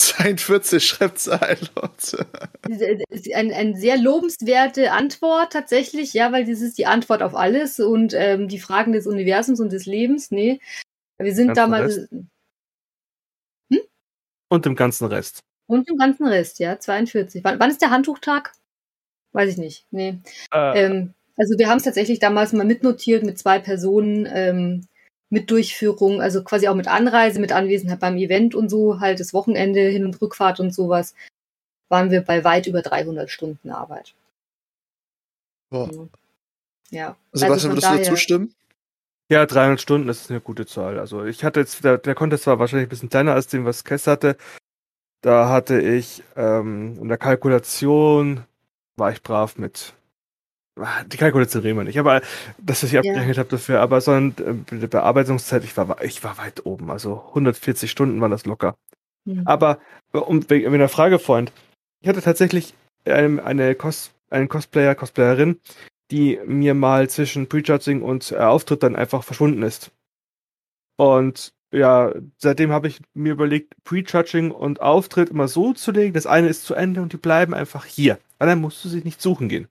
42 0.00 0.84
Schreibzeilen, 0.84 1.68
Leute. 1.76 2.26
Ein, 3.34 3.52
ein 3.52 3.76
sehr 3.76 3.98
lobenswerte 3.98 4.92
Antwort 4.92 5.52
tatsächlich, 5.52 6.14
ja, 6.14 6.32
weil 6.32 6.46
das 6.46 6.60
ist 6.60 6.78
die 6.78 6.86
Antwort 6.86 7.22
auf 7.22 7.34
alles 7.34 7.78
und 7.78 8.14
ähm, 8.14 8.48
die 8.48 8.58
Fragen 8.58 8.92
des 8.92 9.06
Universums 9.06 9.60
und 9.60 9.70
des 9.70 9.84
Lebens. 9.84 10.30
Nee, 10.30 10.60
wir 11.18 11.34
sind 11.34 11.56
damals. 11.56 12.08
Hm? 13.70 13.82
Und 14.50 14.66
im 14.66 14.74
ganzen 14.74 15.06
Rest. 15.06 15.40
Und 15.68 15.88
im 15.88 15.98
ganzen 15.98 16.26
Rest, 16.26 16.58
ja, 16.58 16.78
42. 16.80 17.44
Wann, 17.44 17.60
wann 17.60 17.70
ist 17.70 17.82
der 17.82 17.90
Handtuchtag? 17.90 18.54
Weiß 19.32 19.50
ich 19.50 19.58
nicht. 19.58 19.86
Nee. 19.90 20.18
Äh. 20.52 20.84
Ähm, 20.84 21.14
also 21.36 21.56
wir 21.58 21.68
haben 21.68 21.76
es 21.76 21.84
tatsächlich 21.84 22.18
damals 22.18 22.52
mal 22.52 22.64
mitnotiert 22.64 23.22
mit 23.22 23.38
zwei 23.38 23.58
Personen 23.58 24.26
ähm, 24.32 24.88
mit 25.30 25.50
Durchführung, 25.50 26.22
also 26.22 26.42
quasi 26.42 26.68
auch 26.68 26.74
mit 26.74 26.88
Anreise, 26.88 27.38
mit 27.38 27.52
Anwesenheit 27.52 28.00
beim 28.00 28.16
Event 28.16 28.54
und 28.54 28.70
so, 28.70 29.00
halt 29.00 29.20
das 29.20 29.34
Wochenende, 29.34 29.80
Hin- 29.80 30.06
und 30.06 30.20
Rückfahrt 30.20 30.58
und 30.58 30.74
sowas, 30.74 31.14
waren 31.88 32.10
wir 32.10 32.22
bei 32.22 32.44
weit 32.44 32.66
über 32.66 32.82
300 32.82 33.30
Stunden 33.30 33.70
Arbeit. 33.70 34.14
Boah. 35.70 36.08
Ja. 36.90 37.16
Sebastian, 37.32 37.52
also 37.52 37.68
würdest 37.68 37.86
daher, 37.86 37.98
du 37.98 38.04
zustimmen? 38.04 38.54
Ja, 39.30 39.44
300 39.44 39.80
Stunden, 39.80 40.06
das 40.06 40.22
ist 40.22 40.30
eine 40.30 40.40
gute 40.40 40.64
Zahl. 40.64 40.98
Also 40.98 41.24
ich 41.24 41.44
hatte 41.44 41.60
jetzt, 41.60 41.84
der, 41.84 41.98
der 41.98 42.14
Contest 42.14 42.46
war 42.46 42.58
wahrscheinlich 42.58 42.86
ein 42.86 42.90
bisschen 42.90 43.10
kleiner 43.10 43.34
als 43.34 43.48
dem, 43.48 43.66
was 43.66 43.84
Kess 43.84 44.06
hatte. 44.06 44.38
Da 45.20 45.48
hatte 45.48 45.80
ich 45.80 46.22
ähm, 46.36 46.96
in 47.00 47.08
der 47.08 47.18
Kalkulation, 47.18 48.44
war 48.96 49.10
ich 49.10 49.22
brav 49.22 49.58
mit, 49.58 49.94
ah, 50.76 51.02
die 51.04 51.16
Kalkulation 51.16 51.62
reden 51.62 51.78
wir 51.78 51.84
nicht, 51.84 51.98
aber 51.98 52.20
dass 52.58 52.82
ich 52.84 52.96
abgerechnet 52.96 53.36
ja. 53.36 53.40
habe 53.40 53.50
dafür, 53.50 53.80
aber 53.80 54.00
sondern 54.00 54.64
äh, 54.70 54.76
die 54.76 54.86
Bearbeitungszeit, 54.86 55.64
ich 55.64 55.76
war, 55.76 56.02
ich 56.02 56.22
war 56.22 56.38
weit 56.38 56.66
oben, 56.66 56.90
also 56.90 57.24
140 57.28 57.90
Stunden 57.90 58.20
waren 58.20 58.30
das 58.30 58.46
locker. 58.46 58.76
Mhm. 59.24 59.42
Aber 59.44 59.78
um, 60.12 60.48
wegen 60.48 60.72
einer 60.72 60.88
Frage, 60.88 61.18
Freund, 61.18 61.52
ich 62.00 62.08
hatte 62.08 62.22
tatsächlich 62.22 62.74
eine, 63.04 63.42
eine 63.44 63.74
Cos, 63.74 64.12
einen 64.30 64.48
Cosplayer, 64.48 64.94
Cosplayerin, 64.94 65.60
die 66.10 66.38
mir 66.46 66.74
mal 66.74 67.10
zwischen 67.10 67.48
Prejudging 67.48 68.02
und 68.02 68.32
äh, 68.32 68.36
Auftritt 68.36 68.82
dann 68.82 68.96
einfach 68.96 69.24
verschwunden 69.24 69.62
ist. 69.62 69.90
Und 70.96 71.52
ja, 71.72 72.12
seitdem 72.36 72.72
habe 72.72 72.88
ich 72.88 73.00
mir 73.14 73.32
überlegt, 73.32 73.74
Prejudging 73.84 74.50
und 74.50 74.80
Auftritt 74.80 75.30
immer 75.30 75.48
so 75.48 75.72
zu 75.72 75.92
legen, 75.92 76.14
das 76.14 76.26
eine 76.26 76.48
ist 76.48 76.64
zu 76.64 76.74
Ende 76.74 77.02
und 77.02 77.12
die 77.12 77.18
bleiben 77.18 77.54
einfach 77.54 77.84
hier. 77.84 78.18
Weil 78.38 78.48
dann 78.48 78.60
musst 78.60 78.84
du 78.84 78.88
sie 78.88 79.02
nicht 79.02 79.20
suchen 79.20 79.48
gehen. 79.48 79.68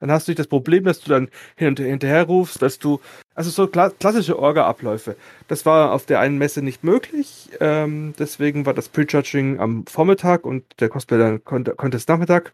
Dann 0.00 0.10
hast 0.10 0.26
du 0.26 0.32
nicht 0.32 0.38
das 0.38 0.48
Problem, 0.48 0.84
dass 0.84 1.00
du 1.00 1.08
dann 1.08 1.28
hin 1.56 1.68
und 1.68 1.78
hinterher 1.78 2.24
rufst, 2.24 2.60
dass 2.60 2.78
du, 2.78 3.00
also 3.34 3.50
so 3.50 3.66
kla 3.68 3.90
klassische 3.90 4.38
Orga-Abläufe. 4.38 5.16
Das 5.48 5.64
war 5.64 5.92
auf 5.92 6.04
der 6.04 6.20
einen 6.20 6.36
Messe 6.36 6.62
nicht 6.62 6.84
möglich, 6.84 7.48
ähm, 7.60 8.12
deswegen 8.18 8.66
war 8.66 8.74
das 8.74 8.88
Prejudging 8.88 9.60
am 9.60 9.86
Vormittag 9.86 10.44
und 10.44 10.64
der 10.80 10.88
Cosplay 10.88 11.18
dann 11.18 11.44
konnte, 11.44 11.74
konnte 11.74 11.96
es 11.96 12.08
Nachmittag. 12.08 12.52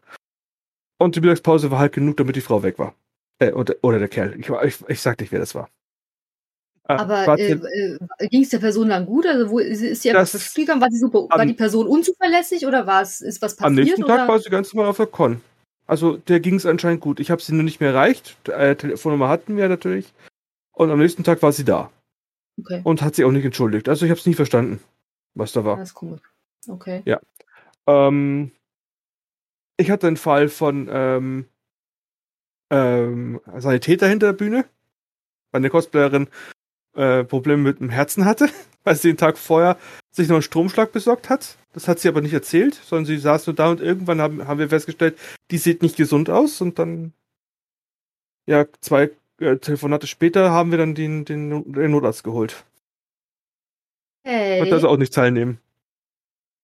Und 0.99 1.17
die 1.17 1.21
Mittagspause 1.21 1.71
war 1.71 1.79
halt 1.79 1.93
genug, 1.93 2.19
damit 2.19 2.37
die 2.37 2.41
Frau 2.41 2.63
weg 2.63 2.79
war. 2.79 2.95
Äh, 3.41 3.53
oder, 3.53 3.75
oder 3.83 3.99
der 3.99 4.09
Kerl. 4.09 4.39
Ich, 4.39 4.49
ich, 4.49 4.89
ich 4.89 5.01
sag 5.01 5.19
nicht, 5.19 5.33
wer 5.33 5.41
das 5.41 5.55
war. 5.55 5.71
Äh, 6.91 6.99
Aber 6.99 7.39
äh, 7.39 7.53
äh, 7.53 8.29
ging 8.29 8.43
es 8.43 8.49
der 8.49 8.59
Person 8.59 8.89
dann 8.89 9.07
gut? 9.07 9.27
Also 9.27 9.49
wo 9.51 9.59
ist, 9.61 9.81
ist 9.81 10.03
sie 10.03 10.11
einfach 10.11 10.27
verspielt 10.27 10.69
War, 10.69 10.91
super, 10.91 11.27
war 11.31 11.47
die 11.47 11.55
Person 11.55 11.87
unzuverlässig 11.87 12.67
oder 12.67 12.87
war 12.87 13.03
es, 13.03 13.21
ist 13.21 13.41
was 13.43 13.55
passiert? 13.55 13.67
Am 13.67 13.75
nächsten 13.75 14.05
oder? 14.05 14.17
Tag 14.17 14.29
war 14.29 14.41
sie 14.41 14.51
ganz 14.51 14.75
normal 14.75 14.91
auf 14.91 14.97
der 14.97 15.07
Con. 15.07 15.41
Also 15.87 16.17
der 16.17 16.41
ging 16.41 16.57
es 16.57 16.67
anscheinend 16.67 17.01
gut. 17.01 17.21
Ich 17.21 17.31
habe 17.31 17.41
sie 17.41 17.55
nur 17.55 17.63
nicht 17.63 17.81
mehr 17.81 17.91
erreicht. 17.91 18.37
Äh, 18.49 18.75
Telefonnummer 18.75 19.29
hatten 19.29 19.57
wir 19.57 19.69
natürlich. 19.69 20.13
Und 20.73 20.91
am 20.91 20.99
nächsten 20.99 21.23
Tag 21.23 21.43
war 21.43 21.53
sie 21.53 21.65
da. 21.65 21.91
Okay. 22.59 22.81
Und 22.83 23.03
hat 23.03 23.15
sie 23.15 23.25
auch 23.25 23.31
nicht 23.31 23.45
entschuldigt. 23.45 23.89
Also 23.89 24.05
ich 24.05 24.11
habe 24.11 24.19
es 24.19 24.27
nie 24.27 24.35
verstanden, 24.35 24.81
was 25.35 25.53
da 25.53 25.65
war. 25.65 25.77
Das 25.77 25.91
ist 25.91 25.95
komisch. 25.95 26.23
Okay. 26.67 27.03
Ja. 27.05 27.21
Ähm, 27.87 28.51
ich 29.77 29.91
hatte 29.91 30.09
einen 30.09 30.17
Fall 30.17 30.49
von 30.49 30.89
ähm, 30.91 31.47
ähm, 32.71 33.41
Sanitäter 33.59 34.09
hinter 34.09 34.29
der 34.29 34.33
Bühne. 34.33 34.65
Eine 35.53 35.71
Cosplayerin 35.71 36.29
äh, 36.95 37.25
Probleme 37.25 37.63
mit 37.63 37.81
dem 37.81 37.91
Herzen 37.91 38.25
hatte, 38.25 38.49
weil 38.85 38.97
sie 38.97 39.09
den 39.09 39.17
Tag 39.17 39.39
vorher 39.39 39.77
sich 40.11 40.29
noch 40.29 40.37
einen 40.37 40.43
Stromschlag 40.43 40.93
besorgt 40.93 41.29
hat. 41.29 41.57
Das 41.73 41.87
hat 41.87 42.01
sie 42.01 42.09
aber 42.09 42.21
nicht 42.21 42.33
erzählt, 42.33 42.75
sondern 42.75 43.05
sie 43.05 43.19
saß 43.19 43.47
nur 43.47 43.55
da 43.55 43.71
und 43.71 43.81
irgendwann 43.81 44.21
haben, 44.21 44.47
haben 44.47 44.59
wir 44.59 44.69
festgestellt, 44.69 45.17
die 45.51 45.59
sieht 45.59 45.83
nicht 45.83 45.97
gesund 45.97 46.29
aus 46.29 46.61
und 46.61 46.79
dann, 46.79 47.13
ja, 48.47 48.67
zwei 48.81 49.11
äh, 49.39 49.57
Telefonate 49.57 50.07
später 50.07 50.51
haben 50.51 50.73
wir 50.73 50.79
dann 50.79 50.95
den, 50.95 51.25
den, 51.25 51.73
den 51.73 51.91
Notarzt 51.91 52.25
geholt. 52.25 52.65
Hey. 54.25 54.59
Konnte 54.59 54.75
also 54.75 54.89
auch 54.89 54.97
nicht 54.97 55.15
teilnehmen. 55.15 55.61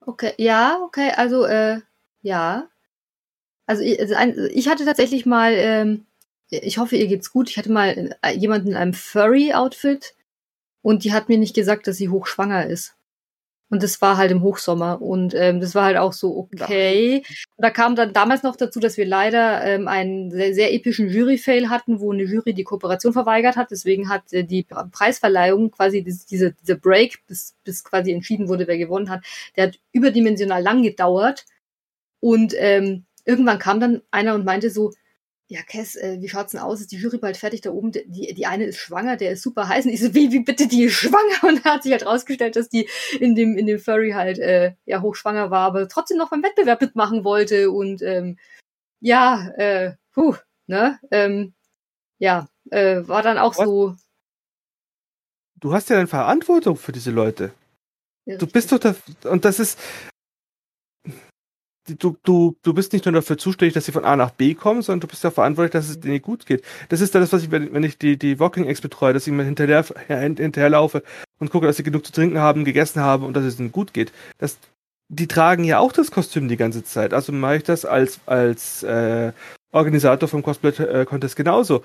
Okay, 0.01 0.35
ja, 0.39 0.81
okay, 0.85 1.11
also, 1.17 1.45
äh, 1.45 1.81
ja. 2.23 2.69
Also 3.67 3.83
ich, 3.83 4.01
also 4.01 4.45
ich 4.45 4.69
hatte 4.69 4.85
tatsächlich 4.85 5.27
mal, 5.27 5.53
ähm, 5.55 6.07
ich 6.51 6.79
hoffe, 6.79 6.97
ihr 6.97 7.07
geht's 7.07 7.33
gut. 7.33 7.51
Ich 7.51 7.59
hatte 7.59 7.73
mal 7.73 8.17
äh, 8.23 8.33
jemanden 8.33 8.69
in 8.69 8.77
einem 8.77 8.95
Furry-Outfit 8.95 10.15
und 10.83 11.05
die 11.05 11.13
hat 11.13 11.29
mir 11.29 11.39
nicht 11.39 11.55
gesagt, 11.55 11.87
dass 11.87 11.97
sie 11.97 12.09
hochschwanger 12.09 12.67
ist. 12.67 12.97
Und 13.69 13.83
das 13.83 14.01
war 14.01 14.17
halt 14.17 14.31
im 14.31 14.43
Hochsommer. 14.43 15.03
Und 15.03 15.35
ähm, 15.35 15.61
das 15.61 15.75
war 15.75 15.85
halt 15.85 15.97
auch 15.97 16.13
so, 16.13 16.37
okay. 16.37 17.25
Und 17.57 17.63
da 17.65 17.71
kam 17.71 17.97
dann 17.97 18.13
damals 18.13 18.45
noch 18.45 18.55
dazu, 18.55 18.79
dass 18.79 18.97
wir 18.97 19.07
leider 19.07 19.65
ähm, 19.65 19.89
einen 19.89 20.31
sehr, 20.31 20.55
sehr 20.55 20.73
epischen 20.73 21.09
Jury-Fail 21.09 21.69
hatten, 21.69 21.99
wo 21.99 22.13
eine 22.13 22.23
Jury 22.23 22.55
die 22.55 22.63
Kooperation 22.63 23.13
verweigert 23.13 23.57
hat. 23.57 23.73
Deswegen 23.73 24.09
hat 24.09 24.33
äh, 24.33 24.45
die 24.45 24.63
Preisverleihung 24.63 25.73
quasi 25.73 26.05
diese, 26.05 26.53
diese 26.53 26.77
Break, 26.77 27.27
bis, 27.27 27.57
bis 27.65 27.83
quasi 27.83 28.13
entschieden 28.13 28.47
wurde, 28.47 28.69
wer 28.69 28.79
gewonnen 28.79 29.11
hat, 29.11 29.25
der 29.57 29.67
hat 29.67 29.81
überdimensional 29.91 30.63
lang 30.63 30.85
gedauert. 30.85 31.45
Und 32.21 32.55
ähm, 32.57 33.05
irgendwann 33.25 33.59
kam 33.59 33.81
dann 33.81 34.03
einer 34.13 34.37
und 34.37 34.45
meinte 34.45 34.71
so, 34.71 34.93
ja, 35.49 35.63
Cass, 35.63 35.95
äh, 35.95 36.19
wie 36.21 36.29
schaut's 36.29 36.53
denn 36.53 36.61
aus? 36.61 36.81
Ist 36.81 36.91
die 36.91 36.97
Jury 36.97 37.19
bald 37.19 37.37
fertig 37.37 37.61
da 37.61 37.71
oben? 37.71 37.93
Die, 37.93 38.35
die 38.35 38.47
eine 38.47 38.65
ist 38.65 38.79
schwanger, 38.79 39.17
der 39.17 39.31
ist 39.33 39.43
super 39.43 39.69
heiß. 39.69 39.85
Und 39.85 39.93
ich 39.93 40.01
so, 40.01 40.13
wie, 40.13 40.33
wie 40.33 40.41
bitte, 40.41 40.67
die 40.67 40.85
ist 40.85 40.95
schwanger? 40.95 41.43
Und 41.45 41.65
da 41.65 41.75
hat 41.75 41.85
sich 41.85 41.93
halt 41.93 42.05
rausgestellt, 42.05 42.57
dass 42.57 42.69
die 42.69 42.89
in 43.21 43.37
dem, 43.37 43.57
in 43.57 43.67
dem 43.67 43.79
Furry 43.79 44.11
halt, 44.11 44.39
äh, 44.39 44.75
ja, 44.87 45.03
hochschwanger 45.03 45.51
war, 45.51 45.67
aber 45.67 45.89
trotzdem 45.89 46.19
noch 46.19 46.31
beim 46.31 46.43
Wettbewerb 46.43 46.81
mitmachen 46.81 47.23
wollte. 47.23 47.71
Und, 47.71 48.03
ähm, 48.03 48.39
ja, 49.01 49.49
äh, 49.57 49.93
puh, 50.13 50.35
ne, 50.67 50.99
ähm, 51.13 51.55
ja, 52.19 52.49
äh, 52.71 53.07
war 53.07 53.23
dann 53.23 53.39
auch 53.39 53.57
Was? 53.57 53.65
so. 53.65 53.95
Du 55.61 55.73
hast 55.73 55.91
ja 55.91 55.97
eine 55.97 56.09
Verantwortung 56.09 56.77
für 56.77 56.93
diese 56.93 57.13
Leute. 57.13 57.53
Du 58.27 58.47
bist 58.49 58.73
doch 58.73 58.81
da, 58.81 58.97
und 59.25 59.45
das 59.45 59.61
ist, 59.61 59.79
du, 61.87 62.17
du, 62.23 62.57
du 62.63 62.75
bist 62.75 62.93
nicht 62.93 63.05
nur 63.05 63.13
dafür 63.13 63.39
zuständig, 63.39 63.75
dass 63.75 63.85
sie 63.87 63.93
von 63.93 64.05
A 64.05 64.17
nach 64.17 64.31
B 64.31 64.55
kommen, 64.55 64.83
sondern 64.83 65.01
du 65.01 65.07
bist 65.07 65.25
ja 65.25 65.31
verantwortlich, 65.31 65.73
dass 65.73 65.89
es 65.89 66.01
denen 66.01 66.21
gut 66.23 66.47
geht. 66.47 66.65
Das 66.89 67.01
ist 67.01 67.15
das, 67.15 67.33
was 67.33 67.43
ich, 67.43 67.51
wenn 67.51 67.73
wenn 67.73 67.85
ich 67.85 67.99
die, 67.99 68.19
die 68.19 68.41
Walking 68.41 68.67
Eggs 68.67 68.81
betreue, 68.81 69.13
dass 69.13 69.27
ich 69.27 69.33
mir 69.33 69.45
hinterher, 69.45 69.85
hinterherlaufe 70.09 71.03
und 71.39 71.51
gucke, 71.51 71.67
dass 71.67 71.77
sie 71.77 71.83
genug 71.83 72.05
zu 72.07 72.13
trinken 72.13 72.39
haben, 72.39 72.65
gegessen 72.65 73.01
haben 73.01 73.25
und 73.25 73.35
dass 73.35 73.45
es 73.45 73.59
ihnen 73.59 73.73
gut 73.73 73.93
geht. 73.93 74.13
Das, 74.39 74.59
die 75.09 75.29
tragen 75.29 75.65
ja 75.65 75.79
auch 75.79 75.93
das 75.93 76.11
Kostüm 76.11 76.49
die 76.49 76.57
ganze 76.57 76.85
Zeit. 76.85 77.15
Also 77.15 77.33
mache 77.33 77.57
ich 77.57 77.63
das 77.63 77.85
als, 77.85 78.21
als 78.27 78.83
äh, 78.83 79.33
Organisator 79.73 80.29
vom 80.29 80.43
Cosplay-Contest 80.43 81.37
genauso. 81.37 81.83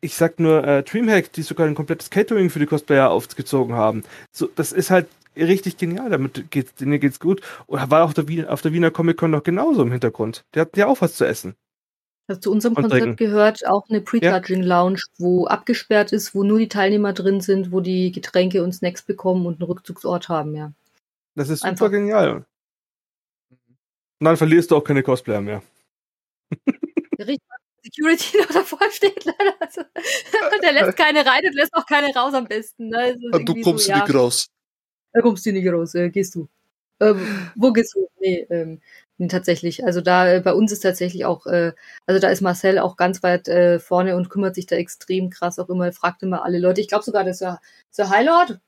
Ich 0.00 0.14
sag 0.14 0.40
nur 0.40 0.64
äh, 0.64 0.82
Dreamhack, 0.82 1.32
die 1.32 1.42
sogar 1.42 1.66
ein 1.66 1.74
komplettes 1.74 2.10
Catering 2.10 2.50
für 2.50 2.58
die 2.58 2.66
Cosplayer 2.66 3.10
aufgezogen 3.10 3.74
haben. 3.74 4.02
So, 4.32 4.48
das 4.54 4.72
ist 4.72 4.90
halt 4.90 5.06
richtig 5.36 5.76
genial, 5.76 6.10
damit 6.10 6.50
geht's, 6.50 6.74
denen 6.74 7.00
geht's 7.00 7.20
gut. 7.20 7.40
Oder 7.66 7.90
war 7.90 8.04
auch 8.04 8.12
der 8.12 8.28
Wien, 8.28 8.46
auf 8.46 8.62
der 8.62 8.72
Wiener 8.72 8.90
Comic 8.90 9.16
Con 9.16 9.30
noch 9.30 9.42
genauso 9.42 9.82
im 9.82 9.92
Hintergrund. 9.92 10.44
Die 10.54 10.60
hatten 10.60 10.78
ja 10.78 10.86
auch 10.86 11.00
was 11.00 11.14
zu 11.14 11.24
essen. 11.24 11.54
Also 12.26 12.40
zu 12.40 12.52
unserem 12.52 12.74
Konzept 12.74 13.02
trinken. 13.02 13.16
gehört 13.16 13.66
auch 13.66 13.84
eine 13.90 14.00
Pre-Charging 14.00 14.62
Lounge, 14.62 15.02
wo 15.18 15.46
abgesperrt 15.46 16.12
ist, 16.12 16.34
wo 16.34 16.42
nur 16.42 16.58
die 16.58 16.68
Teilnehmer 16.68 17.12
drin 17.12 17.42
sind, 17.42 17.70
wo 17.70 17.80
die 17.80 18.12
Getränke 18.12 18.64
und 18.64 18.72
Snacks 18.72 19.02
bekommen 19.02 19.44
und 19.44 19.60
einen 19.60 19.70
Rückzugsort 19.70 20.30
haben, 20.30 20.54
ja. 20.54 20.72
Das 21.34 21.50
ist 21.50 21.60
super 21.60 21.70
Einfach. 21.70 21.90
genial. 21.90 22.46
Und 24.20 24.24
dann 24.24 24.36
verlierst 24.36 24.70
du 24.70 24.76
auch 24.76 24.84
keine 24.84 25.02
Cosplayer 25.02 25.42
mehr. 25.42 25.62
Der 27.18 27.28
Richter 27.28 27.54
Security 27.84 28.38
noch 28.38 28.46
davor 28.46 28.90
steht 28.90 29.24
leider. 29.24 29.54
Also, 29.60 29.82
der 30.62 30.72
lässt 30.72 30.96
keine 30.96 31.24
rein 31.24 31.44
und 31.44 31.54
lässt 31.54 31.74
auch 31.74 31.86
keine 31.86 32.12
raus 32.14 32.32
am 32.34 32.46
besten. 32.46 32.88
Ne? 32.88 33.10
Ist 33.10 33.20
Du 33.46 33.54
kommst 33.60 33.84
so, 33.84 33.92
so, 33.92 33.92
ja, 33.92 34.04
nicht 34.04 34.14
raus. 34.14 34.48
Da 35.14 35.20
kommst 35.22 35.46
du 35.46 35.52
nicht 35.52 35.68
raus, 35.72 35.94
äh, 35.94 36.10
gehst 36.10 36.34
du. 36.34 36.48
Ähm, 37.00 37.20
wo 37.56 37.72
gehst 37.72 37.94
du? 37.96 38.08
Nee, 38.20 38.46
ähm, 38.50 38.80
nee, 39.18 39.28
tatsächlich. 39.28 39.84
Also 39.84 40.00
da 40.00 40.28
äh, 40.34 40.40
bei 40.40 40.54
uns 40.54 40.72
ist 40.72 40.80
tatsächlich 40.80 41.24
auch, 41.26 41.46
äh, 41.46 41.72
also 42.06 42.20
da 42.20 42.28
ist 42.30 42.42
Marcel 42.42 42.78
auch 42.80 42.96
ganz 42.96 43.22
weit 43.22 43.48
äh, 43.48 43.80
vorne 43.80 44.16
und 44.16 44.30
kümmert 44.30 44.54
sich 44.56 44.66
da 44.66 44.76
extrem 44.76 45.30
krass 45.30 45.58
auch 45.60 45.68
immer, 45.70 45.92
fragt 45.92 46.22
immer 46.24 46.44
alle 46.44 46.58
Leute. 46.60 46.80
Ich 46.80 46.88
glaube 46.88 47.04
sogar, 47.04 47.24
dass 47.24 47.38
Sir, 47.40 47.60
Sir 47.92 48.10
Highlord 48.10 48.60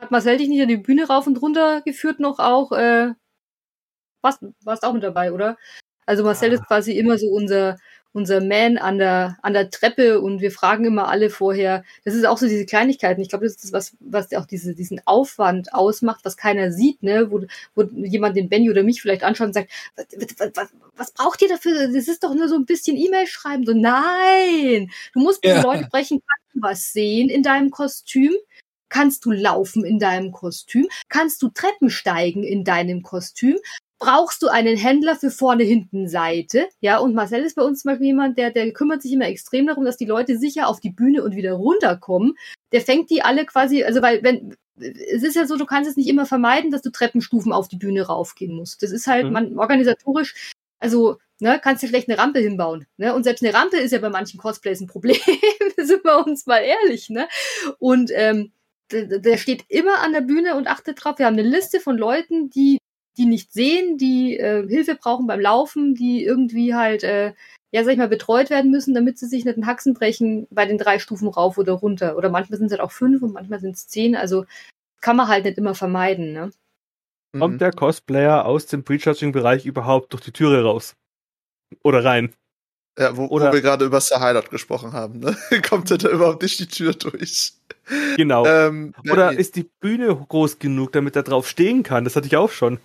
hat 0.00 0.10
Marcel 0.12 0.38
dich 0.38 0.48
nicht 0.48 0.62
an 0.62 0.68
die 0.68 0.78
Bühne 0.78 1.06
rauf 1.08 1.26
und 1.28 1.42
runter 1.42 1.82
geführt 1.82 2.20
noch 2.20 2.38
auch. 2.40 2.72
Äh, 2.72 3.14
warst, 4.22 4.42
warst 4.64 4.84
auch 4.84 4.92
mit 4.92 5.02
dabei, 5.02 5.32
oder? 5.32 5.56
Also 6.06 6.22
Marcel 6.24 6.50
Ah. 6.52 6.54
ist 6.54 6.66
quasi 6.66 6.92
immer 6.98 7.18
so 7.18 7.26
unser 7.28 7.78
unser 8.16 8.40
Man 8.40 8.78
an 8.78 8.96
der, 8.96 9.36
an 9.42 9.52
der 9.52 9.68
Treppe 9.70 10.22
und 10.22 10.40
wir 10.40 10.50
fragen 10.50 10.86
immer 10.86 11.08
alle 11.08 11.28
vorher. 11.28 11.84
Das 12.04 12.14
ist 12.14 12.24
auch 12.24 12.38
so 12.38 12.48
diese 12.48 12.64
Kleinigkeiten. 12.64 13.20
Ich 13.20 13.28
glaube, 13.28 13.44
das 13.44 13.56
ist 13.56 13.64
das, 13.64 13.72
was, 13.72 13.96
was 14.00 14.32
auch 14.32 14.46
diese, 14.46 14.74
diesen 14.74 15.02
Aufwand 15.04 15.74
ausmacht, 15.74 16.24
was 16.24 16.38
keiner 16.38 16.72
sieht, 16.72 17.02
ne? 17.02 17.30
Wo, 17.30 17.42
wo 17.74 17.82
jemand 17.82 18.34
den 18.34 18.48
Benny 18.48 18.70
oder 18.70 18.82
mich 18.82 19.02
vielleicht 19.02 19.22
anschaut 19.22 19.48
und 19.48 19.52
sagt, 19.52 19.70
was, 19.96 20.06
was, 20.38 20.50
was, 20.54 20.68
was 20.96 21.10
braucht 21.12 21.42
ihr 21.42 21.48
dafür? 21.48 21.92
Das 21.92 22.08
ist 22.08 22.24
doch 22.24 22.34
nur 22.34 22.48
so 22.48 22.54
ein 22.56 22.64
bisschen 22.64 22.96
E-Mail 22.96 23.26
schreiben. 23.26 23.66
So, 23.66 23.74
nein! 23.74 24.90
Du 25.12 25.20
musst 25.20 25.44
mit 25.44 25.52
Ja. 25.52 25.60
den 25.60 25.64
Leuten 25.64 25.84
sprechen, 25.84 26.22
kannst 26.26 26.54
du 26.54 26.62
was 26.62 26.92
sehen 26.94 27.28
in 27.28 27.42
deinem 27.42 27.70
Kostüm? 27.70 28.32
Kannst 28.88 29.26
du 29.26 29.32
laufen 29.32 29.84
in 29.84 29.98
deinem 29.98 30.32
Kostüm? 30.32 30.88
Kannst 31.10 31.42
du 31.42 31.48
Treppen 31.50 31.90
steigen 31.90 32.44
in 32.44 32.64
deinem 32.64 33.02
Kostüm? 33.02 33.58
Brauchst 33.98 34.42
du 34.42 34.48
einen 34.48 34.76
Händler 34.76 35.16
für 35.16 35.30
vorne, 35.30 35.64
hinten, 35.64 36.08
Seite. 36.08 36.68
Ja, 36.80 36.98
und 36.98 37.14
Marcel 37.14 37.42
ist 37.42 37.56
bei 37.56 37.62
uns 37.62 37.80
zum 37.80 37.90
Beispiel 37.90 38.08
jemand, 38.08 38.36
der, 38.38 38.50
der 38.50 38.72
kümmert 38.72 39.02
sich 39.02 39.12
immer 39.12 39.26
extrem 39.26 39.66
darum, 39.66 39.84
dass 39.84 39.96
die 39.96 40.04
Leute 40.04 40.38
sicher 40.38 40.68
auf 40.68 40.80
die 40.80 40.90
Bühne 40.90 41.22
und 41.22 41.34
wieder 41.36 41.52
runterkommen. 41.54 42.34
Der 42.72 42.80
fängt 42.82 43.10
die 43.10 43.22
alle 43.22 43.46
quasi, 43.46 43.84
also 43.84 44.02
weil, 44.02 44.22
wenn, 44.22 44.54
es 44.78 45.22
ist 45.22 45.36
ja 45.36 45.46
so, 45.46 45.56
du 45.56 45.64
kannst 45.64 45.88
es 45.90 45.96
nicht 45.96 46.08
immer 46.08 46.26
vermeiden, 46.26 46.70
dass 46.70 46.82
du 46.82 46.90
Treppenstufen 46.90 47.52
auf 47.52 47.68
die 47.68 47.76
Bühne 47.76 48.02
raufgehen 48.06 48.54
musst. 48.54 48.82
Das 48.82 48.90
ist 48.90 49.06
halt, 49.06 49.26
Mhm. 49.26 49.32
man, 49.32 49.58
organisatorisch, 49.58 50.52
also, 50.78 51.16
ne, 51.40 51.58
kannst 51.62 51.82
du 51.82 51.86
vielleicht 51.86 52.08
eine 52.08 52.18
Rampe 52.18 52.40
hinbauen, 52.40 52.86
ne? 52.98 53.14
Und 53.14 53.24
selbst 53.24 53.42
eine 53.42 53.54
Rampe 53.54 53.78
ist 53.78 53.92
ja 53.92 53.98
bei 53.98 54.10
manchen 54.10 54.38
Cosplays 54.38 54.80
ein 54.80 54.86
Problem, 54.88 55.16
sind 55.78 56.04
wir 56.04 56.26
uns 56.26 56.46
mal 56.46 56.58
ehrlich, 56.58 57.08
ne? 57.08 57.28
Und, 57.78 58.10
ähm, 58.14 58.52
der, 58.92 59.18
der 59.18 59.36
steht 59.38 59.64
immer 59.68 60.00
an 60.00 60.12
der 60.12 60.20
Bühne 60.20 60.54
und 60.56 60.68
achtet 60.68 61.02
drauf. 61.02 61.18
Wir 61.18 61.26
haben 61.26 61.38
eine 61.38 61.48
Liste 61.48 61.80
von 61.80 61.96
Leuten, 61.98 62.50
die 62.50 62.78
die 63.18 63.26
nicht 63.26 63.52
sehen, 63.52 63.98
die 63.98 64.36
äh, 64.38 64.66
Hilfe 64.68 64.94
brauchen 64.94 65.26
beim 65.26 65.40
Laufen, 65.40 65.94
die 65.94 66.24
irgendwie 66.24 66.74
halt, 66.74 67.02
äh, 67.04 67.32
ja, 67.72 67.84
sag 67.84 67.92
ich 67.92 67.98
mal, 67.98 68.08
betreut 68.08 68.50
werden 68.50 68.70
müssen, 68.70 68.94
damit 68.94 69.18
sie 69.18 69.26
sich 69.26 69.44
nicht 69.44 69.56
einen 69.56 69.66
Haxen 69.66 69.94
brechen 69.94 70.46
bei 70.50 70.66
den 70.66 70.78
drei 70.78 70.98
Stufen 70.98 71.28
rauf 71.28 71.58
oder 71.58 71.72
runter. 71.72 72.16
Oder 72.16 72.28
manchmal 72.30 72.58
sind 72.58 72.66
es 72.66 72.72
halt 72.72 72.80
auch 72.82 72.92
fünf 72.92 73.22
und 73.22 73.32
manchmal 73.32 73.60
sind 73.60 73.74
es 73.76 73.88
zehn. 73.88 74.14
Also 74.16 74.44
kann 75.00 75.16
man 75.16 75.28
halt 75.28 75.44
nicht 75.44 75.58
immer 75.58 75.74
vermeiden, 75.74 76.32
ne? 76.32 76.50
Kommt 77.38 77.54
Mhm. 77.54 77.58
der 77.58 77.72
Cosplayer 77.72 78.46
aus 78.46 78.66
dem 78.66 78.82
Prejudging-Bereich 78.84 79.66
überhaupt 79.66 80.12
durch 80.12 80.22
die 80.22 80.32
Türe 80.32 80.62
raus? 80.62 80.94
Oder 81.82 82.04
rein? 82.04 82.32
Ja, 82.98 83.14
wo, 83.16 83.26
Oder- 83.26 83.50
wo 83.50 83.52
wir 83.54 83.60
gerade 83.60 83.84
über 83.84 84.00
Sir 84.00 84.20
Highlight 84.20 84.48
gesprochen 84.50 84.92
haben, 84.94 85.18
ne? 85.18 85.36
Kommt 85.68 85.90
er 85.90 85.98
da 85.98 86.08
überhaupt 86.08 86.42
nicht 86.42 86.58
die 86.60 86.66
Tür 86.66 86.94
durch? 86.94 87.52
Genau. 88.16 88.46
Ähm, 88.46 88.94
Oder 89.10 89.28
Benny- 89.28 89.40
ist 89.40 89.56
die 89.56 89.68
Bühne 89.80 90.16
groß 90.16 90.58
genug, 90.58 90.92
damit 90.92 91.14
er 91.14 91.24
drauf 91.24 91.46
stehen 91.48 91.82
kann? 91.82 92.04
Das 92.04 92.16
hatte 92.16 92.26
ich 92.26 92.36
auch 92.36 92.50
schon. 92.50 92.78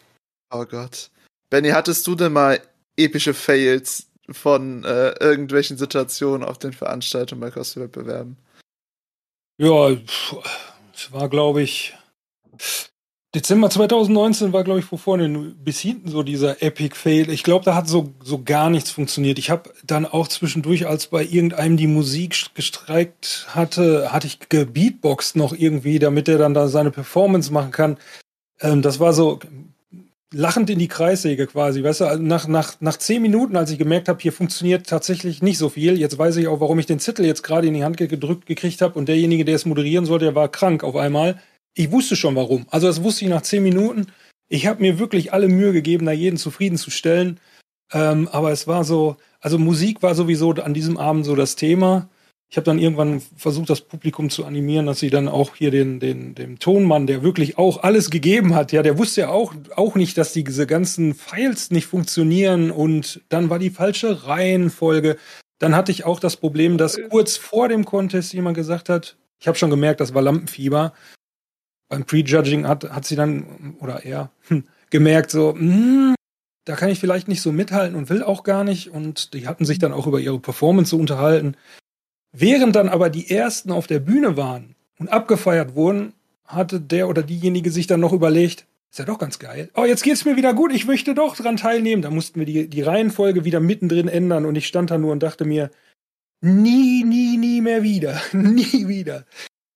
Oh 0.51 0.65
Gott. 0.65 1.09
Benny, 1.49 1.69
hattest 1.69 2.05
du 2.07 2.15
denn 2.15 2.33
mal 2.33 2.61
epische 2.97 3.33
Fails 3.33 4.07
von 4.29 4.83
äh, 4.83 5.11
irgendwelchen 5.19 5.77
Situationen 5.77 6.47
auf 6.47 6.57
den 6.57 6.73
Veranstaltungen 6.73 7.41
bei 7.41 7.51
Cosplay-Wettbewerben? 7.51 8.37
Ja, 9.57 9.89
es 10.93 11.11
war, 11.11 11.29
glaube 11.29 11.61
ich, 11.61 11.93
Dezember 13.33 13.69
2019 13.69 14.51
war, 14.51 14.65
glaube 14.65 14.79
ich, 14.79 14.85
von 14.85 14.97
vorne 14.97 15.29
bis 15.29 15.79
hinten 15.79 16.09
so 16.09 16.21
dieser 16.21 16.61
Epic 16.61 16.95
Fail. 16.95 17.29
Ich 17.29 17.43
glaube, 17.43 17.63
da 17.63 17.75
hat 17.75 17.87
so, 17.87 18.13
so 18.21 18.43
gar 18.43 18.69
nichts 18.69 18.91
funktioniert. 18.91 19.39
Ich 19.39 19.49
habe 19.49 19.73
dann 19.85 20.05
auch 20.05 20.27
zwischendurch, 20.27 20.85
als 20.87 21.07
bei 21.07 21.23
irgendeinem 21.23 21.77
die 21.77 21.87
Musik 21.87 22.33
st- 22.33 22.49
gestreikt 22.55 23.47
hatte, 23.49 24.11
hatte 24.11 24.27
ich 24.27 24.49
gebeatboxt 24.49 25.37
noch 25.37 25.53
irgendwie, 25.53 25.97
damit 25.99 26.27
er 26.27 26.39
dann 26.39 26.53
da 26.53 26.67
seine 26.67 26.91
Performance 26.91 27.53
machen 27.53 27.71
kann. 27.71 27.97
Ähm, 28.59 28.81
das 28.81 28.99
war 28.99 29.13
so 29.13 29.39
lachend 30.33 30.69
in 30.69 30.79
die 30.79 30.87
Kreissäge 30.87 31.45
quasi. 31.47 31.83
Weißt 31.83 32.01
du, 32.01 32.05
also 32.05 32.23
nach, 32.23 32.47
nach, 32.47 32.75
nach 32.79 32.97
zehn 32.97 33.21
Minuten, 33.21 33.55
als 33.55 33.71
ich 33.71 33.77
gemerkt 33.77 34.07
habe, 34.07 34.21
hier 34.21 34.31
funktioniert 34.33 34.87
tatsächlich 34.87 35.41
nicht 35.41 35.57
so 35.57 35.69
viel. 35.69 35.99
Jetzt 35.99 36.17
weiß 36.17 36.37
ich 36.37 36.47
auch, 36.47 36.59
warum 36.61 36.79
ich 36.79 36.85
den 36.85 36.99
Zettel 36.99 37.25
jetzt 37.25 37.43
gerade 37.43 37.67
in 37.67 37.73
die 37.73 37.83
Hand 37.83 37.97
ge- 37.97 38.07
gedrückt 38.07 38.45
gekriegt 38.45 38.81
habe 38.81 38.97
und 38.97 39.09
derjenige, 39.09 39.45
der 39.45 39.55
es 39.55 39.65
moderieren 39.65 40.05
sollte, 40.05 40.25
der 40.25 40.35
war 40.35 40.49
krank 40.49 40.83
auf 40.83 40.95
einmal. 40.95 41.39
Ich 41.73 41.91
wusste 41.91 42.15
schon 42.15 42.35
warum. 42.35 42.65
Also 42.69 42.87
das 42.87 43.03
wusste 43.03 43.25
ich 43.25 43.29
nach 43.29 43.41
zehn 43.41 43.63
Minuten. 43.63 44.07
Ich 44.49 44.67
habe 44.67 44.81
mir 44.81 44.99
wirklich 44.99 45.33
alle 45.33 45.47
Mühe 45.47 45.73
gegeben, 45.73 46.05
da 46.05 46.11
jeden 46.11 46.37
zufriedenzustellen. 46.37 47.39
Ähm, 47.93 48.29
aber 48.31 48.51
es 48.51 48.67
war 48.67 48.83
so, 48.83 49.17
also 49.39 49.57
Musik 49.57 50.01
war 50.01 50.15
sowieso 50.15 50.51
an 50.51 50.73
diesem 50.73 50.97
Abend 50.97 51.25
so 51.25 51.35
das 51.35 51.55
Thema. 51.55 52.09
Ich 52.51 52.57
habe 52.57 52.65
dann 52.65 52.79
irgendwann 52.79 53.21
versucht, 53.37 53.69
das 53.69 53.79
Publikum 53.79 54.29
zu 54.29 54.43
animieren, 54.43 54.85
dass 54.85 54.99
sie 54.99 55.09
dann 55.09 55.29
auch 55.29 55.55
hier 55.55 55.71
den, 55.71 56.01
den, 56.01 56.35
dem 56.35 56.59
Tonmann, 56.59 57.07
der 57.07 57.23
wirklich 57.23 57.57
auch 57.57 57.81
alles 57.81 58.09
gegeben 58.09 58.55
hat, 58.55 58.73
ja, 58.73 58.83
der 58.83 58.97
wusste 58.97 59.21
ja 59.21 59.29
auch, 59.29 59.53
auch 59.77 59.95
nicht, 59.95 60.17
dass 60.17 60.33
diese 60.33 60.67
ganzen 60.67 61.13
Files 61.13 61.71
nicht 61.71 61.85
funktionieren 61.85 62.69
und 62.69 63.21
dann 63.29 63.49
war 63.49 63.57
die 63.57 63.69
falsche 63.69 64.27
Reihenfolge. 64.27 65.15
Dann 65.59 65.73
hatte 65.77 65.93
ich 65.93 66.03
auch 66.03 66.19
das 66.19 66.35
Problem, 66.35 66.77
dass 66.77 66.99
kurz 67.09 67.37
vor 67.37 67.69
dem 67.69 67.85
Contest 67.85 68.33
jemand 68.33 68.57
gesagt 68.57 68.89
hat, 68.89 69.15
ich 69.39 69.47
habe 69.47 69.57
schon 69.57 69.69
gemerkt, 69.69 70.01
das 70.01 70.13
war 70.13 70.21
Lampenfieber. 70.21 70.91
Beim 71.87 72.03
Prejudging 72.03 72.67
hat, 72.67 72.89
hat 72.89 73.05
sie 73.05 73.15
dann, 73.15 73.77
oder 73.79 74.03
er, 74.03 74.29
hm, 74.49 74.65
gemerkt, 74.89 75.31
so, 75.31 75.53
hm, 75.53 76.15
da 76.65 76.75
kann 76.75 76.89
ich 76.89 76.99
vielleicht 76.99 77.29
nicht 77.29 77.41
so 77.41 77.53
mithalten 77.53 77.95
und 77.95 78.09
will 78.09 78.23
auch 78.23 78.43
gar 78.43 78.65
nicht. 78.65 78.89
Und 78.89 79.33
die 79.33 79.47
hatten 79.47 79.63
sich 79.63 79.79
dann 79.79 79.93
auch 79.93 80.05
über 80.05 80.19
ihre 80.19 80.39
Performance 80.39 80.91
so 80.91 80.97
unterhalten. 80.97 81.55
Während 82.31 82.75
dann 82.75 82.89
aber 82.89 83.09
die 83.09 83.29
ersten 83.29 83.71
auf 83.71 83.87
der 83.87 83.99
Bühne 83.99 84.37
waren 84.37 84.75
und 84.99 85.09
abgefeiert 85.09 85.75
wurden, 85.75 86.13
hatte 86.45 86.79
der 86.79 87.09
oder 87.09 87.23
diejenige 87.23 87.71
sich 87.71 87.87
dann 87.87 87.99
noch 87.99 88.13
überlegt, 88.13 88.65
ist 88.89 88.99
ja 88.99 89.05
doch 89.05 89.19
ganz 89.19 89.39
geil. 89.39 89.69
Oh, 89.75 89.85
jetzt 89.85 90.03
geht's 90.03 90.25
mir 90.25 90.35
wieder 90.35 90.53
gut, 90.53 90.73
ich 90.73 90.85
möchte 90.85 91.15
doch 91.15 91.35
dran 91.35 91.57
teilnehmen. 91.57 92.01
Da 92.01 92.09
mussten 92.09 92.39
wir 92.39 92.45
die, 92.45 92.69
die 92.69 92.81
Reihenfolge 92.81 93.45
wieder 93.45 93.59
mittendrin 93.59 94.07
ändern 94.07 94.45
und 94.45 94.55
ich 94.55 94.67
stand 94.67 94.91
da 94.91 94.97
nur 94.97 95.11
und 95.11 95.23
dachte 95.23 95.45
mir, 95.45 95.71
nie, 96.41 97.03
nie, 97.03 97.37
nie 97.37 97.61
mehr 97.61 97.83
wieder. 97.83 98.21
nie 98.33 98.87
wieder. 98.87 99.25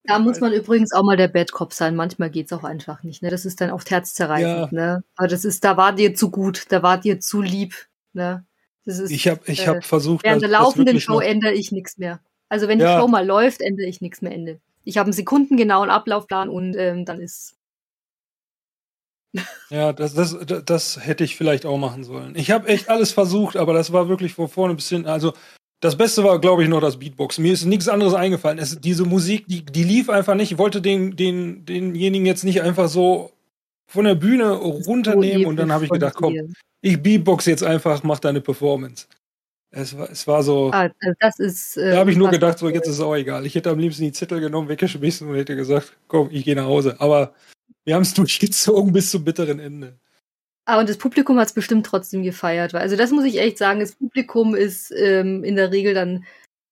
Da 0.03 0.19
muss 0.19 0.39
man 0.39 0.53
übrigens 0.53 0.93
auch 0.93 1.03
mal 1.03 1.17
der 1.17 1.29
Bad 1.29 1.51
Cop 1.51 1.73
sein. 1.73 1.95
Manchmal 1.95 2.29
geht's 2.29 2.53
auch 2.53 2.63
einfach 2.63 3.03
nicht. 3.03 3.23
Ne? 3.23 3.29
Das 3.29 3.45
ist 3.45 3.59
dann 3.59 3.71
oft 3.71 3.89
herzzerreißend. 3.89 4.71
Ne? 4.71 5.03
Aber 5.15 5.27
das 5.27 5.45
ist, 5.45 5.63
da 5.63 5.77
war 5.77 5.93
dir 5.93 6.13
zu 6.13 6.29
gut, 6.29 6.65
da 6.69 6.83
war 6.83 6.99
dir 6.99 7.19
zu 7.19 7.41
lieb. 7.41 7.73
Ne? 8.13 8.45
Das 8.85 8.99
ist, 8.99 9.11
Ich 9.11 9.27
habe 9.27 9.41
ich 9.45 9.63
äh, 9.63 9.67
hab 9.67 9.83
versucht, 9.83 10.23
während 10.23 10.43
der 10.43 10.49
laufenden 10.49 10.99
Show 10.99 11.19
ändere 11.19 11.53
ich 11.53 11.71
nichts 11.71 11.97
mehr. 11.97 12.19
Also 12.49 12.67
wenn 12.67 12.79
die 12.79 12.85
Ja. 12.85 12.99
Show 12.99 13.07
mal 13.07 13.25
läuft, 13.25 13.61
ändere 13.61 13.87
ich 13.87 14.01
nichts 14.01 14.21
mehr 14.21 14.33
Ende. 14.33 14.59
Ich 14.83 14.97
habe 14.97 15.07
einen 15.07 15.13
sekundengenauen 15.13 15.89
Ablaufplan 15.89 16.49
und 16.49 16.75
ähm, 16.77 17.05
dann 17.05 17.19
ist 17.19 17.55
Ja, 19.69 19.93
das, 19.93 20.13
das, 20.13 20.37
das, 20.65 21.05
hätte 21.05 21.23
ich 21.23 21.35
vielleicht 21.35 21.65
auch 21.65 21.77
machen 21.77 22.03
sollen. 22.03 22.35
Ich 22.35 22.51
habe 22.51 22.67
echt 22.67 22.89
alles 22.89 23.11
versucht, 23.11 23.57
aber 23.57 23.73
das 23.73 23.91
war 23.91 24.07
wirklich 24.07 24.33
von 24.33 24.47
vorne 24.47 24.75
bis 24.75 24.89
hinten. 24.89 25.07
Also, 25.07 25.33
das 25.81 25.97
Beste 25.97 26.23
war, 26.23 26.39
glaube 26.39 26.63
ich, 26.63 26.69
noch 26.69 26.81
das 26.81 26.97
Beatbox. 26.97 27.37
Mir 27.37 27.53
ist 27.53 27.65
nichts 27.65 27.87
anderes 27.87 28.13
eingefallen. 28.13 28.59
Es, 28.59 28.79
diese 28.79 29.05
Musik, 29.05 29.45
die, 29.47 29.63
die 29.63 29.83
lief 29.83 30.09
einfach 30.09 30.35
nicht. 30.35 30.51
Ich 30.51 30.57
wollte 30.57 30.81
den, 30.81 31.15
den, 31.15 31.65
denjenigen 31.65 32.25
jetzt 32.25 32.43
nicht 32.43 32.61
einfach 32.61 32.87
so 32.87 33.31
von 33.87 34.05
der 34.05 34.15
Bühne 34.15 34.51
runternehmen 34.51 35.45
und 35.45 35.57
dann 35.57 35.71
habe 35.71 35.85
ich 35.85 35.91
gedacht, 35.91 36.15
komm, 36.15 36.55
ich 36.81 37.01
Beatbox 37.01 37.45
jetzt 37.45 37.63
einfach, 37.63 38.03
mach 38.03 38.19
deine 38.19 38.41
Performance. 38.41 39.07
Es 39.77 39.97
war, 39.97 40.09
es 40.09 40.25
war 40.25 40.41
so, 40.41 40.71
Ah, 40.71 40.89
also 41.01 41.15
das 41.19 41.37
ist. 41.37 41.75
Äh, 41.75 41.91
da 41.91 41.97
habe 41.97 42.09
ich 42.09 42.15
nur 42.15 42.29
gedacht, 42.29 42.57
so 42.57 42.69
jetzt 42.69 42.87
ist 42.87 42.95
es 42.95 43.01
auch 43.01 43.13
egal. 43.13 43.45
Ich 43.45 43.55
hätte 43.55 43.69
am 43.69 43.77
liebsten 43.77 44.03
die 44.03 44.13
Zettel 44.13 44.39
genommen, 44.39 44.69
weggeschmissen 44.69 45.27
und 45.27 45.35
hätte 45.35 45.57
gesagt, 45.57 45.97
komm, 46.07 46.29
ich 46.31 46.45
gehe 46.45 46.55
nach 46.55 46.65
Hause. 46.65 46.95
Aber 46.99 47.33
wir 47.83 47.95
haben 47.95 48.03
es 48.03 48.13
durchgezogen 48.15 48.93
bis 48.93 49.11
zum 49.11 49.25
bitteren 49.25 49.59
Ende. 49.59 49.99
Ah, 50.63 50.79
und 50.79 50.87
das 50.87 50.97
Publikum 50.97 51.37
hat 51.37 51.47
es 51.47 51.53
bestimmt 51.53 51.85
trotzdem 51.85 52.23
gefeiert. 52.23 52.73
Also 52.73 52.95
das 52.95 53.11
muss 53.11 53.25
ich 53.25 53.37
echt 53.37 53.57
sagen, 53.57 53.81
das 53.81 53.91
Publikum 53.91 54.55
ist 54.55 54.91
ähm, 54.97 55.43
in 55.43 55.57
der 55.57 55.71
Regel 55.71 55.93
dann, 55.93 56.23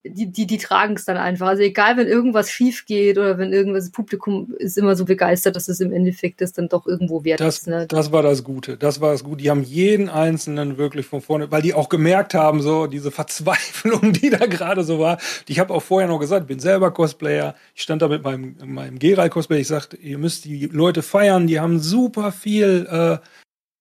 die, 0.06 0.26
die, 0.28 0.46
die 0.46 0.58
tragen 0.58 0.96
es 0.96 1.06
dann 1.06 1.18
einfach. 1.18 1.48
Also 1.48 1.64
egal, 1.64 1.96
wenn 1.96 2.08
irgendwas 2.08 2.52
schief 2.52 2.86
geht 2.86 3.18
oder 3.18 3.38
wenn 3.38 3.54
irgendwas, 3.54 3.86
das 3.86 3.92
Publikum 3.92 4.54
ist 4.58 4.78
immer 4.78 4.96
so 4.96 5.06
begeistert, 5.06 5.56
dass 5.56 5.70
es 5.70 5.80
im 5.80 5.94
Endeffekt 5.94 6.42
das 6.42 6.52
dann 6.52 6.68
doch 6.68 6.86
irgendwo 6.86 7.24
wert 7.24 7.40
Das, 7.40 7.60
ist. 7.60 7.68
Ne? 7.68 7.88
das 7.88 8.12
war 8.12 8.22
das 8.22 8.44
Gute. 8.44 8.76
Das 8.76 9.00
war 9.00 9.12
das 9.12 9.24
Gute. 9.24 9.44
Die 9.44 9.50
haben 9.50 9.64
jeden 9.64 10.10
Einzelnen 10.10 10.78
wirklich 10.78 11.06
von 11.06 11.22
vorne, 11.22 11.52
weil 11.52 11.62
die 11.62 11.74
auch 11.74 11.88
gemerkt 11.88 12.34
haben, 12.34 12.62
so 12.62 12.88
diese 12.88 13.12
Verzweiflung, 13.12 14.12
die 14.22 14.30
da 14.30 14.46
gerade 14.46 14.84
so 14.84 15.00
war. 15.00 15.20
Ich 15.48 15.60
habe 15.60 15.74
auch 15.74 15.82
vorher 15.82 16.10
noch 16.10 16.20
gesagt, 16.20 16.44
ich 16.44 16.48
bin 16.48 16.60
selber 16.60 16.92
Cosplayer. 16.92 17.56
Ich 17.74 17.84
stand 17.84 18.02
da 18.02 18.10
mit 18.10 18.24
meinem, 18.24 18.56
meinem 18.66 19.00
Geralt-Cosplay. 19.00 19.62
Ich 19.62 19.68
sagte, 19.68 19.96
ihr 19.98 20.18
müsst 20.18 20.44
die 20.44 20.68
Leute 20.68 21.02
feiern. 21.02 21.48
Die 21.48 21.62
haben 21.62 21.80
super 21.80 22.34
viel 22.34 22.88
äh, 22.90 23.18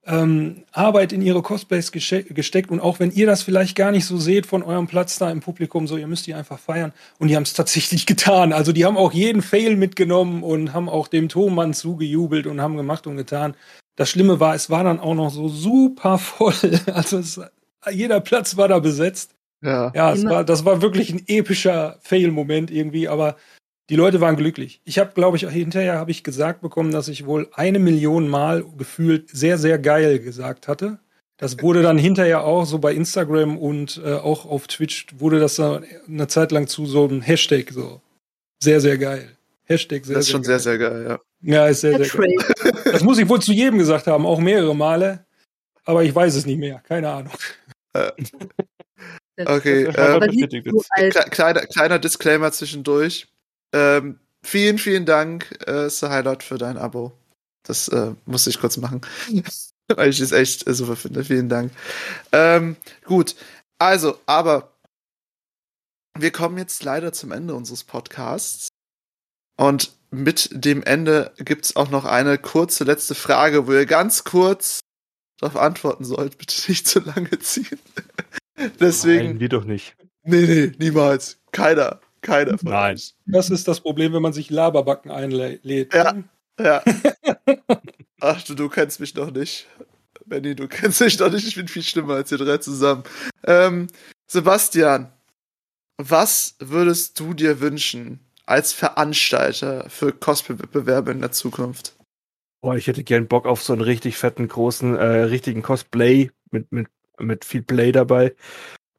ähm, 0.04 0.64
Arbeit 0.72 1.12
in 1.12 1.22
ihre 1.22 1.42
Cosplays 1.42 1.92
gesteckt. 1.92 2.70
Und 2.70 2.80
auch 2.80 2.98
wenn 2.98 3.12
ihr 3.12 3.26
das 3.26 3.42
vielleicht 3.42 3.76
gar 3.76 3.92
nicht 3.92 4.04
so 4.04 4.18
seht 4.18 4.46
von 4.46 4.62
eurem 4.62 4.86
Platz 4.86 5.18
da 5.18 5.30
im 5.30 5.40
Publikum, 5.40 5.86
so 5.86 5.96
ihr 5.96 6.06
müsst 6.06 6.26
die 6.26 6.34
einfach 6.34 6.58
feiern. 6.58 6.92
Und 7.18 7.28
die 7.28 7.36
haben 7.36 7.44
es 7.44 7.52
tatsächlich 7.52 8.06
getan. 8.06 8.52
Also 8.52 8.72
die 8.72 8.84
haben 8.84 8.96
auch 8.96 9.12
jeden 9.12 9.42
Fail 9.42 9.76
mitgenommen 9.76 10.42
und 10.42 10.72
haben 10.72 10.88
auch 10.88 11.08
dem 11.08 11.28
Thomann 11.28 11.74
zugejubelt 11.74 12.46
und 12.46 12.60
haben 12.60 12.76
gemacht 12.76 13.06
und 13.06 13.16
getan. 13.16 13.54
Das 13.96 14.10
Schlimme 14.10 14.40
war, 14.40 14.54
es 14.54 14.70
war 14.70 14.84
dann 14.84 15.00
auch 15.00 15.14
noch 15.14 15.30
so 15.30 15.48
super 15.48 16.18
voll. 16.18 16.54
Also 16.92 17.18
es, 17.18 17.40
jeder 17.90 18.20
Platz 18.20 18.56
war 18.56 18.68
da 18.68 18.78
besetzt. 18.78 19.34
Ja. 19.60 19.92
Ja, 19.94 20.20
war, 20.24 20.44
das 20.44 20.64
war 20.64 20.82
wirklich 20.82 21.12
ein 21.12 21.22
epischer 21.28 21.98
Fail-Moment 22.02 22.70
irgendwie, 22.70 23.06
aber 23.06 23.36
die 23.92 23.96
Leute 23.96 24.22
waren 24.22 24.36
glücklich. 24.36 24.80
Ich 24.86 24.98
habe, 24.98 25.12
glaube 25.12 25.36
ich, 25.36 25.46
hinterher 25.46 25.98
habe 25.98 26.10
ich 26.10 26.24
gesagt 26.24 26.62
bekommen, 26.62 26.92
dass 26.92 27.08
ich 27.08 27.26
wohl 27.26 27.50
eine 27.52 27.78
Million 27.78 28.26
Mal 28.26 28.64
gefühlt 28.78 29.28
sehr, 29.28 29.58
sehr 29.58 29.78
geil 29.78 30.18
gesagt 30.18 30.66
hatte. 30.66 30.98
Das 31.36 31.60
wurde 31.60 31.82
dann 31.82 31.98
hinterher 31.98 32.42
auch 32.42 32.64
so 32.64 32.78
bei 32.78 32.94
Instagram 32.94 33.58
und 33.58 34.00
äh, 34.02 34.14
auch 34.14 34.46
auf 34.46 34.66
Twitch 34.66 35.08
wurde 35.18 35.40
das 35.40 35.56
dann 35.56 35.84
eine 36.08 36.26
Zeit 36.26 36.52
lang 36.52 36.68
zu 36.68 36.86
so 36.86 37.04
einem 37.04 37.20
Hashtag 37.20 37.70
so. 37.70 38.00
Sehr, 38.62 38.80
sehr 38.80 38.96
geil. 38.96 39.36
Hashtag 39.64 40.06
sehr, 40.06 40.16
Das 40.16 40.24
ist 40.24 40.30
schon 40.30 40.42
sehr, 40.42 40.54
geil. 40.54 40.62
sehr 40.62 40.78
geil, 40.78 41.06
ja. 41.42 41.54
Ja, 41.54 41.66
ist 41.68 41.82
sehr, 41.82 42.02
sehr 42.02 42.18
geil. 42.18 42.82
Das 42.84 43.02
muss 43.02 43.18
ich 43.18 43.28
wohl 43.28 43.42
zu 43.42 43.52
jedem 43.52 43.76
gesagt 43.76 44.06
haben, 44.06 44.24
auch 44.24 44.40
mehrere 44.40 44.74
Male. 44.74 45.26
Aber 45.84 46.02
ich 46.02 46.14
weiß 46.14 46.34
es 46.34 46.46
nicht 46.46 46.58
mehr. 46.58 46.82
Keine 46.88 47.10
Ahnung. 47.10 47.32
Okay, 49.44 49.84
ähm, 49.84 50.62
du, 50.64 50.82
als, 50.90 51.14
Kle 51.14 51.24
kleiner, 51.30 51.60
kleiner 51.66 51.98
Disclaimer 51.98 52.52
zwischendurch. 52.52 53.28
Ähm, 53.72 54.18
vielen, 54.42 54.78
vielen 54.78 55.06
Dank, 55.06 55.50
äh, 55.66 55.88
Sir 55.88 56.10
Highlight, 56.10 56.42
für 56.42 56.58
dein 56.58 56.76
Abo. 56.76 57.12
Das 57.64 57.88
äh, 57.88 58.12
musste 58.26 58.50
ich 58.50 58.60
kurz 58.60 58.76
machen. 58.76 59.00
Weil 59.88 60.10
ich 60.10 60.20
es 60.20 60.32
echt 60.32 60.66
äh, 60.66 60.74
super 60.74 60.96
finde. 60.96 61.24
Vielen 61.24 61.48
Dank. 61.48 61.72
Ähm, 62.32 62.76
gut, 63.04 63.36
also, 63.78 64.18
aber 64.26 64.72
wir 66.18 66.30
kommen 66.30 66.58
jetzt 66.58 66.84
leider 66.84 67.12
zum 67.12 67.32
Ende 67.32 67.54
unseres 67.54 67.84
Podcasts. 67.84 68.68
Und 69.56 69.92
mit 70.10 70.50
dem 70.52 70.82
Ende 70.82 71.32
gibt 71.38 71.64
es 71.64 71.76
auch 71.76 71.90
noch 71.90 72.04
eine 72.04 72.38
kurze 72.38 72.84
letzte 72.84 73.14
Frage, 73.14 73.66
wo 73.66 73.72
ihr 73.72 73.86
ganz 73.86 74.24
kurz 74.24 74.80
darauf 75.38 75.56
antworten 75.56 76.04
sollt. 76.04 76.38
Bitte 76.38 76.70
nicht 76.70 76.86
zu 76.86 77.00
lange 77.00 77.38
ziehen. 77.40 77.78
Deswegen. 78.80 79.24
Nein, 79.24 79.38
die 79.38 79.48
doch 79.48 79.64
nicht. 79.64 79.96
Nee, 80.24 80.46
nee, 80.46 80.72
niemals. 80.78 81.38
Keiner. 81.50 82.00
Keiner 82.22 82.56
von 82.56 82.70
Nein. 82.70 82.92
uns. 82.92 83.16
Das 83.26 83.50
ist 83.50 83.68
das 83.68 83.80
Problem, 83.80 84.12
wenn 84.12 84.22
man 84.22 84.32
sich 84.32 84.50
Laberbacken 84.50 85.10
einlädt. 85.10 85.92
Ja. 85.92 86.14
Ja. 86.58 86.82
Ach 88.20 88.42
du, 88.44 88.54
du 88.54 88.68
kennst 88.68 89.00
mich 89.00 89.14
noch 89.14 89.30
nicht. 89.30 89.66
Benny, 90.26 90.54
du 90.54 90.68
kennst 90.68 91.00
mich 91.00 91.18
noch 91.18 91.30
nicht. 91.30 91.46
Ich 91.46 91.56
bin 91.56 91.68
viel 91.68 91.82
schlimmer 91.82 92.14
als 92.14 92.30
ihr 92.32 92.38
drei 92.38 92.58
zusammen. 92.58 93.02
Ähm, 93.44 93.88
Sebastian, 94.28 95.12
was 95.98 96.56
würdest 96.58 97.18
du 97.18 97.34
dir 97.34 97.60
wünschen 97.60 98.20
als 98.46 98.72
Veranstalter 98.72 99.88
für 99.90 100.12
Cosplay-Wettbewerbe 100.12 101.10
in 101.10 101.20
der 101.20 101.32
Zukunft? 101.32 101.96
Boah, 102.60 102.76
ich 102.76 102.86
hätte 102.86 103.02
gern 103.02 103.26
Bock 103.26 103.46
auf 103.46 103.62
so 103.62 103.72
einen 103.72 103.82
richtig 103.82 104.16
fetten, 104.16 104.46
großen, 104.46 104.94
äh, 104.96 105.04
richtigen 105.04 105.62
Cosplay 105.62 106.30
mit, 106.50 106.70
mit, 106.70 106.86
mit 107.18 107.44
viel 107.44 107.62
Play 107.62 107.90
dabei. 107.90 108.34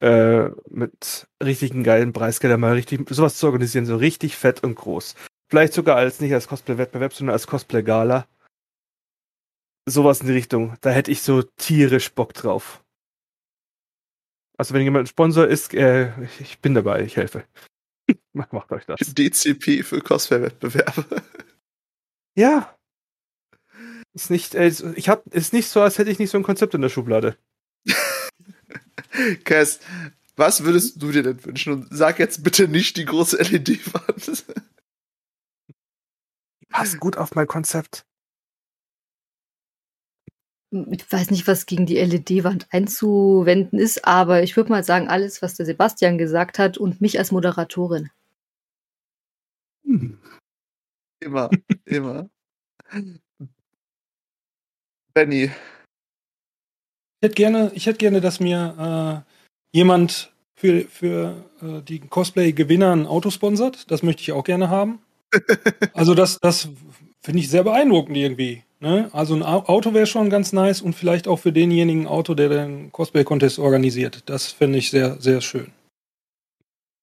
Äh, 0.04 0.52
mit 0.70 1.30
richtigen 1.42 1.82
geilen 1.86 2.12
Preisgeldern 2.12 2.60
mal 2.60 2.74
richtig, 2.74 3.10
sowas 3.10 3.38
zu 3.38 3.46
organisieren, 3.46 3.86
so 3.86 3.96
richtig 3.96 4.36
fett 4.36 4.62
und 4.62 4.76
groß. 4.76 5.16
Vielleicht 5.50 5.72
sogar 5.72 5.96
als 5.96 6.20
nicht 6.20 6.34
als 6.34 6.50
Cosplay-Wettbewerb, 6.50 7.14
sondern 7.14 7.32
als 7.32 7.48
Cosplay-Gala. 7.48 8.28
Sowas 9.88 10.20
in 10.20 10.28
die 10.28 10.34
Richtung. 10.34 10.76
Da 10.82 10.90
hätte 10.90 11.10
ich 11.10 11.22
so 11.22 11.42
tierisch 11.42 12.14
Bock 12.14 12.34
drauf. 12.34 12.84
Also 14.58 14.74
wenn 14.74 14.82
jemand 14.82 15.06
ein 15.06 15.08
Sponsor 15.08 15.48
ist, 15.48 15.74
äh, 15.74 16.12
ich 16.38 16.60
bin 16.60 16.74
dabei, 16.74 17.04
ich 17.04 17.16
helfe. 17.16 17.46
Macht 18.34 18.74
euch 18.74 18.86
das. 18.86 19.00
DCP 19.00 19.84
für 19.84 20.02
Cosplay-Wettbewerbe. 20.02 21.06
Ja. 22.36 22.76
Ist 24.16 24.32
nicht, 24.32 24.56
äh, 24.56 24.72
ich 24.96 25.08
hab, 25.08 25.28
ist 25.28 25.54
nicht 25.54 25.70
so, 25.70 25.82
als 25.82 26.00
hätte 26.00 26.10
ich 26.10 26.18
nicht 26.18 26.32
so 26.32 26.38
ein 26.40 26.44
Konzept 26.44 26.74
in 26.74 26.82
der 26.82 26.90
Schublade. 26.90 27.38
Cass, 29.44 29.80
was 30.36 30.64
würdest 30.64 31.02
du 31.02 31.12
dir 31.12 31.24
denn 31.24 31.44
wünschen? 31.46 31.74
Und 31.74 31.88
sag 31.92 32.20
jetzt 32.20 32.44
bitte 32.44 32.68
nicht 32.68 32.98
die 32.98 33.06
große 33.06 33.38
LED-Wand. 33.38 34.46
Passt 36.70 37.00
gut 37.00 37.18
auf 37.18 37.36
mein 37.36 37.48
Konzept. 37.48 38.06
ich 40.72 41.12
weiß 41.12 41.30
nicht, 41.30 41.48
was 41.48 41.68
gegen 41.68 41.86
die 41.86 41.98
LED-Wand 41.98 42.68
einzuwenden 42.72 43.78
ist, 43.78 44.06
aber 44.06 44.42
ich 44.42 44.58
würde 44.58 44.72
mal 44.72 44.84
sagen, 44.84 45.08
alles, 45.08 45.44
was 45.44 45.54
der 45.54 45.68
Sebastian 45.68 46.18
gesagt 46.18 46.58
hat 46.58 46.80
und 46.80 47.00
mich 47.00 47.20
als 47.20 47.32
Moderatorin. 47.32 48.10
Hm. 49.86 50.18
Immer, 51.20 51.50
immer. 51.86 52.30
Benny, 55.14 55.52
hätte 57.24 57.36
gerne, 57.36 57.72
ich 57.74 57.86
hätte 57.86 57.98
gerne, 57.98 58.22
dass 58.22 58.40
mir 58.40 59.24
äh, 59.26 59.78
jemand 59.78 60.32
für, 60.56 60.82
für 60.86 61.44
äh, 61.62 61.82
die 61.82 62.00
Cosplay-Gewinner 62.00 62.96
ein 62.96 63.08
Auto 63.08 63.30
sponsert. 63.32 63.90
Das 63.92 64.04
möchte 64.04 64.22
ich 64.22 64.32
auch 64.32 64.44
gerne 64.44 64.70
haben. 64.70 65.00
Also 65.94 66.14
das, 66.14 66.40
das 66.40 66.70
finde 67.22 67.40
ich 67.40 67.50
sehr 67.50 67.64
beeindruckend 67.64 68.16
irgendwie. 68.18 68.64
Ne? 68.80 69.10
Also 69.14 69.34
ein 69.36 69.44
Au- 69.44 69.66
Auto 69.68 69.94
wäre 69.94 70.06
schon 70.06 70.30
ganz 70.30 70.54
nice 70.54 70.82
und 70.82 70.94
vielleicht 70.94 71.28
auch 71.28 71.38
für 71.38 71.52
denjenigen 71.52 72.06
Auto, 72.08 72.34
der 72.36 72.50
den 72.50 72.92
Cosplay-Contest 72.92 73.60
organisiert. 73.60 74.24
Das 74.28 74.48
finde 74.52 74.78
ich 74.80 74.90
sehr, 74.92 75.20
sehr 75.22 75.42
schön. 75.42 75.72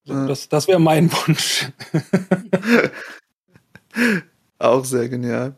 So, 0.05 0.14
Ja. 0.14 0.26
Das, 0.26 0.48
das 0.48 0.68
wäre 0.68 0.80
mein 0.80 1.10
Wunsch. 1.12 1.70
auch 4.59 4.84
sehr 4.84 5.09
genial. 5.09 5.55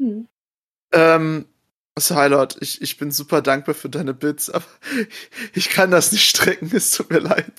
Hm. 0.00 0.28
Ähm, 0.92 1.46
Highlord, 1.98 2.58
ich, 2.60 2.82
ich 2.82 2.98
bin 2.98 3.10
super 3.10 3.40
dankbar 3.42 3.74
für 3.74 3.88
deine 3.88 4.14
Bits, 4.14 4.50
aber 4.50 4.66
ich 5.54 5.70
kann 5.70 5.90
das 5.90 6.12
nicht 6.12 6.28
strecken, 6.28 6.70
es 6.72 6.90
tut 6.90 7.10
mir 7.10 7.20
leid. 7.20 7.52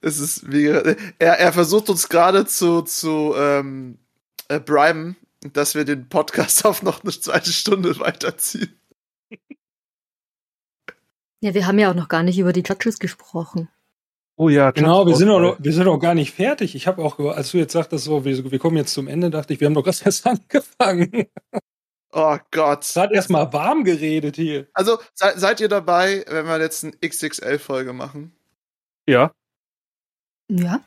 Es 0.00 0.18
ist 0.18 0.50
wie 0.50 0.66
er, 0.66 0.96
er 1.18 1.52
versucht 1.52 1.90
uns 1.90 2.08
gerade 2.08 2.46
zu, 2.46 2.82
zu 2.82 3.34
ähm, 3.36 3.98
äh, 4.48 4.60
briben, 4.60 5.16
dass 5.52 5.74
wir 5.74 5.84
den 5.84 6.08
Podcast 6.08 6.64
auf 6.64 6.82
noch 6.82 7.02
eine 7.02 7.12
zweite 7.12 7.52
Stunde 7.52 7.98
weiterziehen. 7.98 8.74
Ja, 11.42 11.54
wir 11.54 11.66
haben 11.66 11.78
ja 11.78 11.90
auch 11.90 11.94
noch 11.94 12.08
gar 12.08 12.22
nicht 12.22 12.38
über 12.38 12.52
die 12.52 12.62
Judges 12.62 12.98
gesprochen. 12.98 13.68
Oh 14.36 14.48
ja, 14.48 14.70
Genau, 14.70 15.06
wir 15.06 15.16
sind, 15.16 15.28
noch, 15.28 15.56
wir 15.58 15.72
sind 15.72 15.86
auch 15.86 15.98
gar 15.98 16.14
nicht 16.14 16.32
fertig. 16.32 16.74
Ich 16.74 16.86
habe 16.86 17.02
auch, 17.02 17.18
als 17.18 17.50
du 17.50 17.58
jetzt 17.58 17.72
sagtest, 17.72 18.04
so, 18.04 18.24
wir, 18.24 18.50
wir 18.50 18.58
kommen 18.58 18.76
jetzt 18.76 18.94
zum 18.94 19.06
Ende, 19.06 19.28
dachte 19.30 19.52
ich, 19.52 19.60
wir 19.60 19.66
haben 19.66 19.74
doch 19.74 19.84
gerade 19.84 19.98
erst 20.04 20.26
angefangen. 20.26 21.26
Oh 22.12 22.38
Gott. 22.50 22.90
Gerade 22.92 23.14
erstmal 23.14 23.52
warm 23.52 23.84
geredet 23.84 24.36
hier. 24.36 24.66
Also, 24.74 24.98
se 25.14 25.32
seid 25.36 25.60
ihr 25.60 25.68
dabei, 25.68 26.24
wenn 26.28 26.46
wir 26.46 26.60
jetzt 26.60 26.84
eine 26.84 26.92
XXL-Folge 26.98 27.92
machen? 27.92 28.34
Ja. 29.06 29.32
Ja. 30.48 30.84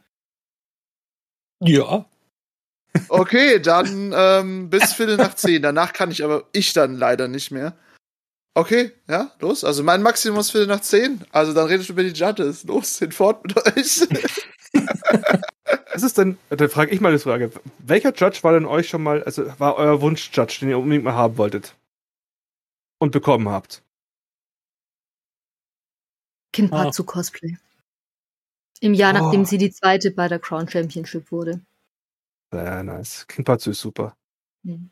Ja. 1.61 2.05
Okay, 3.09 3.59
dann 3.59 4.13
ähm, 4.15 4.69
bis 4.69 4.93
Viertel 4.93 5.17
nach 5.17 5.33
zehn. 5.35 5.61
Danach 5.61 5.93
kann 5.93 6.11
ich 6.11 6.23
aber 6.23 6.47
ich 6.51 6.73
dann 6.73 6.95
leider 6.97 7.27
nicht 7.27 7.51
mehr. 7.51 7.75
Okay, 8.55 8.91
ja, 9.09 9.31
los. 9.39 9.63
Also 9.63 9.83
mein 9.83 10.03
Maximum 10.03 10.39
ist 10.39 10.51
Viertel 10.51 10.67
nach 10.67 10.81
zehn. 10.81 11.25
Also 11.31 11.53
dann 11.53 11.67
redet 11.67 11.89
über 11.89 12.03
die 12.03 12.09
Judges. 12.09 12.63
Los, 12.65 12.99
hinfort 12.99 13.43
mit 13.45 13.77
euch. 13.77 14.07
Ist 15.93 16.17
denn, 16.17 16.37
dann 16.49 16.69
frage 16.69 16.91
ich 16.91 17.01
mal 17.01 17.09
eine 17.09 17.19
Frage. 17.19 17.51
Welcher 17.79 18.13
Judge 18.15 18.39
war 18.41 18.53
denn 18.53 18.65
euch 18.65 18.89
schon 18.89 19.03
mal, 19.03 19.23
also 19.23 19.47
war 19.59 19.75
euer 19.75 20.01
Wunsch-Judge, 20.01 20.57
den 20.61 20.69
ihr 20.69 20.79
unbedingt 20.79 21.03
mal 21.03 21.13
haben 21.13 21.37
wolltet? 21.37 21.75
Und 22.99 23.11
bekommen 23.11 23.49
habt? 23.49 23.83
Kinpatsu 26.53 27.03
Cosplay. 27.03 27.57
Im 28.79 28.93
Jahr, 28.93 29.13
nachdem 29.13 29.41
Oh. 29.41 29.45
sie 29.45 29.57
die 29.57 29.71
zweite 29.71 30.11
bei 30.11 30.27
der 30.27 30.39
Crown 30.39 30.67
Championship 30.69 31.31
wurde. 31.31 31.61
Sehr 32.51 32.83
nice. 32.83 33.27
Kinpatsu 33.27 33.71
ist 33.71 33.81
super. 33.81 34.15
Hm. 34.65 34.89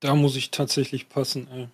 Da 0.00 0.14
muss 0.14 0.36
ich 0.36 0.50
tatsächlich 0.50 1.08
passen, 1.08 1.48
ey. 1.50 1.68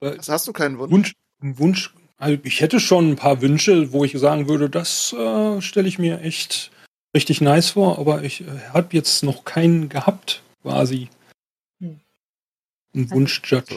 Was 0.00 0.28
hast 0.28 0.48
du 0.48 0.52
keinen 0.52 0.78
Wunsch? 0.78 1.14
Wunsch, 1.40 1.58
Wunsch, 1.58 1.94
also 2.18 2.38
ich 2.42 2.60
hätte 2.60 2.80
schon 2.80 3.10
ein 3.10 3.16
paar 3.16 3.40
Wünsche, 3.42 3.92
wo 3.92 4.04
ich 4.04 4.12
sagen 4.18 4.48
würde, 4.48 4.68
das 4.68 5.12
äh, 5.12 5.60
stelle 5.60 5.88
ich 5.88 5.98
mir 5.98 6.20
echt 6.20 6.71
richtig 7.14 7.40
nice 7.40 7.70
vor, 7.70 7.98
aber 7.98 8.22
ich 8.22 8.42
äh, 8.42 8.60
habe 8.72 8.88
jetzt 8.92 9.22
noch 9.22 9.44
keinen 9.44 9.88
gehabt, 9.88 10.42
quasi. 10.62 11.08
Hm. 11.80 12.00
Ein 12.94 13.10
Wunsch-Judge. 13.10 13.76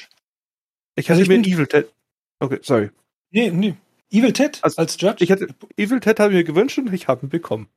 Ich 0.95 1.10
Also 1.10 1.22
hatte 1.22 1.34
ich 1.34 1.45
mir 1.45 1.53
Evil 1.53 1.68
Ted. 1.68 1.91
Okay, 2.40 2.60
sorry. 2.62 2.90
Nee, 3.32 3.52
nee. 3.52 3.76
Evil 4.12 4.34
Ted 4.34 4.60
Also, 4.64 4.78
als 4.82 4.99
Judge? 4.99 5.24
Ich 5.24 5.32
hatte 5.32 5.48
Evil 5.78 5.99
Ted 5.99 6.20
habe 6.20 6.32
ich 6.32 6.38
mir 6.38 6.44
gewünscht 6.44 6.78
und 6.78 6.94
ich 6.94 7.07
habe 7.07 7.26
ihn 7.26 7.30
bekommen. 7.30 7.68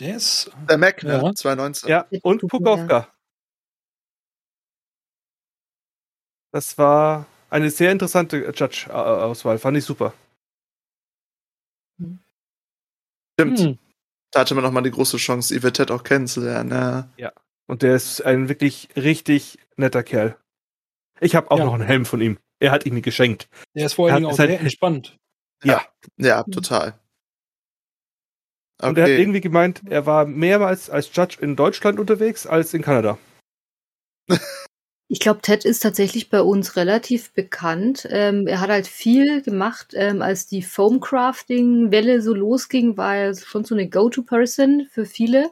der 0.00 0.16
ist. 0.16 0.50
Der 0.68 0.78
Mac, 0.78 1.02
ne? 1.02 1.14
Ja. 1.14 1.34
2019. 1.34 1.88
Ja, 1.88 2.06
und 2.22 2.40
Pukowka. 2.46 3.08
Das 6.52 6.78
war 6.78 7.26
eine 7.50 7.70
sehr 7.70 7.90
interessante 7.90 8.52
Judge-Auswahl. 8.54 9.58
Fand 9.58 9.76
ich 9.76 9.84
super. 9.84 10.14
Stimmt. 13.38 13.58
Hm. 13.58 13.78
Da 14.34 14.40
hatte 14.40 14.54
man 14.54 14.64
noch 14.64 14.72
mal 14.72 14.82
die 14.82 14.90
große 14.90 15.16
Chance, 15.16 15.58
Ted 15.72 15.90
auch 15.92 16.02
kennenzulernen. 16.02 17.08
Ja. 17.16 17.32
Und 17.66 17.82
der 17.82 17.94
ist 17.94 18.20
ein 18.22 18.48
wirklich 18.48 18.88
richtig 18.96 19.58
netter 19.76 20.02
Kerl. 20.02 20.36
Ich 21.20 21.36
habe 21.36 21.50
auch 21.50 21.58
Ja. 21.58 21.64
noch 21.64 21.74
einen 21.74 21.84
Helm 21.86 22.04
von 22.04 22.20
ihm. 22.20 22.38
Er 22.60 22.72
hat 22.72 22.84
ihn 22.84 22.94
mir 22.94 23.00
geschenkt. 23.00 23.48
Der 23.74 23.86
ist 23.86 23.94
vor 23.94 24.06
allen 24.06 24.16
Dingen 24.16 24.26
auch 24.26 24.32
ist 24.32 24.38
halt- 24.40 24.50
sehr 24.50 24.60
entspannt. 24.60 25.16
Ja, 25.62 25.86
Mhm. 26.46 26.52
total. 26.52 26.98
Und 28.82 28.98
er 28.98 29.04
hat 29.04 29.10
Okay. 29.10 29.20
irgendwie 29.20 29.40
gemeint, 29.40 29.82
er 29.88 30.04
war 30.04 30.26
mehrmals 30.26 30.90
als 30.90 31.14
Judge 31.14 31.38
in 31.40 31.54
Deutschland 31.56 32.00
unterwegs 32.00 32.46
als 32.46 32.74
in 32.74 32.82
Kanada. 32.82 33.18
Ich 35.08 35.20
glaube, 35.20 35.42
Ted 35.42 35.64
ist 35.66 35.80
tatsächlich 35.80 36.30
bei 36.30 36.40
uns 36.40 36.76
relativ 36.76 37.32
bekannt. 37.32 38.06
Ähm, 38.10 38.46
er 38.46 38.60
hat 38.60 38.70
halt 38.70 38.86
viel 38.86 39.42
gemacht, 39.42 39.92
ähm, 39.94 40.22
als 40.22 40.46
die 40.46 40.62
Foamcrafting-Welle 40.62 42.22
so 42.22 42.32
losging, 42.32 42.96
war 42.96 43.16
er 43.16 43.34
schon 43.34 43.64
so 43.64 43.74
eine 43.74 43.88
Go-To-Person 43.88 44.88
für 44.90 45.04
viele 45.04 45.50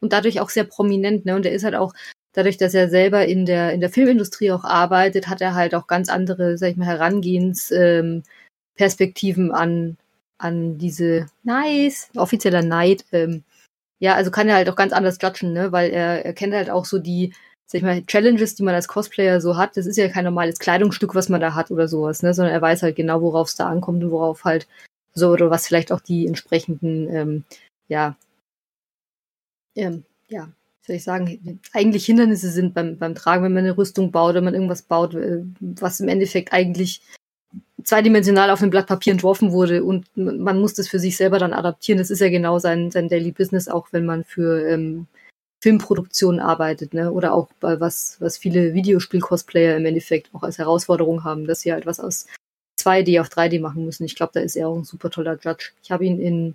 und 0.00 0.12
dadurch 0.14 0.40
auch 0.40 0.48
sehr 0.50 0.64
prominent. 0.64 1.26
Ne? 1.26 1.34
Und 1.36 1.44
er 1.44 1.52
ist 1.52 1.64
halt 1.64 1.74
auch, 1.74 1.92
dadurch, 2.32 2.56
dass 2.56 2.74
er 2.74 2.88
selber 2.88 3.26
in 3.26 3.46
der, 3.46 3.72
in 3.72 3.80
der 3.80 3.90
Filmindustrie 3.90 4.52
auch 4.52 4.64
arbeitet, 4.64 5.28
hat 5.28 5.40
er 5.40 5.54
halt 5.54 5.74
auch 5.74 5.86
ganz 5.86 6.08
andere, 6.08 6.56
sag 6.58 6.70
ich 6.70 6.76
mal, 6.76 6.86
Herangehensperspektiven 6.86 8.24
ähm, 9.46 9.54
an, 9.54 9.96
an 10.38 10.78
diese 10.78 11.26
nice, 11.42 12.10
offizieller 12.16 12.62
Neid. 12.62 13.04
Ähm, 13.12 13.44
ja, 13.98 14.14
also 14.14 14.30
kann 14.30 14.48
er 14.48 14.56
halt 14.56 14.68
auch 14.68 14.76
ganz 14.76 14.92
anders 14.92 15.18
judgen, 15.20 15.52
ne? 15.52 15.72
weil 15.72 15.90
er, 15.90 16.24
er 16.24 16.32
kennt 16.32 16.54
halt 16.54 16.70
auch 16.70 16.84
so 16.84 16.98
die, 16.98 17.32
sag 17.74 17.78
ich 17.78 17.82
mal, 17.82 18.06
Challenges, 18.06 18.54
die 18.54 18.62
man 18.62 18.76
als 18.76 18.86
Cosplayer 18.86 19.40
so 19.40 19.56
hat, 19.56 19.76
das 19.76 19.86
ist 19.86 19.96
ja 19.96 20.08
kein 20.08 20.24
normales 20.24 20.60
Kleidungsstück, 20.60 21.16
was 21.16 21.28
man 21.28 21.40
da 21.40 21.54
hat 21.54 21.72
oder 21.72 21.88
sowas, 21.88 22.22
ne? 22.22 22.32
Sondern 22.32 22.54
er 22.54 22.62
weiß 22.62 22.84
halt 22.84 22.94
genau, 22.94 23.20
worauf 23.20 23.48
es 23.48 23.56
da 23.56 23.66
ankommt 23.66 24.04
und 24.04 24.12
worauf 24.12 24.44
halt 24.44 24.68
so, 25.12 25.30
oder 25.30 25.50
was 25.50 25.66
vielleicht 25.66 25.90
auch 25.90 26.00
die 26.00 26.28
entsprechenden, 26.28 27.08
ähm, 27.12 27.44
ja, 27.88 28.16
ähm, 29.74 30.04
ja, 30.28 30.48
soll 30.86 30.96
ich 30.96 31.02
sagen, 31.02 31.60
eigentlich 31.72 32.06
Hindernisse 32.06 32.50
sind 32.50 32.74
beim, 32.74 32.96
beim 32.96 33.16
Tragen, 33.16 33.42
wenn 33.42 33.54
man 33.54 33.64
eine 33.64 33.76
Rüstung 33.76 34.12
baut, 34.12 34.36
wenn 34.36 34.44
man 34.44 34.54
irgendwas 34.54 34.82
baut, 34.82 35.14
äh, 35.14 35.42
was 35.58 35.98
im 35.98 36.06
Endeffekt 36.06 36.52
eigentlich 36.52 37.02
zweidimensional 37.82 38.50
auf 38.50 38.62
einem 38.62 38.70
Blatt 38.70 38.86
Papier 38.86 39.12
entworfen 39.12 39.50
wurde 39.50 39.82
und 39.82 40.06
man 40.16 40.60
muss 40.60 40.74
das 40.74 40.86
für 40.88 41.00
sich 41.00 41.16
selber 41.16 41.40
dann 41.40 41.52
adaptieren. 41.52 41.98
Das 41.98 42.10
ist 42.10 42.20
ja 42.20 42.28
genau 42.28 42.60
sein, 42.60 42.92
sein 42.92 43.08
Daily 43.08 43.32
Business, 43.32 43.66
auch 43.66 43.88
wenn 43.90 44.06
man 44.06 44.22
für 44.22 44.64
ähm, 44.68 45.08
Filmproduktion 45.64 46.40
arbeitet, 46.40 46.92
ne? 46.92 47.10
Oder 47.10 47.32
auch 47.32 47.48
bei 47.58 47.80
was, 47.80 48.20
was 48.20 48.36
viele 48.36 48.74
Videospiel-Cosplayer 48.74 49.78
im 49.78 49.86
Endeffekt 49.86 50.28
auch 50.34 50.42
als 50.42 50.58
Herausforderung 50.58 51.24
haben, 51.24 51.46
dass 51.46 51.60
sie 51.60 51.72
halt 51.72 51.86
was 51.86 52.00
aus 52.00 52.26
2D 52.78 53.18
auf 53.18 53.30
3D 53.30 53.62
machen 53.62 53.86
müssen. 53.86 54.04
Ich 54.04 54.14
glaube, 54.14 54.32
da 54.34 54.40
ist 54.40 54.56
er 54.56 54.68
auch 54.68 54.76
ein 54.76 54.84
super 54.84 55.08
toller 55.08 55.38
Judge. 55.40 55.72
Ich 55.82 55.90
habe 55.90 56.04
ihn 56.04 56.20
in 56.20 56.54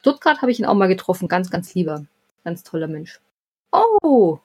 Stuttgart 0.00 0.42
habe 0.42 0.52
ich 0.52 0.58
ihn 0.58 0.66
auch 0.66 0.74
mal 0.74 0.88
getroffen, 0.88 1.26
ganz, 1.26 1.50
ganz 1.50 1.74
lieber. 1.74 2.04
Ganz 2.44 2.62
toller 2.62 2.86
Mensch. 2.86 3.18
Oh! 3.72 4.38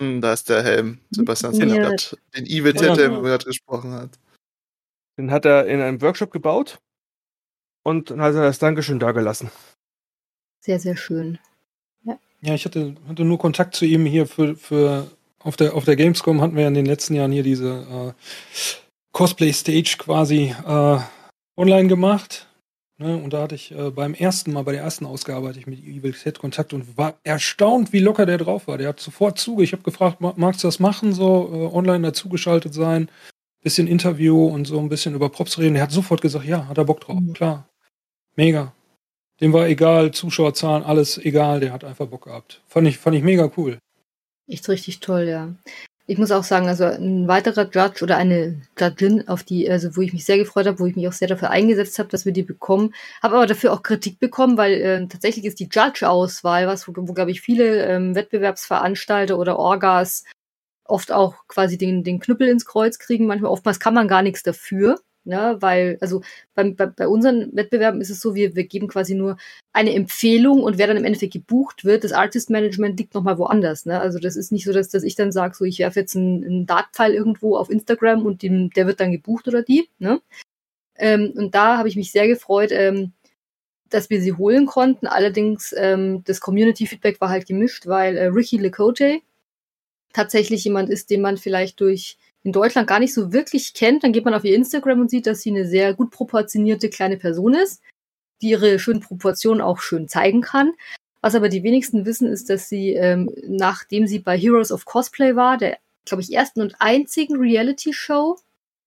Hm, 0.00 0.20
da 0.20 0.32
ist 0.32 0.48
der 0.48 0.62
Helm. 0.62 1.00
Sebastian 1.10 1.54
Ja. 1.54 1.58
Senath, 1.58 2.16
den 2.36 2.46
Evil 2.46 2.72
Ted, 2.72 2.86
Ja. 2.86 2.94
der 2.94 3.08
gerade 3.08 3.44
gesprochen 3.44 3.94
hat. 3.94 4.16
Den 5.18 5.32
hat 5.32 5.44
er 5.44 5.66
in 5.66 5.80
einem 5.80 6.00
Workshop 6.02 6.30
gebaut 6.30 6.78
und 7.84 8.10
dann 8.12 8.20
hat 8.20 8.34
er 8.36 8.42
das 8.42 8.60
Dankeschön 8.60 9.00
dagelassen. 9.00 9.50
Sehr, 10.64 10.78
sehr 10.78 10.96
schön. 10.96 11.40
Ja, 12.44 12.54
ich 12.54 12.64
hatte, 12.64 12.94
hatte 13.08 13.24
nur 13.24 13.38
Kontakt 13.38 13.74
zu 13.74 13.84
ihm 13.86 14.04
hier 14.06 14.26
für, 14.26 14.56
für 14.56 15.10
auf 15.40 15.56
der 15.56 15.74
auf 15.74 15.84
der 15.84 15.96
Gamescom 15.96 16.40
hatten 16.40 16.54
wir 16.56 16.62
ja 16.62 16.68
in 16.68 16.74
den 16.74 16.86
letzten 16.86 17.14
Jahren 17.14 17.32
hier 17.32 17.42
diese 17.42 18.14
äh, 18.16 18.22
Cosplay 19.12 19.52
Stage 19.52 19.96
quasi 19.98 20.54
äh, 20.66 20.98
online 21.56 21.88
gemacht. 21.88 22.48
Ne? 22.98 23.16
Und 23.16 23.32
da 23.32 23.42
hatte 23.42 23.54
ich 23.54 23.72
äh, 23.72 23.90
beim 23.90 24.14
ersten 24.14 24.52
Mal, 24.52 24.62
bei 24.64 24.72
der 24.72 24.82
ersten 24.82 25.04
Ausgabe, 25.06 25.48
hatte 25.48 25.58
ich 25.58 25.66
mit 25.66 25.80
Evil 25.80 26.12
Ted 26.12 26.38
Kontakt 26.38 26.72
und 26.72 26.96
war 26.96 27.14
erstaunt, 27.24 27.92
wie 27.92 27.98
locker 28.00 28.24
der 28.26 28.38
drauf 28.38 28.66
war. 28.68 28.78
Der 28.78 28.88
hat 28.88 29.00
sofort 29.00 29.38
zuge. 29.38 29.64
Ich 29.64 29.72
habe 29.72 29.82
gefragt, 29.82 30.20
"Ma- 30.20 30.34
magst 30.36 30.62
du 30.62 30.68
das 30.68 30.80
machen, 30.80 31.12
so 31.12 31.50
äh, 31.72 31.74
online 31.76 32.02
dazugeschaltet 32.08 32.72
sein, 32.74 33.10
bisschen 33.62 33.86
Interview 33.86 34.46
und 34.46 34.66
so 34.66 34.78
ein 34.78 34.88
bisschen 34.88 35.14
über 35.14 35.28
Props 35.28 35.58
reden. 35.58 35.74
Der 35.74 35.82
hat 35.84 35.92
sofort 35.92 36.20
gesagt, 36.20 36.44
ja, 36.46 36.68
hat 36.68 36.78
er 36.78 36.84
Bock 36.84 37.00
drauf, 37.00 37.20
Mhm. 37.20 37.32
klar. 37.32 37.68
Mega. 38.36 38.72
Dem 39.44 39.52
war 39.52 39.68
egal, 39.68 40.10
Zuschauerzahlen, 40.10 40.84
alles 40.84 41.18
egal, 41.18 41.60
der 41.60 41.74
hat 41.74 41.84
einfach 41.84 42.06
Bock 42.06 42.24
gehabt. 42.24 42.62
Fand 42.66 42.88
ich, 42.88 42.96
fand 42.96 43.14
ich 43.14 43.22
mega 43.22 43.52
cool. 43.58 43.76
Echt 44.48 44.66
richtig 44.70 45.00
toll, 45.00 45.24
ja. 45.24 45.54
Ich 46.06 46.16
muss 46.16 46.30
auch 46.30 46.44
sagen, 46.44 46.66
also 46.66 46.84
ein 46.84 47.28
weiterer 47.28 47.68
Judge 47.70 48.02
oder 48.02 48.16
eine 48.16 48.62
Judgin, 48.80 49.28
auf 49.28 49.42
die, 49.42 49.70
also 49.70 49.96
wo 49.96 50.00
ich 50.00 50.14
mich 50.14 50.24
sehr 50.24 50.38
gefreut 50.38 50.66
habe, 50.66 50.78
wo 50.78 50.86
ich 50.86 50.96
mich 50.96 51.06
auch 51.08 51.12
sehr 51.12 51.28
dafür 51.28 51.50
eingesetzt 51.50 51.98
habe, 51.98 52.08
dass 52.08 52.24
wir 52.24 52.32
die 52.32 52.42
bekommen, 52.42 52.94
habe 53.22 53.36
aber 53.36 53.46
dafür 53.46 53.74
auch 53.74 53.82
Kritik 53.82 54.18
bekommen, 54.18 54.56
weil 54.56 54.72
äh, 54.80 55.06
tatsächlich 55.08 55.44
ist 55.44 55.60
die 55.60 55.68
Judge-Auswahl 55.70 56.66
was, 56.66 56.88
wo, 56.88 56.94
wo 56.96 57.12
glaube 57.12 57.30
ich 57.30 57.42
viele 57.42 57.84
ähm, 57.84 58.14
Wettbewerbsveranstalter 58.14 59.38
oder 59.38 59.58
Orgas 59.58 60.24
oft 60.86 61.12
auch 61.12 61.46
quasi 61.48 61.76
den, 61.76 62.02
den 62.02 62.18
Knüppel 62.18 62.48
ins 62.48 62.64
Kreuz 62.64 62.98
kriegen. 62.98 63.26
Manchmal, 63.26 63.50
oftmals 63.50 63.78
kann 63.78 63.92
man 63.92 64.08
gar 64.08 64.22
nichts 64.22 64.42
dafür, 64.42 65.00
ne, 65.24 65.56
weil, 65.60 65.98
also 66.00 66.22
bei, 66.54 66.70
bei, 66.70 66.86
bei 66.86 67.08
unseren 67.08 67.54
Wettbewerben 67.54 68.00
ist 68.00 68.10
es 68.10 68.20
so, 68.20 68.34
wir, 68.34 68.54
wir 68.54 68.64
geben 68.64 68.88
quasi 68.88 69.14
nur 69.14 69.36
eine 69.72 69.94
Empfehlung 69.94 70.62
und 70.62 70.78
wer 70.78 70.86
dann 70.86 70.96
im 70.96 71.04
Endeffekt 71.04 71.32
gebucht 71.32 71.84
wird, 71.84 72.04
das 72.04 72.12
Artist 72.12 72.50
Management 72.50 72.98
liegt 72.98 73.14
nochmal 73.14 73.38
woanders. 73.38 73.86
Ne? 73.86 74.00
Also 74.00 74.18
das 74.18 74.36
ist 74.36 74.52
nicht 74.52 74.64
so, 74.64 74.72
dass, 74.72 74.88
dass 74.88 75.02
ich 75.02 75.16
dann 75.16 75.32
sage, 75.32 75.54
so 75.54 75.64
ich 75.64 75.78
werfe 75.78 76.00
jetzt 76.00 76.16
einen, 76.16 76.44
einen 76.44 76.66
Dartpfeil 76.66 77.12
irgendwo 77.12 77.56
auf 77.56 77.70
Instagram 77.70 78.24
und 78.24 78.42
dem, 78.42 78.70
der 78.70 78.86
wird 78.86 79.00
dann 79.00 79.12
gebucht 79.12 79.48
oder 79.48 79.62
die. 79.62 79.88
Ne? 79.98 80.20
Ähm, 80.96 81.32
und 81.36 81.54
da 81.54 81.78
habe 81.78 81.88
ich 81.88 81.96
mich 81.96 82.12
sehr 82.12 82.28
gefreut, 82.28 82.70
ähm, 82.72 83.12
dass 83.90 84.10
wir 84.10 84.20
sie 84.20 84.32
holen 84.32 84.66
konnten. 84.66 85.06
Allerdings 85.06 85.74
ähm, 85.76 86.22
das 86.24 86.40
Community-Feedback 86.40 87.20
war 87.20 87.30
halt 87.30 87.46
gemischt, 87.46 87.86
weil 87.86 88.16
äh, 88.16 88.26
Ricky 88.26 88.58
Lecote 88.58 89.20
tatsächlich 90.12 90.64
jemand 90.64 90.90
ist, 90.90 91.10
den 91.10 91.20
man 91.20 91.36
vielleicht 91.36 91.80
durch 91.80 92.16
in 92.44 92.52
Deutschland 92.52 92.86
gar 92.86 93.00
nicht 93.00 93.14
so 93.14 93.32
wirklich 93.32 93.74
kennt. 93.74 94.04
Dann 94.04 94.12
geht 94.12 94.24
man 94.24 94.34
auf 94.34 94.44
ihr 94.44 94.54
Instagram 94.54 95.00
und 95.00 95.10
sieht, 95.10 95.26
dass 95.26 95.40
sie 95.40 95.50
eine 95.50 95.66
sehr 95.66 95.94
gut 95.94 96.10
proportionierte 96.10 96.88
kleine 96.90 97.16
Person 97.16 97.54
ist 97.54 97.82
die 98.44 98.50
ihre 98.50 98.78
schönen 98.78 99.00
Proportionen 99.00 99.60
auch 99.60 99.80
schön 99.80 100.08
zeigen 100.08 100.42
kann. 100.42 100.72
Was 101.20 101.34
aber 101.34 101.48
die 101.48 101.62
wenigsten 101.62 102.04
wissen, 102.04 102.28
ist, 102.28 102.50
dass 102.50 102.68
sie, 102.68 102.92
ähm, 102.92 103.30
nachdem 103.46 104.06
sie 104.06 104.18
bei 104.18 104.36
Heroes 104.36 104.70
of 104.70 104.84
Cosplay 104.84 105.36
war, 105.36 105.56
der, 105.56 105.78
glaube 106.04 106.22
ich, 106.22 106.32
ersten 106.32 106.60
und 106.60 106.76
einzigen 106.80 107.36
Reality-Show 107.36 108.38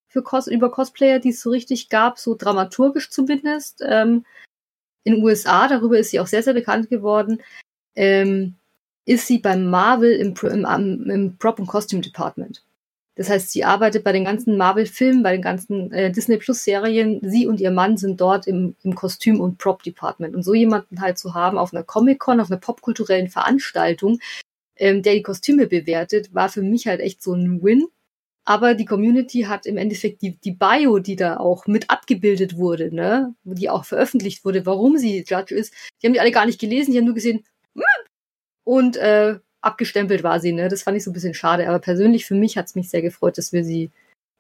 für 0.08 0.22
Cos 0.22 0.48
über 0.48 0.70
Cosplayer, 0.72 1.20
die 1.20 1.30
es 1.30 1.42
so 1.42 1.50
richtig 1.50 1.90
gab, 1.90 2.20
so 2.20 2.36
dramaturgisch 2.36 3.10
zumindest, 3.10 3.82
ähm, 3.86 4.26
in 5.04 5.16
den 5.16 5.24
USA, 5.24 5.68
darüber 5.68 5.98
ist 5.98 6.12
sie 6.12 6.20
auch 6.20 6.28
sehr, 6.28 6.44
sehr 6.44 6.54
bekannt 6.54 6.90
geworden, 6.90 7.42
ähm, 7.96 8.54
ist 9.06 9.26
sie 9.26 9.40
beim 9.40 9.70
Marvel 9.70 10.12
im, 10.12 10.36
im, 10.44 11.10
im 11.10 11.38
Prop- 11.38 11.60
und 11.60 11.68
Costume 11.68 12.02
Department. 12.02 12.64
Das 13.18 13.30
heißt, 13.32 13.52
sie 13.52 13.64
arbeitet 13.64 14.04
bei 14.04 14.12
den 14.12 14.26
ganzen 14.26 14.58
Marvel-Filmen, 14.58 15.24
bei 15.24 15.32
den 15.32 15.42
ganzen 15.42 15.92
äh, 15.92 16.12
Disney 16.12 16.38
Plus-Serien. 16.38 17.20
Sie 17.24 17.48
und 17.48 17.60
ihr 17.60 17.72
Mann 17.72 17.98
sind 17.98 18.22
dort 18.22 18.46
im, 18.46 18.76
im 18.84 18.94
Kostüm- 18.94 19.42
und 19.42 19.58
Prop-Department. 19.58 20.36
Und 20.36 20.44
so 20.44 20.54
jemanden 20.54 21.02
halt 21.02 21.18
zu 21.18 21.34
haben 21.34 21.58
auf 21.58 21.74
einer 21.74 21.84
Comic-Con, 21.84 22.40
auf 22.40 22.52
einer 22.52 22.60
popkulturellen 22.60 23.28
Veranstaltung, 23.28 24.20
ähm, 24.76 25.02
der 25.02 25.16
die 25.16 25.24
Kostüme 25.24 25.66
bewertet, 25.66 26.36
war 26.36 26.48
für 26.50 26.62
mich 26.62 26.86
halt 26.86 27.00
echt 27.00 27.24
so 27.24 27.34
ein 27.34 27.64
Win. 27.64 27.88
Aber 28.46 28.76
die 28.76 28.86
Community 28.86 29.42
hat 29.42 29.66
im 29.66 29.78
Endeffekt 29.78 30.22
die, 30.22 30.38
die 30.38 30.52
Bio, 30.52 31.00
die 31.00 31.16
da 31.16 31.38
auch 31.38 31.66
mit 31.66 31.90
abgebildet 31.90 32.56
wurde, 32.56 32.94
ne, 32.96 33.34
die 33.44 33.70
auch 33.70 33.84
veröffentlicht 33.84 34.46
wurde, 34.46 34.66
warum 34.68 34.98
sie 34.98 35.26
Judge 35.28 35.56
ist, 35.56 35.74
die 36.02 36.08
haben 36.08 36.14
die 36.14 36.22
alle 36.22 36.32
gar 36.32 36.46
nicht 36.46 36.60
gelesen, 36.60 36.92
die 36.92 37.00
haben 37.00 37.06
nur 37.06 37.16
gesehen, 37.16 37.44
hm, 37.76 37.84
und 38.64 38.96
äh, 38.98 39.40
abgestempelt 39.62 40.24
war 40.24 40.40
sie, 40.40 40.54
ne? 40.54 40.70
Das 40.70 40.84
fand 40.84 40.98
ich 40.98 41.04
so 41.04 41.12
ein 41.12 41.14
bisschen 41.14 41.34
schade. 41.34 41.68
Aber 41.68 41.80
persönlich 41.80 42.26
für 42.26 42.36
mich 42.36 42.58
hat 42.58 42.68
es 42.68 42.76
mich 42.76 42.90
sehr 42.90 43.02
gefreut, 43.02 43.38
dass 43.38 43.54
wir 43.54 43.64
sie, 43.64 43.92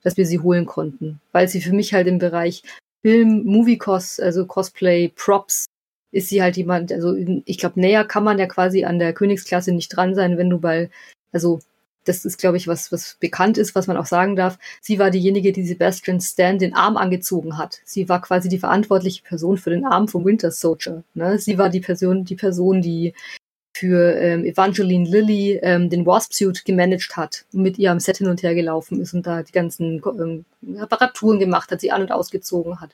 dass 0.03 0.17
wir 0.17 0.25
sie 0.25 0.39
holen 0.39 0.65
konnten. 0.65 1.19
Weil 1.31 1.47
sie 1.47 1.61
für 1.61 1.73
mich 1.73 1.93
halt 1.93 2.07
im 2.07 2.19
Bereich 2.19 2.63
Film, 3.01 3.43
Movie 3.45 3.77
Cos, 3.77 4.19
also 4.19 4.45
Cosplay, 4.45 5.09
Props, 5.15 5.65
ist 6.11 6.29
sie 6.29 6.41
halt 6.41 6.57
jemand, 6.57 6.91
also 6.91 7.15
ich 7.45 7.57
glaube, 7.57 7.79
näher 7.79 8.05
kann 8.05 8.23
man 8.23 8.39
ja 8.39 8.47
quasi 8.47 8.85
an 8.85 8.99
der 8.99 9.13
Königsklasse 9.13 9.71
nicht 9.71 9.89
dran 9.89 10.15
sein, 10.15 10.37
wenn 10.37 10.49
du 10.49 10.59
bei, 10.59 10.89
also 11.31 11.59
das 12.05 12.25
ist, 12.25 12.37
glaube 12.37 12.57
ich, 12.57 12.67
was, 12.67 12.91
was 12.91 13.17
bekannt 13.19 13.57
ist, 13.57 13.75
was 13.75 13.87
man 13.87 13.97
auch 13.97 14.05
sagen 14.05 14.35
darf. 14.35 14.57
Sie 14.81 14.97
war 14.97 15.11
diejenige, 15.11 15.51
die 15.51 15.65
Sebastian 15.65 16.21
Stan 16.21 16.57
den 16.57 16.73
Arm 16.73 16.95
angezogen 16.95 17.57
hat. 17.57 17.81
Sie 17.83 18.07
war 18.07 18.21
quasi 18.21 18.49
die 18.49 18.59
verantwortliche 18.59 19.23
Person 19.23 19.57
für 19.57 19.69
den 19.69 19.85
Arm 19.85 20.07
vom 20.07 20.23
Winter 20.25 20.51
Soldier. 20.51 21.03
Ne? 21.13 21.37
Sie 21.37 21.57
war 21.57 21.69
die 21.69 21.81
Person, 21.81 22.23
die 22.23 22.35
Person, 22.35 22.81
die 22.81 23.13
für 23.77 24.15
ähm, 24.15 24.43
Evangeline 24.45 25.07
Lilly 25.07 25.59
ähm, 25.61 25.89
den 25.89 26.05
Wasp-Suit 26.05 26.65
gemanagt 26.65 27.15
hat 27.15 27.45
und 27.53 27.61
mit 27.61 27.77
ihr 27.77 27.91
am 27.91 27.99
Set 27.99 28.17
hin 28.17 28.27
und 28.27 28.41
her 28.43 28.55
gelaufen 28.55 28.99
ist 29.01 29.13
und 29.13 29.25
da 29.27 29.43
die 29.43 29.51
ganzen 29.51 30.01
ähm, 30.05 30.45
Reparaturen 30.75 31.39
gemacht 31.39 31.71
hat, 31.71 31.81
sie 31.81 31.91
an- 31.91 32.01
und 32.01 32.11
ausgezogen 32.11 32.81
hat. 32.81 32.91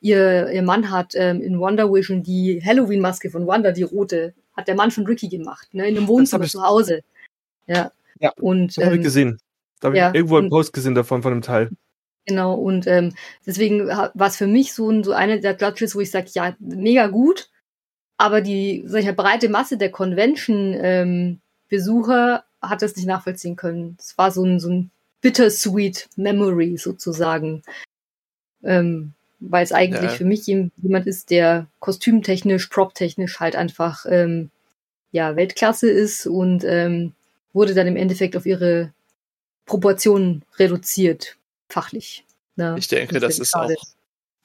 Ihr, 0.00 0.50
ihr 0.50 0.62
Mann 0.62 0.90
hat 0.90 1.12
ähm, 1.14 1.40
in 1.40 1.58
Wonder 1.58 1.92
Vision 1.92 2.22
die 2.22 2.62
Halloween-Maske 2.64 3.30
von 3.30 3.46
Wanda, 3.46 3.72
die 3.72 3.82
rote, 3.82 4.34
hat 4.56 4.68
der 4.68 4.74
Mann 4.74 4.90
von 4.90 5.06
Ricky 5.06 5.28
gemacht, 5.28 5.68
ne, 5.72 5.88
in 5.88 5.96
einem 5.96 6.08
Wohnzimmer 6.08 6.44
ich- 6.44 6.52
zu 6.52 6.62
Hause. 6.62 7.02
Ja. 7.66 7.90
Ja, 8.18 8.32
Und 8.40 8.76
Das 8.76 8.84
habe 8.84 8.94
ich 8.94 9.00
ähm, 9.00 9.04
gesehen. 9.04 9.38
Da 9.80 9.86
habe 9.88 9.96
ich 9.96 10.00
ja, 10.00 10.14
irgendwo 10.14 10.38
einen 10.38 10.48
Post 10.48 10.72
gesehen 10.72 10.94
davon, 10.94 11.22
von 11.22 11.32
dem 11.32 11.42
Teil. 11.42 11.70
Genau, 12.24 12.54
und 12.54 12.86
ähm, 12.86 13.14
deswegen 13.46 13.86
war 13.88 14.12
es 14.16 14.36
für 14.36 14.46
mich 14.46 14.72
so, 14.72 14.88
ein, 14.90 15.04
so 15.04 15.12
eine 15.12 15.38
der 15.40 15.56
Judges, 15.56 15.94
wo 15.94 16.00
ich 16.00 16.10
sage, 16.10 16.28
ja, 16.32 16.56
mega 16.58 17.06
gut, 17.08 17.50
aber 18.18 18.40
die 18.40 18.82
sag 18.86 19.00
ich 19.00 19.06
mal, 19.06 19.14
breite 19.14 19.48
Masse 19.48 19.76
der 19.76 19.90
Convention-Besucher 19.90 22.44
hat 22.62 22.82
das 22.82 22.96
nicht 22.96 23.06
nachvollziehen 23.06 23.56
können. 23.56 23.96
Es 24.00 24.16
war 24.18 24.30
so 24.30 24.44
ein, 24.44 24.58
so 24.60 24.68
ein 24.70 24.90
bittersweet 25.20 26.08
Memory 26.16 26.76
sozusagen, 26.78 27.62
ähm, 28.62 29.12
weil 29.40 29.64
es 29.64 29.72
eigentlich 29.72 30.10
Ja. 30.12 30.16
für 30.16 30.24
mich 30.24 30.46
jem- 30.46 30.70
jemand 30.82 31.06
ist, 31.06 31.30
der 31.30 31.66
kostümtechnisch, 31.80 32.66
proptechnisch 32.68 33.40
halt 33.40 33.56
einfach 33.56 34.06
ähm, 34.08 34.50
ja 35.12 35.36
Weltklasse 35.36 35.90
ist 35.90 36.26
und 36.26 36.64
ähm, 36.64 37.12
wurde 37.52 37.74
dann 37.74 37.86
im 37.86 37.96
Endeffekt 37.96 38.36
auf 38.36 38.46
ihre 38.46 38.92
Proportionen 39.66 40.42
reduziert, 40.58 41.36
fachlich. 41.68 42.24
Ne? 42.56 42.74
Ich 42.78 42.88
denke, 42.88 43.20
das 43.20 43.36
sehr 43.36 43.42
ist 43.42 43.50
schade. 43.50 43.74
auch 43.78 43.84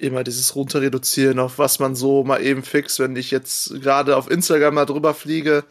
immer 0.01 0.23
dieses 0.23 0.55
Runterreduzieren 0.55 1.39
auf 1.39 1.57
was 1.57 1.79
man 1.79 1.95
so 1.95 2.23
mal 2.23 2.41
eben 2.41 2.63
fix, 2.63 2.99
wenn 2.99 3.15
ich 3.15 3.31
jetzt 3.31 3.81
gerade 3.81 4.17
auf 4.17 4.29
Instagram 4.29 4.75
mal 4.75 4.85
drüber 4.85 5.13
fliege, 5.13 5.63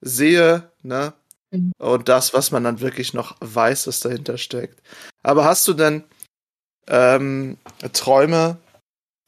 sehe, 0.00 0.70
ne? 0.82 1.12
Mhm. 1.50 1.72
Und 1.78 2.08
das, 2.08 2.34
was 2.34 2.50
man 2.50 2.64
dann 2.64 2.80
wirklich 2.80 3.14
noch 3.14 3.36
weiß, 3.40 3.86
was 3.86 4.00
dahinter 4.00 4.38
steckt. 4.38 4.82
Aber 5.22 5.44
hast 5.44 5.66
du 5.68 5.74
denn 5.74 6.04
ähm, 6.88 7.58
Träume 7.92 8.58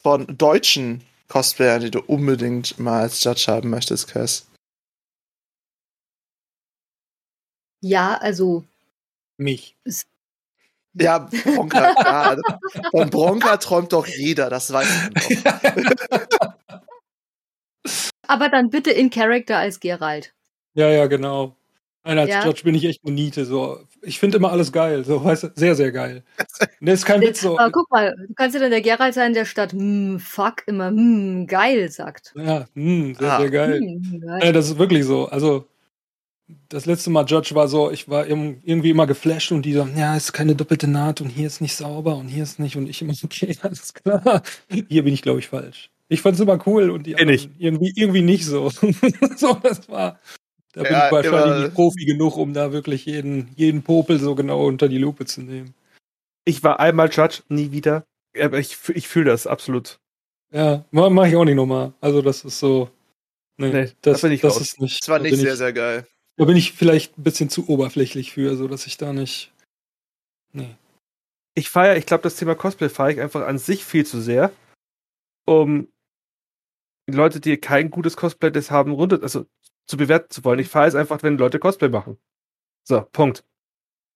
von 0.02 0.26
deutschen 0.36 1.02
Cosplayern, 1.28 1.80
die 1.80 1.90
du 1.90 2.00
unbedingt 2.00 2.78
mal 2.78 3.02
als 3.02 3.22
Judge 3.22 3.46
haben 3.48 3.70
möchtest, 3.70 4.08
Cass? 4.08 4.46
Ja, 7.80 8.16
also 8.16 8.64
Mich. 9.38 9.76
Ja, 10.98 11.28
Bronca, 11.44 11.94
ja. 11.98 12.36
Von 12.90 13.10
Bronca 13.10 13.56
träumt 13.58 13.92
doch 13.92 14.06
jeder, 14.06 14.48
das 14.50 14.72
weiß 14.72 15.10
doch. 15.44 16.52
aber 18.26 18.48
dann 18.48 18.70
bitte 18.70 18.90
in 18.90 19.10
Character 19.10 19.58
als 19.58 19.80
Geralt. 19.80 20.32
Ja, 20.74 20.88
ja, 20.90 21.06
genau. 21.06 21.56
Nein, 22.04 22.18
als 22.18 22.30
Ja. 22.30 22.44
Judge 22.44 22.62
bin 22.62 22.74
ich 22.74 22.84
echt 22.84 23.00
eine 23.04 23.14
Niete. 23.14 23.44
So. 23.44 23.80
Ich 24.02 24.20
finde 24.20 24.36
immer 24.36 24.52
alles 24.52 24.70
geil. 24.70 25.04
So, 25.04 25.24
weißt 25.24 25.42
du, 25.44 25.48
sehr, 25.56 25.74
sehr 25.74 25.90
geil. 25.90 26.22
Das 26.80 27.00
ist 27.00 27.04
kein 27.04 27.20
Witz 27.20 27.40
so. 27.40 27.58
Aber 27.58 27.72
guck 27.72 27.90
mal, 27.90 28.14
du 28.28 28.34
kannst 28.34 28.54
ja 28.54 28.60
dann 28.60 28.70
der 28.70 28.80
Geralt 28.82 29.14
sein, 29.14 29.34
der 29.34 29.44
statt 29.44 29.72
hm, 29.72 30.20
fuck 30.20 30.62
immer 30.66 30.88
hm, 30.88 31.46
geil 31.48 31.90
sagt. 31.90 32.32
Ja, 32.36 32.66
mh, 32.74 33.18
sehr, 33.18 33.32
Ah. 33.32 33.40
sehr 33.40 33.50
geil. 33.50 33.80
Hm, 33.80 34.20
geil. 34.20 34.40
Ja, 34.44 34.52
das 34.52 34.66
ist 34.68 34.78
wirklich 34.78 35.04
so. 35.04 35.26
Also, 35.28 35.66
das 36.68 36.86
letzte 36.86 37.10
Mal 37.10 37.24
Judge 37.26 37.54
war 37.54 37.66
so, 37.68 37.90
ich 37.90 38.08
war 38.08 38.24
irg- 38.24 38.58
irgendwie 38.62 38.90
immer 38.90 39.06
geflasht 39.06 39.50
und 39.52 39.62
die 39.62 39.72
so, 39.72 39.86
ja, 39.96 40.16
ist 40.16 40.32
keine 40.32 40.54
doppelte 40.54 40.86
Naht 40.88 41.20
und 41.20 41.28
hier 41.28 41.46
ist 41.46 41.60
nicht 41.60 41.74
sauber 41.74 42.16
und 42.16 42.28
hier 42.28 42.42
ist 42.44 42.58
nicht 42.60 42.76
und 42.76 42.88
ich 42.88 43.02
immer, 43.02 43.14
okay, 43.24 43.56
alles 43.62 43.94
klar. 43.94 44.42
Hier 44.88 45.02
bin 45.04 45.12
ich, 45.14 45.22
glaube 45.22 45.40
ich, 45.40 45.48
falsch. 45.48 45.90
Ich 46.08 46.20
fand's 46.22 46.38
immer 46.38 46.58
cool 46.66 46.90
und 46.90 47.04
die 47.06 47.16
anderen 47.16 47.54
irgendwie, 47.58 47.92
irgendwie 47.96 48.22
nicht 48.22 48.44
so. 48.44 48.70
so, 49.36 49.54
das 49.62 49.88
war, 49.88 50.20
da 50.72 50.82
bin 50.84 50.92
Ja, 50.92 51.06
ich 51.06 51.12
wahrscheinlich 51.12 51.64
nicht 51.64 51.74
Profi 51.74 52.04
genug, 52.04 52.36
um 52.36 52.52
da 52.54 52.72
wirklich 52.72 53.06
jeden, 53.06 53.48
jeden 53.56 53.82
Popel 53.82 54.20
so 54.20 54.34
genau 54.36 54.64
unter 54.66 54.88
die 54.88 54.98
Lupe 54.98 55.24
zu 55.26 55.40
nehmen. 55.42 55.74
Ich 56.44 56.62
war 56.62 56.78
einmal 56.78 57.10
Judge, 57.10 57.42
nie 57.48 57.72
wieder. 57.72 58.04
Aber 58.40 58.58
ich, 58.60 58.76
ich 58.94 59.08
fühle 59.08 59.30
das 59.30 59.48
absolut. 59.48 59.98
Ja, 60.52 60.84
ma- 60.92 61.10
mach 61.10 61.26
ich 61.26 61.34
auch 61.34 61.44
nicht 61.44 61.56
nochmal. 61.56 61.92
Also, 62.00 62.22
das 62.22 62.44
ist 62.44 62.60
so, 62.60 62.88
nee, 63.56 63.70
Nee, 63.72 63.88
das, 64.02 64.20
da 64.20 64.28
bin 64.28 64.34
ich 64.36 64.42
das 64.42 64.54
raus. 64.54 64.62
ist 64.62 64.80
nicht. 64.80 65.00
Das 65.02 65.08
war 65.08 65.18
nicht 65.18 65.30
bin 65.32 65.40
sehr, 65.40 65.52
ich, 65.54 65.58
sehr 65.58 65.72
geil. 65.72 66.06
Da 66.36 66.44
bin 66.44 66.56
ich 66.56 66.72
vielleicht 66.72 67.18
ein 67.18 67.22
bisschen 67.22 67.48
zu 67.48 67.68
oberflächlich 67.68 68.32
für, 68.32 68.56
so 68.56 68.68
dass 68.68 68.86
ich 68.86 68.98
da 68.98 69.12
nicht. 69.12 69.52
Nee. 70.52 70.76
Ich 71.54 71.70
feiere, 71.70 71.96
ich 71.96 72.06
glaube, 72.06 72.22
das 72.22 72.36
Thema 72.36 72.54
Cosplay 72.54 72.90
feiere 72.90 73.10
ich 73.10 73.20
einfach 73.20 73.46
an 73.46 73.58
sich 73.58 73.84
viel 73.84 74.04
zu 74.04 74.20
sehr, 74.20 74.52
um 75.46 75.88
Leute, 77.08 77.40
die 77.40 77.56
kein 77.56 77.90
gutes 77.90 78.16
Cosplay 78.16 78.50
das 78.50 78.70
haben, 78.70 78.92
runter, 78.92 79.20
also 79.22 79.46
zu 79.86 79.96
bewerten 79.96 80.30
zu 80.30 80.44
wollen. 80.44 80.58
Ich 80.58 80.68
feiere 80.68 80.88
es 80.88 80.94
einfach, 80.94 81.22
wenn 81.22 81.38
Leute 81.38 81.58
Cosplay 81.58 81.88
machen. 81.88 82.18
So, 82.84 83.00
Punkt. 83.00 83.44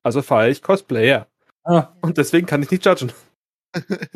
Also 0.02 0.22
feiere 0.22 0.50
ich 0.50 0.62
Cosplay, 0.62 1.08
ja. 1.08 1.26
Ah, 1.64 1.92
Und 2.02 2.18
deswegen 2.18 2.46
kann 2.46 2.62
ich 2.62 2.70
nicht 2.70 2.84
judgen. 2.84 3.12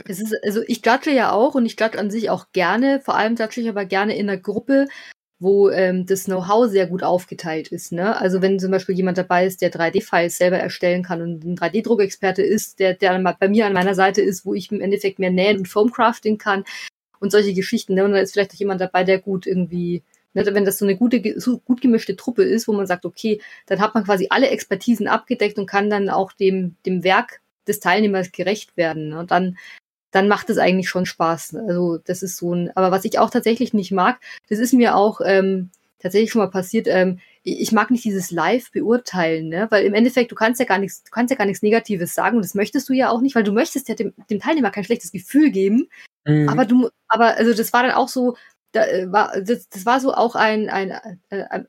Es 0.07 0.21
ist, 0.21 0.35
also 0.43 0.63
ich 0.67 0.85
judge 0.85 1.13
ja 1.13 1.31
auch 1.31 1.55
und 1.55 1.65
ich 1.65 1.79
judge 1.79 1.99
an 1.99 2.11
sich 2.11 2.29
auch 2.29 2.51
gerne, 2.53 3.01
vor 3.01 3.15
allem 3.15 3.37
judge 3.37 3.61
ich 3.61 3.69
aber 3.69 3.85
gerne 3.85 4.17
in 4.17 4.29
einer 4.29 4.41
Gruppe, 4.41 4.89
wo 5.39 5.69
ähm, 5.69 6.07
das 6.07 6.25
Know-how 6.25 6.69
sehr 6.69 6.87
gut 6.87 7.03
aufgeteilt 7.03 7.69
ist. 7.69 7.93
Ne? 7.93 8.17
Also 8.17 8.41
wenn 8.41 8.59
zum 8.59 8.71
Beispiel 8.71 8.95
jemand 8.95 9.19
dabei 9.19 9.47
ist, 9.47 9.61
der 9.63 9.73
3D-Files 9.73 10.39
selber 10.39 10.59
erstellen 10.59 11.03
kann 11.03 11.23
und 11.23 11.45
ein 11.45 11.57
3D-Druckexperte 11.57 12.43
ist, 12.43 12.79
der, 12.79 12.95
der 12.95 13.19
bei 13.39 13.49
mir 13.49 13.67
an 13.67 13.73
meiner 13.73 13.95
Seite 13.95 14.23
ist, 14.23 14.47
wo 14.47 14.55
ich 14.55 14.71
im 14.71 14.81
Endeffekt 14.81 15.19
mehr 15.19 15.31
nähen 15.31 15.59
und 15.59 15.69
Foamcrafting 15.69 16.39
kann 16.39 16.65
und 17.21 17.33
solche 17.33 17.53
Geschichten. 17.55 17.95
Ne? 17.95 18.05
Und 18.05 18.13
da 18.13 18.19
ist 18.19 18.33
vielleicht 18.33 18.53
auch 18.53 18.59
jemand 18.59 18.81
dabei, 18.81 19.03
der 19.03 19.19
gut 19.19 19.47
irgendwie, 19.47 20.03
ne? 20.35 20.47
wenn 20.47 20.65
das 20.65 20.79
so 20.79 20.85
eine 20.85 20.97
gute, 20.97 21.41
so 21.41 21.59
gut 21.59 21.81
gemischte 21.81 22.17
Truppe 22.17 22.45
ist, 22.45 22.69
wo 22.69 22.73
man 22.73 22.87
sagt, 22.87 23.05
okay, 23.05 23.41
dann 23.67 23.81
hat 23.81 23.95
man 23.95 24.05
quasi 24.05 24.29
alle 24.31 24.49
Expertisen 24.49 25.09
abgedeckt 25.09 25.59
und 25.59 25.67
kann 25.67 25.91
dann 25.91 26.09
auch 26.11 26.33
dem, 26.33 26.77
dem 26.87 27.03
Werk 27.03 27.41
des 27.67 27.81
Teilnehmers 27.81 28.31
gerecht 28.31 28.77
werden. 28.77 29.09
Ne? 29.09 29.19
Und 29.19 29.31
dann, 29.31 29.57
dann 30.15 30.29
macht 30.29 30.49
es 30.49 30.59
eigentlich 30.59 30.89
schon 30.89 31.07
Spaß. 31.07 31.57
Also 31.57 31.99
das 31.99 32.23
ist 32.23 32.37
so 32.37 32.55
ein, 32.55 32.71
aber 32.77 32.93
was 32.93 33.05
ich 33.05 33.19
auch 33.19 33.31
tatsächlich 33.31 33.75
nicht 33.75 33.91
mag, 33.91 34.21
das 34.49 34.61
ist 34.61 34.73
mir 34.73 34.95
auch 34.95 35.21
ähm, 35.25 35.71
tatsächlich 35.99 36.31
schon 36.31 36.41
mal 36.41 36.51
passiert, 36.51 36.87
ähm, 36.87 37.19
ich 37.43 37.73
mag 37.73 37.91
nicht 37.91 38.05
dieses 38.05 38.31
Live 38.31 38.71
beurteilen, 38.71 39.49
ne? 39.49 39.67
Weil 39.71 39.85
im 39.85 39.93
Endeffekt, 39.93 40.31
du 40.31 40.37
kannst 40.37 40.61
ja 40.61 40.67
gar 40.67 40.79
nichts, 40.79 41.03
du 41.03 41.11
kannst 41.11 41.31
ja 41.31 41.37
gar 41.37 41.47
nichts 41.47 41.63
Negatives 41.63 42.15
sagen 42.15 42.37
und 42.37 42.45
das 42.45 42.55
möchtest 42.55 42.89
du 42.89 42.93
ja 42.93 43.11
auch 43.11 43.21
nicht, 43.21 43.35
weil 43.35 43.43
du 43.43 43.53
möchtest 43.53 43.89
ja 43.89 43.97
dem, 43.97 44.15
dem 44.31 44.39
Teilnehmer 44.39 44.71
kein 44.71 44.85
schlechtes 44.85 45.11
Gefühl 45.11 45.51
geben. 45.51 45.89
mhm. 46.25 46.49
Aber 46.49 46.65
du, 46.65 46.91
aber 47.09 47.37
also 47.37 47.53
das 47.53 47.73
war 47.73 47.83
dann 47.83 47.93
auch 47.93 48.09
so, 48.09 48.37
da, 48.73 48.87
äh, 48.87 49.11
war, 49.11 49.41
das, 49.41 49.69
das 49.69 49.85
war 49.85 49.99
so 49.99 50.15
auch 50.15 50.37
ein, 50.37 50.71
ein, 50.71 50.91
äh, 51.31 51.45
ein 51.51 51.67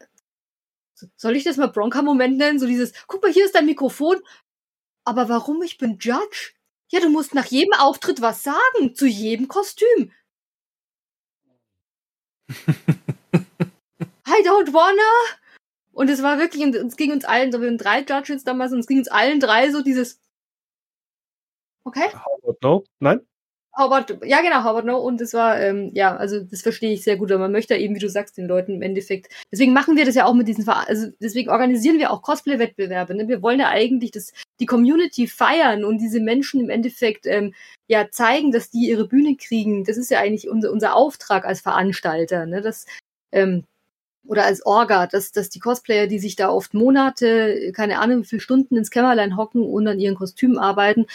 soll 1.17 1.35
ich 1.35 1.43
das 1.43 1.57
mal 1.57 1.67
Bronca-Moment 1.67 2.37
nennen? 2.37 2.59
So 2.59 2.67
dieses, 2.67 2.93
guck 3.07 3.21
mal, 3.21 3.31
hier 3.31 3.45
ist 3.45 3.55
dein 3.55 3.65
Mikrofon. 3.65 4.17
Aber 5.03 5.29
warum 5.29 5.61
ich 5.61 5.77
bin 5.77 5.97
Judge? 5.99 6.54
Ja, 6.95 7.01
du 7.01 7.09
musst 7.09 7.35
nach 7.35 7.47
jedem 7.47 7.73
Auftritt 7.73 8.21
was 8.21 8.41
sagen, 8.41 8.95
zu 8.95 9.05
jedem 9.05 9.49
Kostüm. 9.49 10.13
I 14.29 14.41
don't 14.45 14.71
wanna. 14.71 15.37
Und 15.91 16.09
es 16.09 16.23
war 16.23 16.39
wirklich, 16.39 16.63
und 16.63 16.73
es 16.73 16.95
ging 16.95 17.11
uns 17.11 17.25
allen, 17.25 17.51
so 17.51 17.59
wir 17.59 17.67
waren 17.67 17.77
drei 17.77 17.99
Judges 17.99 18.45
damals, 18.45 18.71
und 18.71 18.79
es 18.79 18.87
ging 18.87 18.99
uns 18.99 19.09
allen 19.09 19.41
drei 19.41 19.71
so 19.71 19.81
dieses, 19.81 20.21
okay, 21.83 22.07
How 22.13 22.43
about 22.43 22.57
no? 22.61 22.85
Nein? 22.99 23.19
Howard, 23.77 24.23
ja 24.23 24.39
genau, 24.41 24.63
Howard 24.63 24.85
No. 24.85 24.97
Und 24.99 25.19
das 25.19 25.33
war, 25.33 25.59
ähm, 25.59 25.91
ja, 25.93 26.15
also 26.15 26.39
das 26.39 26.61
verstehe 26.61 26.93
ich 26.93 27.03
sehr 27.03 27.17
gut. 27.17 27.29
Aber 27.29 27.41
man 27.41 27.51
möchte 27.51 27.75
eben, 27.75 27.93
wie 27.93 27.99
du 27.99 28.09
sagst, 28.09 28.37
den 28.37 28.47
Leuten 28.47 28.75
im 28.75 28.81
Endeffekt. 28.81 29.33
Deswegen 29.51 29.73
machen 29.73 29.97
wir 29.97 30.05
das 30.05 30.15
ja 30.15 30.25
auch 30.25 30.33
mit 30.33 30.47
diesen, 30.47 30.65
also 30.69 31.07
deswegen 31.19 31.49
organisieren 31.49 31.99
wir 31.99 32.11
auch 32.11 32.21
Cosplay-Wettbewerbe. 32.21 33.15
Ne? 33.15 33.27
Wir 33.27 33.41
wollen 33.41 33.59
ja 33.59 33.67
eigentlich 33.67 34.11
das, 34.11 34.31
die 34.59 34.65
Community 34.65 35.27
feiern 35.27 35.83
und 35.83 35.99
diese 35.99 36.19
Menschen 36.19 36.61
im 36.61 36.69
Endeffekt 36.69 37.25
ähm, 37.25 37.53
ja 37.87 38.09
zeigen, 38.09 38.51
dass 38.51 38.69
die 38.69 38.89
ihre 38.89 39.07
Bühne 39.07 39.35
kriegen. 39.35 39.83
Das 39.83 39.97
ist 39.97 40.11
ja 40.11 40.19
eigentlich 40.19 40.49
unser, 40.49 40.71
unser 40.71 40.95
Auftrag 40.95 41.45
als 41.45 41.61
Veranstalter. 41.61 42.45
Ne? 42.45 42.61
Das, 42.61 42.85
ähm, 43.31 43.65
oder 44.25 44.45
als 44.45 44.65
Orga, 44.65 45.07
dass, 45.07 45.31
dass 45.31 45.49
die 45.49 45.59
Cosplayer, 45.59 46.07
die 46.07 46.19
sich 46.19 46.35
da 46.35 46.49
oft 46.49 46.73
Monate, 46.73 47.71
keine 47.75 47.99
Ahnung, 47.99 48.23
wie 48.23 48.27
viele 48.27 48.41
Stunden 48.41 48.77
ins 48.77 48.91
Kämmerlein 48.91 49.37
hocken 49.37 49.63
und 49.63 49.87
an 49.87 49.99
ihren 49.99 50.15
Kostümen 50.15 50.57
arbeiten, 50.57 51.05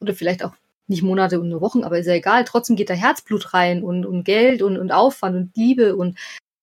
oder 0.00 0.14
vielleicht 0.14 0.44
auch 0.44 0.54
nicht 0.86 1.02
Monate 1.02 1.40
und 1.40 1.48
nur 1.48 1.60
Wochen, 1.60 1.82
aber 1.82 1.98
ist 1.98 2.06
ja 2.06 2.14
egal, 2.14 2.44
trotzdem 2.44 2.76
geht 2.76 2.90
da 2.90 2.94
Herzblut 2.94 3.54
rein 3.54 3.82
und, 3.82 4.04
und 4.04 4.24
Geld 4.24 4.62
und, 4.62 4.76
und 4.76 4.92
Aufwand 4.92 5.36
und 5.36 5.56
Liebe 5.56 5.96
und 5.96 6.18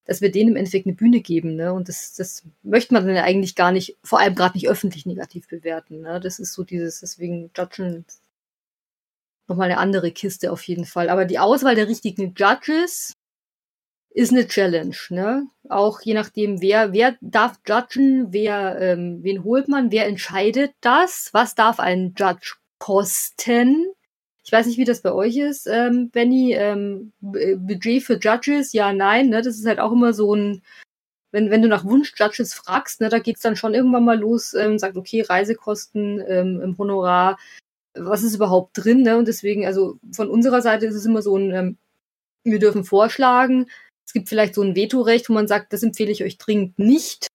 dass 0.06 0.22
wir 0.22 0.32
denen 0.32 0.52
im 0.52 0.56
Endeffekt 0.56 0.88
eine 0.88 0.96
Bühne 0.96 1.22
geben, 1.22 1.56
ne? 1.56 1.74
Und 1.74 1.88
das, 1.88 2.14
das 2.14 2.44
möchte 2.64 2.94
man 2.94 3.06
dann 3.06 3.18
eigentlich 3.18 3.56
gar 3.56 3.72
nicht, 3.72 3.98
vor 4.04 4.20
allem 4.20 4.36
gerade 4.36 4.58
nicht 4.58 4.68
öffentlich 4.68 5.06
negativ 5.06 5.48
bewerten. 5.48 6.02
Ne? 6.02 6.20
Das 6.20 6.40
ist 6.40 6.54
so 6.54 6.64
dieses, 6.64 7.02
deswegen 7.02 7.52
Judgen 7.56 8.06
nochmal 9.48 9.70
eine 9.70 9.80
andere 9.80 10.12
Kiste 10.12 10.52
auf 10.52 10.64
jeden 10.64 10.86
Fall. 10.86 11.10
Aber 11.10 11.26
die 11.26 11.40
Auswahl 11.40 11.76
der 11.76 11.88
richtigen 11.88 12.34
Judges 12.36 13.14
ist 14.14 14.32
eine 14.32 14.48
Challenge, 14.48 14.96
ne? 15.10 15.48
Auch 15.70 16.02
je 16.02 16.14
nachdem, 16.14 16.62
wer, 16.62 16.92
wer 16.94 17.16
darf 17.22 17.60
judgen, 17.66 18.34
wer, 18.34 18.78
ähm, 18.80 19.20
wen 19.24 19.44
holt 19.44 19.68
man, 19.68 19.92
wer 19.92 20.08
entscheidet 20.08 20.74
das, 20.82 21.30
was 21.32 21.56
darf 21.56 21.80
ein 21.80 22.14
Judge 22.18 22.56
kosten? 22.78 23.94
Ich 24.52 24.58
weiß 24.58 24.66
nicht, 24.66 24.78
wie 24.78 24.84
das 24.84 25.02
bei 25.02 25.14
euch 25.14 25.38
ist, 25.38 25.66
ähm, 25.66 26.10
Benny. 26.10 26.52
Ähm, 26.52 27.14
Budget 27.22 28.04
für 28.04 28.20
Judges, 28.20 28.74
ja, 28.74 28.92
nein, 28.92 29.30
ne? 29.30 29.42
Das 29.42 29.56
ist 29.56 29.66
halt 29.66 29.80
auch 29.80 29.94
immer 29.94 30.12
so 30.12 30.36
ein, 30.36 30.62
wenn, 31.32 31.50
wenn 31.52 31.62
du 31.62 31.70
nach 31.70 31.86
Wunsch 31.86 32.12
Judges 32.18 32.54
fragst, 32.54 33.00
ne, 33.00 33.08
da 33.08 33.20
geht's 33.20 33.40
dann 33.40 33.56
schon 33.56 33.74
irgendwann 33.74 34.04
mal 34.04 34.20
los, 34.20 34.54
ähm, 34.54 34.78
sagt, 34.78 34.98
okay, 34.98 35.22
Reisekosten 35.22 36.22
ähm, 36.28 36.60
im 36.60 36.78
Honorar, 36.78 37.40
was 37.94 38.24
ist 38.24 38.36
überhaupt 38.36 38.72
drin, 38.74 39.04
ne? 39.04 39.18
Und 39.18 39.30
deswegen, 39.30 39.66
also 39.66 39.98
von 40.12 40.30
unserer 40.30 40.62
Seite 40.62 40.86
ist 40.86 40.96
es 40.96 41.06
immer 41.06 41.22
so 41.22 41.38
ein, 41.38 41.52
ähm, 41.52 41.78
wir 42.44 42.60
dürfen 42.60 42.84
vorschlagen, 42.84 43.68
es 44.06 44.12
gibt 44.12 44.28
vielleicht 44.28 44.56
so 44.56 44.64
ein 44.64 44.76
Vetorecht, 44.76 45.30
wo 45.30 45.34
man 45.34 45.48
sagt, 45.48 45.72
das 45.72 45.82
empfehle 45.82 46.12
ich 46.12 46.26
euch 46.26 46.38
dringend 46.38 46.78
nicht, 46.78 47.28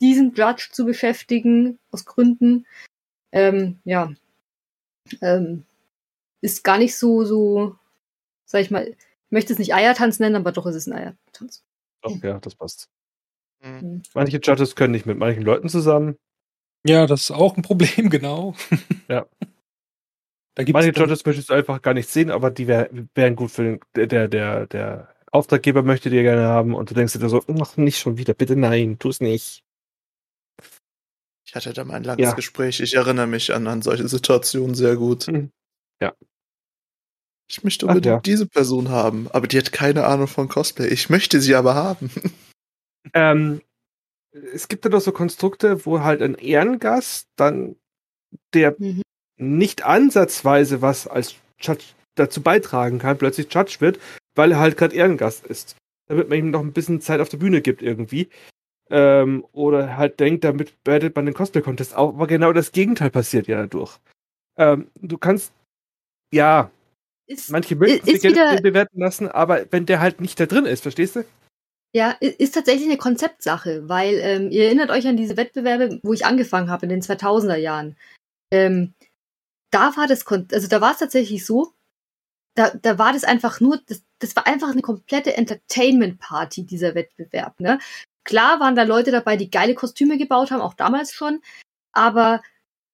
diesen 0.00 0.32
Judge 0.32 0.70
zu 0.72 0.86
beschäftigen, 0.86 1.78
aus 1.90 2.06
Gründen. 2.06 2.64
Ähm, 3.30 3.78
ja, 3.84 4.14
ähm, 5.20 5.66
ist 6.40 6.64
gar 6.64 6.78
nicht 6.78 6.96
so, 6.96 7.24
so, 7.24 7.76
sag 8.44 8.62
ich 8.62 8.70
mal, 8.70 8.88
ich 8.88 8.96
möchte 9.30 9.52
es 9.52 9.58
nicht 9.58 9.74
Eiertanz 9.74 10.18
nennen, 10.18 10.36
aber 10.36 10.52
doch 10.52 10.66
ist 10.66 10.74
es 10.74 10.86
ein 10.86 10.92
Eiertanz. 10.92 11.64
Doch, 12.02 12.22
ja, 12.22 12.38
das 12.38 12.54
passt. 12.54 12.88
Mhm. 13.62 14.02
Manche 14.14 14.38
Judges 14.38 14.74
können 14.74 14.92
nicht 14.92 15.06
mit 15.06 15.18
manchen 15.18 15.42
Leuten 15.42 15.68
zusammen. 15.68 16.16
Ja, 16.86 17.06
das 17.06 17.24
ist 17.24 17.30
auch 17.30 17.56
ein 17.56 17.62
Problem, 17.62 18.10
genau. 18.10 18.54
Ja. 19.08 19.26
Da 20.54 20.64
Manche 20.72 20.90
Judges 20.90 21.24
möchtest 21.24 21.50
du 21.50 21.54
einfach 21.54 21.80
gar 21.82 21.94
nicht 21.94 22.08
sehen, 22.08 22.30
aber 22.30 22.50
die 22.50 22.66
wär, 22.66 22.90
wären 23.14 23.36
gut 23.36 23.50
für 23.50 23.78
den, 23.94 24.08
der, 24.08 24.28
der, 24.28 24.66
der 24.66 25.14
Auftraggeber 25.30 25.82
möchte 25.82 26.10
dir 26.10 26.22
gerne 26.22 26.48
haben 26.48 26.74
und 26.74 26.90
du 26.90 26.94
denkst 26.94 27.12
dir 27.12 27.28
so, 27.28 27.42
mach 27.46 27.76
nicht 27.76 27.98
schon 27.98 28.18
wieder, 28.18 28.34
bitte 28.34 28.56
nein, 28.56 28.98
tu 28.98 29.10
es 29.10 29.20
nicht. 29.20 29.62
Ich 31.44 31.54
hatte 31.54 31.72
da 31.72 31.84
mal 31.84 31.94
ein 31.94 32.04
langes 32.04 32.28
ja. 32.28 32.34
Gespräch. 32.34 32.80
Ich 32.80 32.94
erinnere 32.94 33.26
mich 33.26 33.52
an, 33.52 33.66
an 33.66 33.82
solche 33.82 34.06
Situationen 34.08 34.74
sehr 34.74 34.96
gut. 34.96 35.26
Hm. 35.26 35.50
Ja. 36.00 36.14
Ich 37.48 37.64
möchte 37.64 37.86
unbedingt 37.86 38.12
Ach, 38.12 38.16
ja. 38.18 38.20
diese 38.20 38.46
Person 38.46 38.90
haben, 38.90 39.28
aber 39.32 39.48
die 39.48 39.58
hat 39.58 39.72
keine 39.72 40.06
Ahnung 40.06 40.28
von 40.28 40.48
Cosplay. 40.48 40.88
Ich 40.88 41.10
möchte 41.10 41.40
sie 41.40 41.54
aber 41.54 41.74
haben. 41.74 42.10
Ähm, 43.14 43.62
es 44.52 44.68
gibt 44.68 44.84
ja 44.84 44.90
doch 44.90 45.00
so 45.00 45.10
Konstrukte, 45.12 45.86
wo 45.86 46.00
halt 46.00 46.22
ein 46.22 46.34
Ehrengast 46.34 47.28
dann, 47.36 47.76
der 48.54 48.76
mhm. 48.78 49.02
nicht 49.38 49.84
ansatzweise 49.84 50.82
was 50.82 51.06
als 51.06 51.36
Judge 51.58 51.84
dazu 52.14 52.42
beitragen 52.42 52.98
kann, 52.98 53.18
plötzlich 53.18 53.52
Judge 53.52 53.76
wird, 53.80 53.98
weil 54.34 54.52
er 54.52 54.60
halt 54.60 54.76
gerade 54.76 54.94
Ehrengast 54.94 55.46
ist. 55.46 55.76
Damit 56.08 56.28
man 56.28 56.38
ihm 56.38 56.50
noch 56.50 56.60
ein 56.60 56.72
bisschen 56.72 57.00
Zeit 57.00 57.20
auf 57.20 57.28
der 57.28 57.38
Bühne 57.38 57.62
gibt 57.62 57.82
irgendwie. 57.82 58.28
Ähm, 58.90 59.46
oder 59.52 59.96
halt 59.96 60.18
denkt, 60.18 60.44
damit 60.44 60.74
wertet 60.84 61.14
man 61.14 61.24
den 61.24 61.34
Cosplay-Contest 61.34 61.94
auf. 61.94 62.14
Aber 62.14 62.26
genau 62.26 62.52
das 62.52 62.72
Gegenteil 62.72 63.10
passiert 63.10 63.46
ja 63.46 63.58
dadurch. 63.58 63.98
Ähm, 64.56 64.88
du 64.96 65.16
kannst, 65.16 65.52
ja, 66.32 66.70
ist, 67.26 67.50
manche 67.50 67.76
möchten 67.76 68.06
sich 68.06 68.20
gerne 68.20 68.60
bewerten 68.60 68.98
lassen, 69.00 69.28
aber 69.28 69.66
wenn 69.70 69.86
der 69.86 70.00
halt 70.00 70.20
nicht 70.20 70.38
da 70.40 70.46
drin 70.46 70.66
ist, 70.66 70.82
verstehst 70.82 71.16
du? 71.16 71.24
Ja, 71.92 72.12
ist 72.20 72.54
tatsächlich 72.54 72.86
eine 72.86 72.98
Konzeptsache, 72.98 73.88
weil 73.88 74.14
ähm, 74.14 74.50
ihr 74.50 74.66
erinnert 74.66 74.90
euch 74.90 75.06
an 75.08 75.16
diese 75.16 75.36
Wettbewerbe, 75.36 75.98
wo 76.02 76.12
ich 76.12 76.24
angefangen 76.24 76.70
habe 76.70 76.86
in 76.86 76.90
den 76.90 77.02
2000er 77.02 77.56
Jahren. 77.56 77.96
Ähm, 78.52 78.94
da 79.72 79.96
war 79.96 80.06
das, 80.06 80.24
also 80.26 80.68
da 80.68 80.80
war 80.80 80.92
es 80.92 80.98
tatsächlich 80.98 81.44
so, 81.44 81.72
da, 82.54 82.70
da 82.70 82.98
war 82.98 83.12
das 83.12 83.24
einfach 83.24 83.60
nur, 83.60 83.80
das, 83.86 84.04
das 84.18 84.36
war 84.36 84.46
einfach 84.46 84.70
eine 84.70 84.82
komplette 84.82 85.36
Entertainment-Party, 85.36 86.64
dieser 86.64 86.94
Wettbewerb. 86.94 87.58
Ne? 87.58 87.78
Klar 88.24 88.60
waren 88.60 88.76
da 88.76 88.84
Leute 88.84 89.10
dabei, 89.10 89.36
die 89.36 89.50
geile 89.50 89.74
Kostüme 89.74 90.18
gebaut 90.18 90.50
haben, 90.50 90.60
auch 90.60 90.74
damals 90.74 91.12
schon, 91.12 91.40
aber 91.92 92.42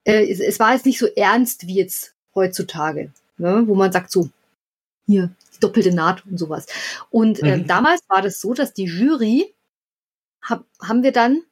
äh, 0.04 0.30
es, 0.30 0.40
es 0.40 0.58
war 0.58 0.72
jetzt 0.72 0.86
nicht 0.86 0.98
so 0.98 1.06
ernst 1.06 1.66
wie 1.66 1.76
jetzt 1.76 2.14
heutzutage, 2.34 3.12
ne? 3.38 3.64
wo 3.66 3.74
man 3.74 3.92
sagt 3.92 4.10
so, 4.10 4.28
hier, 5.06 5.30
die 5.54 5.60
doppelte 5.60 5.94
Naht 5.94 6.26
und 6.26 6.38
sowas. 6.38 6.66
Und 7.10 7.42
ähm, 7.42 7.60
mhm. 7.60 7.66
damals 7.66 8.02
war 8.08 8.22
das 8.22 8.40
so, 8.40 8.54
dass 8.54 8.74
die 8.74 8.84
Jury, 8.84 9.54
hab, 10.42 10.64
haben 10.80 11.02
wir 11.02 11.12
dann 11.12 11.42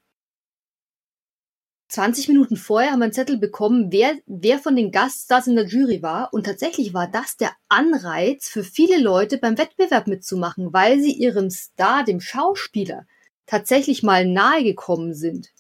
20 1.95 2.27
Minuten 2.29 2.57
vorher 2.57 2.91
haben 2.91 2.99
wir 2.99 3.05
einen 3.05 3.13
Zettel 3.13 3.39
bekommen, 3.39 3.93
wer, 3.93 4.17
wer 4.27 4.59
von 4.59 4.75
den 4.75 4.91
Gaststars 4.91 5.47
in 5.47 5.55
der 5.55 5.67
Jury 5.67 6.03
war. 6.03 6.33
Und 6.33 6.45
tatsächlich 6.45 6.93
war 6.93 7.07
das 7.07 7.37
der 7.37 7.53
Anreiz 7.69 8.49
für 8.49 8.65
viele 8.65 8.99
Leute 8.99 9.39
beim 9.39 9.59
Wettbewerb 9.59 10.09
mitzumachen, 10.09 10.73
weil 10.73 10.99
sie 10.99 11.13
ihrem 11.13 11.51
Star, 11.51 12.03
dem 12.03 12.21
Schauspieler, 12.21 13.07
tatsächlich 13.47 14.03
mal 14.03 14.27
nahe 14.27 14.65
gekommen 14.65 15.15
sind. 15.15 15.51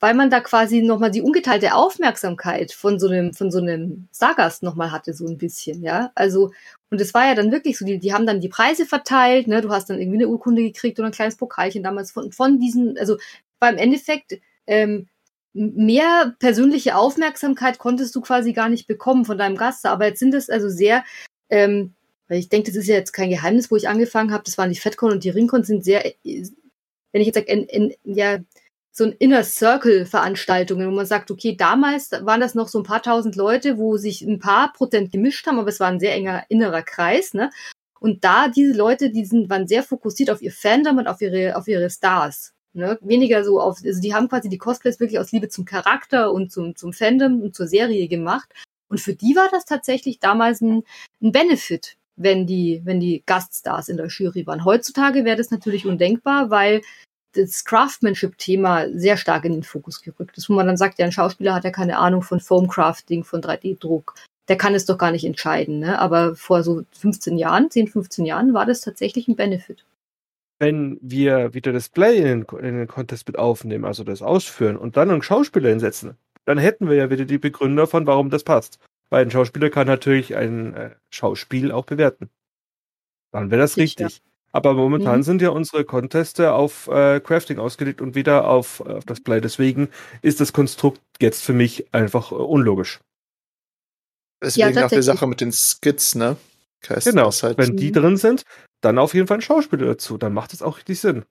Weil 0.00 0.14
man 0.14 0.30
da 0.30 0.40
quasi 0.40 0.82
nochmal 0.82 1.10
die 1.10 1.22
ungeteilte 1.22 1.74
Aufmerksamkeit 1.74 2.72
von 2.72 3.00
so 3.00 3.08
einem, 3.08 3.34
von 3.34 3.50
so 3.50 3.58
einem 3.58 4.08
Stargast 4.14 4.62
nochmal 4.62 4.92
hatte, 4.92 5.12
so 5.12 5.26
ein 5.26 5.38
bisschen, 5.38 5.82
ja. 5.82 6.12
Also, 6.14 6.52
und 6.90 7.00
es 7.00 7.14
war 7.14 7.26
ja 7.26 7.34
dann 7.34 7.50
wirklich 7.52 7.78
so, 7.78 7.84
die, 7.84 7.98
die 7.98 8.12
haben 8.12 8.26
dann 8.26 8.40
die 8.40 8.48
Preise 8.48 8.86
verteilt, 8.86 9.48
ne, 9.48 9.60
du 9.60 9.70
hast 9.70 9.90
dann 9.90 10.00
irgendwie 10.00 10.18
eine 10.18 10.28
Urkunde 10.28 10.62
gekriegt 10.62 10.98
oder 10.98 11.08
ein 11.08 11.12
kleines 11.12 11.36
Pokalchen 11.36 11.82
damals 11.82 12.12
von, 12.12 12.32
von 12.32 12.58
diesen, 12.60 12.96
also, 12.98 13.16
war 13.60 13.70
im 13.70 13.78
Endeffekt, 13.78 14.38
ähm, 14.66 15.08
mehr 15.54 16.36
persönliche 16.38 16.96
Aufmerksamkeit 16.96 17.78
konntest 17.78 18.14
du 18.14 18.20
quasi 18.20 18.52
gar 18.52 18.68
nicht 18.68 18.86
bekommen 18.86 19.24
von 19.24 19.38
deinem 19.38 19.56
Gast. 19.56 19.86
Aber 19.86 20.06
jetzt 20.06 20.20
sind 20.20 20.34
es 20.34 20.50
also 20.50 20.68
sehr, 20.68 21.04
ähm, 21.50 21.94
ich 22.28 22.48
denke, 22.48 22.70
das 22.70 22.76
ist 22.76 22.88
ja 22.88 22.94
jetzt 22.94 23.12
kein 23.12 23.30
Geheimnis, 23.30 23.70
wo 23.70 23.76
ich 23.76 23.88
angefangen 23.88 24.32
habe. 24.32 24.44
Das 24.44 24.58
waren 24.58 24.70
die 24.70 24.78
FedCon 24.78 25.12
und 25.12 25.24
die 25.24 25.30
Ringcon 25.30 25.64
sind 25.64 25.84
sehr, 25.84 26.04
wenn 26.24 27.22
ich 27.22 27.26
jetzt 27.26 27.34
sage, 27.34 27.96
ja, 28.04 28.38
so 28.98 29.04
ein 29.04 29.12
Inner 29.12 29.44
Circle 29.44 30.04
Veranstaltungen, 30.04 30.86
wo 30.86 30.94
man 30.94 31.06
sagt, 31.06 31.30
okay, 31.30 31.56
damals 31.56 32.10
waren 32.10 32.40
das 32.40 32.54
noch 32.54 32.68
so 32.68 32.80
ein 32.80 32.84
paar 32.84 33.02
tausend 33.02 33.36
Leute, 33.36 33.78
wo 33.78 33.96
sich 33.96 34.22
ein 34.22 34.40
paar 34.40 34.72
Prozent 34.72 35.12
gemischt 35.12 35.46
haben, 35.46 35.58
aber 35.58 35.68
es 35.68 35.80
war 35.80 35.88
ein 35.88 36.00
sehr 36.00 36.14
enger 36.14 36.44
innerer 36.48 36.82
Kreis, 36.82 37.32
ne? 37.32 37.50
Und 38.00 38.24
da 38.24 38.48
diese 38.48 38.76
Leute, 38.76 39.10
die 39.10 39.24
sind, 39.24 39.50
waren 39.50 39.66
sehr 39.66 39.82
fokussiert 39.82 40.30
auf 40.30 40.42
ihr 40.42 40.52
Fandom 40.52 40.98
und 40.98 41.06
auf 41.08 41.20
ihre, 41.20 41.56
auf 41.56 41.66
ihre 41.66 41.90
Stars. 41.90 42.52
Ne? 42.72 42.98
Weniger 43.00 43.42
so 43.42 43.60
auf, 43.60 43.78
also 43.84 44.00
die 44.00 44.14
haben 44.14 44.28
quasi 44.28 44.48
die 44.48 44.58
Cosplays 44.58 45.00
wirklich 45.00 45.18
aus 45.18 45.32
Liebe 45.32 45.48
zum 45.48 45.64
Charakter 45.64 46.32
und 46.32 46.52
zum, 46.52 46.76
zum 46.76 46.92
Fandom 46.92 47.40
und 47.42 47.56
zur 47.56 47.66
Serie 47.66 48.06
gemacht. 48.06 48.52
Und 48.88 49.00
für 49.00 49.14
die 49.14 49.34
war 49.34 49.48
das 49.50 49.64
tatsächlich 49.64 50.20
damals 50.20 50.60
ein, 50.60 50.84
ein 51.20 51.32
Benefit, 51.32 51.96
wenn 52.14 52.46
die, 52.46 52.82
wenn 52.84 53.00
die 53.00 53.24
Gaststars 53.26 53.88
in 53.88 53.96
der 53.96 54.06
Jury 54.06 54.46
waren. 54.46 54.64
Heutzutage 54.64 55.24
wäre 55.24 55.36
das 55.36 55.50
natürlich 55.50 55.84
undenkbar, 55.84 56.50
weil 56.50 56.82
das 57.38 57.64
Craftsmanship-Thema 57.64 58.86
sehr 58.92 59.16
stark 59.16 59.44
in 59.44 59.52
den 59.52 59.62
Fokus 59.62 60.02
gerückt 60.02 60.36
ist, 60.36 60.48
wo 60.48 60.54
man 60.54 60.66
dann 60.66 60.76
sagt, 60.76 60.98
ja, 60.98 61.06
ein 61.06 61.12
Schauspieler 61.12 61.54
hat 61.54 61.64
ja 61.64 61.70
keine 61.70 61.98
Ahnung 61.98 62.22
von 62.22 62.40
Foamcrafting, 62.40 63.24
von 63.24 63.40
3D-Druck. 63.40 64.14
Der 64.48 64.56
kann 64.56 64.74
es 64.74 64.86
doch 64.86 64.98
gar 64.98 65.10
nicht 65.10 65.24
entscheiden, 65.24 65.78
ne? 65.78 65.98
Aber 65.98 66.34
vor 66.34 66.62
so 66.62 66.82
15 66.98 67.36
Jahren, 67.38 67.70
10, 67.70 67.88
15 67.88 68.24
Jahren 68.24 68.54
war 68.54 68.66
das 68.66 68.80
tatsächlich 68.80 69.28
ein 69.28 69.36
Benefit 69.36 69.84
wenn 70.58 70.98
wir 71.00 71.54
wieder 71.54 71.72
das 71.72 71.88
Play 71.88 72.18
in 72.18 72.24
den, 72.24 72.58
in 72.58 72.78
den 72.78 72.88
Contest 72.88 73.26
mit 73.28 73.38
aufnehmen, 73.38 73.84
also 73.84 74.04
das 74.04 74.22
ausführen 74.22 74.76
und 74.76 74.96
dann 74.96 75.10
einen 75.10 75.22
Schauspieler 75.22 75.68
hinsetzen, 75.68 76.16
dann 76.44 76.58
hätten 76.58 76.88
wir 76.88 76.96
ja 76.96 77.10
wieder 77.10 77.24
die 77.24 77.38
Begründer 77.38 77.86
von, 77.86 78.06
warum 78.06 78.30
das 78.30 78.44
passt. 78.44 78.78
Weil 79.10 79.24
ein 79.24 79.30
Schauspieler 79.30 79.70
kann 79.70 79.86
natürlich 79.86 80.36
ein 80.36 80.74
äh, 80.74 80.90
Schauspiel 81.10 81.72
auch 81.72 81.86
bewerten. 81.86 82.28
Dann 83.32 83.50
wäre 83.50 83.60
das 83.60 83.76
richtig. 83.76 84.06
richtig. 84.06 84.22
Aber 84.52 84.74
momentan 84.74 85.18
mhm. 85.18 85.22
sind 85.22 85.42
ja 85.42 85.50
unsere 85.50 85.84
Conteste 85.84 86.52
auf 86.52 86.88
äh, 86.88 87.20
Crafting 87.20 87.58
ausgelegt 87.58 88.00
und 88.00 88.14
wieder 88.14 88.48
auf, 88.48 88.80
auf 88.80 89.04
das 89.04 89.20
Play. 89.20 89.40
Deswegen 89.40 89.88
ist 90.22 90.40
das 90.40 90.52
Konstrukt 90.52 91.00
jetzt 91.20 91.44
für 91.44 91.52
mich 91.52 91.92
einfach 91.92 92.32
äh, 92.32 92.36
unlogisch. 92.36 93.00
Deswegen 94.42 94.78
auch 94.78 94.88
die. 94.88 95.02
Sache 95.02 95.26
mit 95.26 95.40
den 95.40 95.52
Skits, 95.52 96.14
ne? 96.14 96.36
Heißt 96.88 97.06
Genau. 97.06 97.30
halt- 97.30 97.58
Wenn 97.58 97.76
die 97.76 97.92
drin 97.92 98.16
sind, 98.16 98.44
dann 98.80 98.98
auf 98.98 99.14
jeden 99.14 99.26
Fall 99.26 99.38
ein 99.38 99.42
Schauspieler 99.42 99.86
dazu. 99.86 100.16
Dann 100.16 100.32
macht 100.32 100.52
es 100.52 100.62
auch 100.62 100.78
richtig 100.78 101.00
Sinn. 101.00 101.24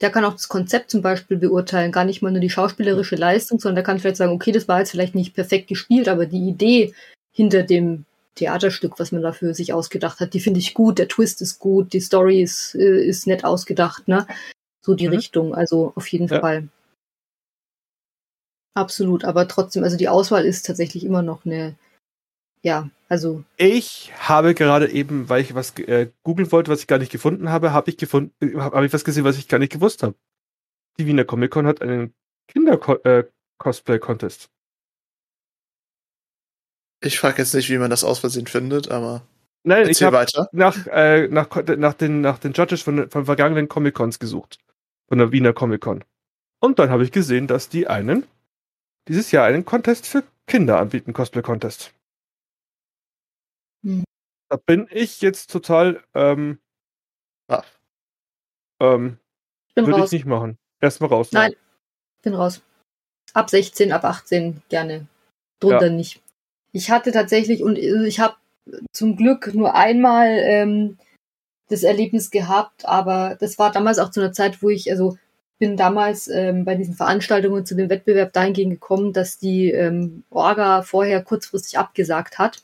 Der 0.00 0.10
kann 0.10 0.24
auch 0.24 0.32
das 0.32 0.48
Konzept 0.48 0.90
zum 0.90 1.02
Beispiel 1.02 1.36
beurteilen, 1.36 1.92
gar 1.92 2.04
nicht 2.04 2.22
mal 2.22 2.30
nur 2.30 2.40
die 2.40 2.48
schauspielerische 2.48 3.16
Leistung, 3.16 3.58
sondern 3.58 3.76
der 3.76 3.84
kann 3.84 3.98
vielleicht 3.98 4.16
sagen, 4.16 4.32
okay, 4.32 4.52
das 4.52 4.66
war 4.66 4.78
jetzt 4.78 4.92
vielleicht 4.92 5.14
nicht 5.14 5.34
perfekt 5.34 5.68
gespielt, 5.68 6.08
aber 6.08 6.24
die 6.24 6.48
Idee 6.48 6.94
hinter 7.32 7.62
dem 7.64 8.06
Theaterstück, 8.36 8.98
was 8.98 9.12
man 9.12 9.22
dafür 9.22 9.54
sich 9.54 9.72
ausgedacht 9.72 10.20
hat, 10.20 10.34
die 10.34 10.40
finde 10.40 10.60
ich 10.60 10.74
gut, 10.74 10.98
der 10.98 11.08
Twist 11.08 11.42
ist 11.42 11.58
gut, 11.58 11.92
die 11.92 12.00
Story 12.00 12.42
ist, 12.42 12.74
äh, 12.74 13.04
ist 13.04 13.26
nett 13.26 13.44
ausgedacht, 13.44 14.08
ne? 14.08 14.26
So 14.82 14.94
die 14.94 15.08
Mhm. 15.08 15.14
Richtung, 15.14 15.54
also 15.54 15.92
auf 15.96 16.06
jeden 16.08 16.28
Ja. 16.28 16.40
Fall. 16.40 16.68
Absolut, 18.74 19.24
aber 19.24 19.48
trotzdem, 19.48 19.82
also 19.82 19.96
die 19.96 20.08
Auswahl 20.08 20.44
ist 20.44 20.64
tatsächlich 20.64 21.04
immer 21.04 21.22
noch 21.22 21.44
eine, 21.44 21.74
ja, 22.62 22.88
also 23.08 23.42
Ich 23.56 24.12
habe 24.16 24.54
gerade 24.54 24.88
eben, 24.90 25.28
weil 25.28 25.42
ich 25.42 25.54
was 25.54 25.76
äh, 25.78 26.10
googeln 26.22 26.52
wollte, 26.52 26.70
was 26.70 26.80
ich 26.80 26.86
gar 26.86 26.98
nicht 26.98 27.10
gefunden 27.10 27.48
habe, 27.50 27.72
habe 27.72 27.90
ich 27.90 27.96
gefunden, 27.96 28.32
äh, 28.40 28.54
habe 28.58 28.76
hab 28.76 28.84
ich 28.84 28.92
was 28.92 29.02
gesehen, 29.04 29.24
was 29.24 29.38
ich 29.38 29.48
gar 29.48 29.58
nicht 29.58 29.72
gewusst 29.72 30.04
habe. 30.04 30.14
Die 30.98 31.06
Wiener 31.06 31.24
Comic 31.24 31.50
Con 31.50 31.66
hat 31.66 31.82
einen 31.82 32.14
Kinder-Cosplay-Contest. 32.48 34.50
Ich 37.02 37.18
frage 37.18 37.38
jetzt 37.38 37.54
nicht, 37.54 37.70
wie 37.70 37.78
man 37.78 37.90
das 37.90 38.04
aus 38.04 38.18
Versehen 38.18 38.46
findet, 38.46 38.90
aber 38.90 39.22
Nein, 39.62 39.88
ich 39.88 40.02
habe 40.02 40.16
weiter. 40.16 40.48
nach, 40.52 40.86
äh, 40.86 41.28
nach, 41.28 41.48
nach, 41.76 41.94
den, 41.94 42.20
nach 42.20 42.38
den 42.38 42.52
Judges 42.52 42.82
von, 42.82 43.10
von 43.10 43.24
vergangenen 43.24 43.68
Comic 43.68 43.94
Cons 43.94 44.18
gesucht. 44.18 44.58
Von 45.08 45.18
der 45.18 45.32
Wiener 45.32 45.52
Comic 45.52 45.80
Con. 45.82 46.04
Und 46.60 46.78
dann 46.78 46.90
habe 46.90 47.02
ich 47.04 47.10
gesehen, 47.12 47.46
dass 47.46 47.68
die 47.68 47.86
einen, 47.88 48.26
dieses 49.08 49.32
Jahr 49.32 49.46
einen 49.46 49.64
Contest 49.64 50.06
für 50.06 50.22
Kinder 50.46 50.78
anbieten, 50.78 51.12
Cosplay-Contest. 51.12 51.92
Hm. 53.84 54.04
Da 54.48 54.56
bin 54.56 54.86
ich 54.90 55.20
jetzt 55.20 55.50
total, 55.50 56.02
ähm, 56.14 56.58
Ah, 57.48 57.64
ähm, 58.80 59.18
ich 59.68 59.74
bin 59.74 59.86
würde 59.86 59.98
ich 59.98 60.02
raus. 60.04 60.12
nicht 60.12 60.26
machen. 60.26 60.58
Erstmal 60.80 61.08
raus. 61.10 61.32
Nein, 61.32 61.54
bin 62.22 62.34
raus. 62.34 62.62
Ab 63.32 63.48
16, 63.50 63.92
ab 63.92 64.04
18 64.04 64.62
gerne. 64.68 65.06
Drunter 65.60 65.86
Ja. 65.86 65.92
nicht. 65.92 66.20
Ich 66.72 66.90
hatte 66.90 67.12
tatsächlich, 67.12 67.62
und 67.62 67.78
äh, 67.78 68.06
ich 68.06 68.20
habe 68.20 68.36
zum 68.92 69.16
Glück 69.16 69.54
nur 69.54 69.74
einmal 69.74 70.28
ähm, 70.28 70.98
das 71.68 71.82
Erlebnis 71.82 72.30
gehabt, 72.30 72.86
aber 72.86 73.36
das 73.40 73.58
war 73.58 73.72
damals 73.72 73.98
auch 73.98 74.10
zu 74.10 74.20
einer 74.20 74.32
Zeit, 74.32 74.62
wo 74.62 74.68
ich, 74.68 74.90
also 74.90 75.16
bin 75.58 75.76
damals 75.76 76.26
ähm, 76.28 76.64
bei 76.64 76.74
diesen 76.74 76.94
Veranstaltungen 76.94 77.66
zu 77.66 77.76
dem 77.76 77.90
Wettbewerb 77.90 78.32
dahingehend 78.32 78.72
gekommen, 78.72 79.12
dass 79.12 79.38
die 79.38 79.70
ähm, 79.70 80.24
Orga 80.30 80.82
vorher 80.82 81.22
kurzfristig 81.22 81.78
abgesagt 81.78 82.38
hat. 82.38 82.62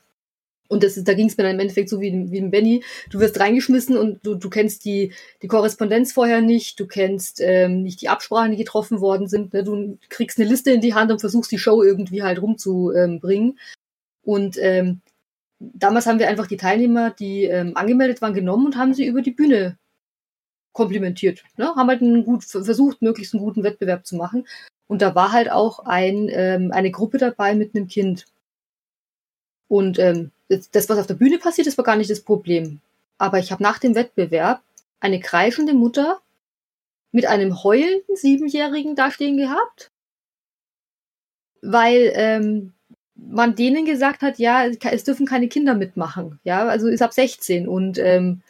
Und 0.69 0.83
das 0.83 0.97
ist, 0.97 1.07
da 1.07 1.15
ging 1.15 1.29
es 1.29 1.37
mir 1.37 1.45
dann 1.45 1.55
im 1.55 1.61
Endeffekt 1.61 1.89
so 1.89 2.01
wie, 2.01 2.31
wie 2.31 2.41
dem 2.41 2.51
Benny. 2.51 2.83
Du 3.11 3.21
wirst 3.21 3.39
reingeschmissen 3.39 3.97
und 3.97 4.27
du, 4.27 4.35
du 4.35 4.51
kennst 4.51 4.85
die, 4.85 5.13
die 5.43 5.47
Korrespondenz 5.47 6.13
vorher 6.13 6.41
nicht, 6.41 6.81
du 6.81 6.87
kennst 6.87 7.41
ähm, 7.41 7.83
nicht 7.83 8.01
die 8.01 8.09
Absprachen, 8.09 8.51
die 8.51 8.57
getroffen 8.57 9.01
worden 9.01 9.29
sind. 9.29 9.53
Ne? 9.53 9.63
Du 9.63 9.99
kriegst 10.09 10.41
eine 10.41 10.49
Liste 10.49 10.73
in 10.73 10.81
die 10.81 10.95
Hand 10.95 11.13
und 11.13 11.21
versuchst 11.21 11.53
die 11.53 11.59
Show 11.59 11.83
irgendwie 11.83 12.23
halt 12.23 12.43
rumzubringen. 12.43 13.59
Und 14.27 14.59
ähm, 14.59 15.03
damals 15.61 16.07
haben 16.07 16.19
wir 16.19 16.29
einfach 16.29 16.49
die 16.49 16.57
Teilnehmer, 16.57 17.11
die 17.11 17.45
ähm, 17.45 17.77
angemeldet 17.77 18.21
waren, 18.21 18.35
genommen 18.35 18.67
und 18.67 18.77
haben 18.77 18.93
sie 18.93 19.07
über 19.07 19.23
die 19.23 19.31
Bühne 19.31 19.79
komplimentiert. 20.73 21.45
Ne? 21.57 21.75
Haben 21.77 21.89
halt 21.89 22.03
einen 22.03 22.25
gut 22.25 22.45
versucht, 22.45 23.03
möglichst 23.03 23.35
einen 23.35 23.45
guten 23.45 23.63
Wettbewerb 23.63 24.05
zu 24.05 24.17
machen. 24.17 24.45
Und 24.89 25.01
da 25.01 25.15
war 25.15 25.31
halt 25.31 25.49
auch 25.51 25.79
ein, 25.79 26.29
ähm, 26.29 26.73
eine 26.73 26.91
Gruppe 26.91 27.19
dabei 27.19 27.55
mit 27.55 27.77
einem 27.77 27.87
Kind. 27.87 28.27
Und 29.69 30.01
ähm, 30.01 30.33
das, 30.49 30.89
was 30.89 30.99
auf 30.99 31.07
der 31.07 31.15
Bühne 31.15 31.39
passiert, 31.39 31.69
das 31.69 31.79
war 31.79 31.85
gar 31.85 31.97
nicht 31.97 32.11
das 32.11 32.21
Problem. 32.21 32.81
Aber 33.17 33.39
ich 33.39 33.53
habe 33.53 33.63
nach 33.63 33.79
dem 33.79 33.95
Wettbewerb 33.95 34.61
eine 34.99 35.21
kreischende 35.21 35.73
Mutter 35.73 36.21
mit 37.13 37.27
einem 37.27 37.63
heulenden 37.63 38.17
Siebenjährigen 38.17 38.97
dastehen 38.97 39.37
gehabt, 39.37 39.93
weil 41.63 42.13
ähm, 42.15 42.73
man 43.17 43.55
denen 43.57 43.85
gesagt 43.87 44.23
hat, 44.23 44.39
ja, 44.39 44.67
es 44.67 45.05
dürfen 45.05 45.27
keine 45.27 45.49
Kinder 45.49 45.75
mitmachen, 45.75 46.39
ja, 46.45 46.67
also 46.67 46.89
ist 46.89 47.03
ab 47.03 47.13
16 47.13 47.67
und 47.67 47.99
ähm, 47.99 48.43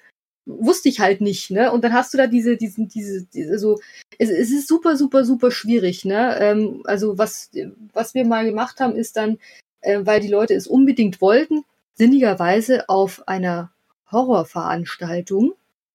wusste 0.46 0.88
ich 0.88 1.00
halt 1.00 1.20
nicht, 1.20 1.50
ne? 1.50 1.72
Und 1.72 1.82
dann 1.82 1.92
hast 1.92 2.14
du 2.14 2.18
da 2.18 2.26
diese, 2.26 2.56
diesen, 2.56 2.88
diese, 2.88 3.24
diese 3.24 3.58
so, 3.58 3.80
es, 4.18 4.30
es 4.30 4.50
ist 4.50 4.68
super, 4.68 4.96
super, 4.96 5.24
super 5.24 5.50
schwierig, 5.50 6.04
ne? 6.04 6.38
Ähm, 6.40 6.82
also 6.84 7.18
was, 7.18 7.50
was 7.92 8.14
wir 8.14 8.24
mal 8.24 8.44
gemacht 8.44 8.80
haben, 8.80 8.94
ist 8.94 9.16
dann, 9.16 9.38
äh, 9.80 10.00
weil 10.04 10.20
die 10.20 10.28
Leute 10.28 10.54
es 10.54 10.66
unbedingt 10.66 11.20
wollten, 11.20 11.64
sinnigerweise 11.94 12.88
auf 12.88 13.26
einer 13.26 13.72
Horrorveranstaltung 14.10 15.54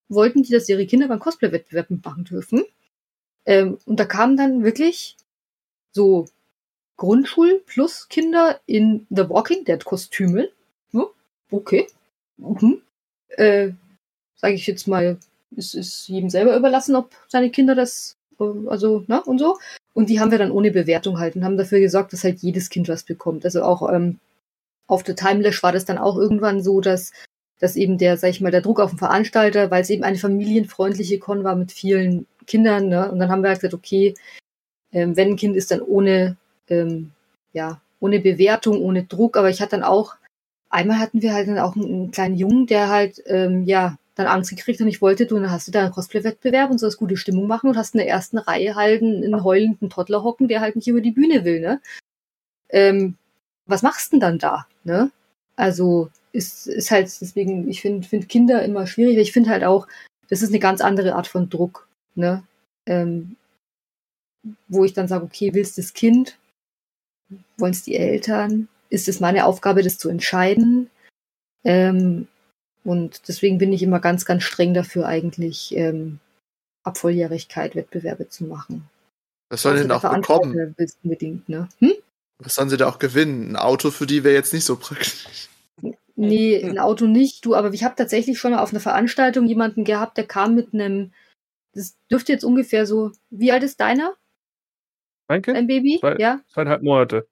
wollten 0.10 0.44
die, 0.44 0.52
dass 0.52 0.68
ihre 0.68 0.86
Kinder 0.86 1.08
beim 1.08 1.20
Cosplay-Wettbewerb 1.20 1.90
mitmachen 1.90 2.26
dürfen. 2.26 2.64
Ähm, 3.46 3.78
und 3.86 4.00
da 4.00 4.06
kamen 4.06 4.36
dann 4.36 4.64
wirklich 4.64 5.16
so 5.94 6.26
Grundschul 7.02 7.64
plus 7.66 8.08
Kinder 8.10 8.60
in 8.68 9.08
The 9.10 9.28
Walking 9.28 9.66
Dead 9.66 9.84
Kostümen. 9.84 10.48
Ja, 10.92 11.08
okay. 11.50 11.88
Mhm. 12.38 12.84
Äh, 13.30 13.72
Sage 14.36 14.54
ich 14.54 14.68
jetzt 14.68 14.88
mal, 14.88 15.18
es 15.58 15.74
ist 15.74 16.08
jedem 16.08 16.30
selber 16.30 16.56
überlassen, 16.56 16.96
ob 16.96 17.10
seine 17.28 17.50
Kinder 17.50 17.74
das, 17.74 18.18
äh, 18.40 18.44
also, 18.68 19.04
ne, 19.08 19.24
und 19.24 19.40
so. 19.40 19.58
Und 19.94 20.10
die 20.10 20.20
haben 20.20 20.30
wir 20.30 20.38
dann 20.38 20.52
ohne 20.52 20.70
Bewertung 20.70 21.18
halt 21.18 21.36
und 21.36 21.44
haben 21.44 21.58
dafür 21.58 21.80
gesorgt, 21.80 22.14
dass 22.14 22.24
halt 22.24 22.40
jedes 22.40 22.70
Kind 22.70 22.88
was 22.88 23.02
bekommt. 23.04 23.46
Also 23.46 23.64
auch 23.64 23.92
ähm, 23.92 24.20
auf 24.86 25.02
der 25.02 25.16
Timelash 25.16 25.64
war 25.64 25.72
das 25.72 25.86
dann 25.86 25.98
auch 25.98 26.18
irgendwann 26.18 26.62
so, 26.62 26.82
dass, 26.82 27.14
dass 27.60 27.76
eben 27.76 27.98
der, 27.98 28.18
sag 28.18 28.30
ich 28.30 28.42
mal, 28.42 28.52
der 28.52 28.62
Druck 28.62 28.80
auf 28.80 28.92
den 28.92 29.00
Veranstalter, 29.00 29.72
weil 29.72 29.82
es 29.82 29.90
eben 29.90 30.04
eine 30.04 30.18
familienfreundliche 30.18 31.18
Con 31.18 31.44
war 31.44 31.56
mit 31.56 31.72
vielen 31.72 32.28
Kindern, 32.46 32.90
ne? 32.90 33.12
Und 33.12 33.18
dann 33.18 33.30
haben 33.30 33.42
wir 33.42 33.50
halt 33.50 33.60
gesagt, 33.60 33.74
okay, 33.74 34.14
ähm, 34.92 35.18
wenn 35.18 35.30
ein 35.30 35.36
Kind 35.36 35.56
ist, 35.56 35.72
dann 35.72 35.82
ohne, 35.82 36.38
ähm, 36.72 37.12
ja, 37.54 37.82
ohne 38.00 38.20
Bewertung, 38.20 38.82
ohne 38.82 39.04
Druck. 39.04 39.38
Aber 39.38 39.50
ich 39.50 39.62
hatte 39.62 39.72
dann 39.72 39.84
auch, 39.84 40.16
einmal 40.70 41.00
hatten 41.00 41.22
wir 41.22 41.34
halt 41.34 41.48
dann 41.48 41.60
auch 41.60 41.76
einen, 41.76 41.86
einen 41.86 42.12
kleinen 42.12 42.36
Jungen, 42.36 42.66
der 42.68 42.90
halt, 42.90 43.22
ähm, 43.28 43.66
ja, 43.66 43.98
dann 44.16 44.28
Angst 44.28 44.50
gekriegt 44.50 44.82
und 44.82 44.88
ich 44.88 45.02
wollte, 45.02 45.26
du, 45.26 45.36
dann 45.36 45.52
hast 45.52 45.68
du 45.68 45.72
da 45.72 45.84
einen 45.84 45.92
Cosplay-Wettbewerb 45.92 46.70
und 46.70 46.80
sollst 46.80 46.98
gute 46.98 47.18
Stimmung 47.18 47.48
machen 47.48 47.70
und 47.70 47.78
hast 47.78 47.96
in 47.96 48.00
der 48.00 48.10
ersten 48.10 48.38
Reihe 48.38 48.76
halt 48.76 49.02
einen, 49.02 49.24
einen 49.24 49.44
heulenden 49.44 49.90
Toddler 49.90 50.24
hocken, 50.24 50.48
der 50.48 50.62
halt 50.62 50.76
nicht 50.76 50.88
über 50.88 51.02
die 51.02 51.12
Bühne 51.12 51.46
will, 51.46 51.62
ne? 51.62 51.82
Ähm, 52.70 53.16
was 53.68 53.84
machst 53.84 54.12
du 54.12 54.18
denn 54.18 54.22
dann 54.22 54.40
da, 54.40 54.68
ne? 54.84 55.12
Also, 55.56 56.10
ist, 56.34 56.68
ist 56.68 56.92
halt, 56.92 57.06
deswegen, 57.22 57.70
ich 57.70 57.82
finde 57.82 58.08
find 58.08 58.30
Kinder 58.30 58.64
immer 58.64 58.88
schwierig. 58.88 59.18
Ich 59.18 59.32
finde 59.32 59.50
halt 59.50 59.64
auch, 59.64 59.88
das 60.30 60.42
ist 60.42 60.50
eine 60.50 60.60
ganz 60.60 60.82
andere 60.82 61.16
Art 61.16 61.28
von 61.28 61.50
Druck, 61.50 61.88
ne? 62.16 62.44
Ähm, 62.86 63.36
wo 64.68 64.86
ich 64.86 64.94
dann 64.94 65.08
sage, 65.08 65.26
okay, 65.26 65.54
willst 65.54 65.78
das 65.78 65.94
Kind? 65.94 66.38
Wollen 67.58 67.72
es 67.72 67.84
die 67.84 67.96
Eltern? 67.96 68.68
Ist 68.90 69.08
es 69.08 69.20
meine 69.20 69.46
Aufgabe, 69.46 69.84
das 69.84 69.98
zu 69.98 70.10
entscheiden? 70.10 70.90
Ähm, 71.64 72.28
und 72.84 73.28
deswegen 73.28 73.58
bin 73.58 73.74
ich 73.74 73.84
immer 73.84 74.00
ganz, 74.00 74.26
ganz 74.26 74.44
streng 74.44 74.74
dafür, 74.74 75.06
eigentlich 75.06 75.76
ähm, 75.76 76.20
ab 76.84 76.98
Volljährigkeit 76.98 77.76
Wettbewerbe 77.76 78.28
zu 78.28 78.46
machen. 78.46 78.90
Was 79.50 79.62
sollen 79.62 79.76
die 79.76 79.82
denn 79.84 79.92
Also 79.92 80.08
auch 80.08 80.16
bekommen? 80.16 80.76
Unbedingt, 81.04 81.50
ne? 81.50 81.70
Hm? 81.80 81.94
Was 82.40 82.56
sollen 82.56 82.70
sie 82.70 82.78
da 82.78 82.88
auch 82.88 83.00
gewinnen? 83.00 83.52
Ein 83.52 83.56
Auto 83.56 83.92
für 83.92 84.08
die 84.08 84.24
wäre 84.24 84.34
jetzt 84.34 84.54
nicht 84.54 84.66
so 84.66 84.76
praktisch. 84.78 85.50
Nee, 86.16 86.64
ein 86.64 86.80
Auto 86.80 87.06
nicht, 87.06 87.46
du, 87.46 87.56
aber 87.56 87.74
ich 87.74 87.84
habe 87.84 87.96
tatsächlich 87.96 88.38
schon 88.38 88.52
mal 88.52 88.62
auf 88.62 88.72
einer 88.72 88.80
Veranstaltung 88.80 89.48
jemanden 89.48 89.84
gehabt, 89.84 90.18
der 90.18 90.28
kam 90.28 90.56
mit 90.56 90.74
einem, 90.74 91.14
das 91.74 91.96
dürfte 92.12 92.32
jetzt 92.32 92.44
ungefähr 92.44 92.86
so, 92.86 93.12
wie 93.30 93.52
alt 93.52 93.64
ist 93.64 93.80
deiner, 93.80 94.16
Mein 95.32 95.42
Kind? 95.42 95.56
dein 95.56 95.68
Baby? 95.68 95.98
Zwei- 96.02 96.18
Ja, 96.20 96.42
Zweieinhalb 96.50 96.84
Monate. 96.84 97.26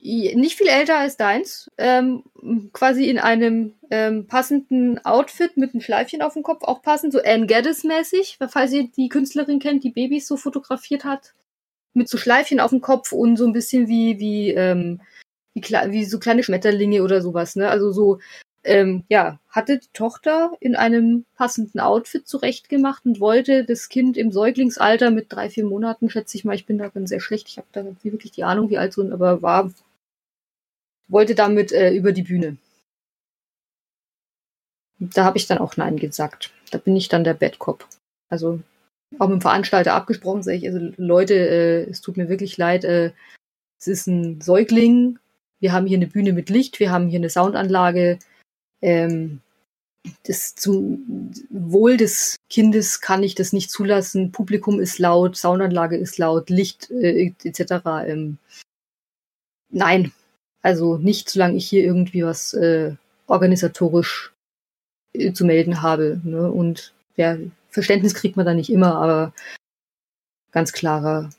Nicht 0.00 0.56
viel 0.56 0.66
älter 0.66 0.98
als 0.98 1.16
deins, 1.18 1.70
ähm, 1.76 2.24
quasi 2.72 3.04
in 3.08 3.18
einem 3.18 3.74
ähm, 3.90 4.26
passenden 4.26 4.98
Outfit 5.04 5.56
mit 5.58 5.74
einem 5.74 5.82
Schleifchen 5.82 6.22
auf 6.22 6.32
dem 6.32 6.42
Kopf, 6.42 6.64
auch 6.64 6.80
passend, 6.82 7.12
so 7.12 7.20
Anne 7.22 7.46
Geddes-mäßig, 7.46 8.38
falls 8.48 8.72
ihr 8.72 8.88
die 8.88 9.08
Künstlerin 9.10 9.58
kennt, 9.60 9.84
die 9.84 9.90
Babys 9.90 10.26
so 10.26 10.36
fotografiert 10.38 11.04
hat, 11.04 11.34
mit 11.94 12.08
so 12.08 12.16
Schleifchen 12.16 12.58
auf 12.60 12.70
dem 12.70 12.80
Kopf 12.80 13.12
und 13.12 13.36
so 13.36 13.46
ein 13.46 13.52
bisschen 13.52 13.86
wie, 13.88 14.18
wie, 14.18 14.50
ähm, 14.52 15.02
wie, 15.54 15.62
wie 15.62 16.04
so 16.06 16.18
kleine 16.18 16.42
Schmetterlinge 16.42 17.02
oder 17.02 17.20
sowas, 17.20 17.54
ne? 17.56 17.68
Also 17.68 17.92
so, 17.92 18.18
ähm, 18.64 19.04
ja, 19.08 19.40
hatte 19.48 19.78
die 19.78 19.92
Tochter 19.92 20.52
in 20.60 20.76
einem 20.76 21.24
passenden 21.36 21.80
Outfit 21.80 22.26
zurechtgemacht 22.28 23.04
und 23.04 23.20
wollte 23.20 23.64
das 23.64 23.88
Kind 23.88 24.16
im 24.16 24.32
Säuglingsalter 24.32 25.10
mit 25.10 25.32
drei, 25.32 25.50
vier 25.50 25.64
Monaten, 25.64 26.10
schätze 26.10 26.36
ich 26.36 26.44
mal, 26.44 26.54
ich 26.54 26.66
bin 26.66 26.78
darin 26.78 27.06
sehr 27.06 27.20
schlecht, 27.20 27.48
ich 27.48 27.58
habe 27.58 27.66
da 27.72 27.82
nicht 27.82 28.04
wirklich 28.04 28.32
die 28.32 28.44
Ahnung, 28.44 28.70
wie 28.70 28.78
alt 28.78 28.92
so, 28.92 29.02
aber 29.10 29.42
war, 29.42 29.72
wollte 31.08 31.34
damit 31.34 31.72
äh, 31.72 31.92
über 31.92 32.12
die 32.12 32.22
Bühne. 32.22 32.56
Da 34.98 35.24
habe 35.24 35.38
ich 35.38 35.46
dann 35.46 35.58
auch 35.58 35.76
Nein 35.76 35.96
gesagt. 35.96 36.52
Da 36.70 36.78
bin 36.78 36.96
ich 36.96 37.08
dann 37.08 37.24
der 37.24 37.34
Bad 37.34 37.58
Cop. 37.58 37.86
Also 38.28 38.60
auch 39.18 39.28
mit 39.28 39.40
dem 39.40 39.42
Veranstalter 39.42 39.94
abgesprochen, 39.94 40.42
sage 40.42 40.58
ich, 40.58 40.66
also 40.66 40.92
Leute, 40.96 41.34
äh, 41.34 41.90
es 41.90 42.00
tut 42.00 42.16
mir 42.16 42.28
wirklich 42.28 42.56
leid, 42.56 42.84
äh, 42.84 43.12
es 43.78 43.88
ist 43.88 44.06
ein 44.06 44.40
Säugling, 44.40 45.18
wir 45.60 45.72
haben 45.72 45.86
hier 45.86 45.98
eine 45.98 46.06
Bühne 46.06 46.32
mit 46.32 46.50
Licht, 46.50 46.80
wir 46.80 46.90
haben 46.90 47.08
hier 47.08 47.18
eine 47.18 47.30
Soundanlage. 47.30 48.18
Ähm, 48.82 49.40
das 50.24 50.54
zum 50.54 51.30
Wohl 51.50 51.96
des 51.96 52.36
Kindes 52.50 53.00
kann 53.00 53.22
ich 53.22 53.34
das 53.34 53.52
nicht 53.52 53.70
zulassen. 53.70 54.32
Publikum 54.32 54.80
ist 54.80 54.98
laut, 54.98 55.36
Soundanlage 55.36 55.96
ist 55.96 56.18
laut, 56.18 56.50
Licht 56.50 56.90
äh, 56.90 57.32
etc. 57.44 57.86
Ähm, 58.06 58.38
nein, 59.70 60.12
also 60.60 60.96
nicht, 60.96 61.30
solange 61.30 61.56
ich 61.56 61.68
hier 61.68 61.84
irgendwie 61.84 62.24
was 62.24 62.52
äh, 62.54 62.94
organisatorisch 63.26 64.32
äh, 65.12 65.32
zu 65.32 65.44
melden 65.44 65.82
habe. 65.82 66.20
Ne? 66.24 66.50
Und 66.50 66.94
ja, 67.16 67.38
Verständnis 67.68 68.14
kriegt 68.14 68.36
man 68.36 68.46
da 68.46 68.54
nicht 68.54 68.70
immer, 68.70 68.96
aber 68.96 69.32
ganz 70.50 70.72
klarer, 70.72 71.30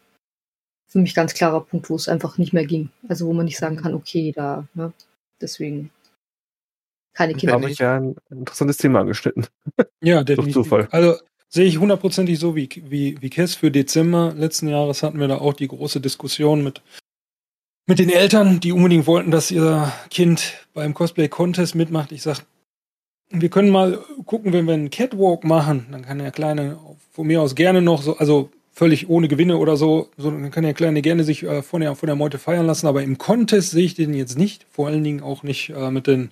für 0.87 0.99
mich 0.99 1.15
ganz 1.15 1.33
klarer 1.33 1.61
Punkt, 1.61 1.89
wo 1.89 1.95
es 1.95 2.07
einfach 2.07 2.37
nicht 2.37 2.53
mehr 2.53 2.65
ging. 2.65 2.89
Also 3.07 3.27
wo 3.27 3.33
man 3.33 3.45
nicht 3.45 3.57
sagen 3.57 3.77
kann, 3.77 3.93
okay, 3.93 4.31
da, 4.33 4.67
ne? 4.73 4.93
Deswegen 5.41 5.91
keine 7.13 7.33
Kinder. 7.33 7.53
Habe 7.53 7.69
ich 7.69 7.79
ja 7.79 7.95
ein 7.95 8.15
interessantes 8.29 8.77
Thema 8.77 8.99
angeschnitten. 9.01 9.47
Ja, 10.01 10.21
definitiv. 10.23 10.53
Durch 10.53 10.65
Zufall. 10.65 10.87
Also 10.91 11.15
sehe 11.47 11.65
ich 11.65 11.79
hundertprozentig 11.79 12.39
so 12.39 12.57
wie, 12.57 12.67
wie, 12.89 13.15
wie 13.21 13.29
Kess 13.29 13.55
für 13.55 13.71
Dezember 13.71 14.33
letzten 14.35 14.67
Jahres 14.67 15.01
hatten 15.01 15.19
wir 15.19 15.29
da 15.29 15.37
auch 15.37 15.53
die 15.53 15.69
große 15.69 16.01
Diskussion 16.01 16.61
mit, 16.61 16.81
mit 17.85 17.99
den 17.99 18.09
Eltern, 18.09 18.59
die 18.59 18.73
unbedingt 18.73 19.07
wollten, 19.07 19.31
dass 19.31 19.49
ihr 19.49 19.93
Kind 20.09 20.65
beim 20.73 20.93
Cosplay-Contest 20.93 21.75
mitmacht. 21.75 22.11
Ich 22.11 22.21
sag, 22.21 22.45
wir 23.29 23.49
können 23.49 23.69
mal 23.69 23.99
gucken, 24.25 24.51
wenn 24.51 24.65
wir 24.65 24.73
einen 24.73 24.89
Catwalk 24.89 25.43
machen, 25.43 25.87
dann 25.91 26.03
kann 26.03 26.19
der 26.19 26.31
Kleine 26.31 26.77
von 27.11 27.27
mir 27.27 27.41
aus 27.41 27.55
gerne 27.55 27.81
noch 27.81 28.01
so, 28.01 28.17
also 28.17 28.49
völlig 28.73 29.07
ohne 29.07 29.27
Gewinne 29.27 29.57
oder 29.57 29.77
so, 29.77 30.09
so 30.17 30.31
dann 30.31 30.51
kann 30.51 30.63
der 30.63 30.73
Kleine 30.73 31.01
gerne 31.01 31.23
sich 31.23 31.43
äh, 31.43 31.61
von, 31.61 31.81
der, 31.81 31.95
von 31.95 32.07
der 32.07 32.15
Meute 32.15 32.39
feiern 32.39 32.65
lassen, 32.65 32.87
aber 32.87 33.03
im 33.03 33.17
Contest 33.17 33.71
sehe 33.71 33.85
ich 33.85 33.93
den 33.93 34.13
jetzt 34.13 34.37
nicht, 34.37 34.65
vor 34.71 34.87
allen 34.87 35.03
Dingen 35.03 35.21
auch 35.21 35.43
nicht 35.43 35.69
äh, 35.69 35.91
mit 35.91 36.07
den, 36.07 36.31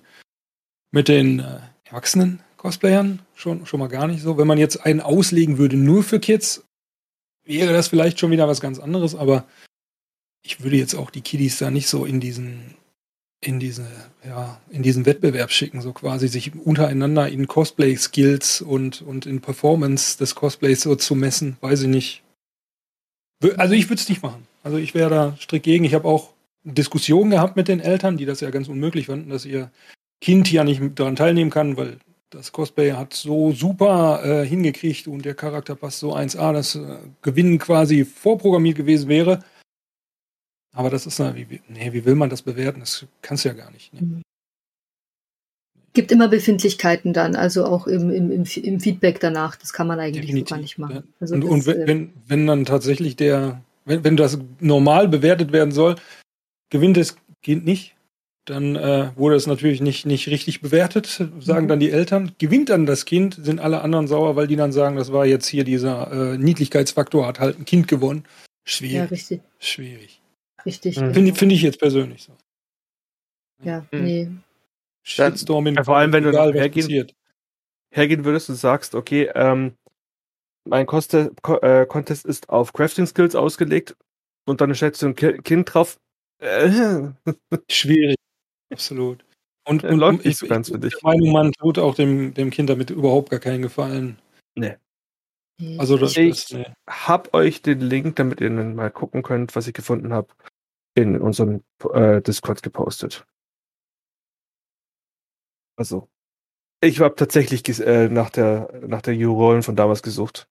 mit 0.92 1.08
den 1.08 1.40
äh, 1.40 1.58
erwachsenen 1.84 2.40
Cosplayern, 2.56 3.20
schon, 3.34 3.66
schon 3.66 3.80
mal 3.80 3.88
gar 3.88 4.06
nicht 4.06 4.22
so. 4.22 4.38
Wenn 4.38 4.46
man 4.46 4.58
jetzt 4.58 4.86
einen 4.86 5.00
auslegen 5.00 5.58
würde 5.58 5.76
nur 5.76 6.04
für 6.04 6.20
Kids, 6.20 6.64
wäre 7.44 7.72
das 7.72 7.88
vielleicht 7.88 8.20
schon 8.20 8.30
wieder 8.30 8.46
was 8.46 8.60
ganz 8.60 8.78
anderes, 8.78 9.16
aber 9.16 9.44
ich 10.42 10.62
würde 10.62 10.76
jetzt 10.76 10.94
auch 10.94 11.10
die 11.10 11.22
Kiddies 11.22 11.58
da 11.58 11.70
nicht 11.70 11.88
so 11.88 12.04
in 12.04 12.20
diesen 12.20 12.76
in 13.44 13.58
diese, 13.58 13.84
ja, 14.24 14.60
in 14.70 14.84
diesen 14.84 15.04
Wettbewerb 15.04 15.50
schicken, 15.50 15.80
so 15.80 15.92
quasi 15.92 16.28
sich 16.28 16.54
untereinander 16.54 17.28
in 17.28 17.48
Cosplay-Skills 17.48 18.62
und, 18.62 19.02
und 19.02 19.26
in 19.26 19.40
Performance 19.40 20.16
des 20.16 20.36
Cosplays 20.36 20.82
so 20.82 20.94
zu 20.94 21.16
messen, 21.16 21.56
weiß 21.60 21.82
ich 21.82 21.88
nicht. 21.88 22.22
Also 23.56 23.74
ich 23.74 23.86
würde 23.86 24.00
es 24.00 24.08
nicht 24.08 24.22
machen. 24.22 24.46
Also 24.62 24.78
ich 24.78 24.94
wäre 24.94 25.10
da 25.10 25.36
strikt 25.40 25.64
gegen. 25.64 25.84
Ich 25.84 25.94
habe 25.94 26.06
auch 26.06 26.32
Diskussionen 26.62 27.30
gehabt 27.30 27.56
mit 27.56 27.66
den 27.66 27.80
Eltern, 27.80 28.16
die 28.16 28.26
das 28.26 28.40
ja 28.40 28.50
ganz 28.50 28.68
unmöglich 28.68 29.06
fanden, 29.06 29.30
dass 29.30 29.44
ihr 29.44 29.72
Kind 30.22 30.52
ja 30.52 30.62
nicht 30.62 30.80
daran 30.94 31.16
teilnehmen 31.16 31.50
kann, 31.50 31.76
weil 31.76 31.98
das 32.30 32.52
Cosplay 32.52 32.92
hat 32.92 33.12
so 33.12 33.50
super 33.50 34.22
äh, 34.24 34.46
hingekriegt 34.46 35.08
und 35.08 35.24
der 35.24 35.34
Charakter 35.34 35.74
passt 35.74 35.98
so 35.98 36.14
1A, 36.14 36.52
dass 36.52 36.76
äh, 36.76 36.98
Gewinnen 37.22 37.58
quasi 37.58 38.04
vorprogrammiert 38.04 38.76
gewesen 38.76 39.08
wäre. 39.08 39.40
Aber 40.72 40.90
das 40.90 41.06
ist, 41.06 41.18
na, 41.18 41.34
wie, 41.34 41.60
nee, 41.68 41.92
wie 41.92 42.04
will 42.04 42.14
man 42.14 42.30
das 42.30 42.42
bewerten? 42.42 42.78
Das 42.78 43.04
kannst 43.20 43.44
du 43.44 43.48
ja 43.48 43.54
gar 43.54 43.72
nicht. 43.72 43.92
Ne? 43.92 44.22
Gibt 45.92 46.12
immer 46.12 46.28
Befindlichkeiten 46.28 47.12
dann, 47.12 47.34
also 47.34 47.66
auch 47.66 47.88
im, 47.88 48.08
im, 48.10 48.30
im, 48.30 48.44
im 48.44 48.80
Feedback 48.80 49.18
danach. 49.18 49.56
Das 49.56 49.72
kann 49.72 49.88
man 49.88 49.98
eigentlich 49.98 50.26
Definitiv, 50.26 50.48
so 50.48 50.54
gar 50.54 50.62
nicht 50.62 50.78
machen. 50.78 50.94
Ja. 50.94 51.02
Also 51.18 51.34
und, 51.34 51.40
das, 51.42 51.50
und 51.50 51.66
wenn, 51.66 51.80
äh, 51.80 51.86
wenn, 51.88 52.12
wenn 52.28 52.46
dann 52.46 52.64
tatsächlich 52.64 53.16
der, 53.16 53.60
wenn, 53.86 54.04
wenn 54.04 54.16
das 54.16 54.38
normal 54.60 55.08
bewertet 55.08 55.52
werden 55.52 55.72
soll, 55.72 55.96
gewinnt 56.70 56.96
das 56.96 57.16
Kind 57.42 57.64
nicht, 57.64 57.96
dann 58.44 58.74
äh, 58.76 59.10
wurde 59.16 59.36
es 59.36 59.46
natürlich 59.46 59.80
nicht, 59.80 60.04
nicht 60.04 60.26
richtig 60.28 60.60
bewertet, 60.60 61.06
sagen 61.40 61.64
Mhm. 61.64 61.68
dann 61.68 61.80
die 61.80 61.90
Eltern. 61.90 62.32
Gewinnt 62.38 62.70
dann 62.70 62.86
das 62.86 63.04
Kind, 63.04 63.34
sind 63.40 63.60
alle 63.60 63.82
anderen 63.82 64.08
sauer, 64.08 64.34
weil 64.36 64.46
die 64.48 64.56
dann 64.56 64.72
sagen, 64.72 64.96
das 64.96 65.12
war 65.12 65.26
jetzt 65.26 65.46
hier 65.46 65.64
dieser 65.64 66.32
äh, 66.34 66.38
Niedlichkeitsfaktor, 66.38 67.26
hat 67.26 67.38
halt 67.40 67.58
ein 67.58 67.64
Kind 67.64 67.86
gewonnen. 67.88 68.24
ja, 68.24 68.30
Schwierig. 68.64 69.10
richtig, 69.10 69.40
Schwierig. 69.60 70.20
richtig. 70.66 71.00
Mhm. 71.00 71.14
Finde 71.14 71.34
finde 71.34 71.54
ich 71.54 71.62
jetzt 71.62 71.78
persönlich 71.78 72.22
so. 72.24 72.32
Ja, 73.62 73.86
Mhm. 73.92 74.04
nee. 74.04 74.28
Shitstorm 75.04 75.66
in 75.68 75.74
Ja, 75.76 75.84
vor 75.84 75.96
allem, 75.96 76.12
wenn 76.12 76.24
du 76.24 76.30
egal, 76.30 76.50
was 76.54 76.60
hergehen- 76.60 76.86
passiert. 76.86 77.14
hergehen 77.92 78.24
würdest 78.24 78.48
und 78.50 78.56
sagst, 78.56 78.94
okay, 78.94 79.30
ähm, 79.34 79.74
mein 80.64 80.86
Coste, 80.86 81.32
Co 81.42 81.58
äh, 81.58 81.86
Contest 81.86 82.24
ist 82.24 82.48
auf 82.48 82.72
Crafting 82.72 83.06
Skills 83.06 83.34
ausgelegt 83.34 83.96
und 84.46 84.60
dann 84.60 84.72
stellst 84.74 85.02
du 85.02 85.06
ein 85.06 85.14
Ki 85.16 85.38
Kind 85.42 85.72
drauf. 85.74 85.98
Äh, 86.38 87.10
Schwierig. 87.70 88.16
Absolut. 88.72 89.24
Und, 89.64 89.84
und 89.84 89.98
läuft 89.98 90.20
ich, 90.20 90.24
nicht 90.26 90.38
so 90.38 90.46
ganz 90.48 90.68
ich 90.68 90.74
für 90.74 90.80
bin 90.80 90.90
dich. 90.90 90.98
der 91.00 91.10
Meinung, 91.10 91.32
man 91.32 91.52
tut 91.52 91.78
auch 91.78 91.94
dem, 91.94 92.34
dem 92.34 92.50
Kind 92.50 92.68
damit 92.68 92.90
überhaupt 92.90 93.30
gar 93.30 93.40
keinen 93.40 93.62
Gefallen. 93.62 94.18
nee. 94.54 94.76
Also 95.78 95.96
das, 95.96 96.16
Ich- 96.16 96.48
das 96.48 96.50
nee. 96.52 96.66
hab 96.88 97.32
euch 97.34 97.62
den 97.62 97.78
Link, 97.80 98.16
damit 98.16 98.40
ihr 98.40 98.50
dann 98.50 98.74
mal 98.74 98.90
gucken 98.90 99.22
könnt, 99.22 99.54
was 99.54 99.68
ich 99.68 99.74
gefunden 99.74 100.12
habe, 100.12 100.28
in 100.96 101.20
unserem 101.20 101.62
äh, 101.92 102.20
Discord 102.20 102.62
gepostet. 102.64 103.24
Also, 105.76 106.08
ich 106.82 107.00
habe 107.00 107.14
tatsächlich 107.14 107.62
äh, 107.80 108.08
nach 108.08 108.30
der 108.30 108.80
nach 108.86 109.02
der 109.02 109.14
Jurollen 109.14 109.62
von 109.62 109.76
damals 109.76 110.02
gesucht. 110.02 110.48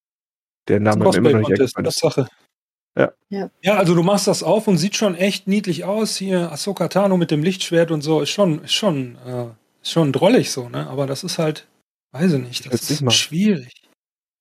Der 0.70 0.80
Name 0.80 1.10
ist 1.10 1.16
immer 1.16 1.32
noch 1.32 1.40
nicht 1.40 1.60
eingefallen. 1.60 1.84
das 1.84 1.96
ist 1.96 2.02
Sache. 2.02 2.28
Ja. 2.98 3.12
Ja. 3.30 3.50
Ja, 3.62 3.78
also 3.78 3.96
du 3.96 4.04
machst 4.04 4.28
das 4.28 4.44
auf 4.44 4.68
und 4.68 4.78
sieht 4.78 4.96
schon 4.96 5.16
echt 5.16 5.48
niedlich 5.48 5.86
aus. 5.86 6.18
Hier 6.18 6.52
Ahsoka 6.52 6.88
Tano 6.90 7.18
mit 7.18 7.32
dem 7.32 7.44
Lichtschwert 7.44 7.92
und 7.92 8.02
so 8.02 8.22
ist 8.22 8.30
schon, 8.30 8.64
ist 8.64 8.74
schon, 8.74 9.18
äh, 9.26 9.46
ist 9.82 9.92
schon 9.92 10.12
drollig 10.12 10.52
so, 10.52 10.68
ne? 10.70 10.88
Aber 10.88 11.08
das 11.08 11.24
ist 11.24 11.38
halt, 11.38 11.68
weiß 12.12 12.34
ich 12.34 12.40
nicht, 12.42 12.66
Ich 12.66 12.72
das 12.72 12.90
nicht 12.90 13.02
ist 13.02 13.14
schwierig. 13.16 13.82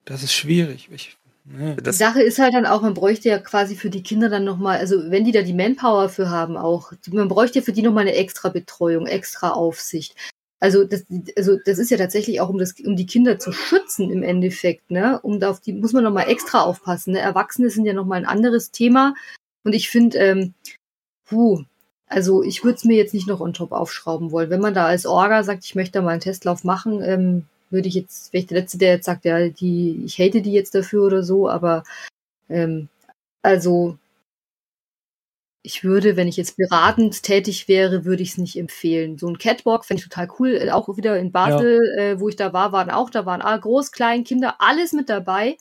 Das 0.04 0.22
ist 0.24 0.32
schwierig. 0.34 0.88
Ich, 0.92 1.16
ne. 1.44 1.76
Die 1.76 1.92
Sache 1.92 2.22
ist 2.22 2.38
halt 2.40 2.54
dann 2.54 2.66
auch, 2.66 2.82
man 2.82 2.94
bräuchte 2.94 3.28
ja 3.28 3.38
quasi 3.38 3.76
für 3.76 3.90
die 3.90 4.02
Kinder 4.02 4.28
dann 4.28 4.44
nochmal, 4.44 4.78
also 4.78 5.10
wenn 5.10 5.24
die 5.24 5.32
da 5.32 5.42
die 5.42 5.54
Manpower 5.54 6.08
für 6.08 6.30
haben 6.30 6.56
auch, 6.56 6.92
man 7.12 7.28
bräuchte 7.28 7.60
ja 7.60 7.64
für 7.64 7.72
die 7.72 7.82
nochmal 7.82 8.02
eine 8.02 8.14
extra 8.16 8.48
Betreuung, 8.48 9.06
extra 9.06 9.50
Aufsicht. 9.50 10.16
Also 10.60 10.84
das, 10.84 11.06
also 11.36 11.58
das 11.64 11.78
ist 11.78 11.90
ja 11.90 11.96
tatsächlich 11.96 12.40
auch, 12.40 12.50
um, 12.50 12.58
das, 12.58 12.74
um 12.84 12.94
die 12.94 13.06
Kinder 13.06 13.38
zu 13.38 13.50
schützen 13.50 14.10
im 14.10 14.22
Endeffekt, 14.22 14.90
ne? 14.90 15.18
Um 15.22 15.40
da 15.40 15.50
auf 15.50 15.60
die 15.60 15.72
muss 15.72 15.94
man 15.94 16.04
nochmal 16.04 16.28
extra 16.28 16.60
aufpassen. 16.60 17.12
Ne? 17.14 17.20
Erwachsene 17.20 17.70
sind 17.70 17.86
ja 17.86 17.94
nochmal 17.94 18.18
ein 18.18 18.26
anderes 18.26 18.70
Thema. 18.70 19.14
Und 19.64 19.74
ich 19.74 19.88
finde, 19.88 20.18
ähm, 20.18 20.54
puh, 21.26 21.64
also 22.06 22.42
ich 22.42 22.62
würde 22.64 22.76
es 22.76 22.84
mir 22.84 22.96
jetzt 22.96 23.14
nicht 23.14 23.26
noch 23.26 23.40
on 23.40 23.54
top 23.54 23.72
aufschrauben 23.72 24.32
wollen. 24.32 24.50
Wenn 24.50 24.60
man 24.60 24.74
da 24.74 24.86
als 24.86 25.06
Orga 25.06 25.44
sagt, 25.44 25.64
ich 25.64 25.74
möchte 25.74 25.92
da 25.92 26.02
mal 26.02 26.10
einen 26.10 26.20
Testlauf 26.20 26.64
machen, 26.64 27.02
ähm, 27.02 27.46
würde 27.70 27.88
ich 27.88 27.94
jetzt, 27.94 28.32
wäre 28.32 28.42
ich 28.42 28.48
der 28.48 28.60
Letzte, 28.60 28.78
der 28.78 28.94
jetzt 28.94 29.06
sagt, 29.06 29.24
ja, 29.24 29.48
die, 29.48 30.02
ich 30.04 30.18
hate 30.18 30.42
die 30.42 30.52
jetzt 30.52 30.74
dafür 30.74 31.04
oder 31.06 31.22
so, 31.22 31.48
aber 31.48 31.84
ähm, 32.48 32.88
also 33.42 33.96
ich 35.62 35.84
würde, 35.84 36.16
wenn 36.16 36.28
ich 36.28 36.36
jetzt 36.36 36.56
beratend 36.56 37.22
tätig 37.22 37.68
wäre, 37.68 38.04
würde 38.04 38.22
ich 38.22 38.30
es 38.30 38.38
nicht 38.38 38.56
empfehlen. 38.56 39.18
So 39.18 39.28
ein 39.28 39.38
Catwalk 39.38 39.84
fände 39.84 40.02
ich 40.02 40.08
total 40.08 40.28
cool. 40.38 40.54
Äh, 40.54 40.70
Auch 40.70 40.88
wieder 40.96 41.18
in 41.18 41.32
Basel, 41.32 41.80
äh, 41.98 42.20
wo 42.20 42.28
ich 42.28 42.36
da 42.36 42.52
war, 42.52 42.72
waren 42.72 42.90
auch, 42.90 43.10
da 43.10 43.26
waren 43.26 43.42
alle 43.42 43.60
groß, 43.60 43.92
klein, 43.92 44.24
Kinder, 44.24 44.56
alles 44.58 44.92
mit 44.92 45.08
dabei. 45.10 45.58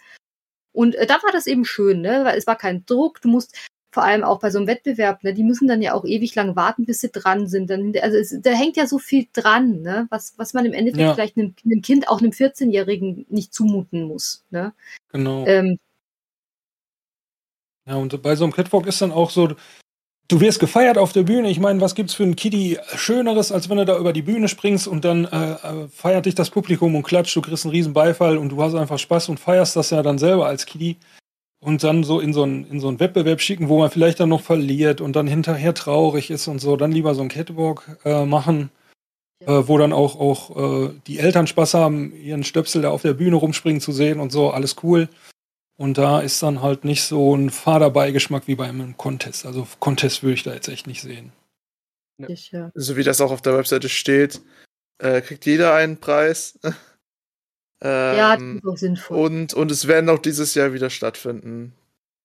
Und 0.71 0.95
äh, 0.95 1.05
da 1.05 1.15
war 1.15 1.31
das 1.34 1.47
eben 1.47 1.65
schön, 1.65 2.01
ne? 2.01 2.23
Weil 2.23 2.38
es 2.38 2.47
war 2.47 2.55
kein 2.55 2.85
Druck. 2.85 3.19
Du 3.21 3.27
musst 3.27 3.57
vor 3.91 4.03
allem 4.03 4.23
auch 4.23 4.39
bei 4.39 4.51
so 4.51 4.59
einem 4.59 4.67
Wettbewerb, 4.67 5.23
ne, 5.23 5.34
die 5.34 5.43
müssen 5.43 5.67
dann 5.67 5.81
ja 5.81 5.95
auch 5.95 6.05
ewig 6.05 6.35
lang 6.35 6.55
warten, 6.55 6.85
bis 6.85 7.01
sie 7.01 7.09
dran 7.09 7.47
sind. 7.47 7.71
Dann, 7.71 7.91
also 8.01 8.17
es, 8.17 8.38
da 8.39 8.51
hängt 8.51 8.77
ja 8.77 8.85
so 8.85 8.99
viel 8.99 9.27
dran, 9.34 9.81
ne? 9.81 10.07
Was, 10.11 10.35
was 10.38 10.53
man 10.53 10.65
im 10.65 10.73
Endeffekt 10.73 11.01
Ja. 11.01 11.13
vielleicht 11.15 11.38
einem, 11.38 11.55
einem 11.65 11.81
Kind, 11.81 12.07
auch 12.07 12.19
einem 12.21 12.31
14-Jährigen, 12.31 13.26
nicht 13.30 13.53
zumuten 13.53 14.03
muss. 14.03 14.45
Ne? 14.51 14.73
Genau. 15.11 15.45
Ähm, 15.47 15.77
Ja, 17.88 17.95
und 17.95 18.21
bei 18.21 18.35
so 18.35 18.43
einem 18.43 18.53
Catwalk 18.53 18.85
ist 18.85 19.01
dann 19.01 19.11
auch 19.11 19.31
so, 19.31 19.55
du 20.30 20.39
wirst 20.39 20.60
gefeiert 20.60 20.97
auf 20.97 21.11
der 21.11 21.23
Bühne. 21.23 21.49
Ich 21.49 21.60
meine, 21.60 21.81
was 21.81 21.95
gibt's 21.95 22.14
für 22.14 22.23
ein 22.23 22.35
Kiddie 22.38 22.77
Schöneres, 22.95 23.51
als 23.51 23.69
wenn 23.69 23.77
du 23.77 23.85
da 23.85 23.97
über 23.97 24.14
die 24.14 24.22
Bühne 24.22 24.47
springst 24.47 24.88
und 24.88 25.03
dann 25.03 25.26
äh, 25.26 25.51
äh, 25.51 25.88
feiert 25.91 26.26
dich 26.26 26.35
das 26.35 26.49
Publikum 26.49 26.95
und 26.95 27.03
klatscht, 27.03 27.35
du 27.35 27.41
kriegst 27.41 27.65
einen 27.65 27.72
riesen 27.73 27.93
Beifall 27.93 28.38
und 28.38 28.49
du 28.49 28.61
hast 28.64 28.76
einfach 28.76 28.99
Spaß 28.99 29.30
und 29.30 29.39
feierst 29.39 29.76
das 29.76 29.89
ja 29.89 30.01
dann 30.01 30.18
selber 30.18 30.45
als 30.47 30.65
Kiddie. 30.65 30.97
Und 31.61 31.84
dann 31.84 32.06
so 32.06 32.22
in 32.22 32.31
so 32.31 32.43
einen, 32.43 32.65
in 32.72 32.80
so 32.80 32.88
einen 32.88 33.01
Wettbewerb 33.01 33.41
schicken, 33.41 33.68
wo 33.68 33.80
man 33.80 33.89
vielleicht 33.91 34.22
dann 34.22 34.30
noch 34.30 34.39
verliert 34.39 35.01
und 35.01 35.18
dann 35.18 35.27
hinterher 35.27 35.73
traurig 35.73 36.31
ist 36.31 36.47
und 36.47 36.60
so, 36.60 36.77
dann 36.77 36.93
lieber 36.93 37.14
so 37.15 37.19
einen 37.22 37.30
Catwalk 37.30 37.97
äh, 38.06 38.23
machen, 38.26 38.69
Ja. 39.41 39.60
äh, 39.60 39.68
wo 39.68 39.77
dann 39.77 39.91
auch, 39.91 40.18
auch 40.18 40.85
äh, 40.88 40.93
die 41.07 41.19
Eltern 41.19 41.47
Spaß 41.47 41.73
haben, 41.73 42.14
ihren 42.15 42.45
Stöpsel 42.45 42.81
da 42.84 42.91
auf 42.91 43.01
der 43.01 43.14
Bühne 43.14 43.35
rumspringen 43.35 43.81
zu 43.81 43.91
sehen 43.91 44.22
und 44.22 44.31
so, 44.31 44.51
alles 44.51 44.77
cool. 44.84 45.10
Und 45.80 45.97
da 45.97 46.19
ist 46.19 46.43
dann 46.43 46.61
halt 46.61 46.84
nicht 46.84 47.03
so 47.03 47.34
ein 47.34 47.49
Faderbeigeschmack 47.49 48.47
wie 48.47 48.56
bei 48.56 48.68
einem 48.68 48.97
Contest. 48.97 49.45
Also 49.45 49.65
Contest 49.80 50.23
würde 50.23 50.34
ich 50.34 50.43
da 50.43 50.53
jetzt 50.53 50.68
echt 50.68 50.88
nicht 50.88 51.01
sehen. 51.01 51.31
ich, 52.27 52.51
ja. 52.51 52.69
so 52.76 52.97
wie 52.97 53.03
das 53.03 53.22
auch 53.22 53.31
auf 53.31 53.41
der 53.41 53.57
Webseite 53.57 53.88
steht, 53.88 54.41
äh, 54.97 55.22
kriegt 55.22 55.45
jeder 55.45 55.73
einen 55.73 55.95
Preis. 55.95 56.60
ja, 57.81 58.34
das 58.34 58.41
ähm, 58.41 58.57
ist 58.57 58.68
auch 58.68 58.76
sinnvoll. 58.76 59.26
und, 59.26 59.53
und 59.53 59.72
es 59.72 59.88
werden 59.88 60.10
auch 60.10 60.19
dieses 60.19 60.53
Jahr 60.53 60.73
wieder 60.73 60.89
stattfinden. 60.89 61.73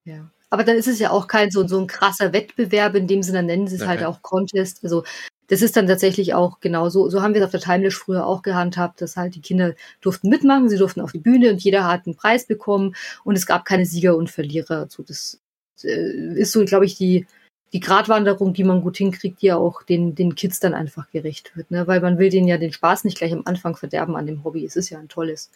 Ja. 0.03 0.29
Aber 0.51 0.65
dann 0.65 0.77
ist 0.77 0.89
es 0.89 0.99
ja 0.99 1.11
auch 1.11 1.29
kein 1.29 1.53
so, 1.53 1.65
so 1.69 1.79
ein 1.79 1.87
krasser 1.87 2.33
Wettbewerb, 2.33 2.97
in 2.97 3.07
dem 3.07 3.23
Sinne 3.23 3.39
dann 3.39 3.47
nennen 3.47 3.69
sie 3.69 3.77
es 3.77 3.83
Nein, 3.83 3.91
halt 3.91 4.05
auch 4.05 4.21
Contest. 4.23 4.83
Also 4.83 5.05
das 5.49 5.63
ist 5.63 5.77
dann 5.77 5.87
tatsächlich 5.87 6.35
auch 6.35 6.61
genau 6.61 6.89
so. 6.89 7.09
So 7.11 7.23
haben 7.23 7.35
wir 7.35 7.41
es 7.41 7.47
auf 7.47 7.51
der 7.51 7.61
Timelash 7.61 7.97
früher 7.99 8.27
auch 8.27 8.43
gehandhabt, 8.43 9.01
dass 9.01 9.17
halt 9.17 9.35
die 9.35 9.41
Kinder 9.41 9.75
durften 10.01 10.29
mitmachen, 10.29 10.69
sie 10.69 10.79
durften 10.79 11.01
auf 11.01 11.13
die 11.13 11.19
Bühne 11.19 11.51
und 11.51 11.63
jeder 11.63 11.87
hat 11.87 12.07
einen 12.07 12.17
Preis 12.17 12.47
bekommen 12.47 12.95
und 13.25 13.37
es 13.37 13.47
gab 13.47 13.65
keine 13.65 13.87
Sieger 13.87 14.17
und 14.17 14.31
Verlierer. 14.31 14.89
So, 14.89 15.03
das 15.03 15.41
äh, 15.83 16.39
ist 16.39 16.53
so, 16.53 16.65
glaube 16.65 16.87
ich, 16.87 16.97
die, 16.97 17.27
die 17.73 17.81
Gratwanderung, 17.81 18.55
die 18.55 18.65
man 18.65 18.83
gut 18.83 18.97
hinkriegt, 18.97 19.43
die 19.43 19.47
ja 19.47 19.57
auch 19.57 19.83
den, 19.83 20.15
den 20.15 20.35
Kids 20.35 20.61
dann 20.61 20.75
einfach 20.75 21.11
gerecht 21.11 21.57
wird. 21.57 21.71
Ne? 21.71 21.87
Weil 21.87 22.01
man 22.01 22.19
will 22.19 22.31
denen 22.31 22.49
ja 22.49 22.57
den 22.57 22.73
Spaß 22.73 23.05
nicht 23.05 23.19
gleich 23.19 23.33
am 23.33 23.43
Anfang 23.45 23.77
verderben 23.77 24.17
an 24.17 24.27
dem 24.27 24.45
Hobby. 24.45 24.65
Es 24.65 24.77
ist 24.77 24.91
ja 24.91 24.99
ein 24.99 25.09
tolles. 25.09 25.51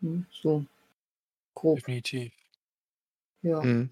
Hm, 0.00 0.26
So, 0.30 0.64
grob, 1.54 1.78
Definitiv. 1.78 2.32
ja. 3.42 3.60
Mhm. 3.62 3.90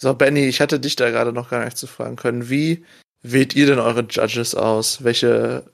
So, 0.00 0.14
Benny, 0.14 0.46
ich 0.46 0.60
hatte 0.60 0.78
dich 0.78 0.96
da 0.96 1.10
gerade 1.10 1.32
noch 1.32 1.50
gar 1.50 1.64
nicht 1.64 1.76
zu 1.76 1.86
fragen 1.88 2.16
können. 2.16 2.48
Wie 2.48 2.84
wählt 3.22 3.54
ihr 3.56 3.66
denn 3.66 3.80
eure 3.80 4.06
Judges 4.08 4.54
aus? 4.54 5.02
Welche 5.02 5.64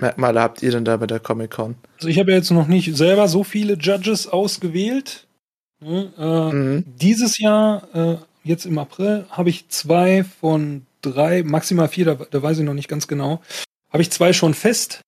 Merkmale 0.00 0.40
habt 0.40 0.62
ihr 0.62 0.72
denn 0.72 0.84
da 0.84 0.96
bei 0.96 1.06
der 1.06 1.20
Comic-Con? 1.20 1.76
Also 1.96 2.08
ich 2.08 2.18
habe 2.18 2.32
ja 2.32 2.38
jetzt 2.38 2.50
noch 2.50 2.66
nicht 2.66 2.96
selber 2.96 3.28
so 3.28 3.44
viele 3.44 3.74
Judges 3.74 4.26
ausgewählt. 4.26 5.26
Ne, 5.80 6.12
äh, 6.18 6.52
Mhm. 6.52 6.84
Dieses 6.86 7.38
Jahr, 7.38 7.88
äh, 7.94 8.16
jetzt 8.42 8.66
im 8.66 8.78
April, 8.78 9.26
habe 9.30 9.48
ich 9.48 9.68
zwei 9.68 10.24
von 10.24 10.86
drei, 11.02 11.44
maximal 11.44 11.86
vier, 11.88 12.04
da, 12.04 12.14
da 12.14 12.42
weiß 12.42 12.58
ich 12.58 12.64
noch 12.64 12.74
nicht 12.74 12.88
ganz 12.88 13.06
genau, 13.06 13.40
habe 13.92 14.02
ich 14.02 14.10
zwei 14.10 14.32
schon 14.32 14.54
fest. 14.54 15.02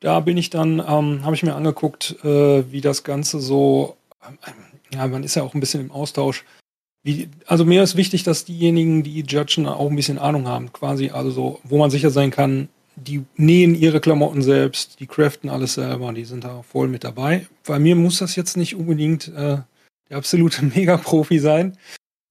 Da 0.00 0.20
bin 0.20 0.38
ich 0.38 0.48
dann, 0.48 0.78
ähm, 0.78 1.22
habe 1.24 1.34
ich 1.34 1.42
mir 1.42 1.54
angeguckt, 1.54 2.16
äh, 2.24 2.72
wie 2.72 2.80
das 2.80 3.04
Ganze 3.04 3.40
so, 3.40 3.98
ähm, 4.26 4.38
ja, 4.94 5.06
man 5.06 5.22
ist 5.22 5.34
ja 5.34 5.42
auch 5.42 5.52
ein 5.52 5.60
bisschen 5.60 5.82
im 5.82 5.90
Austausch. 5.92 6.44
Wie, 7.02 7.28
also 7.46 7.64
mir 7.64 7.82
ist 7.82 7.96
wichtig, 7.96 8.24
dass 8.24 8.44
diejenigen, 8.44 9.02
die 9.02 9.22
judgen, 9.22 9.66
auch 9.66 9.88
ein 9.88 9.96
bisschen 9.96 10.18
Ahnung 10.18 10.46
haben, 10.46 10.72
quasi, 10.72 11.10
also 11.10 11.30
so, 11.30 11.60
wo 11.64 11.78
man 11.78 11.90
sicher 11.90 12.10
sein 12.10 12.30
kann, 12.30 12.68
die 12.96 13.24
nähen 13.36 13.74
ihre 13.74 14.00
Klamotten 14.00 14.42
selbst, 14.42 15.00
die 15.00 15.06
craften 15.06 15.48
alles 15.48 15.74
selber, 15.74 16.12
die 16.12 16.24
sind 16.24 16.44
da 16.44 16.62
voll 16.62 16.88
mit 16.88 17.04
dabei. 17.04 17.46
Bei 17.66 17.78
mir 17.78 17.96
muss 17.96 18.18
das 18.18 18.36
jetzt 18.36 18.56
nicht 18.56 18.76
unbedingt 18.76 19.28
äh, 19.28 19.58
der 20.10 20.16
absolute 20.16 20.64
Mega-Profi 20.74 21.38
sein. 21.38 21.78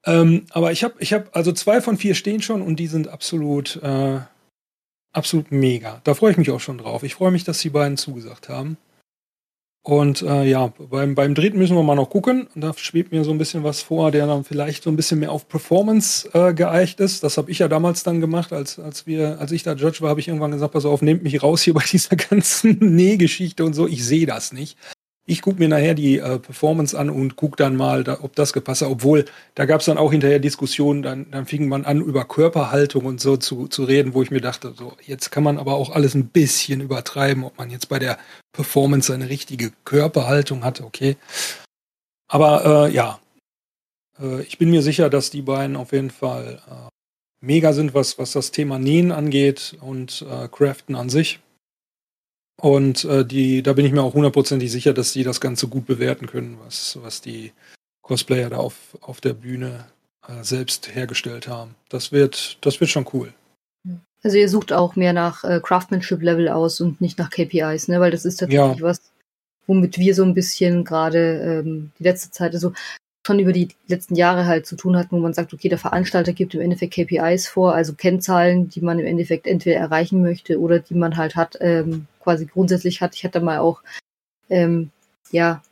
Ähm, 0.05 0.45
aber 0.51 0.71
ich 0.71 0.83
habe, 0.83 0.95
ich 0.99 1.13
habe, 1.13 1.29
also 1.33 1.51
zwei 1.51 1.81
von 1.81 1.97
vier 1.97 2.13
stehen 2.13 2.41
schon 2.41 2.61
und 2.61 2.77
die 2.77 2.87
sind 2.87 3.07
absolut, 3.07 3.77
äh, 3.81 4.19
absolut 5.11 5.51
mega. 5.51 5.99
Da 6.03 6.13
freue 6.13 6.31
ich 6.31 6.37
mich 6.37 6.51
auch 6.51 6.59
schon 6.59 6.77
drauf. 6.77 7.03
Ich 7.03 7.15
freue 7.15 7.31
mich, 7.31 7.43
dass 7.43 7.59
die 7.59 7.69
beiden 7.69 7.97
zugesagt 7.97 8.49
haben. 8.49 8.77
Und 9.81 10.21
äh, 10.21 10.43
ja, 10.43 10.73
beim, 10.77 11.15
beim 11.15 11.33
dritten 11.33 11.57
müssen 11.57 11.75
wir 11.75 11.83
mal 11.83 11.95
noch 11.95 12.09
gucken. 12.09 12.47
Und 12.53 12.61
da 12.61 12.73
schwebt 12.75 13.11
mir 13.11 13.23
so 13.23 13.31
ein 13.31 13.37
bisschen 13.37 13.63
was 13.63 13.81
vor, 13.81 14.11
der 14.11 14.27
dann 14.27 14.43
vielleicht 14.43 14.83
so 14.83 14.89
ein 14.89 14.95
bisschen 14.95 15.19
mehr 15.19 15.31
auf 15.31 15.47
Performance 15.47 16.29
äh, 16.33 16.53
geeicht 16.53 16.99
ist. 16.99 17.23
Das 17.23 17.37
habe 17.37 17.49
ich 17.49 17.59
ja 17.59 17.67
damals 17.67 18.03
dann 18.03 18.19
gemacht, 18.19 18.51
als, 18.51 18.77
als 18.77 19.07
wir, 19.07 19.39
als 19.39 19.51
ich 19.51 19.63
da 19.63 19.73
Judge 19.73 20.01
war, 20.01 20.09
habe 20.09 20.19
ich 20.19 20.27
irgendwann 20.27 20.51
gesagt, 20.51 20.73
pass 20.73 20.85
auf, 20.85 21.01
nehmt 21.01 21.23
mich 21.23 21.41
raus 21.41 21.61
hier 21.61 21.73
bei 21.73 21.83
dieser 21.91 22.17
ganzen 22.17 22.77
Nähgeschichte 22.79 23.63
und 23.63 23.73
so. 23.73 23.87
Ich 23.87 24.05
sehe 24.05 24.25
das 24.25 24.51
nicht. 24.51 24.77
Ich 25.29 25.43
gucke 25.43 25.59
mir 25.59 25.69
nachher 25.69 25.93
die 25.93 26.17
äh, 26.17 26.39
Performance 26.39 26.97
an 26.97 27.11
und 27.11 27.35
gucke 27.35 27.55
dann 27.55 27.75
mal, 27.75 28.03
da, 28.03 28.17
ob 28.23 28.35
das 28.35 28.51
gepasst 28.51 28.81
hat. 28.81 28.89
Obwohl, 28.89 29.25
da 29.53 29.65
gab 29.65 29.81
es 29.81 29.85
dann 29.85 29.99
auch 29.99 30.11
hinterher 30.11 30.39
Diskussionen, 30.39 31.03
dann, 31.03 31.29
dann 31.29 31.45
fing 31.45 31.67
man 31.67 31.85
an, 31.85 32.01
über 32.01 32.25
Körperhaltung 32.25 33.05
und 33.05 33.21
so 33.21 33.37
zu, 33.37 33.67
zu 33.67 33.83
reden, 33.83 34.15
wo 34.15 34.23
ich 34.23 34.31
mir 34.31 34.41
dachte, 34.41 34.73
so, 34.75 34.93
jetzt 35.05 35.29
kann 35.29 35.43
man 35.43 35.59
aber 35.59 35.75
auch 35.75 35.91
alles 35.91 36.15
ein 36.15 36.29
bisschen 36.29 36.81
übertreiben, 36.81 37.43
ob 37.43 37.57
man 37.59 37.69
jetzt 37.69 37.89
bei 37.89 37.99
der 37.99 38.17
Performance 38.53 39.13
eine 39.13 39.29
richtige 39.29 39.71
Körperhaltung 39.85 40.63
hat, 40.63 40.81
okay. 40.81 41.15
Aber 42.27 42.87
äh, 42.87 42.93
ja, 42.93 43.19
äh, 44.19 44.41
ich 44.41 44.57
bin 44.57 44.71
mir 44.71 44.81
sicher, 44.81 45.11
dass 45.11 45.29
die 45.29 45.43
beiden 45.43 45.75
auf 45.75 45.91
jeden 45.91 46.09
Fall 46.09 46.59
äh, 46.67 46.89
mega 47.39 47.73
sind, 47.73 47.93
was, 47.93 48.17
was 48.17 48.31
das 48.31 48.49
Thema 48.49 48.79
Nähen 48.79 49.11
angeht 49.11 49.77
und 49.79 50.25
äh, 50.27 50.47
Craften 50.47 50.95
an 50.95 51.09
sich. 51.09 51.39
Und 52.61 53.05
äh, 53.05 53.25
die, 53.25 53.63
da 53.63 53.73
bin 53.73 53.85
ich 53.85 53.93
mir 53.93 54.03
auch 54.03 54.13
hundertprozentig 54.13 54.69
sicher, 54.69 54.93
dass 54.93 55.13
die 55.13 55.23
das 55.23 55.39
Ganze 55.39 55.67
gut 55.67 55.85
bewerten 55.85 56.27
können, 56.27 56.57
was, 56.65 56.99
was 57.01 57.21
die 57.21 57.53
Cosplayer 58.01 58.49
da 58.49 58.57
auf, 58.57 58.97
auf 59.01 59.21
der 59.21 59.33
Bühne 59.33 59.85
äh, 60.27 60.43
selbst 60.43 60.93
hergestellt 60.93 61.47
haben. 61.47 61.75
Das 61.87 62.11
wird, 62.11 62.57
das 62.61 62.79
wird 62.81 62.89
schon 62.89 63.07
cool. 63.13 63.33
Also 64.21 64.37
ihr 64.37 64.49
sucht 64.49 64.73
auch 64.73 64.97
mehr 64.97 65.13
nach 65.13 65.45
äh, 65.45 65.61
Craftsmanship-Level 65.63 66.49
aus 66.49 66.81
und 66.81 66.99
nicht 66.99 67.17
nach 67.17 67.29
KPIs, 67.29 67.87
ne? 67.87 68.01
Weil 68.01 68.11
das 68.11 68.25
ist 68.25 68.37
tatsächlich 68.37 68.79
Ja. 68.79 68.81
was, 68.81 68.99
womit 69.65 69.97
wir 69.97 70.13
so 70.13 70.23
ein 70.23 70.33
bisschen 70.33 70.83
gerade 70.83 71.61
ähm, 71.65 71.91
die 71.97 72.03
letzte 72.03 72.29
Zeit, 72.31 72.53
also 72.53 72.73
schon 73.25 73.39
über 73.39 73.53
die 73.53 73.69
letzten 73.87 74.15
Jahre 74.15 74.45
halt 74.45 74.65
zu 74.65 74.75
tun 74.75 74.97
hatten, 74.97 75.15
wo 75.15 75.19
man 75.19 75.33
sagt, 75.33 75.53
okay, 75.53 75.69
der 75.69 75.77
Veranstalter 75.77 76.33
gibt 76.33 76.55
im 76.55 76.61
Endeffekt 76.61 76.95
KPIs 76.95 77.47
vor, 77.47 77.73
also 77.73 77.93
Kennzahlen, 77.93 78.69
die 78.69 78.81
man 78.81 78.99
im 78.99 79.05
Endeffekt 79.05 79.47
entweder 79.47 79.77
erreichen 79.77 80.21
möchte 80.21 80.59
oder 80.59 80.79
die 80.79 80.95
man 80.95 81.15
halt 81.15 81.35
hat, 81.35 81.57
ähm, 81.61 82.07
quasi 82.29 82.45
grundsätzlich 82.45 83.01
hat. 83.01 83.15
Ich 83.15 83.23
hatte 83.23 83.41
mal 83.41 83.57
auch, 83.57 83.81
ähm, 84.49 84.91
ja, 85.31 85.63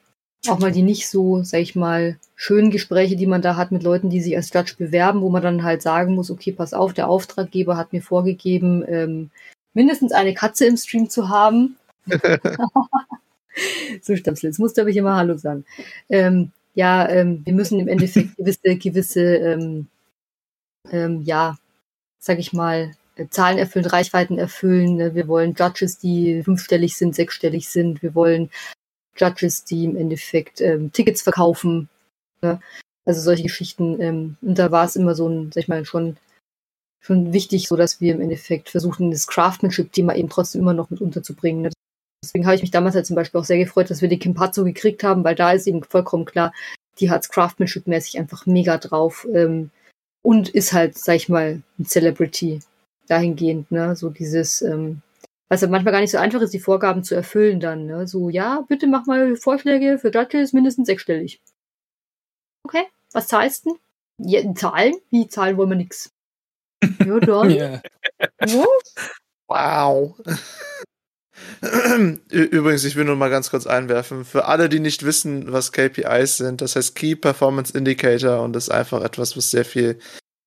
auch 0.48 0.58
mal 0.58 0.72
die 0.72 0.82
nicht 0.82 1.08
so, 1.08 1.44
sag 1.44 1.60
ich 1.60 1.76
mal, 1.76 2.18
schönen 2.36 2.72
Gespräche, 2.72 3.16
die 3.16 3.28
man 3.28 3.44
da 3.44 3.56
hat 3.56 3.72
mit 3.72 3.84
Leuten, 3.84 4.10
die 4.10 4.22
sich 4.22 4.36
als 4.36 4.52
Judge 4.52 4.74
bewerben, 4.76 5.22
wo 5.22 5.30
man 5.30 5.44
dann 5.44 5.64
halt 5.64 5.84
sagen 5.84 6.16
muss, 6.16 6.32
okay, 6.32 6.52
pass 6.52 6.74
auf, 6.74 6.94
der 6.94 7.10
Auftraggeber 7.10 7.78
hat 7.78 7.94
mir 7.94 8.02
vorgegeben, 8.02 8.84
ähm, 8.88 9.30
mindestens 9.74 10.14
eine 10.14 10.34
Katze 10.34 10.66
im 10.66 10.78
Stream 10.78 11.10
zu 11.12 11.30
haben. 11.30 11.76
so 14.02 14.16
Stöpsel, 14.16 14.50
jetzt 14.50 14.60
musst 14.60 14.78
du 14.78 14.82
aber 14.82 14.90
immer 14.90 15.16
Hallo 15.16 15.38
sagen. 15.38 15.64
Ähm, 16.10 16.52
ja, 16.74 17.08
ähm, 17.08 17.42
wir 17.46 17.54
müssen 17.54 17.80
im 17.80 17.88
Endeffekt 17.88 18.36
gewisse, 18.38 18.78
gewisse, 18.78 19.22
ähm, 19.22 19.88
ähm, 20.92 21.22
ja, 21.22 21.58
sag 22.18 22.40
ich 22.40 22.52
mal, 22.52 22.96
Zahlen 23.30 23.58
erfüllen, 23.58 23.86
Reichweiten 23.86 24.38
erfüllen. 24.38 24.96
Ne? 24.98 25.16
Wir 25.16 25.28
wollen 25.28 25.56
Judges, 25.58 25.98
die 25.98 26.44
fünfstellig 26.44 26.96
sind, 26.98 27.16
sechsstellig 27.16 27.70
sind. 27.70 28.02
Wir 28.02 28.16
wollen 28.16 28.50
Judges, 29.18 29.64
die 29.64 29.86
im 29.86 29.96
Endeffekt 29.96 30.62
ähm, 30.62 30.92
Tickets 30.92 31.22
verkaufen. 31.22 31.90
Ne? 32.42 32.60
Also 33.06 33.22
solche 33.22 33.44
Geschichten. 33.44 34.00
Ähm, 34.02 34.38
und 34.42 34.60
da 34.60 34.72
war 34.72 34.86
es 34.86 34.96
immer 34.96 35.16
so 35.16 35.28
ein, 35.28 35.52
sag 35.52 35.64
ich 35.64 35.68
mal, 35.68 35.86
schon 35.86 36.18
schon 37.00 37.32
wichtig, 37.32 37.68
so 37.68 37.76
dass 37.78 38.02
wir 38.02 38.14
im 38.14 38.22
Endeffekt 38.22 38.70
versuchen, 38.70 39.12
das 39.12 39.28
Craftsmanship-Thema 39.28 40.16
eben 40.16 40.30
trotzdem 40.30 40.62
immer 40.62 40.74
noch 40.74 40.90
mit 40.90 41.00
unterzubringen. 41.00 41.62
Ne? 41.62 41.72
Deswegen 42.24 42.46
habe 42.46 42.56
ich 42.56 42.62
mich 42.62 42.72
damals 42.72 42.96
halt 42.96 43.06
zum 43.06 43.16
Beispiel 43.16 43.40
auch 43.40 43.46
sehr 43.46 43.58
gefreut, 43.58 43.90
dass 43.90 44.02
wir 44.02 44.10
die 44.10 44.20
Kimpazzo 44.20 44.64
gekriegt 44.66 45.04
haben, 45.04 45.24
weil 45.24 45.36
da 45.36 45.52
ist 45.52 45.68
eben 45.68 45.84
vollkommen 45.84 46.26
klar, 46.26 46.54
die 47.00 47.10
hat 47.10 47.30
Craftsmanship-mäßig 47.30 48.18
einfach 48.18 48.46
mega 48.46 48.78
drauf 48.78 49.26
ähm, 49.34 49.70
und 50.24 50.50
ist 50.50 50.74
halt, 50.74 50.98
sag 50.98 51.16
ich 51.16 51.30
mal, 51.30 51.62
ein 51.80 51.86
Celebrity 51.86 52.62
dahingehend, 53.08 53.72
ne? 53.72 53.96
So 53.96 54.10
dieses, 54.10 54.62
ähm, 54.62 55.02
was 55.50 55.62
ja 55.62 55.68
manchmal 55.68 55.94
gar 55.94 56.02
nicht 56.02 56.12
so 56.12 56.18
einfach 56.18 56.42
ist, 56.42 56.54
die 56.54 56.60
Vorgaben 56.60 57.04
zu 57.04 57.16
erfüllen 57.16 57.60
dann, 57.60 57.86
ne? 57.86 58.08
So, 58.08 58.30
ja, 58.30 58.66
bitte 58.68 58.88
mach 58.88 59.06
mal 59.06 59.36
Vorschläge 59.36 59.98
für 60.00 60.12
Judges 60.12 60.54
mindestens 60.54 60.88
sechsstellig. 60.88 61.42
Okay, 62.64 62.84
was 63.14 63.28
zahlst 63.28 63.66
du? 63.66 63.78
Ja, 64.20 64.42
Zahlen? 64.56 64.96
Wie 65.10 65.28
Zahlen 65.28 65.58
wollen 65.58 65.70
wir 65.70 65.76
nix. 65.76 66.12
Ja, 67.06 67.20
dann. 67.20 67.50
Ja. 67.52 67.82
Ja. 68.46 68.66
Wow. 69.48 70.16
Übrigens, 72.30 72.84
ich 72.84 72.96
will 72.96 73.06
nur 73.06 73.16
mal 73.16 73.30
ganz 73.30 73.50
kurz 73.50 73.68
einwerfen, 73.68 74.26
für 74.26 74.46
alle, 74.46 74.70
die 74.70 74.80
nicht 74.80 75.04
wissen, 75.04 75.52
was 75.52 75.72
KPIs 75.72 76.38
sind, 76.38 76.62
das 76.62 76.76
heißt 76.76 76.96
Key 76.96 77.16
Performance 77.16 77.78
Indicator 77.78 78.42
und 78.42 78.54
das 78.54 78.66
ist 78.66 78.74
einfach 78.74 79.04
etwas, 79.04 79.38
was 79.38 79.52
sehr 79.52 79.66
viel 79.66 80.00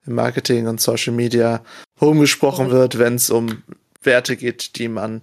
im 0.07 0.15
Marketing 0.15 0.67
und 0.67 0.81
Social 0.81 1.13
Media 1.13 1.65
rumgesprochen 2.01 2.71
wird, 2.71 2.99
wenn 2.99 3.15
es 3.17 3.31
um 3.31 3.63
Werte 4.03 4.37
geht, 4.37 4.77
die 4.77 4.89
man 4.89 5.23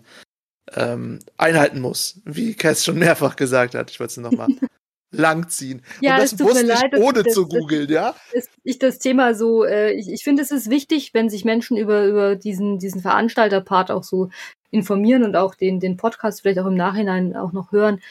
ähm, 0.75 1.19
einhalten 1.37 1.79
muss. 1.79 2.21
Wie 2.25 2.53
Cass 2.53 2.83
schon 2.85 2.99
mehrfach 2.99 3.35
gesagt 3.35 3.75
hat. 3.75 3.89
Ich 3.91 3.99
wollte 3.99 4.11
es 4.11 4.17
nochmal 4.17 4.47
langziehen. 5.11 5.81
Ja, 6.01 6.15
und 6.17 6.23
es 6.23 6.31
das 6.31 6.39
tut 6.39 6.47
mir 6.47 6.53
wusste 6.53 6.61
ich 6.73 6.81
leid, 6.81 6.93
dass 6.93 6.99
ohne 7.01 7.19
ich 7.19 7.25
das- 7.25 7.33
zu 7.33 7.47
googeln, 7.47 7.89
ja? 7.89 8.15
ist 8.33 8.49
ich 8.63 8.77
das 8.79 8.99
Thema 8.99 9.33
so, 9.33 9.63
äh, 9.63 9.93
ich, 9.93 10.09
ich 10.09 10.23
finde, 10.23 10.43
es 10.43 10.51
ist 10.51 10.69
wichtig, 10.69 11.13
wenn 11.13 11.29
sich 11.29 11.45
Menschen 11.45 11.77
über, 11.77 12.05
über 12.05 12.35
diesen, 12.35 12.79
diesen 12.79 13.01
Veranstalterpart 13.01 13.89
auch 13.91 14.03
so 14.03 14.29
informieren 14.69 15.23
und 15.23 15.35
auch 15.37 15.55
den, 15.55 15.79
den 15.79 15.95
Podcast 15.95 16.41
vielleicht 16.41 16.59
auch 16.59 16.65
im 16.65 16.75
Nachhinein 16.75 17.35
auch 17.35 17.53
noch 17.53 17.71
hören. 17.71 18.01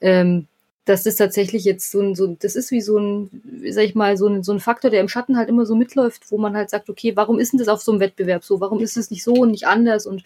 Ähm, 0.00 0.48
das 0.84 1.06
ist 1.06 1.16
tatsächlich 1.16 1.64
jetzt 1.64 1.90
so 1.90 2.00
ein, 2.00 2.14
so, 2.14 2.26
das 2.26 2.56
ist 2.56 2.70
wie 2.70 2.80
so 2.80 2.98
ein, 2.98 3.30
sag 3.70 3.84
ich 3.84 3.94
mal, 3.94 4.16
so 4.16 4.26
ein, 4.26 4.42
so 4.42 4.52
ein 4.52 4.60
Faktor, 4.60 4.90
der 4.90 5.00
im 5.00 5.08
Schatten 5.08 5.36
halt 5.36 5.48
immer 5.48 5.66
so 5.66 5.74
mitläuft, 5.74 6.30
wo 6.30 6.38
man 6.38 6.56
halt 6.56 6.70
sagt, 6.70 6.88
okay, 6.88 7.16
warum 7.16 7.38
ist 7.38 7.52
denn 7.52 7.58
das 7.58 7.68
auf 7.68 7.82
so 7.82 7.92
einem 7.92 8.00
Wettbewerb 8.00 8.44
so? 8.44 8.60
Warum 8.60 8.80
ist 8.80 8.96
es 8.96 9.10
nicht 9.10 9.22
so 9.22 9.34
und 9.34 9.50
nicht 9.50 9.66
anders? 9.66 10.06
Und 10.06 10.24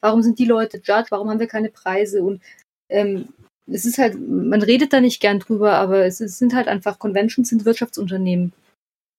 warum 0.00 0.22
sind 0.22 0.38
die 0.38 0.44
Leute 0.44 0.78
Judge? 0.78 1.06
Warum 1.10 1.30
haben 1.30 1.40
wir 1.40 1.46
keine 1.46 1.70
Preise? 1.70 2.22
Und 2.22 2.42
ähm, 2.88 3.28
es 3.66 3.84
ist 3.84 3.98
halt, 3.98 4.16
man 4.18 4.62
redet 4.62 4.92
da 4.92 5.00
nicht 5.00 5.20
gern 5.20 5.38
drüber, 5.38 5.74
aber 5.74 6.04
es, 6.04 6.20
ist, 6.20 6.38
sind 6.38 6.54
halt 6.54 6.68
einfach 6.68 6.98
Conventions, 6.98 7.48
sind 7.48 7.64
Wirtschaftsunternehmen. 7.64 8.52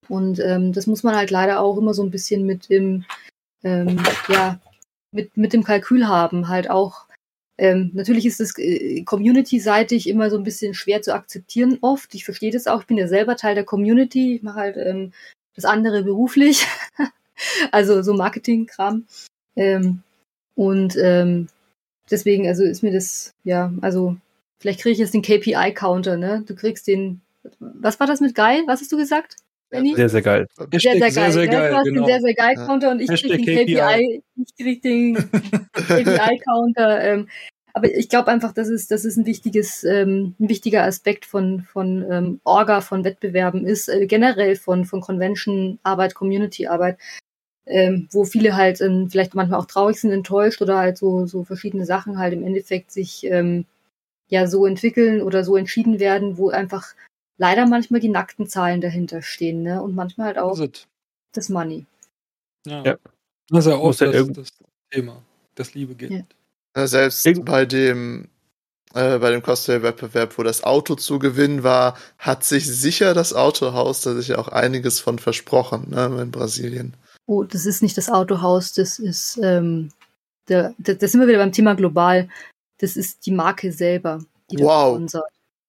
Und 0.10 0.40
ähm, 0.40 0.74
das 0.74 0.86
muss 0.86 1.04
man 1.04 1.16
halt 1.16 1.32
leider 1.32 1.62
auch 1.62 1.78
immer 1.78 1.94
so 1.94 2.04
ein 2.04 2.12
bisschen 2.12 2.46
mit 2.46 2.70
im, 2.70 3.06
ähm, 3.64 4.04
ja, 4.28 4.60
mit, 5.12 5.38
mit 5.38 5.54
dem 5.54 5.64
Kalkül 5.64 6.08
haben, 6.08 6.50
halt 6.50 6.70
auch 6.70 7.06
Ähm, 7.58 7.92
natürlich 7.94 8.26
ist 8.26 8.40
das 8.40 8.58
äh, 8.58 9.04
community-seitig 9.04 10.10
immer 10.10 10.30
so 10.30 10.38
ein 10.38 10.44
bisschen 10.44 10.74
schwer 10.74 11.02
zu 11.02 11.14
akzeptieren 11.14 11.78
oft. 11.82 12.16
Ich 12.16 12.26
verstehe 12.26 12.52
das 12.52 12.68
auch. 12.68 12.82
Ich 12.82 12.88
bin 12.88 12.98
ja 12.98 13.08
selber 13.08 13.36
Teil 13.36 13.56
der 13.56 13.64
Community. 13.64 14.36
Ich 14.36 14.44
mache 14.44 14.60
halt 14.60 14.78
ähm, 14.78 15.14
das 15.56 15.66
andere 15.66 16.04
beruflich. 16.04 16.66
also 17.72 18.02
so 18.02 18.14
Marketing-Kram. 18.14 19.06
Ähm, 19.56 20.02
und 20.56 20.96
ähm, 20.98 21.48
deswegen, 22.10 22.48
also 22.48 22.64
ist 22.64 22.84
mir 22.84 22.92
das, 22.92 23.34
ja, 23.44 23.72
also 23.82 24.18
vielleicht 24.60 24.82
kriege 24.82 24.94
ich 24.94 25.00
jetzt 25.00 25.14
den 25.14 25.22
KPI-Counter, 25.22 26.18
ne? 26.18 26.44
Du 26.48 26.56
kriegst 26.56 26.88
den, 26.88 27.22
was 27.60 28.00
war 28.00 28.08
das 28.08 28.22
mit 28.22 28.36
geil? 28.36 28.64
Was 28.66 28.82
hast 28.82 28.92
du 28.92 28.98
gesagt? 28.98 29.36
Benny? 29.74 29.96
Sehr, 29.96 30.10
sehr 30.10 30.22
geil. 30.22 30.48
Sehr, 30.56 30.80
sehr 30.80 31.00
geil. 31.00 31.12
sehr, 31.12 31.32
sehr 31.32 31.46
ne? 31.46 31.50
geil 31.50 31.70
Du 31.72 31.76
hast 31.76 31.86
genau. 31.86 32.02
den 32.02 32.06
sehr, 32.06 32.22
sehr 32.22 32.34
geil 32.36 32.56
Counter 32.56 32.92
und 32.92 33.02
ich 33.02 33.10
Hashtag 33.10 33.32
krieg 33.32 33.46
den 33.46 33.66
KPI, 33.66 34.24
ich 34.36 34.56
krieg 34.56 34.82
den 34.84 35.16
KPI 35.16 36.40
Counter. 36.46 37.04
Ähm, 37.04 37.28
aber 37.74 37.92
ich 37.92 38.08
glaube 38.08 38.30
einfach, 38.30 38.54
das 38.54 38.70
ist, 38.70 38.92
das 38.92 39.04
ist 39.04 39.18
ein 39.18 39.26
wichtiges, 39.26 39.84
ähm, 39.84 40.36
ein 40.40 40.48
wichtiger 40.48 40.84
Aspekt 40.84 41.26
von, 41.26 41.64
von 41.64 42.06
ähm, 42.10 42.40
Orga, 42.44 42.82
von 42.82 43.04
Wettbewerben 43.04 43.66
ist, 43.66 43.90
äh, 43.90 44.06
generell 44.06 44.56
von, 44.56 44.86
von 44.86 45.02
Convention-Arbeit, 45.02 46.14
Community-Arbeit, 46.14 47.00
ähm, 47.66 48.08
wo 48.12 48.26
viele 48.26 48.56
halt 48.56 48.80
ähm, 48.80 49.10
vielleicht 49.10 49.34
manchmal 49.34 49.60
auch 49.60 49.66
traurig 49.66 50.00
sind, 50.00 50.12
enttäuscht 50.12 50.62
oder 50.62 50.78
halt 50.78 51.00
so, 51.00 51.26
so 51.26 51.44
verschiedene 51.44 51.86
Sachen 51.86 52.20
halt 52.20 52.34
im 52.34 52.44
Endeffekt 52.44 52.92
sich 52.92 53.24
ähm, 53.24 53.66
ja 54.28 54.46
so 54.46 54.68
entwickeln 54.68 55.24
oder 55.24 55.44
so 55.44 55.56
entschieden 55.58 56.00
werden, 56.00 56.38
wo 56.38 56.50
einfach 56.50 56.94
leider 57.38 57.66
manchmal 57.68 58.00
die 58.00 58.10
nackten 58.10 58.48
Zahlen 58.48 58.82
dahinter 58.82 59.22
stehen, 59.22 59.64
ne? 59.64 59.82
Und 59.82 59.96
manchmal 59.96 60.28
halt 60.28 60.38
auch 60.38 60.58
Das 60.58 60.88
das 61.34 61.50
Money. 61.50 61.86
Ja. 62.66 62.84
Ja. 62.84 62.98
Das 63.50 63.66
ist 63.66 63.72
ja 63.72 63.78
auch 63.78 63.94
das, 63.96 64.28
das 64.32 64.50
Thema, 64.92 65.22
das 65.56 65.74
Liebe 65.74 65.96
geht. 65.96 66.12
Ja. 66.12 66.22
Ja, 66.76 66.88
Selbst 66.88 67.26
Irgend- 67.26 67.46
bei 67.46 67.66
dem 67.66 68.30
äh, 68.94 69.18
bei 69.18 69.32
dem 69.32 69.42
Cosplay-Wettbewerb, 69.42 70.38
wo 70.38 70.44
das 70.44 70.64
Auto 70.64 70.94
zu 70.96 71.18
gewinnen 71.18 71.64
war, 71.64 71.98
hat 72.20 72.44
sich 72.44 72.68
sicher 72.68 73.14
das 73.16 73.34
Autohaus 73.34 74.02
da 74.02 74.14
sich 74.14 74.28
ja 74.30 74.38
auch 74.38 74.50
einiges 74.50 75.00
von 75.00 75.18
versprochen, 75.18 75.90
ne, 75.90 76.06
in 76.22 76.30
Brasilien. 76.30 76.96
Oh, 77.26 77.44
das 77.44 77.66
ist 77.66 77.82
nicht 77.82 77.98
das 77.98 78.10
Autohaus, 78.10 78.74
das 78.74 79.00
ist, 79.00 79.40
ähm, 79.42 79.90
der, 80.48 80.76
da, 80.78 80.94
da 80.94 81.08
sind 81.08 81.20
wir 81.22 81.28
wieder 81.28 81.40
beim 81.40 81.52
Thema 81.52 81.74
global. 81.74 82.30
Das 82.80 82.96
ist 82.96 83.26
die 83.26 83.32
Marke 83.32 83.72
selber, 83.72 84.24
die 84.52 84.58
das 84.58 84.66
Wow. 84.66 84.98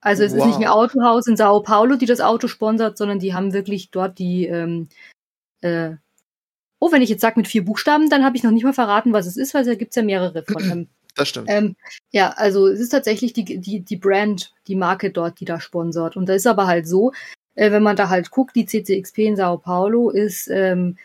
Sponsert. 0.05 0.21
Also 0.21 0.23
es 0.25 0.33
ist 0.33 0.39
Wow. 0.41 0.47
nicht 0.47 0.59
ein 0.59 0.73
Autohaus 0.73 1.27
in 1.27 1.37
Sao 1.37 1.61
Paulo, 1.61 1.97
die 1.97 2.07
das 2.07 2.21
Auto 2.21 2.49
sponsert, 2.49 2.99
sondern 2.99 3.19
die 3.19 3.35
haben 3.35 3.53
wirklich 3.53 3.91
dort 3.91 4.19
die, 4.19 4.47
ähm, 4.47 4.89
äh, 5.63 5.93
oh, 6.81 6.93
wenn 6.93 7.03
ich 7.03 7.09
jetzt 7.11 7.23
sage 7.23 7.39
mit 7.39 7.49
vier 7.49 7.65
Buchstaben, 7.65 8.11
dann 8.11 8.25
habe 8.25 8.37
ich 8.37 8.43
noch 8.43 8.51
nicht 8.51 8.65
mal 8.65 8.73
verraten, 8.73 9.13
was 9.13 9.27
es 9.27 9.37
ist, 9.37 9.55
weil 9.55 9.65
da 9.65 9.75
gibt's 9.75 9.97
ja 9.97 10.03
mehrere 10.03 10.45
von. 10.45 10.57
Ähm, 10.73 10.89
Das 11.17 11.29
stimmt. 11.29 11.49
ähm, 11.49 11.77
ja, 12.11 12.31
also 12.31 12.67
es 12.67 12.81
ist 12.81 12.89
tatsächlich 12.89 13.33
die, 13.33 13.45
die, 13.45 13.81
die 13.81 13.97
Brand, 13.97 14.53
die 14.67 14.75
Marke 14.75 15.11
dort, 15.11 15.39
die 15.39 15.45
da 15.45 15.61
sponsort. 15.61 16.17
Und 16.17 16.29
da 16.29 16.35
ist 16.35 16.47
aber 16.47 16.67
halt 16.67 16.89
so, 16.89 17.13
äh, 17.55 17.71
wenn 17.71 17.85
man 17.85 17.95
da 17.97 18.09
halt 18.09 18.31
guckt, 18.33 18.57
die 18.57 18.67
CCXP 18.67 19.19
in 19.19 19.37
Sao 19.37 19.59
Paulo 19.59 20.11
ist, 20.11 20.49
ähm, 20.49 20.97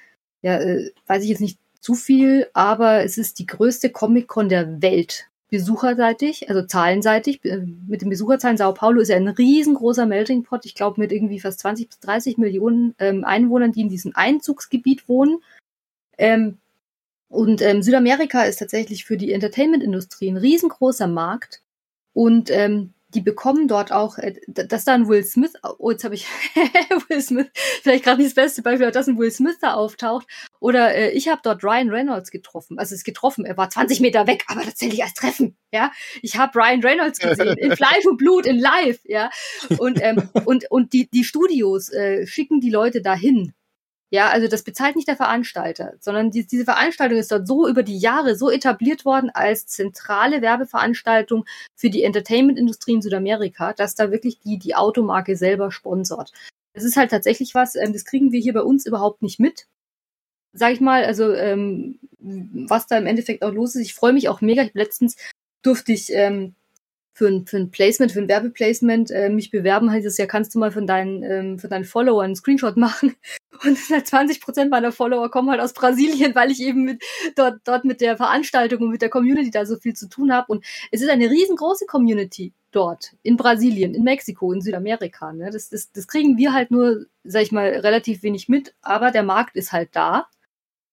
ja, 0.41 0.57
äh, 0.59 0.91
weiß 1.05 1.21
ich 1.23 1.29
jetzt 1.29 1.41
nicht 1.41 1.59
zu 1.79 1.93
viel, 1.93 2.47
aber 2.53 3.03
es 3.03 3.17
ist 3.19 3.37
die 3.39 3.45
größte 3.45 3.91
Comic-Con 3.91 4.49
der 4.49 4.81
Welt. 4.81 5.28
Besucherseitig, 5.49 6.49
also 6.49 6.63
zahlenseitig, 6.63 7.43
äh, 7.43 7.65
mit 7.87 8.01
den 8.01 8.09
Besucherzahlen 8.09 8.57
Sao 8.57 8.73
Paulo 8.73 9.01
ist 9.01 9.09
ja 9.09 9.15
ein 9.15 9.27
riesengroßer 9.27 10.05
Melting 10.05 10.43
Pot, 10.43 10.65
ich 10.65 10.75
glaube 10.75 11.01
mit 11.01 11.11
irgendwie 11.11 11.39
fast 11.39 11.59
20 11.59 11.89
bis 11.89 11.99
30 11.99 12.37
Millionen 12.37 12.95
ähm, 12.99 13.23
Einwohnern, 13.23 13.71
die 13.71 13.81
in 13.81 13.89
diesem 13.89 14.15
Einzugsgebiet 14.15 15.09
wohnen. 15.09 15.39
Ähm, 16.17 16.57
und 17.29 17.61
ähm, 17.61 17.81
Südamerika 17.81 18.43
ist 18.43 18.57
tatsächlich 18.57 19.05
für 19.05 19.17
die 19.17 19.31
Entertainment-Industrie 19.31 20.29
ein 20.29 20.37
riesengroßer 20.37 21.07
Markt. 21.07 21.61
Und 22.13 22.49
ähm, 22.51 22.93
die 23.09 23.21
bekommen 23.21 23.67
dort 23.67 23.91
auch, 23.91 24.17
äh, 24.17 24.35
dass 24.47 24.85
da 24.85 24.93
ein 24.93 25.07
Will 25.07 25.23
Smith, 25.23 25.53
oh, 25.77 25.91
jetzt 25.91 26.03
habe 26.03 26.15
ich 26.15 26.25
Will 27.09 27.21
Smith, 27.21 27.47
vielleicht 27.81 28.03
gerade 28.03 28.21
nicht 28.21 28.37
das 28.37 28.43
beste 28.43 28.61
Beispiel, 28.61 28.85
aber 28.85 28.91
dass 28.91 29.07
ein 29.07 29.17
Will 29.17 29.31
Smith 29.31 29.57
da 29.61 29.73
auftaucht. 29.73 30.27
Oder 30.59 30.93
äh, 30.95 31.11
ich 31.11 31.27
habe 31.27 31.41
dort 31.43 31.63
Ryan 31.63 31.89
Reynolds 31.89 32.31
getroffen. 32.31 32.77
Also 32.77 32.93
es 32.93 33.01
ist 33.01 33.05
getroffen, 33.05 33.45
er 33.45 33.57
war 33.57 33.69
20 33.69 33.99
Meter 33.99 34.27
weg, 34.27 34.45
aber 34.47 34.63
das 34.63 34.75
zähle 34.75 34.93
ich 34.93 35.03
als 35.03 35.13
Treffen. 35.13 35.57
Ja, 35.71 35.91
ich 36.21 36.37
habe 36.37 36.57
Ryan 36.57 36.81
Reynolds 36.81 37.19
gesehen 37.19 37.57
in 37.57 37.71
Fleisch 37.75 38.05
und 38.05 38.17
Blut, 38.17 38.45
in 38.45 38.59
Live. 38.59 38.99
Ja, 39.05 39.29
und 39.77 39.99
ähm, 40.01 40.29
und 40.45 40.69
und 40.69 40.93
die 40.93 41.09
die 41.09 41.23
Studios 41.23 41.89
äh, 41.89 42.25
schicken 42.27 42.59
die 42.59 42.71
Leute 42.71 43.01
dahin. 43.01 43.53
Ja, 44.11 44.29
also 44.29 44.47
das 44.47 44.63
bezahlt 44.63 44.95
nicht 44.95 45.07
der 45.07 45.15
Veranstalter, 45.15 45.93
sondern 45.99 46.31
die, 46.31 46.47
diese 46.47 46.65
Veranstaltung 46.65 47.19
ist 47.19 47.31
dort 47.31 47.47
so 47.47 47.67
über 47.67 47.83
die 47.83 47.99
Jahre 47.99 48.35
so 48.35 48.49
etabliert 48.49 49.05
worden 49.05 49.29
als 49.31 49.67
zentrale 49.67 50.41
Werbeveranstaltung 50.41 51.45
für 51.75 51.91
die 51.91 52.03
Entertainment-Industrie 52.03 52.93
in 52.93 53.01
Südamerika, 53.03 53.73
dass 53.73 53.93
da 53.93 54.11
wirklich 54.11 54.39
die, 54.39 54.57
die 54.57 54.73
Automarke 54.75 55.35
selber 55.35 55.71
sponsort. 55.71 56.31
Das 56.73 56.83
ist 56.83 56.97
halt 56.97 57.11
tatsächlich 57.11 57.53
was, 57.53 57.75
ähm, 57.75 57.93
das 57.93 58.05
kriegen 58.05 58.31
wir 58.31 58.39
hier 58.39 58.53
bei 58.53 58.61
uns 58.61 58.87
überhaupt 58.87 59.21
nicht 59.21 59.39
mit. 59.39 59.67
Sag 60.53 60.73
ich 60.73 60.81
mal, 60.81 61.03
also 61.05 61.31
ähm, 61.33 61.99
was 62.19 62.87
da 62.87 62.97
im 62.97 63.05
Endeffekt 63.05 63.43
auch 63.43 63.53
los 63.53 63.75
ist. 63.75 63.81
Ich 63.81 63.93
freue 63.93 64.13
mich 64.13 64.27
auch 64.27 64.41
mega. 64.41 64.63
Ich, 64.63 64.73
letztens 64.73 65.17
durfte 65.61 65.91
ich 65.91 66.11
ähm, 66.11 66.55
für 67.19 67.27
ein, 67.27 67.45
für 67.45 67.57
ein 67.57 67.69
Placement, 67.69 68.13
für 68.13 68.19
ein 68.19 68.29
Werbeplacement 68.29 69.11
äh, 69.11 69.29
mich 69.29 69.51
bewerben, 69.51 69.91
heißt 69.91 70.07
es 70.07 70.17
ja, 70.17 70.25
kannst 70.25 70.55
du 70.55 70.59
mal 70.59 70.71
von 70.71 70.87
deinen, 70.87 71.21
ähm, 71.21 71.59
von 71.59 71.69
deinen 71.69 71.83
Followern 71.83 72.27
einen 72.27 72.35
Screenshot 72.37 72.77
machen. 72.77 73.13
Und 73.65 73.77
20 73.77 74.39
Prozent 74.39 74.71
meiner 74.71 74.93
Follower 74.93 75.29
kommen 75.29 75.49
halt 75.49 75.59
aus 75.59 75.73
Brasilien, 75.73 76.33
weil 76.33 76.49
ich 76.49 76.61
eben 76.61 76.85
mit, 76.85 77.03
dort, 77.35 77.59
dort 77.65 77.83
mit 77.83 77.99
der 77.99 78.15
Veranstaltung 78.15 78.83
und 78.83 78.91
mit 78.91 79.01
der 79.01 79.09
Community 79.09 79.51
da 79.51 79.65
so 79.65 79.75
viel 79.75 79.93
zu 79.93 80.07
tun 80.07 80.31
habe. 80.31 80.49
Und 80.49 80.63
es 80.91 81.01
ist 81.01 81.09
eine 81.09 81.29
riesengroße 81.29 81.85
Community 81.85 82.53
dort, 82.71 83.17
in 83.21 83.35
Brasilien, 83.35 83.93
in 83.93 84.03
Mexiko, 84.03 84.53
in 84.53 84.61
Südamerika. 84.61 85.33
Ne? 85.33 85.49
Das, 85.51 85.67
das, 85.67 85.91
das 85.91 86.07
kriegen 86.07 86.37
wir 86.37 86.53
halt 86.53 86.71
nur, 86.71 87.07
sag 87.25 87.41
ich 87.41 87.51
mal, 87.51 87.67
relativ 87.67 88.23
wenig 88.23 88.47
mit, 88.47 88.73
aber 88.81 89.11
der 89.11 89.23
Markt 89.23 89.57
ist 89.57 89.73
halt 89.73 89.89
da. 89.91 90.27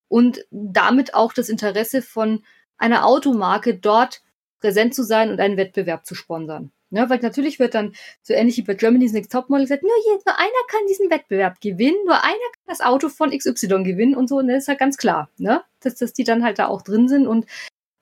Und 0.09 0.45
damit 0.51 1.15
auch 1.15 1.33
das 1.33 1.49
Interesse 1.49 2.03
von 2.03 2.43
einer 2.79 3.07
Automarke 3.07 3.77
dort 3.79 4.23
präsent 4.61 4.95
zu 4.95 5.03
sein 5.03 5.31
und 5.31 5.41
einen 5.41 5.57
Wettbewerb 5.57 6.07
zu 6.07 6.15
sponsern. 6.15 6.71
Ne, 6.91 7.11
weil 7.11 7.19
natürlich 7.19 7.59
wird 7.59 7.75
dann 7.75 7.95
so 8.23 8.33
ähnlich 8.33 8.59
wie 8.59 8.63
bei 8.63 8.75
Germany's 8.75 9.13
Next 9.13 9.33
Topmodel 9.33 9.65
gesagt, 9.65 9.83
nur, 9.83 9.91
hier, 10.05 10.21
nur 10.25 10.39
einer 10.39 10.67
kann 10.69 10.87
diesen 10.89 11.11
Wettbewerb 11.11 11.61
gewinnen, 11.61 11.97
nur 12.05 12.15
einer 12.15 12.33
kann 12.53 12.65
das 12.69 12.81
Auto 12.81 13.09
von 13.09 13.37
XY 13.37 13.83
gewinnen 13.83 14.15
und 14.15 14.29
so, 14.29 14.37
und 14.39 14.47
das 14.47 14.59
ist 14.59 14.69
halt 14.69 14.79
ganz 14.79 14.97
klar, 14.97 15.29
ne? 15.37 15.63
Dass, 15.81 15.97
dass 15.97 16.13
die 16.13 16.23
dann 16.23 16.45
halt 16.45 16.61
da 16.61 16.69
auch 16.69 16.83
drin 16.83 17.09
sind 17.09 17.27
und 17.27 17.47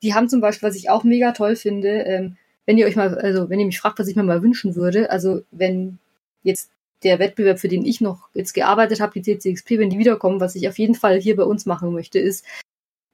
die 0.03 0.13
haben 0.13 0.29
zum 0.29 0.39
Beispiel, 0.39 0.69
was 0.69 0.75
ich 0.75 0.91
auch 0.91 1.03
mega 1.03 1.31
toll 1.31 1.55
finde, 1.55 2.03
ähm, 2.03 2.37
wenn 2.67 2.77
ihr 2.77 2.85
euch 2.85 2.95
mal, 2.95 3.17
also 3.17 3.49
wenn 3.49 3.59
ihr 3.59 3.65
mich 3.65 3.79
fragt, 3.79 3.97
was 3.97 4.07
ich 4.07 4.15
mir 4.15 4.23
mal 4.23 4.43
wünschen 4.43 4.75
würde, 4.75 5.09
also 5.09 5.41
wenn 5.49 5.97
jetzt 6.43 6.69
der 7.03 7.17
Wettbewerb, 7.17 7.59
für 7.59 7.67
den 7.67 7.85
ich 7.85 8.01
noch 8.01 8.29
jetzt 8.33 8.53
gearbeitet 8.53 8.99
habe, 8.99 9.19
die 9.19 9.23
CCXP, 9.23 9.79
wenn 9.79 9.89
die 9.89 9.99
wiederkommen, 9.99 10.39
was 10.39 10.55
ich 10.55 10.67
auf 10.67 10.77
jeden 10.77 10.95
Fall 10.95 11.19
hier 11.19 11.35
bei 11.35 11.43
uns 11.43 11.65
machen 11.65 11.91
möchte, 11.91 12.19
ist, 12.19 12.45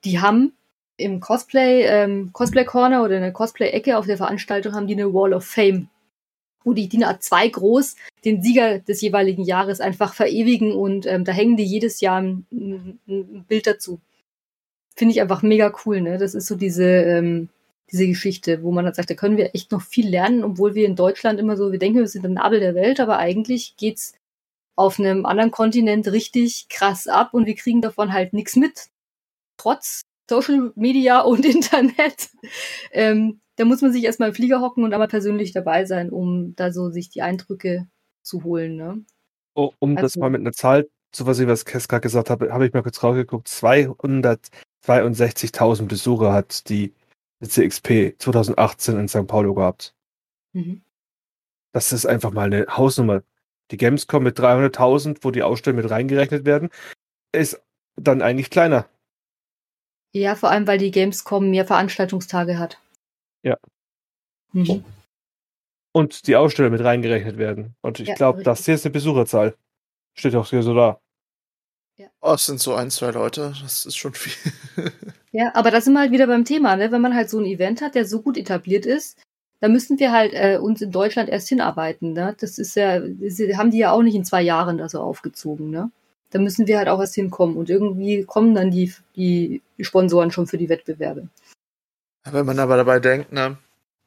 die 0.03 0.19
haben 0.19 0.53
im 1.02 1.19
Cosplay, 1.19 1.84
ähm, 1.84 2.32
Cosplay 2.34 2.65
Corner 2.65 3.03
oder 3.03 3.15
in 3.15 3.22
der 3.22 3.34
Cosplay-Ecke 3.34 3.98
auf 3.98 4.06
der 4.06 4.18
Veranstaltung 4.18 4.73
haben 4.73 4.88
die 4.88 4.94
eine 4.94 5.14
Wall 5.14 5.34
of 5.34 5.45
Fame, 5.45 5.90
wo 6.64 6.73
die 6.73 6.88
DIN 6.88 7.03
A2 7.03 7.52
groß 7.52 7.95
den 8.26 8.41
Sieger 8.41 8.80
des 8.80 9.02
jeweiligen 9.02 9.44
Jahres 9.44 9.82
einfach 9.82 10.14
verewigen 10.14 10.73
und 10.73 11.06
ähm, 11.06 11.26
da 11.26 11.32
hängen 11.32 11.57
die 11.57 11.65
jedes 11.65 12.02
Jahr 12.02 12.22
ein, 12.22 12.45
ein, 12.52 12.99
ein 13.07 13.45
Bild 13.48 13.68
dazu. 13.68 13.99
Finde 14.95 15.14
ich 15.14 15.22
einfach 15.22 15.41
mega 15.41 15.73
cool, 15.86 16.02
ne? 16.02 16.18
Das 16.18 16.36
ist 16.36 16.48
so 16.48 16.56
diese, 16.56 16.86
ähm, 16.86 17.49
diese 17.91 18.07
Geschichte, 18.07 18.64
wo 18.64 18.72
man 18.72 18.86
dann 18.86 18.94
sagt, 18.94 19.10
da 19.10 19.15
können 19.15 19.38
wir 19.38 19.56
echt 19.56 19.72
noch 19.72 19.82
viel 19.82 20.07
lernen, 20.07 20.44
obwohl 20.44 20.76
wir 20.76 20.86
in 20.86 20.95
Deutschland 20.95 21.40
immer 21.40 21.57
so, 21.57 21.72
wir 21.72 21.80
denken, 21.80 21.99
wir 21.99 22.07
sind 22.07 22.23
der 22.23 22.32
Nabel 22.32 22.60
der 22.60 22.76
Welt, 22.76 22.99
aber 22.99 23.18
eigentlich 23.18 23.76
geht's 23.78 24.14
auf 24.76 24.99
einem 24.99 25.26
anderen 25.26 25.52
Kontinent 25.52 26.07
richtig 26.11 26.68
krass 26.69 27.07
ab 27.07 27.34
und 27.34 27.45
wir 27.45 27.56
kriegen 27.56 27.82
davon 27.82 28.14
halt 28.14 28.34
nichts 28.34 28.56
mit. 28.56 28.88
Trotz 29.57 30.02
Social 30.30 30.72
Media 30.76 31.19
und 31.22 31.45
Internet. 31.45 32.30
Ähm, 32.91 33.41
da 33.57 33.65
muss 33.65 33.81
man 33.81 33.91
sich 33.91 34.03
erstmal 34.03 34.30
im 34.30 34.35
Flieger 34.35 34.61
hocken 34.61 34.84
und 34.84 34.93
einmal 34.93 35.07
persönlich 35.07 35.52
dabei 35.52 35.85
sein, 35.85 36.10
um 36.10 36.56
da 36.56 36.72
so 36.72 36.89
sich 36.89 37.10
die 37.10 37.22
Eindrücke 37.22 37.88
zu 38.23 38.43
holen. 38.43 38.76
Ne? 38.76 39.03
Oh, 39.56 39.72
um 39.80 39.95
das 39.95 40.03
Also- 40.03 40.19
mal 40.22 40.30
mit 40.30 40.41
einer 40.41 40.53
Zahl 40.53 40.89
zu 41.11 41.26
versehen, 41.26 41.49
was 41.49 41.65
Kess 41.65 41.88
gerade 41.89 42.02
gesagt 42.02 42.30
hat, 42.30 42.41
habe 42.41 42.65
ich 42.65 42.73
mal 42.73 42.84
kurz 42.84 43.03
rausgeguckt. 43.03 43.49
262.000 44.84 45.88
Besucher 45.88 46.31
hat 46.34 46.69
die 46.69 46.93
CXP 47.43 48.15
2018 48.18 48.98
in 48.99 49.07
St. 49.07 49.27
Paulo 49.27 49.53
gehabt. 49.53 49.93
Mhm. 50.53 50.81
Das 51.73 51.91
ist 51.91 52.06
einfach 52.06 52.31
mal 52.31 52.45
eine 52.45 52.65
Hausnummer. 52.77 53.23
Die 53.72 53.77
Gamescom 53.77 54.23
mit 54.23 54.38
300.000, 54.39 55.19
wo 55.22 55.31
die 55.31 55.43
Ausstellungen 55.43 55.84
mit 55.84 55.91
reingerechnet 55.91 56.45
werden, 56.45 56.69
ist 57.34 57.61
dann 57.95 58.22
eigentlich 58.22 58.49
kleiner. 58.49 58.88
Ja, 60.13 60.35
vor 60.35 60.49
allem, 60.49 60.67
weil 60.67 60.77
die 60.77 60.91
Gamescom 60.91 61.49
mehr 61.49 61.65
Veranstaltungstage 61.65 62.59
hat. 62.59 62.79
Ja. 63.43 63.57
Mhm. 64.51 64.83
Und 65.93 66.27
die 66.27 66.35
Aussteller 66.35 66.69
mit 66.69 66.83
reingerechnet 66.83 67.38
werden. 67.38 67.75
Und 67.81 67.99
ich 67.99 68.09
Ja, 68.09 68.15
glaube, 68.15 68.43
das 68.43 68.65
hier 68.65 68.75
ist 68.75 68.85
eine 68.85 68.93
Besucherzahl. 68.93 69.55
Steht 70.13 70.35
auch 70.35 70.49
hier 70.49 70.63
so 70.63 70.73
da. 70.73 70.99
Ja. 71.97 72.07
Oh, 72.21 72.33
es 72.33 72.45
sind 72.45 72.59
so 72.59 72.73
ein, 72.73 72.89
zwei 72.89 73.11
Leute, 73.11 73.53
das 73.61 73.85
ist 73.85 73.97
schon 73.97 74.13
viel. 74.13 74.51
Ja, 75.33 75.51
aber 75.55 75.71
da 75.71 75.79
sind 75.79 75.93
wir 75.93 76.01
halt 76.01 76.11
wieder 76.11 76.27
beim 76.27 76.43
Thema, 76.43 76.75
ne? 76.75 76.91
Wenn 76.91 76.99
man 76.99 77.15
halt 77.15 77.29
so 77.29 77.39
ein 77.39 77.45
Event 77.45 77.81
hat, 77.81 77.95
der 77.95 78.03
so 78.05 78.21
gut 78.21 78.35
etabliert 78.35 78.85
ist, 78.85 79.17
da 79.61 79.69
müssen 79.69 79.97
wir 79.97 80.11
halt 80.11 80.33
äh, 80.33 80.57
uns 80.57 80.81
in 80.81 80.91
Deutschland 80.91 81.29
erst 81.29 81.47
hinarbeiten, 81.47 82.11
ne? 82.11 82.35
Das 82.41 82.57
ist 82.57 82.75
ja, 82.75 82.99
das 82.99 83.39
haben 83.55 83.71
die 83.71 83.77
ja 83.77 83.91
auch 83.91 84.01
nicht 84.01 84.15
in 84.15 84.25
zwei 84.25 84.41
Jahren 84.41 84.77
da 84.77 84.89
so 84.89 84.99
aufgezogen, 84.99 85.69
ne? 85.69 85.89
Da 86.31 86.39
müssen 86.39 86.67
wir 86.67 86.77
halt 86.77 86.89
auch 86.89 86.99
erst 86.99 87.15
hinkommen 87.15 87.55
und 87.55 87.69
irgendwie 87.69 88.25
kommen 88.25 88.55
dann 88.55 88.71
die, 88.71 88.93
die 89.15 89.61
Sponsoren 89.85 90.31
schon 90.31 90.47
für 90.47 90.57
die 90.57 90.69
Wettbewerbe. 90.69 91.27
Wenn 92.29 92.45
man 92.45 92.59
aber 92.59 92.77
dabei 92.77 92.99
denkt, 92.99 93.31
ne, 93.31 93.57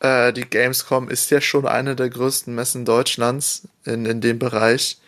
äh, 0.00 0.32
die 0.32 0.48
Gamescom 0.48 1.08
ist 1.08 1.30
ja 1.30 1.40
schon 1.40 1.66
eine 1.66 1.96
der 1.96 2.10
größten 2.10 2.54
Messen 2.54 2.84
Deutschlands 2.84 3.68
in, 3.84 4.06
in 4.06 4.20
dem 4.20 4.38
Bereich. 4.38 5.00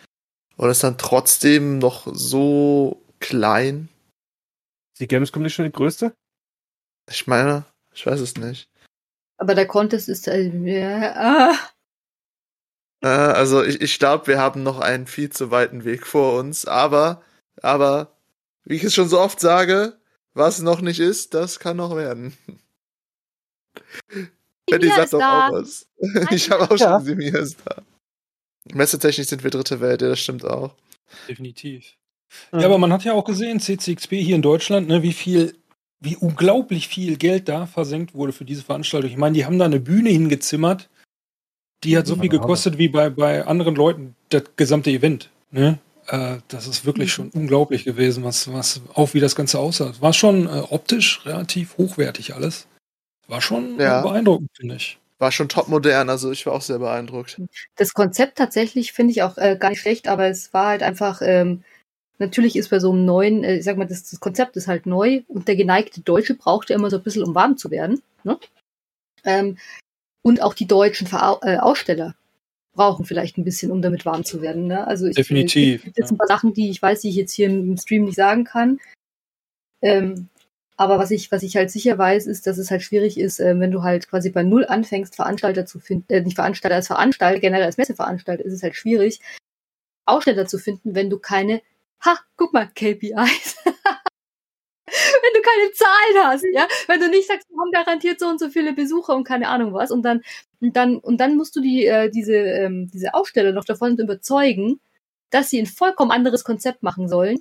Und 0.57 0.69
ist 0.69 0.83
dann 0.83 0.97
trotzdem 0.97 1.77
noch 1.77 2.07
so 2.11 3.01
klein. 3.19 3.89
Ist 4.93 5.01
die 5.01 5.07
Gamescom 5.07 5.43
nicht 5.43 5.53
schon 5.53 5.65
die 5.65 5.71
größte? 5.71 6.13
Ich 7.09 7.27
meine, 7.27 7.65
ich 7.93 8.05
weiß 8.05 8.19
es 8.19 8.35
nicht. 8.37 8.69
Aber 9.37 9.53
der 9.53 9.67
Contest 9.67 10.09
ist, 10.09 10.27
äh, 10.27 10.49
ja, 10.49 11.13
ah, 11.15 11.55
Äh, 13.01 13.07
also 13.07 13.63
ich, 13.63 13.81
ich 13.81 13.99
glaube, 13.99 14.27
wir 14.27 14.39
haben 14.39 14.63
noch 14.63 14.79
einen 14.79 15.07
viel 15.07 15.29
zu 15.29 15.51
weiten 15.51 15.85
Weg 15.85 16.07
vor 16.07 16.37
uns. 16.39 16.65
Aber, 16.65 17.21
aber, 17.61 18.17
wie 18.63 18.75
ich 18.75 18.83
es 18.83 18.93
schon 18.93 19.09
so 19.09 19.19
oft 19.19 19.39
sage, 19.39 19.97
was 20.37 20.61
noch 20.61 20.81
nicht 20.81 20.99
ist, 20.99 21.33
das 21.33 21.59
kann 21.59 21.77
noch 21.77 21.95
werden. 21.95 22.37
Betty 24.69 24.87
sagt 24.89 25.13
doch 25.13 25.19
da. 25.19 25.47
auch 25.47 25.53
was. 25.53 25.87
Ich 26.31 26.49
habe 26.51 26.63
auch 26.65 26.77
Ja. 26.77 26.99
schon 26.99 26.99
gesehen, 26.99 27.17
Mia 27.17 27.39
ist 27.39 27.57
da. 27.65 27.81
Messetechnisch 28.73 29.27
sind 29.27 29.43
wir 29.43 29.51
dritte 29.51 29.79
Welt, 29.79 30.01
ja, 30.01 30.09
das 30.09 30.19
stimmt 30.19 30.43
auch. 30.45 30.75
Definitiv. 31.27 31.93
Ja, 32.51 32.65
aber 32.65 32.77
man 32.77 32.91
hat 32.91 33.05
ja 33.05 33.13
auch 33.13 33.23
gesehen, 33.23 33.61
CCXP 33.61 34.21
hier 34.21 34.35
in 34.35 34.41
Deutschland, 34.41 34.89
ne, 34.89 35.01
wie 35.03 35.13
viel, 35.13 35.55
wie 36.01 36.17
unglaublich 36.17 36.89
viel 36.89 37.15
Geld 37.15 37.47
da 37.47 37.65
versenkt 37.65 38.13
wurde 38.13 38.33
für 38.33 38.43
diese 38.43 38.63
Veranstaltung. 38.63 39.09
Ich 39.09 39.15
meine, 39.17 39.33
die 39.35 39.45
haben 39.45 39.57
da 39.57 39.65
eine 39.65 39.79
Bühne 39.79 40.09
hingezimmert, 40.09 40.89
die 41.85 41.97
hat 41.97 42.07
so 42.07 42.17
viel 42.17 42.27
gekostet 42.29 42.77
wie 42.77 42.89
bei, 42.89 43.09
bei 43.09 43.45
anderen 43.45 43.75
Leuten 43.75 44.15
das 44.29 44.43
gesamte 44.57 44.89
Event. 44.89 45.29
Ne? 45.51 45.79
Äh, 46.07 46.37
das 46.47 46.67
ist 46.67 46.85
wirklich 46.85 47.11
schon 47.11 47.29
unglaublich 47.29 47.83
gewesen, 47.83 48.23
was, 48.23 48.51
was 48.51 48.81
auch 48.93 49.13
wie 49.13 49.19
das 49.19 49.35
Ganze 49.35 49.59
aussah. 49.59 49.93
War 49.99 50.13
schon 50.13 50.47
äh, 50.47 50.63
optisch 50.69 51.25
relativ 51.25 51.77
hochwertig 51.77 52.33
alles. 52.33 52.67
War 53.27 53.41
schon 53.41 53.79
Ja. 53.79 54.01
beeindruckend, 54.01 54.49
finde 54.55 54.75
ich. 54.75 54.99
War 55.19 55.31
schon 55.31 55.49
top 55.49 55.67
modern, 55.67 56.09
also 56.09 56.31
ich 56.31 56.45
war 56.45 56.53
auch 56.53 56.61
sehr 56.61 56.79
beeindruckt. 56.79 57.41
das 57.75 57.93
Konzept 57.93 58.37
tatsächlich 58.37 58.93
finde 58.93 59.11
ich 59.11 59.23
auch 59.23 59.37
äh, 59.37 59.57
gar 59.59 59.69
nicht 59.69 59.81
schlecht, 59.81 60.07
aber 60.07 60.27
es 60.27 60.53
war 60.53 60.67
halt 60.67 60.83
einfach, 60.83 61.21
ähm, 61.23 61.63
natürlich 62.19 62.55
ist 62.55 62.69
bei 62.69 62.79
so 62.79 62.91
einem 62.91 63.03
neuen, 63.03 63.43
äh, 63.43 63.57
ich 63.57 63.65
sag 63.65 63.77
mal, 63.77 63.87
das, 63.87 64.09
das 64.09 64.19
Konzept 64.19 64.55
ist 64.57 64.67
halt 64.67 64.85
neu 64.85 65.23
und 65.27 65.47
der 65.47 65.55
geneigte 65.55 66.01
Deutsche 66.01 66.35
braucht 66.35 66.69
ja 66.69 66.75
immer 66.75 66.91
so 66.91 66.97
ein 66.97 67.03
bisschen, 67.03 67.23
um 67.23 67.33
warm 67.35 67.57
zu 67.57 67.71
werden. 67.71 68.01
Ne? 68.23 68.39
Ähm, 69.25 69.57
und 70.21 70.41
auch 70.43 70.53
die 70.53 70.67
deutschen 70.67 71.07
Verau 71.07 71.39
äh, 71.41 71.57
Aussteller 71.57 72.15
brauchen 72.77 73.05
vielleicht 73.05 73.37
ein 73.37 73.43
bisschen, 73.43 73.71
um 73.71 73.81
damit 73.81 74.05
warm 74.05 74.23
zu 74.23 74.41
werden. 74.41 74.67
Ne? 74.67 74.87
Also 74.87 75.07
ich, 75.07 75.15
Definitiv, 75.15 75.79
Es 75.79 75.83
gibt 75.83 75.97
jetzt 75.97 76.11
ein 76.11 76.17
paar 76.17 76.27
Sachen, 76.27 76.53
die 76.53 76.69
ich 76.69 76.81
weiß, 76.81 77.01
die 77.01 77.09
ich 77.09 77.15
jetzt 77.15 77.33
hier 77.33 77.47
im 77.49 77.75
Stream 77.75 78.05
nicht 78.05 78.15
sagen 78.15 78.45
kann. 78.45 78.79
Ähm, 79.81 80.29
aber 80.77 80.99
was 80.99 81.11
ich, 81.11 81.31
was 81.31 81.43
ich 81.43 81.55
halt 81.57 81.71
sicher 81.71 81.97
weiß, 81.97 82.27
ist, 82.27 82.45
dass 82.45 82.59
es 82.59 82.69
halt 82.69 82.83
schwierig 82.83 83.19
ist, 83.19 83.39
äh, 83.39 83.59
wenn 83.59 83.71
du 83.71 83.81
halt 83.81 84.07
quasi 84.07 84.29
bei 84.29 84.43
Null 84.43 84.65
anfängst, 84.65 85.15
Veranstalter 85.15 85.65
zu 85.65 85.79
finden, 85.79 86.05
äh, 86.13 86.21
nicht 86.21 86.35
Veranstalter 86.35 86.75
als 86.75 86.87
Veranstalter, 86.87 87.39
generell 87.39 87.65
als 87.65 87.77
Messeveranstalter, 87.77 88.45
ist 88.45 88.53
es 88.53 88.63
halt 88.63 88.75
schwierig, 88.75 89.19
Aussteller 90.05 90.45
zu 90.45 90.59
finden, 90.59 90.95
wenn 90.95 91.09
du 91.09 91.17
keine, 91.19 91.61
ha, 92.05 92.17
guck 92.37 92.53
mal, 92.53 92.67
KPIs. 92.67 93.57
wenn 95.21 95.33
du 95.33 95.41
keine 95.41 95.71
Zahlen 95.73 96.31
hast, 96.31 96.45
ja, 96.53 96.67
wenn 96.87 96.99
du 96.99 97.09
nicht 97.09 97.27
sagst, 97.27 97.47
wir 97.49 97.59
haben 97.59 97.71
garantiert 97.71 98.19
so 98.19 98.27
und 98.27 98.39
so 98.39 98.49
viele 98.49 98.73
Besucher 98.73 99.15
und 99.15 99.23
keine 99.23 99.49
Ahnung 99.49 99.73
was 99.73 99.91
und 99.91 100.03
dann 100.03 100.21
und 100.61 100.75
dann 100.75 100.97
und 100.97 101.17
dann 101.19 101.37
musst 101.37 101.55
du 101.55 101.61
die 101.61 101.85
äh, 101.85 102.09
diese 102.09 102.35
ähm, 102.35 102.89
diese 102.93 103.13
Aussteller 103.13 103.51
noch 103.51 103.65
davon 103.65 103.97
überzeugen, 103.97 104.79
dass 105.29 105.49
sie 105.49 105.59
ein 105.59 105.65
vollkommen 105.67 106.11
anderes 106.11 106.43
Konzept 106.43 106.83
machen 106.83 107.07
sollen, 107.09 107.39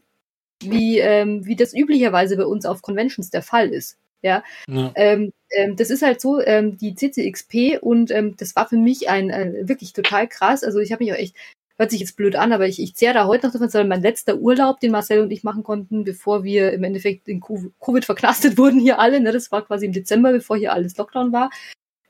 wie 0.63 0.99
ähm, 0.99 1.47
wie 1.47 1.57
das 1.57 1.75
üblicherweise 1.75 2.37
bei 2.37 2.47
uns 2.47 2.67
auf 2.67 2.83
Conventions 2.83 3.31
der 3.31 3.43
Fall 3.43 3.69
ist. 3.71 3.99
Ja, 4.23 4.43
Ja. 4.67 4.93
ähm, 4.97 5.33
ähm, 5.51 5.77
das 5.77 5.91
ist 5.91 6.03
halt 6.03 6.21
so, 6.21 6.41
ähm, 6.41 6.77
die 6.79 6.95
CCXP 6.95 7.79
und 7.81 8.11
ähm, 8.11 8.35
das 8.37 8.57
war 8.57 8.69
für 8.69 8.77
mich 8.77 9.09
ein 9.09 9.31
äh, 9.31 9.69
wirklich 9.69 9.93
total 9.93 10.27
krass. 10.27 10.65
Also 10.65 10.81
ich 10.81 10.91
habe 10.91 11.05
mich 11.05 11.13
auch 11.13 11.19
echt, 11.19 11.37
hört 11.79 11.91
sich 11.91 12.01
jetzt 12.01 12.17
blöd 12.17 12.37
an, 12.37 12.53
aber 12.53 12.67
ich, 12.67 12.81
ich 12.81 12.95
zehre 12.95 13.15
da 13.15 13.27
heute 13.27 13.47
noch 13.47 13.53
davon, 13.53 13.69
sondern 13.69 13.89
mein 13.89 14.03
letzter 14.03 14.37
Urlaub, 14.37 14.81
den 14.81 14.93
Marcel 14.93 15.21
und 15.21 15.31
ich 15.31 15.45
machen 15.45 15.63
konnten, 15.63 16.05
bevor 16.05 16.43
wir 16.45 16.73
im 16.73 16.85
Endeffekt 16.85 17.29
in 17.29 17.41
Covid 17.41 18.05
verknastet 18.05 18.59
wurden 18.59 18.81
hier 18.81 18.99
alle. 18.99 19.21
Ne? 19.21 19.33
Das 19.33 19.53
war 19.53 19.65
quasi 19.65 19.87
im 19.87 19.93
Dezember, 19.93 20.33
bevor 20.33 20.57
hier 20.57 20.73
alles 20.73 20.97
Lockdown 20.97 21.33
war. 21.33 21.51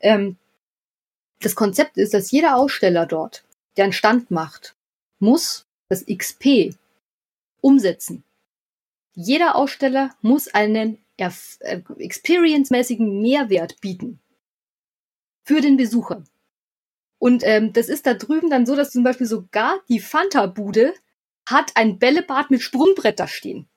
Ähm, 0.01 0.37
das 1.41 1.55
Konzept 1.55 1.97
ist, 1.99 2.15
dass 2.15 2.31
jeder 2.31 2.57
Aussteller 2.57 3.07
dort, 3.07 3.45
der 3.77 3.85
einen 3.85 3.93
Stand 3.93 4.31
macht, 4.31 4.75
muss 5.19 5.67
das 5.89 6.05
XP 6.07 6.75
umsetzen. 7.61 8.23
Jeder 9.15 9.57
Aussteller 9.57 10.15
muss 10.23 10.49
einen 10.49 10.99
äh, 11.17 11.31
experience-mäßigen 11.99 13.21
Mehrwert 13.21 13.81
bieten 13.81 14.21
für 15.45 15.61
den 15.61 15.77
Besucher. 15.77 16.23
Und 17.19 17.43
ähm, 17.45 17.73
das 17.73 17.89
ist 17.89 18.07
da 18.07 18.15
drüben 18.15 18.51
dann 18.51 18.67
so, 18.67 18.77
dass 18.77 18.93
zum 18.93 19.03
Beispiel 19.03 19.27
sogar 19.27 19.81
die 19.89 20.01
Fanta-Bude 20.01 20.95
hat 21.49 21.73
ein 21.77 21.99
Bällebad 21.99 22.51
mit 22.51 22.63
Sprungbrett 22.63 23.19
da 23.19 23.27
stehen. 23.27 23.69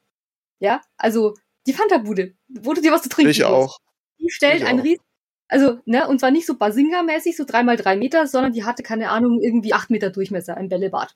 Ja, 0.59 0.81
also 0.97 1.35
die 1.67 1.73
Fanta-Bude, 1.73 2.33
wo 2.49 2.73
du 2.73 2.81
dir 2.81 2.91
was 2.91 3.03
zu 3.03 3.09
trinken 3.09 3.31
Ich 3.31 3.43
auch. 3.45 3.79
Die 4.19 4.29
stellt 4.29 4.63
ein 4.63 4.79
riesen, 4.79 5.03
also, 5.47 5.79
ne, 5.85 6.07
und 6.07 6.19
zwar 6.19 6.31
nicht 6.31 6.45
so 6.45 6.53
Basinga-mäßig, 6.53 7.35
so 7.35 7.43
drei 7.43 7.63
mal 7.63 7.75
drei 7.75 7.95
Meter, 7.95 8.27
sondern 8.27 8.53
die 8.53 8.65
hatte, 8.65 8.83
keine 8.83 9.09
Ahnung, 9.09 9.39
irgendwie 9.41 9.73
acht 9.73 9.89
Meter 9.89 10.11
Durchmesser, 10.11 10.55
ein 10.55 10.69
Bällebad. 10.69 11.13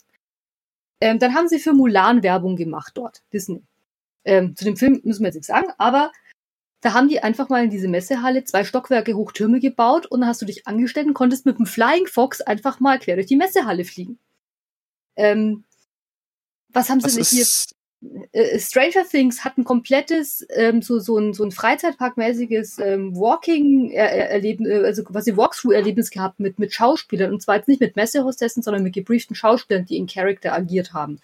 Ähm, 1.02 1.20
dann 1.20 1.36
haben 1.36 1.48
sie 1.48 1.60
für 1.60 1.74
Mulan 1.74 2.24
Werbung 2.24 2.56
gemacht 2.56 2.94
dort, 2.96 3.22
Disney. 3.32 3.64
Ähm, 4.26 4.56
zu 4.56 4.66
dem 4.66 4.76
Film 4.76 5.02
müssen 5.04 5.22
wir 5.22 5.28
jetzt 5.28 5.36
nichts 5.36 5.48
sagen, 5.48 5.72
aber 5.78 6.12
da 6.84 6.94
haben 6.94 7.08
die 7.08 7.24
einfach 7.24 7.48
mal 7.48 7.64
in 7.64 7.70
diese 7.70 7.88
Messehalle 7.88 8.44
zwei 8.44 8.66
Stockwerke 8.66 9.16
hoch 9.16 9.32
Türme 9.32 9.62
gebaut 9.62 10.06
und 10.06 10.20
dann 10.20 10.30
hast 10.30 10.42
du 10.42 10.46
dich 10.46 10.68
angestellt 10.68 11.08
und 11.08 11.14
konntest 11.14 11.46
mit 11.46 11.58
dem 11.58 11.66
Flying 11.66 12.08
Fox 12.08 12.42
einfach 12.42 12.82
mal 12.82 13.00
quer 13.00 13.16
durch 13.16 13.28
die 13.28 13.38
Messehalle 13.38 13.86
fliegen. 13.86 14.20
Ähm, 15.16 15.64
was 16.70 16.90
haben 16.90 17.00
sie 17.00 17.08
denn 17.08 17.24
hier? 17.24 17.42
ist, 17.42 17.74
äh, 18.34 18.60
Stranger 18.60 19.08
Things 19.10 19.46
hat 19.46 19.58
ein 19.58 19.64
komplettes, 19.64 20.46
ähm, 20.50 20.82
so, 20.82 21.00
so 21.00 21.18
ein, 21.18 21.34
so 21.34 21.46
ein 21.46 21.52
Freizeitparkmäßiges 21.52 22.80
ähm, 22.80 23.16
Walking-Erlebnis, 23.16 24.70
äh, 24.70 24.86
also 24.86 25.06
quasi 25.06 25.38
Walkthrough-Erlebnis 25.38 26.10
gehabt 26.10 26.42
mit, 26.42 26.60
mit 26.60 26.74
Schauspielern. 26.74 27.32
Und 27.32 27.42
zwar 27.42 27.56
jetzt 27.56 27.70
nicht 27.70 27.80
mit 27.80 27.96
Messehostessen, 27.96 28.62
sondern 28.62 28.84
mit 28.84 28.94
gebrieften 28.94 29.38
Schauspielern, 29.38 29.86
die 29.86 29.96
in 29.96 30.08
Character 30.08 30.52
agiert 30.54 30.92
haben. 30.92 31.22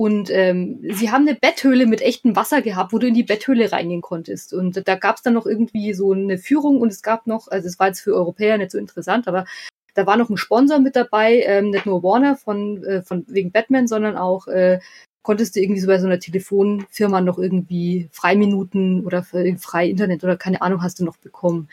Und 0.00 0.30
ähm, 0.30 0.80
sie 0.94 1.10
haben 1.10 1.28
eine 1.28 1.36
Betthöhle 1.38 1.84
mit 1.84 2.00
echtem 2.00 2.34
Wasser 2.34 2.62
gehabt, 2.62 2.94
wo 2.94 2.98
du 2.98 3.08
in 3.08 3.12
die 3.12 3.22
Betthöhle 3.22 3.70
reingehen 3.70 4.00
konntest. 4.00 4.54
Und 4.54 4.88
da 4.88 4.94
gab 4.94 5.16
es 5.16 5.22
dann 5.22 5.34
noch 5.34 5.44
irgendwie 5.44 5.92
so 5.92 6.12
eine 6.12 6.38
Führung 6.38 6.80
und 6.80 6.90
es 6.90 7.02
gab 7.02 7.26
noch, 7.26 7.48
also 7.48 7.68
es 7.68 7.78
war 7.78 7.88
jetzt 7.88 8.00
für 8.00 8.14
Europäer 8.14 8.56
nicht 8.56 8.70
so 8.70 8.78
interessant, 8.78 9.28
aber 9.28 9.44
da 9.92 10.06
war 10.06 10.16
noch 10.16 10.30
ein 10.30 10.38
Sponsor 10.38 10.78
mit 10.78 10.96
dabei, 10.96 11.42
ähm, 11.42 11.68
nicht 11.68 11.84
nur 11.84 12.02
Warner 12.02 12.36
von, 12.36 12.82
äh, 12.82 13.02
von 13.02 13.26
wegen 13.28 13.52
Batman, 13.52 13.88
sondern 13.88 14.16
auch 14.16 14.46
äh, 14.46 14.80
konntest 15.22 15.54
du 15.54 15.60
irgendwie 15.60 15.82
so 15.82 15.86
bei 15.86 15.98
so 15.98 16.06
einer 16.06 16.18
Telefonfirma 16.18 17.20
noch 17.20 17.38
irgendwie 17.38 18.08
Freiminuten 18.10 19.04
oder 19.04 19.22
frei 19.22 19.86
Internet 19.86 20.24
oder 20.24 20.38
keine 20.38 20.62
Ahnung 20.62 20.82
hast 20.82 21.00
du 21.00 21.04
noch 21.04 21.18
bekommen. 21.18 21.68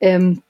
Ähm, 0.00 0.42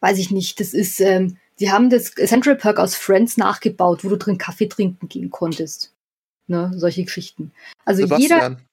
weiß 0.00 0.18
ich 0.18 0.30
nicht, 0.30 0.60
das 0.60 0.74
ist, 0.74 1.00
ähm, 1.00 1.38
die 1.58 1.72
haben 1.72 1.88
das 1.88 2.12
Central 2.12 2.56
Perk 2.56 2.78
aus 2.80 2.96
Friends 2.96 3.38
nachgebaut, 3.38 4.04
wo 4.04 4.10
du 4.10 4.18
drin 4.18 4.36
Kaffee 4.36 4.68
trinken 4.68 5.08
gehen 5.08 5.30
konntest. 5.30 5.94
Ne, 6.48 6.72
solche 6.74 7.04
Geschichten. 7.04 7.52
Also 7.84 8.02
jeder, 8.02 8.16
Sebastian. 8.16 8.66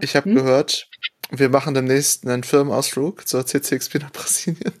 Ich 0.00 0.14
habe 0.14 0.28
Hm? 0.28 0.36
gehört, 0.36 0.88
wir 1.30 1.48
machen 1.48 1.74
demnächst 1.74 2.26
einen 2.26 2.44
Firmenausflug 2.44 3.26
zur 3.26 3.44
CCXP 3.44 3.96
nach 3.96 4.12
Brasilien. 4.12 4.74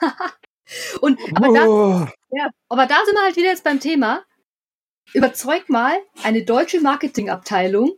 und, 1.00 1.18
aber 1.34 1.54
da, 1.54 1.66
Oh, 1.66 2.06
Ja, 2.30 2.50
aber 2.68 2.86
da 2.86 2.96
sind 3.06 3.14
wir 3.14 3.22
halt 3.22 3.36
wieder 3.36 3.48
jetzt 3.48 3.64
beim 3.64 3.80
Thema. 3.80 4.24
Überzeug 5.14 5.68
mal 5.70 5.96
eine 6.22 6.44
deutsche 6.44 6.80
Marketingabteilung, 6.80 7.92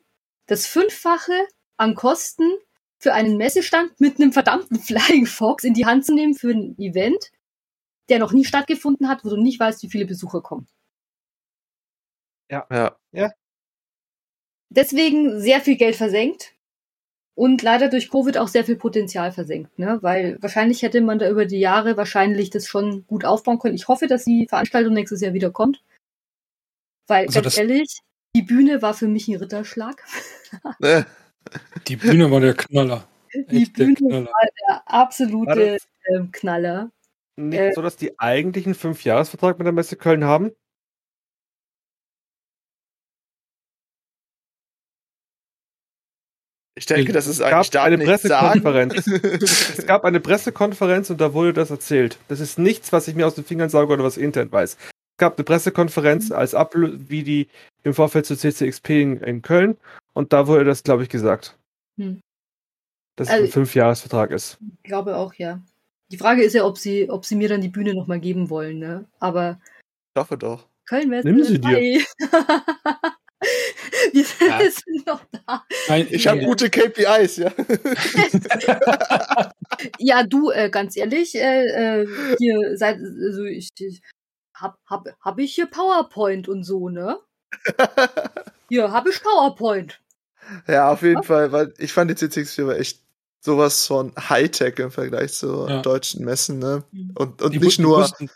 das 0.47 0.67
Fünffache 0.67 1.49
an 1.77 1.95
Kosten 1.95 2.53
für 2.99 3.15
einen 3.15 3.37
Messestand 3.39 3.99
mit 3.99 4.21
einem 4.21 4.33
verdammten 4.33 4.79
Flying 4.81 5.27
Fox 5.27 5.65
in 5.65 5.75
die 5.75 5.87
Hand 5.87 6.05
zu 6.05 6.15
nehmen 6.15 6.35
für 6.35 6.51
ein 6.51 6.79
Event, 6.79 7.33
der 8.11 8.19
noch 8.19 8.33
nie 8.33 8.45
stattgefunden 8.45 9.09
hat, 9.09 9.25
wo 9.25 9.31
du 9.31 9.37
nicht 9.37 9.59
weißt, 9.59 9.83
wie 9.83 9.91
viele 9.91 10.07
Besucher 10.07 10.43
kommen. 10.43 10.69
Ja. 12.51 13.31
Deswegen 14.71 15.41
sehr 15.41 15.61
viel 15.61 15.77
Geld 15.77 15.97
versenkt 15.97 16.53
und 17.35 17.63
leider 17.63 17.89
durch 17.89 18.11
Covid 18.11 18.39
auch 18.39 18.49
sehr 18.49 18.65
viel 18.65 18.77
Potenzial 18.77 19.33
versenkt, 19.33 19.79
ne? 19.79 19.99
Weil 20.03 20.37
wahrscheinlich 20.41 20.83
hätte 20.83 21.01
man 21.01 21.19
da 21.19 21.29
über 21.29 21.47
die 21.47 21.59
Jahre 21.59 21.97
wahrscheinlich 21.97 22.51
das 22.51 22.67
schon 22.69 23.07
gut 23.07 23.25
aufbauen 23.25 23.59
können. 23.59 23.75
Ich 23.75 23.89
hoffe, 23.89 24.07
dass 24.07 24.25
die 24.25 24.47
Veranstaltung 24.49 24.95
nächstes 24.95 25.21
Jahr 25.21 25.33
wieder 25.35 25.51
kommt. 25.51 25.83
Weil 27.09 27.27
Also 27.27 27.43
ganz 27.43 27.57
ehrlich, 27.59 28.01
Die 28.37 28.43
Bühne 28.43 28.81
war 28.83 28.95
für 28.95 29.09
mich 29.09 29.27
ein 29.29 29.37
Ritterschlag. 29.37 30.05
Die 31.89 31.97
Bühne 31.97 32.31
war 32.31 32.41
der 32.41 32.55
Knaller. 32.55 33.09
Die 33.51 33.63
Echt 33.63 33.79
der 33.79 33.85
Bühne 33.85 33.97
Knaller. 33.97 34.27
war 34.27 34.43
der 34.45 34.75
War 34.77 34.83
absolute 34.87 35.73
das 35.73 35.89
ähm, 36.15 36.31
Knaller. 36.31 36.91
nicht 37.37 37.59
Äh. 37.59 37.73
so, 37.73 37.83
dass 37.83 37.97
die 37.97 38.19
eigentlich 38.21 38.67
einen 38.67 38.75
Fünfjahresvertrag 38.75 39.59
mit 39.59 39.67
der 39.67 39.73
Messe 39.73 39.97
Köln 39.97 40.25
haben? 40.25 40.53
Ich 46.81 46.87
denke, 46.87 47.13
das 47.13 47.27
ist 47.27 47.43
eigentlich 47.43 47.69
da 47.71 47.85
eine. 47.85 47.99
Pressekonferenz. 47.99 49.07
Es 49.77 49.85
gab 49.87 50.05
eine 50.07 50.19
Pressekonferenz 50.19 51.11
und 51.11 51.21
da 51.21 51.35
wurde 51.35 51.53
das 51.53 51.71
erzählt. 51.71 52.17
Das 52.29 52.41
ist 52.41 52.59
nichts, 52.59 52.91
was 52.91 53.07
ich 53.07 53.15
mir 53.15 53.27
aus 53.27 53.35
den 53.35 53.45
Fingern 53.45 53.69
sauge 53.69 53.93
oder 53.93 54.03
was 54.03 54.17
ich 54.17 54.23
intern 54.23 54.51
weiß. 54.51 54.79
Es 54.81 55.19
gab 55.19 55.37
eine 55.37 55.45
Pressekonferenz 55.45 56.33
als 56.33 56.55
Ablö 56.55 56.97
wie 57.09 57.23
die 57.23 57.49
im 57.83 57.93
Vorfeld 57.93 58.25
zur 58.25 58.39
CCXP 58.39 58.89
in, 59.03 59.21
in 59.21 59.43
Köln 59.43 59.77
und 60.15 60.33
da 60.33 60.47
wurde 60.47 60.65
das, 60.65 60.83
glaube 60.83 61.03
ich, 61.03 61.11
gesagt. 61.11 61.55
Hm. 61.99 62.21
Dass 63.17 63.29
es 63.29 63.35
Also- 63.35 63.45
ein 63.45 63.51
Fünfjahresvertrag 63.53 64.31
ist. 64.31 64.57
Ich 64.83 64.89
glaube 64.89 65.17
auch, 65.17 65.35
ja. 65.35 65.61
Die 66.11 66.17
Frage 66.17 66.43
ist 66.43 66.55
ja, 66.55 66.65
ob 66.65 66.79
sie, 66.79 67.11
ob 67.11 67.27
sie 67.27 67.37
mir 67.37 67.51
dann 67.51 67.61
die 67.61 67.69
Bühne 67.69 67.93
nochmal 67.95 68.21
geben 68.21 68.49
wollen, 68.49 68.79
ne? 68.79 69.05
Aber 69.19 69.61
Ich 70.17 70.21
hoffe 70.21 70.39
doch. 70.39 70.67
Köln-Messe. 70.89 71.29
Nimm 71.31 71.45
sie 71.45 71.61
dir. 71.61 72.01
Wir 74.13 74.25
Ja. 74.49 74.59
sind 74.71 75.07
noch 75.07 75.23
da. 75.47 75.65
Nein, 75.89 76.07
Ich 76.11 76.27
habe 76.27 76.41
gute 76.43 76.71
KPIs, 76.71 77.37
ja. 77.39 77.53
Ja, 79.99 80.23
du, 80.25 80.51
äh, 80.51 80.69
ganz 80.71 80.97
ehrlich, 80.97 81.35
äh, 81.35 82.03
äh, 82.03 82.07
hier 82.39 82.77
seit, 82.77 82.99
also 82.99 83.45
ich, 83.45 83.71
ich 83.79 84.01
hab, 84.55 84.77
hab, 84.87 85.07
hab 85.21 85.39
ich 85.39 85.55
hier 85.55 85.67
PowerPoint 85.67 86.49
und 86.49 86.65
so, 86.65 86.89
ne? 86.89 87.19
Hier 88.69 88.93
hab 88.93 89.09
ich 89.09 89.21
PowerPoint. 89.23 90.01
ja, 90.69 90.91
auf 90.93 91.03
jeden 91.03 91.23
Fall, 91.25 91.51
weil 91.51 91.73
ich 91.79 91.93
fand 91.93 92.11
die 92.11 92.15
CCX4 92.15 92.67
war 92.67 92.77
echt 92.79 93.03
sowas 93.41 93.87
von 93.87 94.13
Hightech 94.17 94.79
im 94.79 94.91
Vergleich 94.93 95.33
zu 95.33 95.67
Ja. 95.69 95.83
deutschen 95.83 96.25
Messen, 96.25 96.59
ne? 96.59 96.85
Mhm. 96.93 97.13
Und, 97.17 97.43
und 97.43 97.53
die, 97.55 97.59
nicht 97.59 97.79
nur. 97.81 97.99
Wussten, 97.99 98.31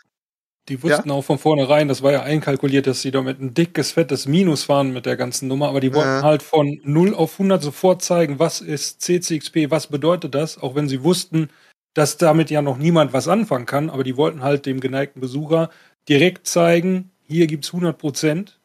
die 0.69 0.81
wussten 0.81 1.11
auch 1.11 1.21
von 1.23 1.37
vornherein, 1.37 1.87
das 1.87 2.01
war 2.01 2.11
ja 2.11 2.23
einkalkuliert, 2.23 2.87
dass 2.87 3.01
sie 3.01 3.11
damit 3.11 3.39
ein 3.39 3.53
dickes, 3.53 3.91
fettes 3.91 4.27
Minus 4.27 4.63
fahren 4.63 4.93
mit 4.93 5.05
der 5.05 5.15
ganzen 5.15 5.47
Nummer, 5.47 5.69
aber 5.69 5.79
die 5.79 5.93
wollten 5.93 6.09
Ja. 6.09 6.23
halt 6.23 6.41
von 6.43 6.79
0 6.83 7.13
auf 7.13 7.33
100 7.39 7.61
sofort 7.61 8.01
zeigen, 8.01 8.39
was 8.39 8.61
ist 8.61 9.01
CCXP, 9.01 9.69
was 9.69 9.87
bedeutet 9.87 10.33
das, 10.35 10.57
auch 10.57 10.73
wenn 10.75 10.89
sie 10.89 11.03
wussten, 11.03 11.49
dass 11.93 12.17
damit 12.17 12.49
ja 12.49 12.61
noch 12.61 12.77
niemand 12.77 13.13
was 13.13 13.27
anfangen 13.27 13.65
kann, 13.65 13.89
aber 13.89 14.03
die 14.03 14.17
wollten 14.17 14.41
halt 14.41 14.65
dem 14.65 14.79
geneigten 14.79 15.21
Besucher 15.21 15.69
direkt 16.09 16.47
zeigen, 16.47 17.11
hier 17.27 17.47
gibt's 17.47 17.69
100 17.69 17.97
Prozent. 17.97 18.59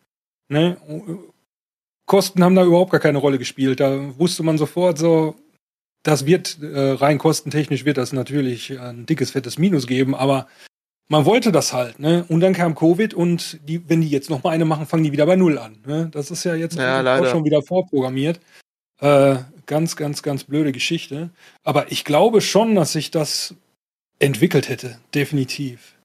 Ne? 0.49 0.77
Kosten 2.07 2.43
haben 2.43 2.57
da 2.57 2.65
überhaupt 2.65 2.91
gar 2.91 3.01
keine 3.01 3.19
Rolle 3.19 3.39
gespielt. 3.39 3.81
Da 3.81 4.19
wusste 4.19 4.43
man 4.43 4.59
sofort 4.59 4.99
so, 4.99 5.37
das 6.03 6.27
wird 6.27 6.59
äh, 6.63 6.93
rein 6.93 7.19
kostentechnisch 7.19 7.85
wird 7.85 7.99
das 7.99 8.13
natürlich 8.13 8.79
ein 8.81 9.07
dickes, 9.07 9.31
fettes 9.33 9.59
Minus 9.59 9.87
geben, 9.87 10.15
aber 10.15 10.49
man 11.11 11.25
wollte 11.25 11.51
das 11.51 11.73
halt, 11.73 11.99
ne? 11.99 12.25
Und 12.29 12.41
dann 12.41 12.53
kam 12.55 12.75
Covid 12.77 13.15
und 13.15 13.59
die, 13.69 13.87
wenn 13.89 14.01
die 14.01 14.09
jetzt 14.09 14.31
noch 14.31 14.45
mal 14.45 14.51
eine 14.51 14.65
machen, 14.65 14.87
fangen 14.87 15.03
die 15.03 15.11
wieder 15.13 15.27
bei 15.27 15.35
Null 15.35 15.59
an. 15.59 15.77
Ne? 15.85 16.09
Das 16.13 16.31
ist 16.31 16.45
ja 16.45 16.55
jetzt 16.55 16.77
Ja, 16.79 17.19
auch 17.21 17.27
schon 17.27 17.45
wieder 17.45 17.63
vorprogrammiert. 17.63 18.39
Äh, 19.01 19.39
ganz, 19.67 19.97
ganz, 19.97 20.23
ganz 20.23 20.45
blöde 20.45 20.71
Geschichte. 20.71 21.31
Aber 21.65 21.91
ich 21.91 22.05
glaube 22.05 22.41
schon, 22.41 22.77
dass 22.77 22.93
sich 22.93 23.11
das 23.11 23.57
entwickelt 24.21 24.69
hätte, 24.69 24.99
definitiv. 25.13 25.97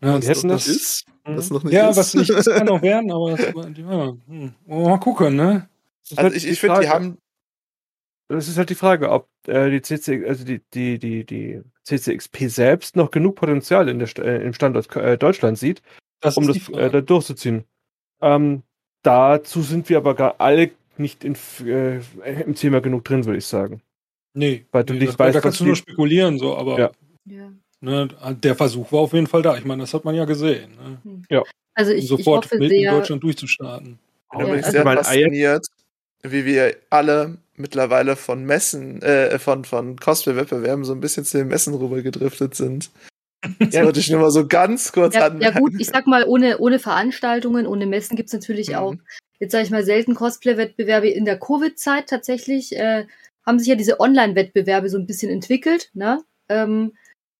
Ne, 0.00 0.14
was 0.14 0.20
die 0.20 0.28
hätten 0.28 0.46
noch 0.46 0.54
das- 0.54 0.68
nicht 0.68 0.76
ist. 0.76 1.04
Was 1.24 1.50
noch 1.50 1.64
nicht 1.64 1.72
ja, 1.74 1.90
ist. 1.90 1.96
was 1.96 2.14
nicht 2.14 2.30
ist, 2.30 2.46
kann 2.46 2.68
auch 2.68 2.82
werden, 2.82 3.10
aber 3.10 3.36
das, 3.36 3.40
ja, 3.78 4.12
hm, 4.28 4.54
mal 4.66 4.98
gucken, 5.00 5.34
ne? 5.36 5.68
Das 6.08 6.18
Also 6.18 6.36
ich, 6.36 6.46
ich 6.46 6.60
finde, 6.60 6.80
die 6.80 6.88
haben. 6.88 7.18
Das 8.30 8.48
ist 8.48 8.56
halt 8.58 8.70
die 8.70 8.74
Frage, 8.76 9.10
ob 9.10 9.28
äh, 9.46 9.70
die 9.70 9.82
CC, 9.82 10.24
also 10.26 10.44
die, 10.44 10.60
die, 10.72 10.98
die, 10.98 11.24
die 11.24 11.62
CCXP 11.84 12.48
selbst 12.48 12.94
noch 12.96 13.10
genug 13.10 13.34
Potenzial 13.36 13.88
in 13.88 13.98
der, 13.98 14.08
St- 14.08 14.22
äh, 14.22 14.42
im 14.44 14.52
Standort 14.52 14.94
äh, 14.96 15.18
Deutschland 15.18 15.58
sieht, 15.58 15.82
Das 16.20 16.36
um 16.36 16.46
das 16.46 16.68
äh, 16.68 16.90
da 16.90 17.00
durchzuziehen. 17.00 17.64
Ähm, 18.22 18.62
dazu 19.02 19.62
sind 19.62 19.88
wir 19.88 19.96
aber 19.96 20.14
gar 20.14 20.36
alle 20.40 20.70
nicht 20.96 21.24
in, 21.24 21.36
äh, 21.66 22.00
im 22.44 22.54
Thema 22.54 22.80
genug 22.80 23.04
drin, 23.04 23.24
würde 23.24 23.38
ich 23.38 23.46
sagen. 23.46 23.82
nee, 24.34 24.64
weil 24.70 24.84
du 24.84 24.92
nee, 24.92 25.00
nicht 25.00 25.14
da, 25.18 25.24
weißt, 25.24 25.34
da 25.34 25.38
was 25.38 25.42
kannst 25.42 25.60
du 25.60 25.64
nur 25.64 25.76
spekulieren, 25.76 26.38
so, 26.38 26.56
aber 26.56 26.78
Ja. 26.78 26.90
Ja. 27.24 27.52
ne, 27.80 28.08
der 28.42 28.54
Versuch 28.54 28.92
war 28.92 29.00
auf 29.00 29.12
jeden 29.12 29.26
Fall 29.26 29.42
da. 29.42 29.56
Ich 29.56 29.64
meine, 29.64 29.82
das 29.82 29.92
hat 29.94 30.04
man 30.04 30.14
ja 30.14 30.24
gesehen. 30.24 30.70
Ne? 31.02 31.22
Also 31.74 31.92
Um 31.92 31.96
ich, 31.98 32.04
ich 32.04 32.08
sofort 32.08 32.44
hoffe 32.44 32.58
mit 32.58 32.70
in 32.70 32.80
sehr, 32.80 32.92
Deutschland 32.92 33.22
durchzustarten. 33.22 33.98
Da 34.30 34.38
Ja, 34.38 34.44
bin 34.44 34.58
ich 34.58 34.64
also 34.66 34.72
sehr 34.72 34.82
fasziniert, 34.84 35.66
wie 36.22 36.44
wir 36.44 36.76
alle 36.90 37.38
mittlerweile 37.60 38.16
von 38.16 38.44
Messen, 38.44 39.02
äh, 39.02 39.38
von, 39.38 39.64
von 39.64 39.96
Cosplay-Wettbewerben 39.96 40.84
so 40.84 40.92
ein 40.92 41.00
bisschen 41.00 41.24
zu 41.24 41.38
den 41.38 41.48
Messen 41.48 41.74
rüber 41.74 42.02
gedriftet 42.02 42.54
sind. 42.54 42.90
Das 43.58 43.74
Ja. 43.74 43.84
wollte 43.84 44.00
ich 44.00 44.10
nur 44.10 44.20
mal 44.20 44.30
so 44.30 44.46
ganz 44.46 44.92
kurz 44.92 45.14
ja, 45.14 45.26
anmerken. 45.26 45.54
ja 45.54 45.60
gut, 45.60 45.72
ich 45.78 45.86
sag 45.88 46.06
mal, 46.06 46.24
ohne, 46.24 46.58
ohne 46.58 46.78
Veranstaltungen, 46.78 47.66
ohne 47.66 47.86
Messen 47.86 48.16
gibt's 48.16 48.32
natürlich 48.32 48.70
Mhm. 48.70 48.74
auch, 48.74 48.94
jetzt 49.38 49.52
sage 49.52 49.64
ich 49.64 49.70
mal, 49.70 49.84
selten 49.84 50.14
Cosplay-Wettbewerbe. 50.14 51.08
In 51.08 51.24
der 51.24 51.38
Covid-Zeit 51.38 52.08
tatsächlich 52.08 52.76
äh, 52.76 53.06
haben 53.46 53.58
sich 53.58 53.68
ja 53.68 53.76
diese 53.76 53.98
Online-Wettbewerbe 53.98 54.90
so 54.90 54.98
ein 54.98 55.06
bisschen 55.06 55.30
entwickelt, 55.30 55.90
ne? 55.94 56.22
Ähm, 56.48 56.92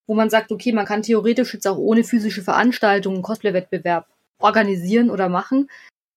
wo 0.06 0.14
man 0.14 0.30
sagt, 0.30 0.50
okay, 0.50 0.72
man 0.72 0.86
kann 0.86 1.02
theoretisch 1.02 1.52
jetzt 1.54 1.68
auch 1.68 1.78
ohne 1.78 2.02
physische 2.02 2.42
Veranstaltungen 2.42 3.16
einen 3.16 3.22
Cosplay-Wettbewerb 3.22 4.06
organisieren 4.38 5.10
oder 5.10 5.28
machen. 5.28 5.70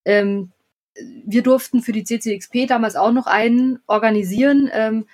Ähm, 0.06 0.52
wir 1.26 1.44
durften 1.44 1.82
für 1.82 1.92
die 1.92 2.04
CCXP 2.04 2.68
damals 2.68 2.96
auch 2.96 3.12
noch 3.12 3.28
einen 3.28 3.80
organisieren. 3.88 4.70
Ähm, 4.72 5.06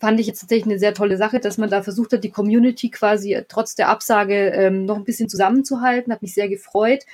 fand 0.00 0.20
ich 0.20 0.26
jetzt 0.26 0.40
tatsächlich 0.40 0.66
eine 0.66 0.78
sehr 0.78 0.94
tolle 0.94 1.16
Sache, 1.16 1.40
dass 1.40 1.58
man 1.58 1.70
da 1.70 1.82
versucht 1.82 2.12
hat, 2.12 2.24
die 2.24 2.30
Community 2.30 2.90
quasi 2.90 3.42
trotz 3.48 3.74
der 3.74 3.88
Absage 3.88 4.50
ähm, 4.50 4.84
noch 4.84 4.96
ein 4.96 5.04
bisschen 5.04 5.28
zusammenzuhalten. 5.28 6.12
Hat 6.12 6.22
mich 6.22 6.34
sehr 6.34 6.48
gefreut. 6.48 7.04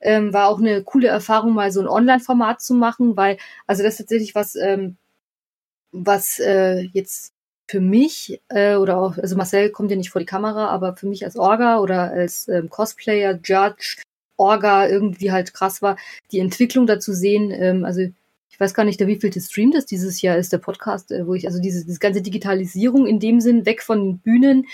Ähm, 0.00 0.32
war 0.32 0.48
auch 0.48 0.58
eine 0.58 0.82
coole 0.82 1.08
Erfahrung, 1.08 1.52
mal 1.54 1.70
so 1.70 1.80
ein 1.80 1.88
Online-Format 1.88 2.60
zu 2.60 2.74
machen, 2.74 3.16
weil, 3.16 3.38
also 3.66 3.82
das 3.84 3.94
ist 3.94 3.98
tatsächlich 3.98 4.34
was, 4.34 4.56
ähm, 4.56 4.96
was 5.92 6.40
äh, 6.40 6.80
jetzt 6.92 7.32
für 7.68 7.80
mich 7.80 8.40
äh, 8.48 8.74
oder 8.76 8.98
auch, 8.98 9.16
also 9.18 9.36
Marcel 9.36 9.70
kommt 9.70 9.90
ja 9.90 9.96
nicht 9.96 10.10
vor 10.10 10.20
die 10.20 10.26
Kamera, 10.26 10.68
aber 10.68 10.96
für 10.96 11.06
mich 11.06 11.24
als 11.24 11.36
Orga 11.36 11.78
oder 11.78 12.10
als 12.10 12.48
ähm, 12.48 12.68
Cosplayer, 12.68 13.38
Judge, 13.44 14.02
Orga 14.36 14.88
irgendwie 14.88 15.32
halt 15.32 15.54
krass 15.54 15.82
war, 15.82 15.96
die 16.30 16.40
Entwicklung 16.40 16.86
dazu 16.86 17.12
sehen. 17.12 17.50
Ähm, 17.50 17.84
also 17.84 18.00
ich 18.00 18.60
weiß 18.60 18.74
gar 18.74 18.84
nicht, 18.84 19.00
der 19.00 19.06
wievielte 19.06 19.40
Stream 19.40 19.70
das 19.70 19.86
dieses 19.86 20.20
Jahr 20.22 20.36
ist, 20.36 20.52
der 20.52 20.58
Podcast, 20.58 21.10
äh, 21.10 21.26
wo 21.26 21.34
ich 21.34 21.46
also 21.46 21.60
diese, 21.60 21.84
diese 21.84 21.98
ganze 21.98 22.22
Digitalisierung 22.22 23.06
in 23.06 23.18
dem 23.18 23.40
Sinn 23.40 23.66
weg 23.66 23.82
von 23.82 24.18
Bühnen, 24.18 24.66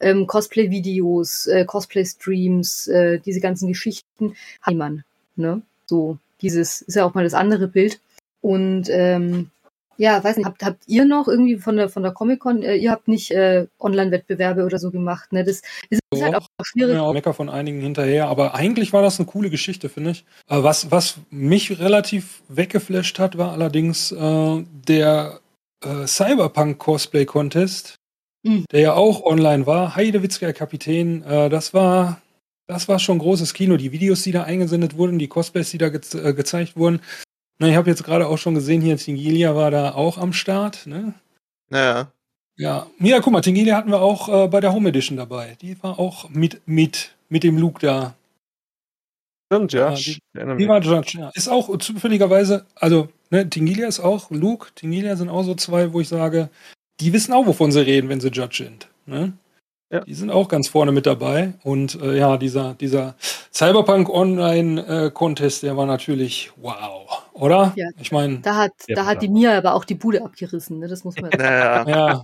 ähm, 0.00 0.26
Cosplay-Videos, 0.26 1.46
äh, 1.46 1.64
Cosplay-Streams, 1.64 2.88
äh, 2.88 3.18
diese 3.20 3.40
ganzen 3.40 3.68
Geschichten, 3.68 4.36
hat 4.62 4.74
man, 4.74 5.04
ne? 5.36 5.62
So, 5.86 6.18
dieses 6.42 6.82
ist 6.82 6.94
ja 6.94 7.04
auch 7.04 7.14
mal 7.14 7.24
das 7.24 7.34
andere 7.34 7.68
Bild. 7.68 8.00
Und 8.40 8.88
ähm, 8.90 9.50
ja, 9.98 10.22
weiß 10.22 10.36
nicht, 10.36 10.46
habt, 10.46 10.62
habt 10.64 10.82
ihr 10.86 11.04
noch 11.04 11.28
irgendwie 11.28 11.56
von 11.56 11.76
der 11.76 11.88
von 11.88 12.02
der 12.02 12.12
Comic-Con, 12.12 12.62
äh, 12.62 12.76
ihr 12.76 12.90
habt 12.90 13.08
nicht 13.08 13.30
äh, 13.30 13.66
Online-Wettbewerbe 13.78 14.64
oder 14.64 14.78
so 14.78 14.90
gemacht, 14.90 15.32
ne? 15.32 15.44
Das 15.44 15.62
ist 15.90 16.02
halt 16.22 16.34
Doch. 16.34 16.48
auch 16.58 16.64
schwierig. 16.64 16.94
Ja, 16.94 17.02
auch 17.02 17.12
Mecker 17.12 17.34
von 17.34 17.48
einigen 17.48 17.80
hinterher, 17.80 18.28
aber 18.28 18.54
eigentlich 18.54 18.92
war 18.92 19.02
das 19.02 19.18
eine 19.18 19.26
coole 19.26 19.50
Geschichte, 19.50 19.88
finde 19.88 20.10
ich. 20.10 20.24
Äh, 20.48 20.62
was, 20.62 20.90
was 20.90 21.18
mich 21.30 21.78
relativ 21.78 22.42
weggeflasht 22.48 23.18
hat, 23.18 23.38
war 23.38 23.52
allerdings 23.52 24.12
äh, 24.12 24.64
der 24.88 25.40
äh, 25.84 26.06
Cyberpunk 26.06 26.78
Cosplay 26.78 27.24
Contest, 27.24 27.96
Mhm. 28.42 28.64
der 28.70 28.80
ja 28.80 28.92
auch 28.94 29.24
online 29.24 29.66
war. 29.66 29.96
Heidewitzker 29.96 30.52
Kapitän, 30.52 31.22
äh, 31.24 31.48
das 31.48 31.74
war 31.74 32.20
das 32.68 32.88
war 32.88 32.98
schon 32.98 33.18
großes 33.18 33.54
Kino. 33.54 33.76
Die 33.76 33.92
Videos, 33.92 34.22
die 34.22 34.32
da 34.32 34.42
eingesendet 34.42 34.96
wurden, 34.96 35.18
die 35.18 35.28
Cosplays, 35.28 35.70
die 35.70 35.78
da 35.78 35.88
ge 35.88 36.00
äh, 36.14 36.32
gezeigt 36.34 36.76
wurden. 36.76 37.00
Na, 37.58 37.68
ich 37.68 37.76
habe 37.76 37.88
jetzt 37.88 38.04
gerade 38.04 38.26
auch 38.26 38.36
schon 38.38 38.54
gesehen, 38.54 38.82
hier 38.82 38.96
Tingilia 38.96 39.54
war 39.54 39.70
da 39.70 39.94
auch 39.94 40.18
am 40.18 40.32
Start. 40.32 40.86
Ne? 40.86 41.14
Ja. 41.70 42.10
Ja, 42.58 42.86
ja, 43.00 43.20
guck 43.20 43.32
mal, 43.32 43.40
Tingilia 43.42 43.76
hatten 43.76 43.90
wir 43.90 44.00
auch 44.00 44.28
äh, 44.28 44.48
bei 44.48 44.60
der 44.60 44.72
Home 44.72 44.88
Edition 44.88 45.16
dabei. 45.18 45.56
Die 45.60 45.82
war 45.82 45.98
auch 45.98 46.28
mit, 46.30 46.60
mit, 46.66 47.14
mit 47.28 47.42
dem 47.44 47.58
Luke 47.58 47.80
da. 47.84 48.14
Stimmt, 49.52 49.72
ja. 49.74 49.90
Ja, 49.90 49.94
die- 49.94 50.18
Die 50.58 50.68
war 50.68 50.80
Judge, 50.82 51.18
ja. 51.18 51.30
Ist 51.34 51.48
auch 51.48 51.76
zufälligerweise, 51.78 52.66
also, 52.74 53.08
ne, 53.30 53.48
Tingilia 53.48 53.86
ist 53.86 54.00
auch, 54.00 54.30
Luke, 54.30 54.68
Tingilia 54.74 55.16
sind 55.16 55.28
auch 55.28 55.42
so 55.44 55.54
zwei, 55.54 55.92
wo 55.92 56.00
ich 56.00 56.08
sage, 56.08 56.48
die 57.00 57.12
wissen 57.12 57.32
auch, 57.32 57.46
wovon 57.46 57.70
sie 57.72 57.84
reden, 57.84 58.08
wenn 58.08 58.20
sie 58.20 58.28
Judge 58.28 58.64
sind. 58.64 58.88
Ne? 59.06 59.34
Ja. 59.90 60.00
Die 60.00 60.14
sind 60.14 60.30
auch 60.30 60.48
ganz 60.48 60.68
vorne 60.68 60.92
mit 60.92 61.06
dabei. 61.06 61.54
Und 61.62 62.00
äh, 62.00 62.18
ja, 62.18 62.36
dieser, 62.36 62.74
dieser 62.74 63.14
Cyberpunk 63.52 64.08
Online 64.10 64.86
äh, 64.86 65.10
Contest, 65.10 65.62
der 65.62 65.76
war 65.76 65.86
natürlich 65.86 66.50
wow, 66.56 67.22
oder? 67.32 67.72
Ja. 67.76 67.88
Ich 68.00 68.10
meine, 68.10 68.38
Da 68.40 68.56
hat, 68.56 68.72
Ja, 68.88 68.96
da 68.96 69.06
hat 69.06 69.22
die 69.22 69.28
Mia 69.28 69.56
aber 69.56 69.74
auch 69.74 69.84
die 69.84 69.94
Bude 69.94 70.24
abgerissen, 70.24 70.80
ne? 70.80 70.88
Das 70.88 71.04
muss 71.04 71.14
man. 71.20 71.30
Naja. 71.38 71.88
ja, 71.88 72.22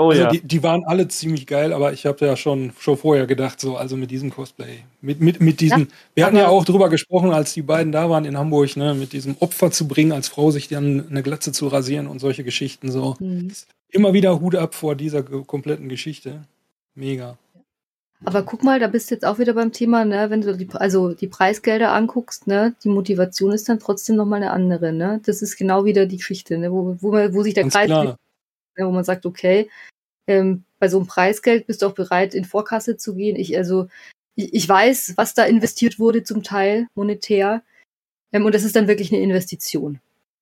Oh 0.00 0.08
also 0.08 0.22
ja. 0.22 0.30
die, 0.30 0.40
die 0.40 0.62
waren 0.62 0.82
alle 0.86 1.08
ziemlich 1.08 1.46
geil, 1.46 1.74
aber 1.74 1.92
ich 1.92 2.06
habe 2.06 2.24
ja 2.24 2.34
schon, 2.34 2.72
schon 2.78 2.96
vorher 2.96 3.26
gedacht, 3.26 3.60
so, 3.60 3.76
also 3.76 3.98
mit 3.98 4.10
diesem 4.10 4.30
Cosplay, 4.30 4.78
mit, 5.02 5.20
mit, 5.20 5.42
mit 5.42 5.60
diesem, 5.60 5.88
wir 6.14 6.24
hatten 6.24 6.38
ja 6.38 6.48
auch 6.48 6.64
drüber 6.64 6.88
gesprochen, 6.88 7.34
als 7.34 7.52
die 7.52 7.60
beiden 7.60 7.92
da 7.92 8.08
waren 8.08 8.24
in 8.24 8.38
Hamburg, 8.38 8.76
ne, 8.76 8.94
mit 8.94 9.12
diesem 9.12 9.36
Opfer 9.40 9.70
zu 9.70 9.86
bringen, 9.86 10.12
als 10.12 10.28
Frau 10.28 10.50
sich 10.52 10.68
dann 10.68 11.06
eine 11.10 11.22
Glatze 11.22 11.52
zu 11.52 11.68
rasieren 11.68 12.06
und 12.06 12.18
solche 12.18 12.44
Geschichten, 12.44 12.90
so. 12.90 13.18
Hm. 13.18 13.52
Immer 13.90 14.12
wieder 14.12 14.40
Hut 14.40 14.54
ab 14.54 14.74
vor 14.74 14.94
dieser 14.94 15.22
kompletten 15.22 15.88
Geschichte. 15.88 16.42
Mega. 16.94 17.38
Aber 18.24 18.42
guck 18.42 18.62
mal, 18.62 18.78
da 18.78 18.86
bist 18.86 19.10
du 19.10 19.14
jetzt 19.14 19.24
auch 19.24 19.38
wieder 19.38 19.54
beim 19.54 19.72
Thema, 19.72 20.04
ne, 20.04 20.28
wenn 20.28 20.42
du 20.42 20.54
die, 20.54 20.68
also 20.72 21.14
die 21.14 21.26
Preisgelder 21.26 21.92
anguckst, 21.92 22.46
ne, 22.46 22.74
die 22.84 22.90
Motivation 22.90 23.52
ist 23.52 23.68
dann 23.68 23.78
trotzdem 23.78 24.16
nochmal 24.16 24.42
eine 24.42 24.52
andere, 24.52 24.92
ne. 24.92 25.20
Das 25.24 25.40
ist 25.40 25.56
genau 25.56 25.86
wieder 25.86 26.04
die 26.04 26.18
Geschichte, 26.18 26.58
ne, 26.58 26.70
wo, 26.70 26.96
wo, 27.00 27.12
man, 27.12 27.34
wo 27.34 27.42
sich 27.42 27.54
der 27.54 27.64
Ganz 27.64 27.74
Kreis, 27.74 27.88
ne, 27.88 28.16
wo 28.76 28.90
man 28.90 29.04
sagt, 29.04 29.24
okay, 29.24 29.70
ähm, 30.26 30.64
bei 30.78 30.88
so 30.88 30.98
einem 30.98 31.06
Preisgeld 31.06 31.66
bist 31.66 31.80
du 31.80 31.86
auch 31.86 31.94
bereit, 31.94 32.34
in 32.34 32.44
Vorkasse 32.44 32.96
zu 32.98 33.14
gehen. 33.14 33.36
Ich, 33.36 33.56
also, 33.56 33.88
ich, 34.34 34.52
ich 34.52 34.68
weiß, 34.68 35.14
was 35.16 35.34
da 35.34 35.44
investiert 35.44 35.98
wurde 35.98 36.22
zum 36.22 36.42
Teil 36.42 36.88
monetär. 36.94 37.62
Ähm, 38.32 38.44
und 38.44 38.54
das 38.54 38.64
ist 38.64 38.76
dann 38.76 38.88
wirklich 38.88 39.12
eine 39.12 39.22
Investition. 39.22 39.98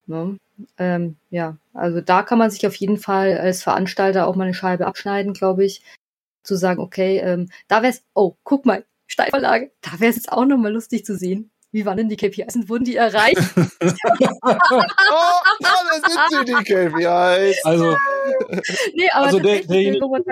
Ne? 0.09 0.39
Ähm, 0.79 1.17
ja, 1.31 1.59
also 1.75 2.01
da 2.01 2.23
kann 2.23 2.39
man 2.39 2.51
sich 2.51 2.67
auf 2.67 2.75
jeden 2.75 2.97
Fall 2.97 3.39
als 3.39 3.63
Veranstalter 3.63 4.27
auch 4.27 4.37
mal 4.37 4.45
eine 4.45 4.55
Scheibe 4.55 4.87
abschneiden, 4.87 5.35
glaube 5.35 5.65
ich. 5.65 5.83
Zu 6.43 6.57
sagen, 6.57 6.81
okay, 6.81 7.19
ähm, 7.19 7.51
da 7.69 7.83
wär's, 7.83 8.03
oh, 8.15 8.35
guck 8.43 8.65
mal, 8.65 8.85
Steilvorlage, 9.07 9.71
da 9.83 10.01
wäre 10.01 10.11
es 10.11 10.17
jetzt 10.17 10.33
auch 10.33 10.45
nochmal 10.47 10.73
lustig 10.73 11.05
zu 11.05 11.17
sehen. 11.17 11.51
Wie 11.71 11.85
waren 11.85 11.99
denn 11.99 12.09
die 12.09 12.17
KPIs 12.17 12.57
und 12.57 12.69
wurden 12.71 12.85
die 12.85 12.97
erreicht? 12.97 13.39
Oh, 15.11 15.41
da 15.61 15.75
sind 16.31 16.31
sie, 16.31 16.45
die 16.45 16.65
KPIs. 16.65 17.65
Also, 17.65 17.97
nee, 18.95 19.09
aber 19.13 19.27
also 19.27 19.39
der, 19.39 19.61
derjenige, 19.63 20.07
man 20.09 20.23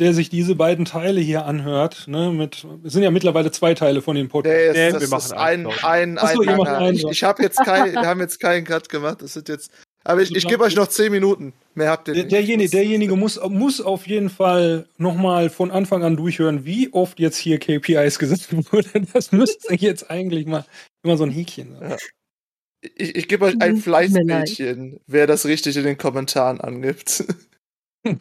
der 0.00 0.14
sich- 0.14 0.30
diese 0.30 0.54
beiden 0.56 0.84
Teile 0.84 1.20
hier 1.20 1.44
anhört, 1.44 2.08
ne, 2.08 2.30
mit, 2.32 2.66
es 2.84 2.92
sind 2.94 3.02
ja 3.02 3.10
mittlerweile 3.10 3.50
zwei 3.52 3.74
Teile 3.74 4.02
von 4.02 4.16
dem 4.16 4.28
Podcast. 4.28 4.54
Nee, 4.74 4.92
wir 5.00 5.08
machen 5.08 5.32
ein, 5.32 5.66
einen, 5.66 6.18
ein, 6.18 6.18
ein, 6.18 6.36
so, 6.36 6.42
ihr 6.42 6.56
macht 6.56 6.66
langer. 6.66 6.78
einen, 6.78 6.96
Ich, 6.96 7.04
ich 7.04 7.22
habe 7.24 7.42
jetzt 7.42 7.58
kein, 7.64 7.92
wir 7.92 8.00
haben 8.06 8.20
jetzt 8.20 8.40
keinen 8.40 8.64
Cut 8.64 8.88
gemacht. 8.88 9.22
Das 9.22 9.34
sind 9.34 9.48
jetzt, 9.48 9.70
aber 10.02 10.22
ich, 10.22 10.34
ich 10.34 10.46
gebe 10.48 10.64
euch 10.64 10.74
noch 10.76 10.88
zehn 10.88 11.12
Minuten. 11.12 11.52
Mehr 11.74 11.90
habt 11.90 12.08
ihr 12.08 12.14
Der, 12.14 12.22
nicht. 12.24 12.32
derjenige, 12.32 12.70
derjenige 12.70 13.16
muss, 13.16 13.38
muss 13.48 13.80
auf 13.80 14.06
jeden 14.06 14.30
Fall 14.30 14.86
nochmal 14.98 15.50
von 15.50 15.70
Anfang 15.70 16.02
an 16.02 16.16
durchhören, 16.16 16.64
wie 16.64 16.92
oft 16.92 17.20
jetzt 17.20 17.36
hier 17.36 17.58
KPIs 17.58 18.18
gesetzt 18.18 18.48
wurde. 18.72 18.88
Das 19.12 19.30
müsste 19.32 19.74
jetzt 19.74 20.10
eigentlich 20.10 20.46
mal 20.46 20.64
immer 21.04 21.16
so 21.16 21.24
ein 21.24 21.30
Häkchen 21.30 21.76
sein. 21.78 21.96
Ich, 22.96 23.14
ich 23.14 23.28
gebe 23.28 23.44
euch 23.44 23.60
ein. 23.60 23.76
Fleißbildchen, 23.76 25.00
wer 25.06 25.26
das 25.26 25.44
richtig 25.44 25.76
in 25.76 25.84
den 25.84 25.98
Kommentaren 25.98 26.60
angibt. 26.62 27.24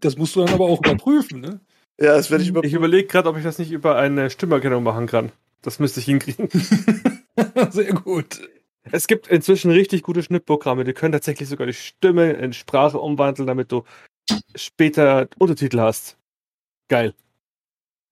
Das 0.02 0.18
musst 0.18 0.36
du 0.36 0.42
dann 0.44 0.54
aber 0.54 0.66
auch 0.66 0.80
überprüfen, 0.80 1.40
ne? 1.40 1.62
Ja, 2.00 2.16
das 2.16 2.32
werde 2.32 2.44
ich 2.44 2.50
über. 2.50 2.64
Ich 2.64 2.74
überlege 2.74 3.08
gerade, 3.08 3.30
ob 3.30 3.38
ich 3.38 3.44
das 3.44 3.60
nicht 3.60 3.72
über 3.72 3.98
eine 3.98 4.30
Stimmerkennung 4.30 4.84
machen 4.84 5.08
kann. 5.08 5.32
Das 5.62 5.80
müsste 5.80 6.00
ich 6.00 6.06
hinkriegen. 6.06 6.50
Sehr 7.70 7.94
gut. 7.94 8.42
Es 8.92 9.08
gibt 9.08 9.28
inzwischen 9.28 9.72
richtig 9.72 10.04
gute 10.04 10.24
Schnittprogramme, 10.24 10.84
die 10.84 10.94
können 10.94 11.12
tatsächlich 11.12 11.50
sogar 11.50 11.68
die 11.68 11.74
Stimme 11.74 12.32
in 12.32 12.54
Sprache 12.54 13.00
umwandeln, 13.00 13.46
damit 13.48 13.72
du 13.72 13.84
später 14.56 15.28
Untertitel 15.38 15.80
hast. 15.80 16.18
Geil. 16.88 17.14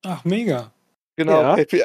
Ach, 0.03 0.23
mega. 0.23 0.71
Genau, 1.15 1.41
Ja. 1.41 1.55
KPI. 1.55 1.83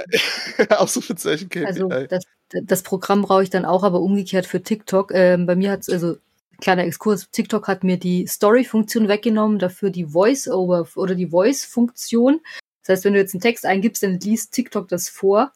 Ausrufezeichen 0.71 1.49
KPI. 1.49 1.65
Also 1.65 1.89
das, 1.89 2.25
das 2.51 2.83
Programm 2.83 3.23
brauche 3.23 3.43
ich 3.43 3.51
dann 3.51 3.65
auch, 3.65 3.83
aber 3.83 4.01
umgekehrt 4.01 4.47
für 4.47 4.63
TikTok. 4.63 5.13
Ähm, 5.15 5.47
bei 5.47 5.57
mir 5.57 5.71
hat 5.71 5.81
es, 5.81 5.89
also 5.89 6.17
kleiner 6.63 6.85
Exkurs, 6.85 7.31
TikTok 7.31 7.69
hat 7.69 7.85
mir 7.85 7.99
die 7.99 8.27
Story-Funktion 8.27 9.09
weggenommen, 9.09 9.59
dafür 9.59 9.91
die 9.91 10.07
Voice-Over 10.07 10.89
oder 10.97 11.15
die 11.15 11.29
Voice-Funktion. 11.29 12.41
Das 12.83 12.97
heißt, 12.97 13.05
wenn 13.05 13.13
du 13.13 13.19
jetzt 13.19 13.35
einen 13.35 13.43
Text 13.43 13.67
eingibst, 13.67 14.03
dann 14.03 14.19
liest 14.21 14.53
TikTok 14.53 14.89
das 14.89 15.09
vor 15.09 15.53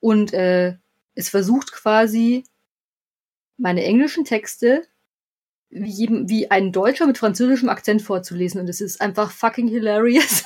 und 0.00 0.32
äh, 0.32 0.76
es 1.14 1.28
versucht 1.28 1.72
quasi 1.72 2.44
meine 3.56 3.84
englischen 3.84 4.24
Texte 4.24 4.86
wie, 5.70 5.90
jedem, 5.90 6.28
wie 6.28 6.50
ein 6.50 6.72
Deutscher 6.72 7.06
mit 7.06 7.18
französischem 7.18 7.68
Akzent 7.68 8.00
vorzulesen 8.00 8.60
und 8.60 8.68
es 8.68 8.80
ist 8.80 9.00
einfach 9.00 9.30
fucking 9.30 9.68
hilarious. 9.68 10.44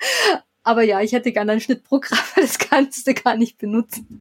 Aber 0.62 0.82
ja, 0.82 1.00
ich 1.00 1.12
hätte 1.12 1.32
gerne 1.32 1.52
ein 1.52 1.60
Schnittprogramm, 1.60 2.18
das 2.36 2.58
kannst 2.58 3.06
du 3.06 3.14
gar 3.14 3.36
nicht 3.36 3.56
benutzen. 3.58 4.20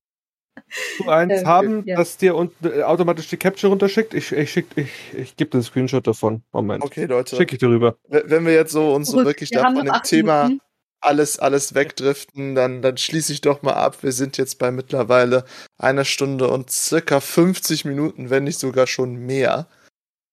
Du 0.98 1.10
eins 1.10 1.46
haben, 1.46 1.84
ja. 1.86 1.98
das 1.98 2.18
dir 2.18 2.36
unten 2.36 2.68
äh, 2.68 2.84
automatisch 2.84 3.28
die 3.28 3.38
Capture 3.38 3.70
runterschickt. 3.70 4.14
Ich, 4.14 4.32
ich, 4.32 4.52
schick, 4.52 4.68
ich, 4.76 4.90
ich 5.14 5.38
gebe 5.38 5.52
dir 5.52 5.56
einen 5.56 5.64
Screenshot 5.64 6.06
davon. 6.06 6.44
Moment. 6.52 6.84
Okay, 6.84 7.06
Leute. 7.06 7.36
Schicke 7.36 7.56
ich 7.56 7.60
dir 7.60 7.70
rüber. 7.70 7.98
Wenn 8.08 8.46
wir 8.46 8.54
jetzt 8.54 8.72
so 8.72 8.94
uns 8.94 9.10
so 9.10 9.26
wirklich 9.26 9.52
wir 9.52 9.62
da 9.62 9.72
von 9.72 9.86
dem 9.86 10.04
Thema 10.04 10.44
Minuten. 10.44 10.62
alles, 11.02 11.40
alles 11.40 11.74
wegdriften, 11.74 12.56
dann, 12.56 12.82
dann 12.82 12.98
schließe 12.98 13.34
ich 13.34 13.42
doch 13.42 13.62
mal 13.62 13.74
ab. 13.74 14.04
Wir 14.04 14.12
sind 14.12 14.38
jetzt 14.38 14.60
bei 14.60 14.72
mittlerweile 14.72 15.46
einer 15.78 16.06
Stunde 16.06 16.50
und 16.50 16.70
circa 16.70 17.20
50 17.20 17.86
Minuten, 17.86 18.30
wenn 18.30 18.44
nicht 18.44 18.60
sogar 18.60 18.88
schon 18.88 19.16
mehr. 19.16 19.68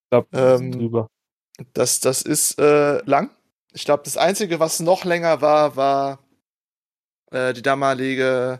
Da 0.09 0.25
Ähm, 0.33 0.71
drüber. 0.71 1.07
Das, 1.73 1.99
das 1.99 2.21
ist 2.21 2.59
äh, 2.59 2.99
lang. 3.05 3.31
Ich 3.73 3.85
glaube, 3.85 4.03
das 4.05 4.17
Einzige, 4.17 4.59
was 4.59 4.79
noch 4.79 5.05
länger 5.05 5.41
war, 5.41 5.75
war 5.75 6.19
äh, 7.31 7.53
die 7.53 7.61
damalige, 7.61 8.59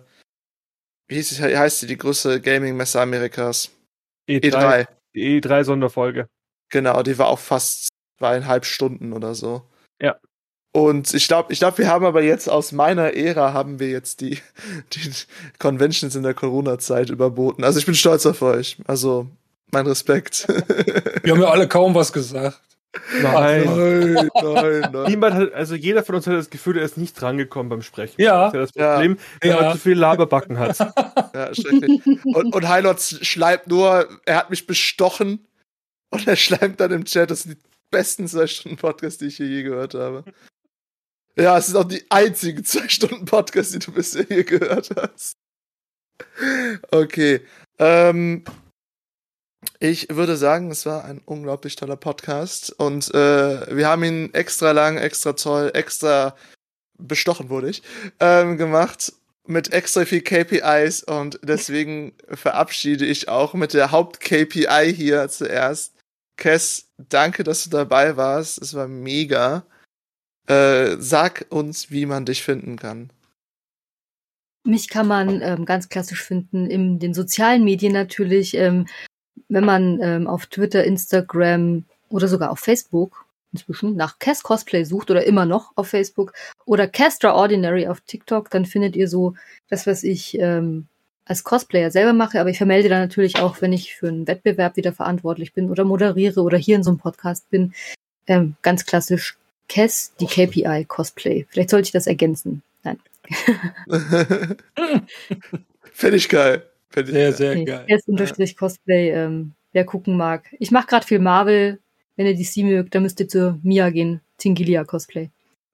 wie 1.08 1.16
hieß 1.16 1.42
heißt 1.42 1.82
die, 1.82 1.88
die 1.88 1.98
größte 1.98 2.42
Gaming-Messe 2.42 3.00
Amerikas? 3.00 3.72
E3, 4.30 4.52
E3. 4.52 4.88
die 5.14 5.42
E3-Sonderfolge. 5.42 6.28
Genau, 6.70 7.02
die 7.04 7.18
war 7.18 7.28
auch 7.28 7.40
fast 7.40 7.90
zweieinhalb 8.20 8.66
Stunden 8.66 9.14
oder 9.14 9.36
so. 9.36 9.64
Ja. 10.02 10.18
Und 10.74 11.14
ich 11.14 11.28
glaube, 11.28 11.54
ich 11.54 11.60
glaube, 11.60 11.78
wir 11.80 11.88
haben 11.88 12.06
aber 12.06 12.22
jetzt 12.22 12.50
aus 12.50 12.72
meiner 12.72 13.14
Ära 13.14 13.54
haben 13.54 13.80
wir 13.80 13.90
jetzt 13.90 14.22
die, 14.22 14.40
die 14.94 15.12
Conventions 15.60 16.16
in 16.16 16.24
der 16.24 16.34
Corona-Zeit 16.34 17.10
überboten. 17.10 17.64
Also 17.64 17.80
ich 17.80 17.86
bin 17.86 17.96
stolz 17.96 18.26
auf 18.26 18.42
euch. 18.42 18.78
Also 18.86 19.28
mein 19.72 19.88
Respekt. 19.88 20.48
Wir 21.24 21.34
haben 21.34 21.42
ja 21.42 21.48
alle 21.52 21.68
kaum 21.68 21.96
was 21.96 22.12
gesagt. 22.14 22.62
Nein. 23.22 23.66
nein, 23.66 24.30
nein, 24.34 24.90
nein. 24.92 25.04
Niemand 25.08 25.36
hat, 25.36 25.54
also 25.54 25.76
jeder 25.76 26.04
von 26.04 26.16
uns 26.16 26.28
hat 26.28 26.34
das 26.34 26.50
Gefühl, 26.50 26.78
er 26.78 26.84
ist 26.84 26.98
nicht 26.98 27.20
drangekommen 27.20 27.70
beim 27.70 27.82
Sprechen. 27.82 28.22
Ja. 28.22 28.52
Das 28.52 28.70
ist 28.70 28.76
ja 28.76 28.82
das 28.82 28.88
Ja. 28.88 28.94
Problem, 28.96 29.18
wenn 29.42 29.50
Ja. 29.52 29.62
man 29.62 29.72
zu 29.74 29.78
viel 29.80 29.98
Laberbacken 29.98 30.58
hat. 30.60 30.78
Ja, 31.34 31.54
schrecklich. 31.54 32.02
Und, 32.26 32.56
und 32.56 32.68
Heilot 32.68 33.00
schreibt 33.00 33.68
nur, 33.68 34.08
er 34.26 34.38
hat 34.38 34.50
mich 34.50 34.66
bestochen 34.66 35.46
und 36.10 36.28
er 36.28 36.36
schreibt 36.36 36.80
dann 36.80 36.92
im 36.92 37.06
Chat, 37.06 37.30
das 37.30 37.44
sind 37.44 37.58
die 37.58 37.62
besten 37.92 38.28
zwei 38.28 38.48
Stunden 38.48 38.78
Podcasts, 38.78 39.20
die 39.20 39.28
ich 39.28 39.38
hier 39.38 39.46
je 39.48 39.62
gehört 39.64 39.94
habe. 39.94 40.24
Ja, 41.38 41.58
es 41.58 41.68
sind 41.68 41.76
auch 41.78 41.84
die 41.84 42.04
einzigen 42.10 42.64
zwei 42.64 42.88
Stunden 42.88 43.26
Podcasts, 43.26 43.72
die 43.74 43.80
du 43.80 43.92
bisher 43.92 44.26
hier 44.28 44.44
gehört 44.44 44.90
hast. 45.00 45.34
Okay. 46.92 47.42
Ähm, 47.78 48.44
ich 49.80 50.08
würde 50.10 50.38
sagen, 50.38 50.72
es 50.72 50.86
war 50.86 51.06
ein 51.06 51.22
unglaublich 51.26 51.76
toller 51.76 51.98
Podcast 51.98 52.72
und 52.80 53.14
äh, 53.14 53.76
wir 53.76 53.88
haben 53.88 54.04
ihn 54.04 54.34
extra 54.34 54.72
lang, 54.72 54.98
extra 54.98 55.34
toll, 55.34 55.72
extra 55.74 56.36
bestochen 56.98 57.50
wurde 57.50 57.70
ich, 57.70 57.84
ähm, 58.20 58.58
gemacht 58.58 59.14
mit 59.48 59.72
extra 59.72 60.06
viel 60.06 60.22
KPIs 60.22 61.04
und 61.04 61.40
deswegen 61.42 62.14
verabschiede 62.30 63.06
ich 63.06 63.30
auch 63.30 63.54
mit 63.54 63.74
der 63.74 63.92
Haupt-KPI 63.92 64.94
hier 64.94 65.30
zuerst. 65.30 65.94
Kess, 66.38 66.90
danke, 66.98 67.44
dass 67.44 67.64
du 67.64 67.70
dabei 67.70 68.18
warst. 68.18 68.62
Es 68.62 68.74
war 68.74 68.88
mega. 68.88 69.66
Äh, 70.48 70.98
sag 71.00 71.46
uns, 71.50 71.92
wie 71.92 72.06
man 72.06 72.26
dich 72.26 72.44
finden 72.44 72.78
kann. 72.78 73.10
Mich 74.64 74.90
kann 74.90 75.08
man 75.08 75.42
ähm, 75.42 75.66
ganz 75.66 75.90
klassisch 75.90 76.24
finden 76.24 76.70
in 76.70 77.00
den 77.00 77.14
sozialen 77.14 77.64
Medien 77.64 77.94
natürlich, 77.94 78.54
ähm, 78.54 78.86
wenn 79.50 79.66
man 79.66 80.00
ähm, 80.02 80.28
auf 80.28 80.46
Twitter, 80.48 80.84
Instagram 80.84 81.86
oder 82.10 82.28
sogar 82.28 82.52
auf 82.52 82.60
Facebook 82.60 83.26
inzwischen 83.54 83.96
nach 83.96 84.20
Cass 84.20 84.44
Cosplay 84.44 84.84
sucht 84.84 85.10
oder 85.10 85.26
immer 85.26 85.46
noch 85.46 85.72
auf 85.76 85.88
Facebook 85.88 86.34
oder 86.66 86.88
Castra 86.88 87.34
Ordinary 87.34 87.88
auf 87.88 88.02
TikTok, 88.02 88.50
dann 88.50 88.66
findet 88.66 88.96
ihr 88.96 89.08
so 89.08 89.36
das, 89.70 89.88
was 89.88 90.04
ich 90.04 90.38
ähm, 90.40 90.88
als 91.26 91.44
Cosplayer 91.44 91.92
selber 91.92 92.14
mache, 92.14 92.40
aber 92.40 92.50
ich 92.50 92.58
vermelde 92.58 92.90
dann 92.90 93.02
natürlich 93.02 93.40
auch, 93.40 93.62
wenn 93.62 93.74
ich 93.74 93.96
für 93.96 94.08
einen 94.08 94.28
Wettbewerb 94.28 94.76
wieder 94.78 94.94
verantwortlich 94.94 95.54
bin 95.54 95.70
oder 95.70 95.84
moderiere 95.84 96.42
oder 96.42 96.58
hier 96.58 96.76
in 96.76 96.84
so 96.84 96.92
einem 96.92 97.00
Podcast 97.00 97.50
bin, 97.50 97.74
ähm, 98.28 98.56
ganz 98.62 98.86
klassisch 98.86 99.38
Cass, 99.70 100.14
die 100.20 100.28
KPI 100.28 100.86
Cosplay. 100.86 101.46
Vielleicht 101.50 101.70
sollte 101.70 101.88
ich 101.88 101.92
das 101.92 102.08
ergänzen. 102.08 102.64
Nein. 102.84 103.00
Ich 106.14 106.30
geil. 106.30 106.64
Sehr, 106.94 107.04
geil. 107.04 107.34
sehr 107.34 107.56
Nee, 107.56 107.66
geil. 107.66 107.86
Jetzt 107.88 108.08
unterstrich 108.08 108.56
Cosplay, 108.56 109.12
ähm, 109.12 109.54
wer 109.74 109.86
gucken 109.86 110.18
mag. 110.18 110.46
Ich 110.60 110.72
mache 110.72 110.88
gerade 110.88 111.06
viel 111.06 111.20
Marvel. 111.20 111.80
Wenn 112.16 112.26
ihr 112.26 112.36
DC 112.36 112.64
mögt, 112.64 112.96
dann 112.96 113.04
müsst 113.04 113.20
ihr 113.20 113.28
zu 113.28 113.60
Mia 113.62 113.90
gehen. 113.90 114.22
Tingilia 114.38 114.84
Cosplay. 114.84 115.30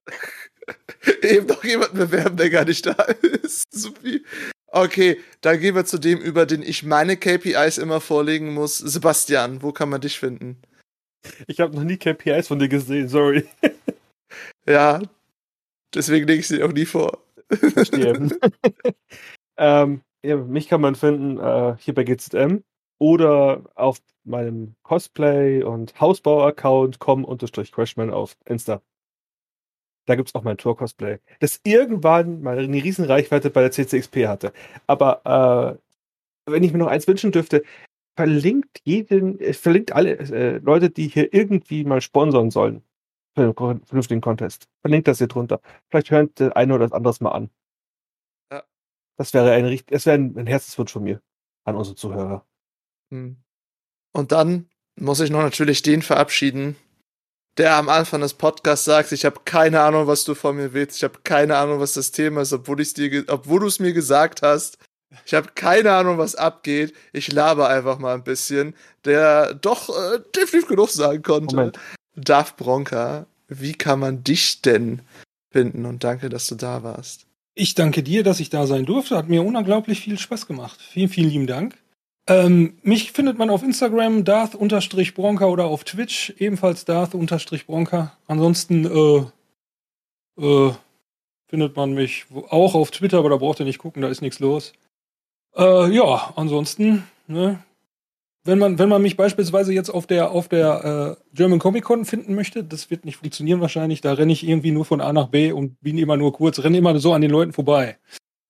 Eben 1.22 1.46
noch 1.46 1.64
jemanden 1.64 1.98
bewerben, 1.98 2.36
der 2.36 2.50
gar 2.50 2.64
nicht 2.64 2.84
da 2.86 2.92
ist. 3.42 3.64
Sophie. 3.70 4.24
Okay, 4.66 5.20
dann 5.40 5.60
gehen 5.60 5.74
wir 5.74 5.84
zu 5.84 5.98
dem 5.98 6.18
über, 6.18 6.46
den 6.46 6.62
ich 6.62 6.82
meine 6.82 7.16
KPIs 7.16 7.78
immer 7.78 8.00
vorlegen 8.00 8.52
muss. 8.52 8.78
Sebastian, 8.78 9.62
wo 9.62 9.72
kann 9.72 9.88
man 9.88 10.00
dich 10.00 10.18
finden? 10.18 10.60
Ich 11.46 11.60
habe 11.60 11.74
noch 11.74 11.84
nie 11.84 11.96
KPIs 11.96 12.48
von 12.48 12.58
dir 12.58 12.68
gesehen, 12.68 13.08
sorry. 13.08 13.46
Ja, 14.66 15.00
deswegen 15.94 16.26
lege 16.26 16.40
ich 16.40 16.48
sie 16.48 16.62
auch 16.62 16.72
nie 16.72 16.86
vor. 16.86 17.22
Verstehe. 17.50 18.30
ähm, 19.58 20.00
ja, 20.00 20.00
mich 20.24 20.68
kann 20.68 20.80
man 20.80 20.94
finden 20.94 21.38
äh, 21.38 21.76
hier 21.78 21.94
bei 21.94 22.04
GZM 22.04 22.62
oder 22.98 23.62
auf 23.74 23.98
meinem 24.24 24.74
Cosplay- 24.82 25.62
und 25.62 26.00
Hausbau-Account 26.00 26.98
com-crashman 26.98 28.10
auf 28.10 28.36
Insta. 28.46 28.82
Da 30.06 30.16
gibt 30.16 30.28
es 30.28 30.34
auch 30.34 30.42
mein 30.42 30.58
Tour-Cosplay, 30.58 31.18
das 31.40 31.60
irgendwann 31.64 32.42
mal 32.42 32.58
eine 32.58 32.82
riesen 32.82 33.06
Reichweite 33.06 33.50
bei 33.50 33.62
der 33.62 33.70
CCXP 33.70 34.26
hatte. 34.26 34.52
Aber 34.86 35.78
äh, 36.46 36.50
wenn 36.50 36.62
ich 36.62 36.72
mir 36.72 36.78
noch 36.78 36.88
eins 36.88 37.08
wünschen 37.08 37.32
dürfte, 37.32 37.62
verlinkt 38.16 38.80
jeden, 38.84 39.40
äh, 39.40 39.52
verlinkt 39.54 39.92
alle 39.92 40.18
äh, 40.18 40.58
Leute, 40.58 40.90
die 40.90 41.08
hier 41.08 41.32
irgendwie 41.34 41.84
mal 41.84 42.00
sponsern 42.00 42.50
sollen 42.50 42.82
für 43.34 43.52
den 43.52 43.84
vernünftigen 43.86 44.20
Contest. 44.20 44.68
Verlinkt 44.82 45.08
das 45.08 45.18
hier 45.18 45.28
drunter. 45.28 45.60
Vielleicht 45.90 46.10
hört 46.10 46.38
der 46.38 46.56
eine 46.56 46.74
oder 46.74 46.84
das 46.84 46.92
anderes 46.92 47.20
mal 47.20 47.32
an. 47.32 47.50
Das 49.16 49.32
wäre 49.32 49.52
ein, 49.52 49.80
das 49.86 50.06
wäre 50.06 50.16
ein, 50.16 50.36
ein 50.36 50.46
Herzenswunsch 50.46 50.92
von 50.92 51.04
mir 51.04 51.20
an 51.64 51.76
unsere 51.76 51.96
Zuhörer. 51.96 52.46
Hm. 53.10 53.36
Und 54.12 54.32
dann 54.32 54.68
muss 54.96 55.20
ich 55.20 55.30
noch 55.30 55.42
natürlich 55.42 55.82
den 55.82 56.02
verabschieden, 56.02 56.76
der 57.56 57.76
am 57.76 57.88
Anfang 57.88 58.20
des 58.20 58.34
Podcasts 58.34 58.84
sagt, 58.84 59.12
ich 59.12 59.24
habe 59.24 59.40
keine 59.44 59.80
Ahnung, 59.80 60.06
was 60.06 60.24
du 60.24 60.34
von 60.34 60.56
mir 60.56 60.72
willst, 60.72 60.96
ich 60.96 61.04
habe 61.04 61.20
keine 61.22 61.56
Ahnung, 61.56 61.80
was 61.80 61.92
das 61.92 62.10
Thema 62.10 62.42
ist, 62.42 62.52
obwohl 62.52 62.80
ich 62.80 62.94
dir, 62.94 63.24
obwohl 63.28 63.60
du 63.60 63.66
es 63.66 63.78
mir 63.78 63.92
gesagt 63.92 64.42
hast. 64.42 64.78
Ich 65.26 65.34
habe 65.34 65.50
keine 65.54 65.92
Ahnung, 65.92 66.18
was 66.18 66.34
abgeht. 66.34 66.92
Ich 67.12 67.30
laber 67.30 67.68
einfach 67.68 67.98
mal 67.98 68.14
ein 68.14 68.24
bisschen, 68.24 68.74
der 69.04 69.54
doch 69.54 69.88
äh, 69.90 70.18
definitiv 70.34 70.68
genug 70.68 70.90
sagen 70.90 71.22
konnte. 71.22 71.54
Moment. 71.54 71.78
Darf 72.16 72.56
Bronca, 72.56 73.26
wie 73.46 73.74
kann 73.74 74.00
man 74.00 74.24
dich 74.24 74.60
denn 74.62 75.02
finden? 75.52 75.86
Und 75.86 76.02
danke, 76.02 76.28
dass 76.28 76.48
du 76.48 76.56
da 76.56 76.82
warst. 76.82 77.26
Ich 77.54 77.74
danke 77.74 78.02
dir, 78.02 78.24
dass 78.24 78.40
ich 78.40 78.50
da 78.50 78.66
sein 78.66 78.84
durfte. 78.84 79.16
Hat 79.16 79.28
mir 79.28 79.42
unglaublich 79.42 80.00
viel 80.00 80.18
Spaß 80.18 80.46
gemacht. 80.46 80.80
Vielen, 80.80 81.08
vielen 81.08 81.30
lieben 81.30 81.46
Dank. 81.46 81.78
Ähm, 82.26 82.78
mich 82.82 83.12
findet 83.12 83.38
man 83.38 83.50
auf 83.50 83.62
Instagram 83.62 84.24
Darth-Bronca 84.24 85.46
oder 85.46 85.66
auf 85.66 85.84
Twitch 85.84 86.34
ebenfalls 86.38 86.84
Darth-Bronca. 86.84 88.16
Ansonsten 88.26 88.86
äh, 88.86 90.42
äh, 90.42 90.72
findet 91.48 91.76
man 91.76 91.92
mich 91.92 92.26
auch 92.48 92.74
auf 92.74 92.90
Twitter, 92.90 93.18
aber 93.18 93.30
da 93.30 93.36
braucht 93.36 93.60
ihr 93.60 93.66
nicht 93.66 93.78
gucken, 93.78 94.02
da 94.02 94.08
ist 94.08 94.22
nichts 94.22 94.40
los. 94.40 94.72
Äh, 95.54 95.94
ja, 95.94 96.32
ansonsten, 96.34 97.04
ne, 97.28 97.62
wenn 98.44 98.58
man, 98.58 98.78
wenn 98.78 98.88
man 98.88 99.02
mich 99.02 99.16
beispielsweise 99.16 99.72
jetzt 99.72 99.88
auf 99.88 100.06
der, 100.06 100.30
auf 100.30 100.48
der 100.48 101.16
äh, 101.18 101.34
German 101.34 101.58
Comic 101.58 101.84
Con 101.84 102.04
finden 102.04 102.34
möchte, 102.34 102.62
das 102.62 102.90
wird 102.90 103.04
nicht 103.04 103.16
funktionieren 103.16 103.60
wahrscheinlich. 103.60 104.02
Da 104.02 104.12
renne 104.12 104.32
ich 104.32 104.46
irgendwie 104.46 104.70
nur 104.70 104.84
von 104.84 105.00
A 105.00 105.12
nach 105.12 105.28
B 105.28 105.50
und 105.50 105.80
bin 105.80 105.96
immer 105.98 106.16
nur 106.16 106.32
kurz, 106.32 106.58
renne 106.58 106.78
immer 106.78 106.98
so 106.98 107.14
an 107.14 107.22
den 107.22 107.30
Leuten 107.30 107.52
vorbei. 107.52 107.96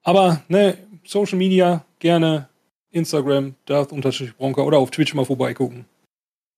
Aber, 0.03 0.43
ne, 0.49 0.77
Social 1.05 1.39
Media 1.39 1.85
gerne 2.01 2.49
Instagram, 2.91 3.55
Darth-Bronca 3.67 4.63
oder 4.63 4.79
auf 4.79 4.91
Twitch 4.91 5.15
mal 5.15 5.25
vorbeigucken. 5.25 5.87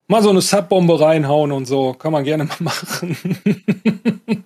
Mal 0.07 0.23
so 0.23 0.29
eine 0.29 0.41
Subbombe 0.41 0.99
reinhauen 0.99 1.51
und 1.51 1.65
so, 1.65 1.93
kann 1.93 2.13
man 2.13 2.23
gerne 2.23 2.45
mal 2.45 2.57
machen. 2.59 3.17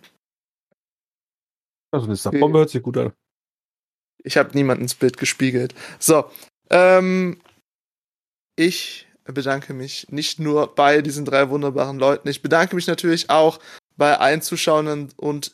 Also 1.93 2.05
eine 2.05 2.15
Subbombe 2.15 2.59
hört 2.59 2.69
sich 2.69 2.81
gut 2.81 2.97
an. 2.97 3.11
Ich 4.23 4.37
habe 4.37 4.51
niemanden 4.53 4.83
ins 4.83 4.95
Bild 4.95 5.17
gespiegelt. 5.17 5.75
So, 5.99 6.23
ähm, 6.69 7.41
ich 8.61 9.07
bedanke 9.25 9.73
mich 9.73 10.07
nicht 10.09 10.39
nur 10.39 10.75
bei 10.75 11.01
diesen 11.01 11.25
drei 11.25 11.49
wunderbaren 11.49 11.97
Leuten, 11.97 12.27
ich 12.27 12.43
bedanke 12.43 12.75
mich 12.75 12.85
natürlich 12.85 13.29
auch 13.29 13.59
bei 13.97 14.17
allen 14.17 14.41
Zuschauenden 14.41 15.09
und 15.17 15.53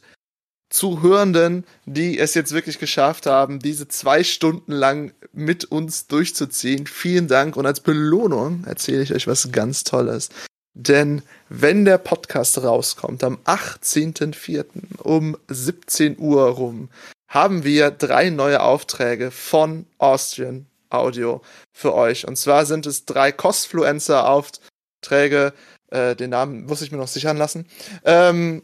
Zuhörenden, 0.70 1.64
die 1.86 2.20
es 2.20 2.34
jetzt 2.34 2.52
wirklich 2.52 2.80
geschafft 2.80 3.26
haben, 3.26 3.60
diese 3.60 3.88
zwei 3.88 4.26
Stunden 4.26 4.74
lang 4.74 5.14
mit 5.32 5.64
uns 5.64 6.08
durchzuziehen. 6.08 6.88
Vielen 6.88 7.30
Dank 7.30 7.56
und 7.56 7.66
als 7.66 7.80
Belohnung 7.80 8.66
erzähle 8.66 9.04
ich 9.04 9.14
euch 9.14 9.28
was 9.28 9.50
ganz 9.54 9.86
Tolles. 9.86 10.28
Denn 10.74 11.22
wenn 11.48 11.86
der 11.86 11.98
Podcast 11.98 12.62
rauskommt 12.62 13.24
am 13.24 13.38
18.04. 13.46 14.66
um 14.98 15.38
17 15.48 16.20
Uhr 16.20 16.44
rum, 16.50 16.90
haben 17.30 17.64
wir 17.64 17.90
drei 17.90 18.30
neue 18.30 18.62
Aufträge 18.62 19.32
von 19.32 19.86
Austrian 19.98 20.66
Audio 20.90 21.42
für 21.72 21.94
euch. 21.94 22.28
Und 22.28 22.38
zwar 22.38 22.66
sind 22.66 22.86
es 22.86 23.06
drei 23.06 23.32
Costfluencer-Aufträge. 23.32 25.54
Äh, 25.90 26.16
den 26.16 26.32
Namen 26.32 26.66
muss 26.66 26.82
ich 26.82 26.92
mir 26.92 26.98
noch 26.98 27.08
sichern 27.08 27.38
lassen. 27.38 27.68
Ähm, 28.04 28.64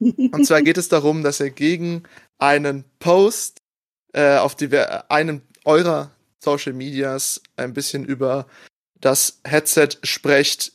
und 0.00 0.46
zwar 0.46 0.62
geht 0.62 0.78
es 0.78 0.88
darum, 0.88 1.22
dass 1.22 1.40
ihr 1.40 1.50
gegen 1.50 2.04
einen 2.38 2.84
Post 2.98 3.58
äh, 4.12 4.36
auf 4.36 4.54
die, 4.54 4.76
einem 5.08 5.42
eurer 5.64 6.10
Social 6.42 6.72
Medias 6.72 7.40
ein 7.56 7.74
bisschen 7.74 8.04
über 8.04 8.46
das 9.00 9.40
Headset 9.44 9.88
sprecht, 10.02 10.72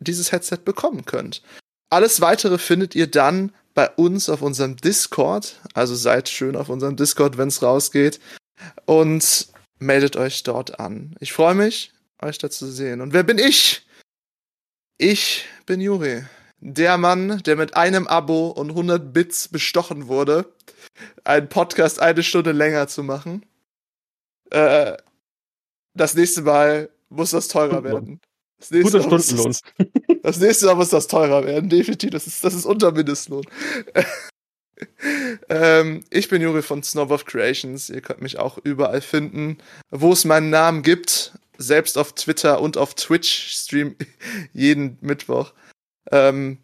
dieses 0.00 0.32
Headset 0.32 0.58
bekommen 0.64 1.04
könnt. 1.04 1.42
Alles 1.90 2.20
weitere 2.20 2.58
findet 2.58 2.94
ihr 2.94 3.06
dann 3.06 3.52
bei 3.74 3.88
uns 3.90 4.28
auf 4.28 4.42
unserem 4.42 4.76
Discord. 4.76 5.60
Also 5.74 5.94
seid 5.94 6.28
schön 6.28 6.56
auf 6.56 6.68
unserem 6.68 6.96
Discord, 6.96 7.38
wenn 7.38 7.48
es 7.48 7.62
rausgeht. 7.62 8.20
Und 8.86 9.48
meldet 9.82 10.16
euch 10.16 10.42
dort 10.42 10.80
an. 10.80 11.14
Ich 11.20 11.32
freue 11.32 11.54
mich, 11.54 11.92
euch 12.20 12.38
da 12.38 12.50
zu 12.50 12.70
sehen. 12.70 13.00
Und 13.00 13.12
wer 13.12 13.22
bin 13.22 13.38
ich? 13.38 13.86
Ich 14.98 15.44
bin 15.66 15.80
Juri 15.80 16.24
der 16.62 16.96
Mann, 16.96 17.42
der 17.44 17.56
mit 17.56 17.76
einem 17.76 18.06
Abo 18.06 18.48
und 18.48 18.70
100 18.70 19.12
Bits 19.12 19.48
bestochen 19.48 20.06
wurde, 20.06 20.46
einen 21.24 21.48
Podcast 21.48 22.00
eine 22.00 22.22
Stunde 22.22 22.52
länger 22.52 22.86
zu 22.86 23.02
machen. 23.02 23.44
Äh, 24.50 24.96
das 25.94 26.14
nächste 26.14 26.42
Mal 26.42 26.88
muss 27.08 27.30
das 27.30 27.48
teurer 27.48 27.82
werden. 27.82 28.20
Das 28.58 28.70
nächste 28.70 29.00
Guter 29.00 29.18
Stundenlohn. 29.18 29.56
Das, 29.76 30.18
das 30.22 30.38
nächste 30.38 30.66
Mal 30.66 30.76
muss 30.76 30.90
das 30.90 31.08
teurer 31.08 31.44
werden, 31.44 31.68
definitiv. 31.68 32.10
Das 32.10 32.28
ist, 32.28 32.44
das 32.44 32.54
ist 32.54 32.64
unter 32.64 32.92
Mindestlohn. 32.92 33.44
Ähm, 35.48 36.04
ich 36.10 36.28
bin 36.28 36.42
Juri 36.42 36.62
von 36.62 36.82
Snob 36.82 37.10
of 37.10 37.24
Creations. 37.24 37.90
Ihr 37.90 38.00
könnt 38.00 38.22
mich 38.22 38.38
auch 38.38 38.58
überall 38.58 39.00
finden, 39.00 39.58
wo 39.90 40.12
es 40.12 40.24
meinen 40.24 40.50
Namen 40.50 40.82
gibt. 40.82 41.32
Selbst 41.58 41.98
auf 41.98 42.14
Twitter 42.14 42.60
und 42.60 42.76
auf 42.76 42.94
Twitch 42.94 43.52
stream 43.52 43.94
jeden 44.52 44.98
Mittwoch. 45.00 45.52
Ähm, 46.10 46.58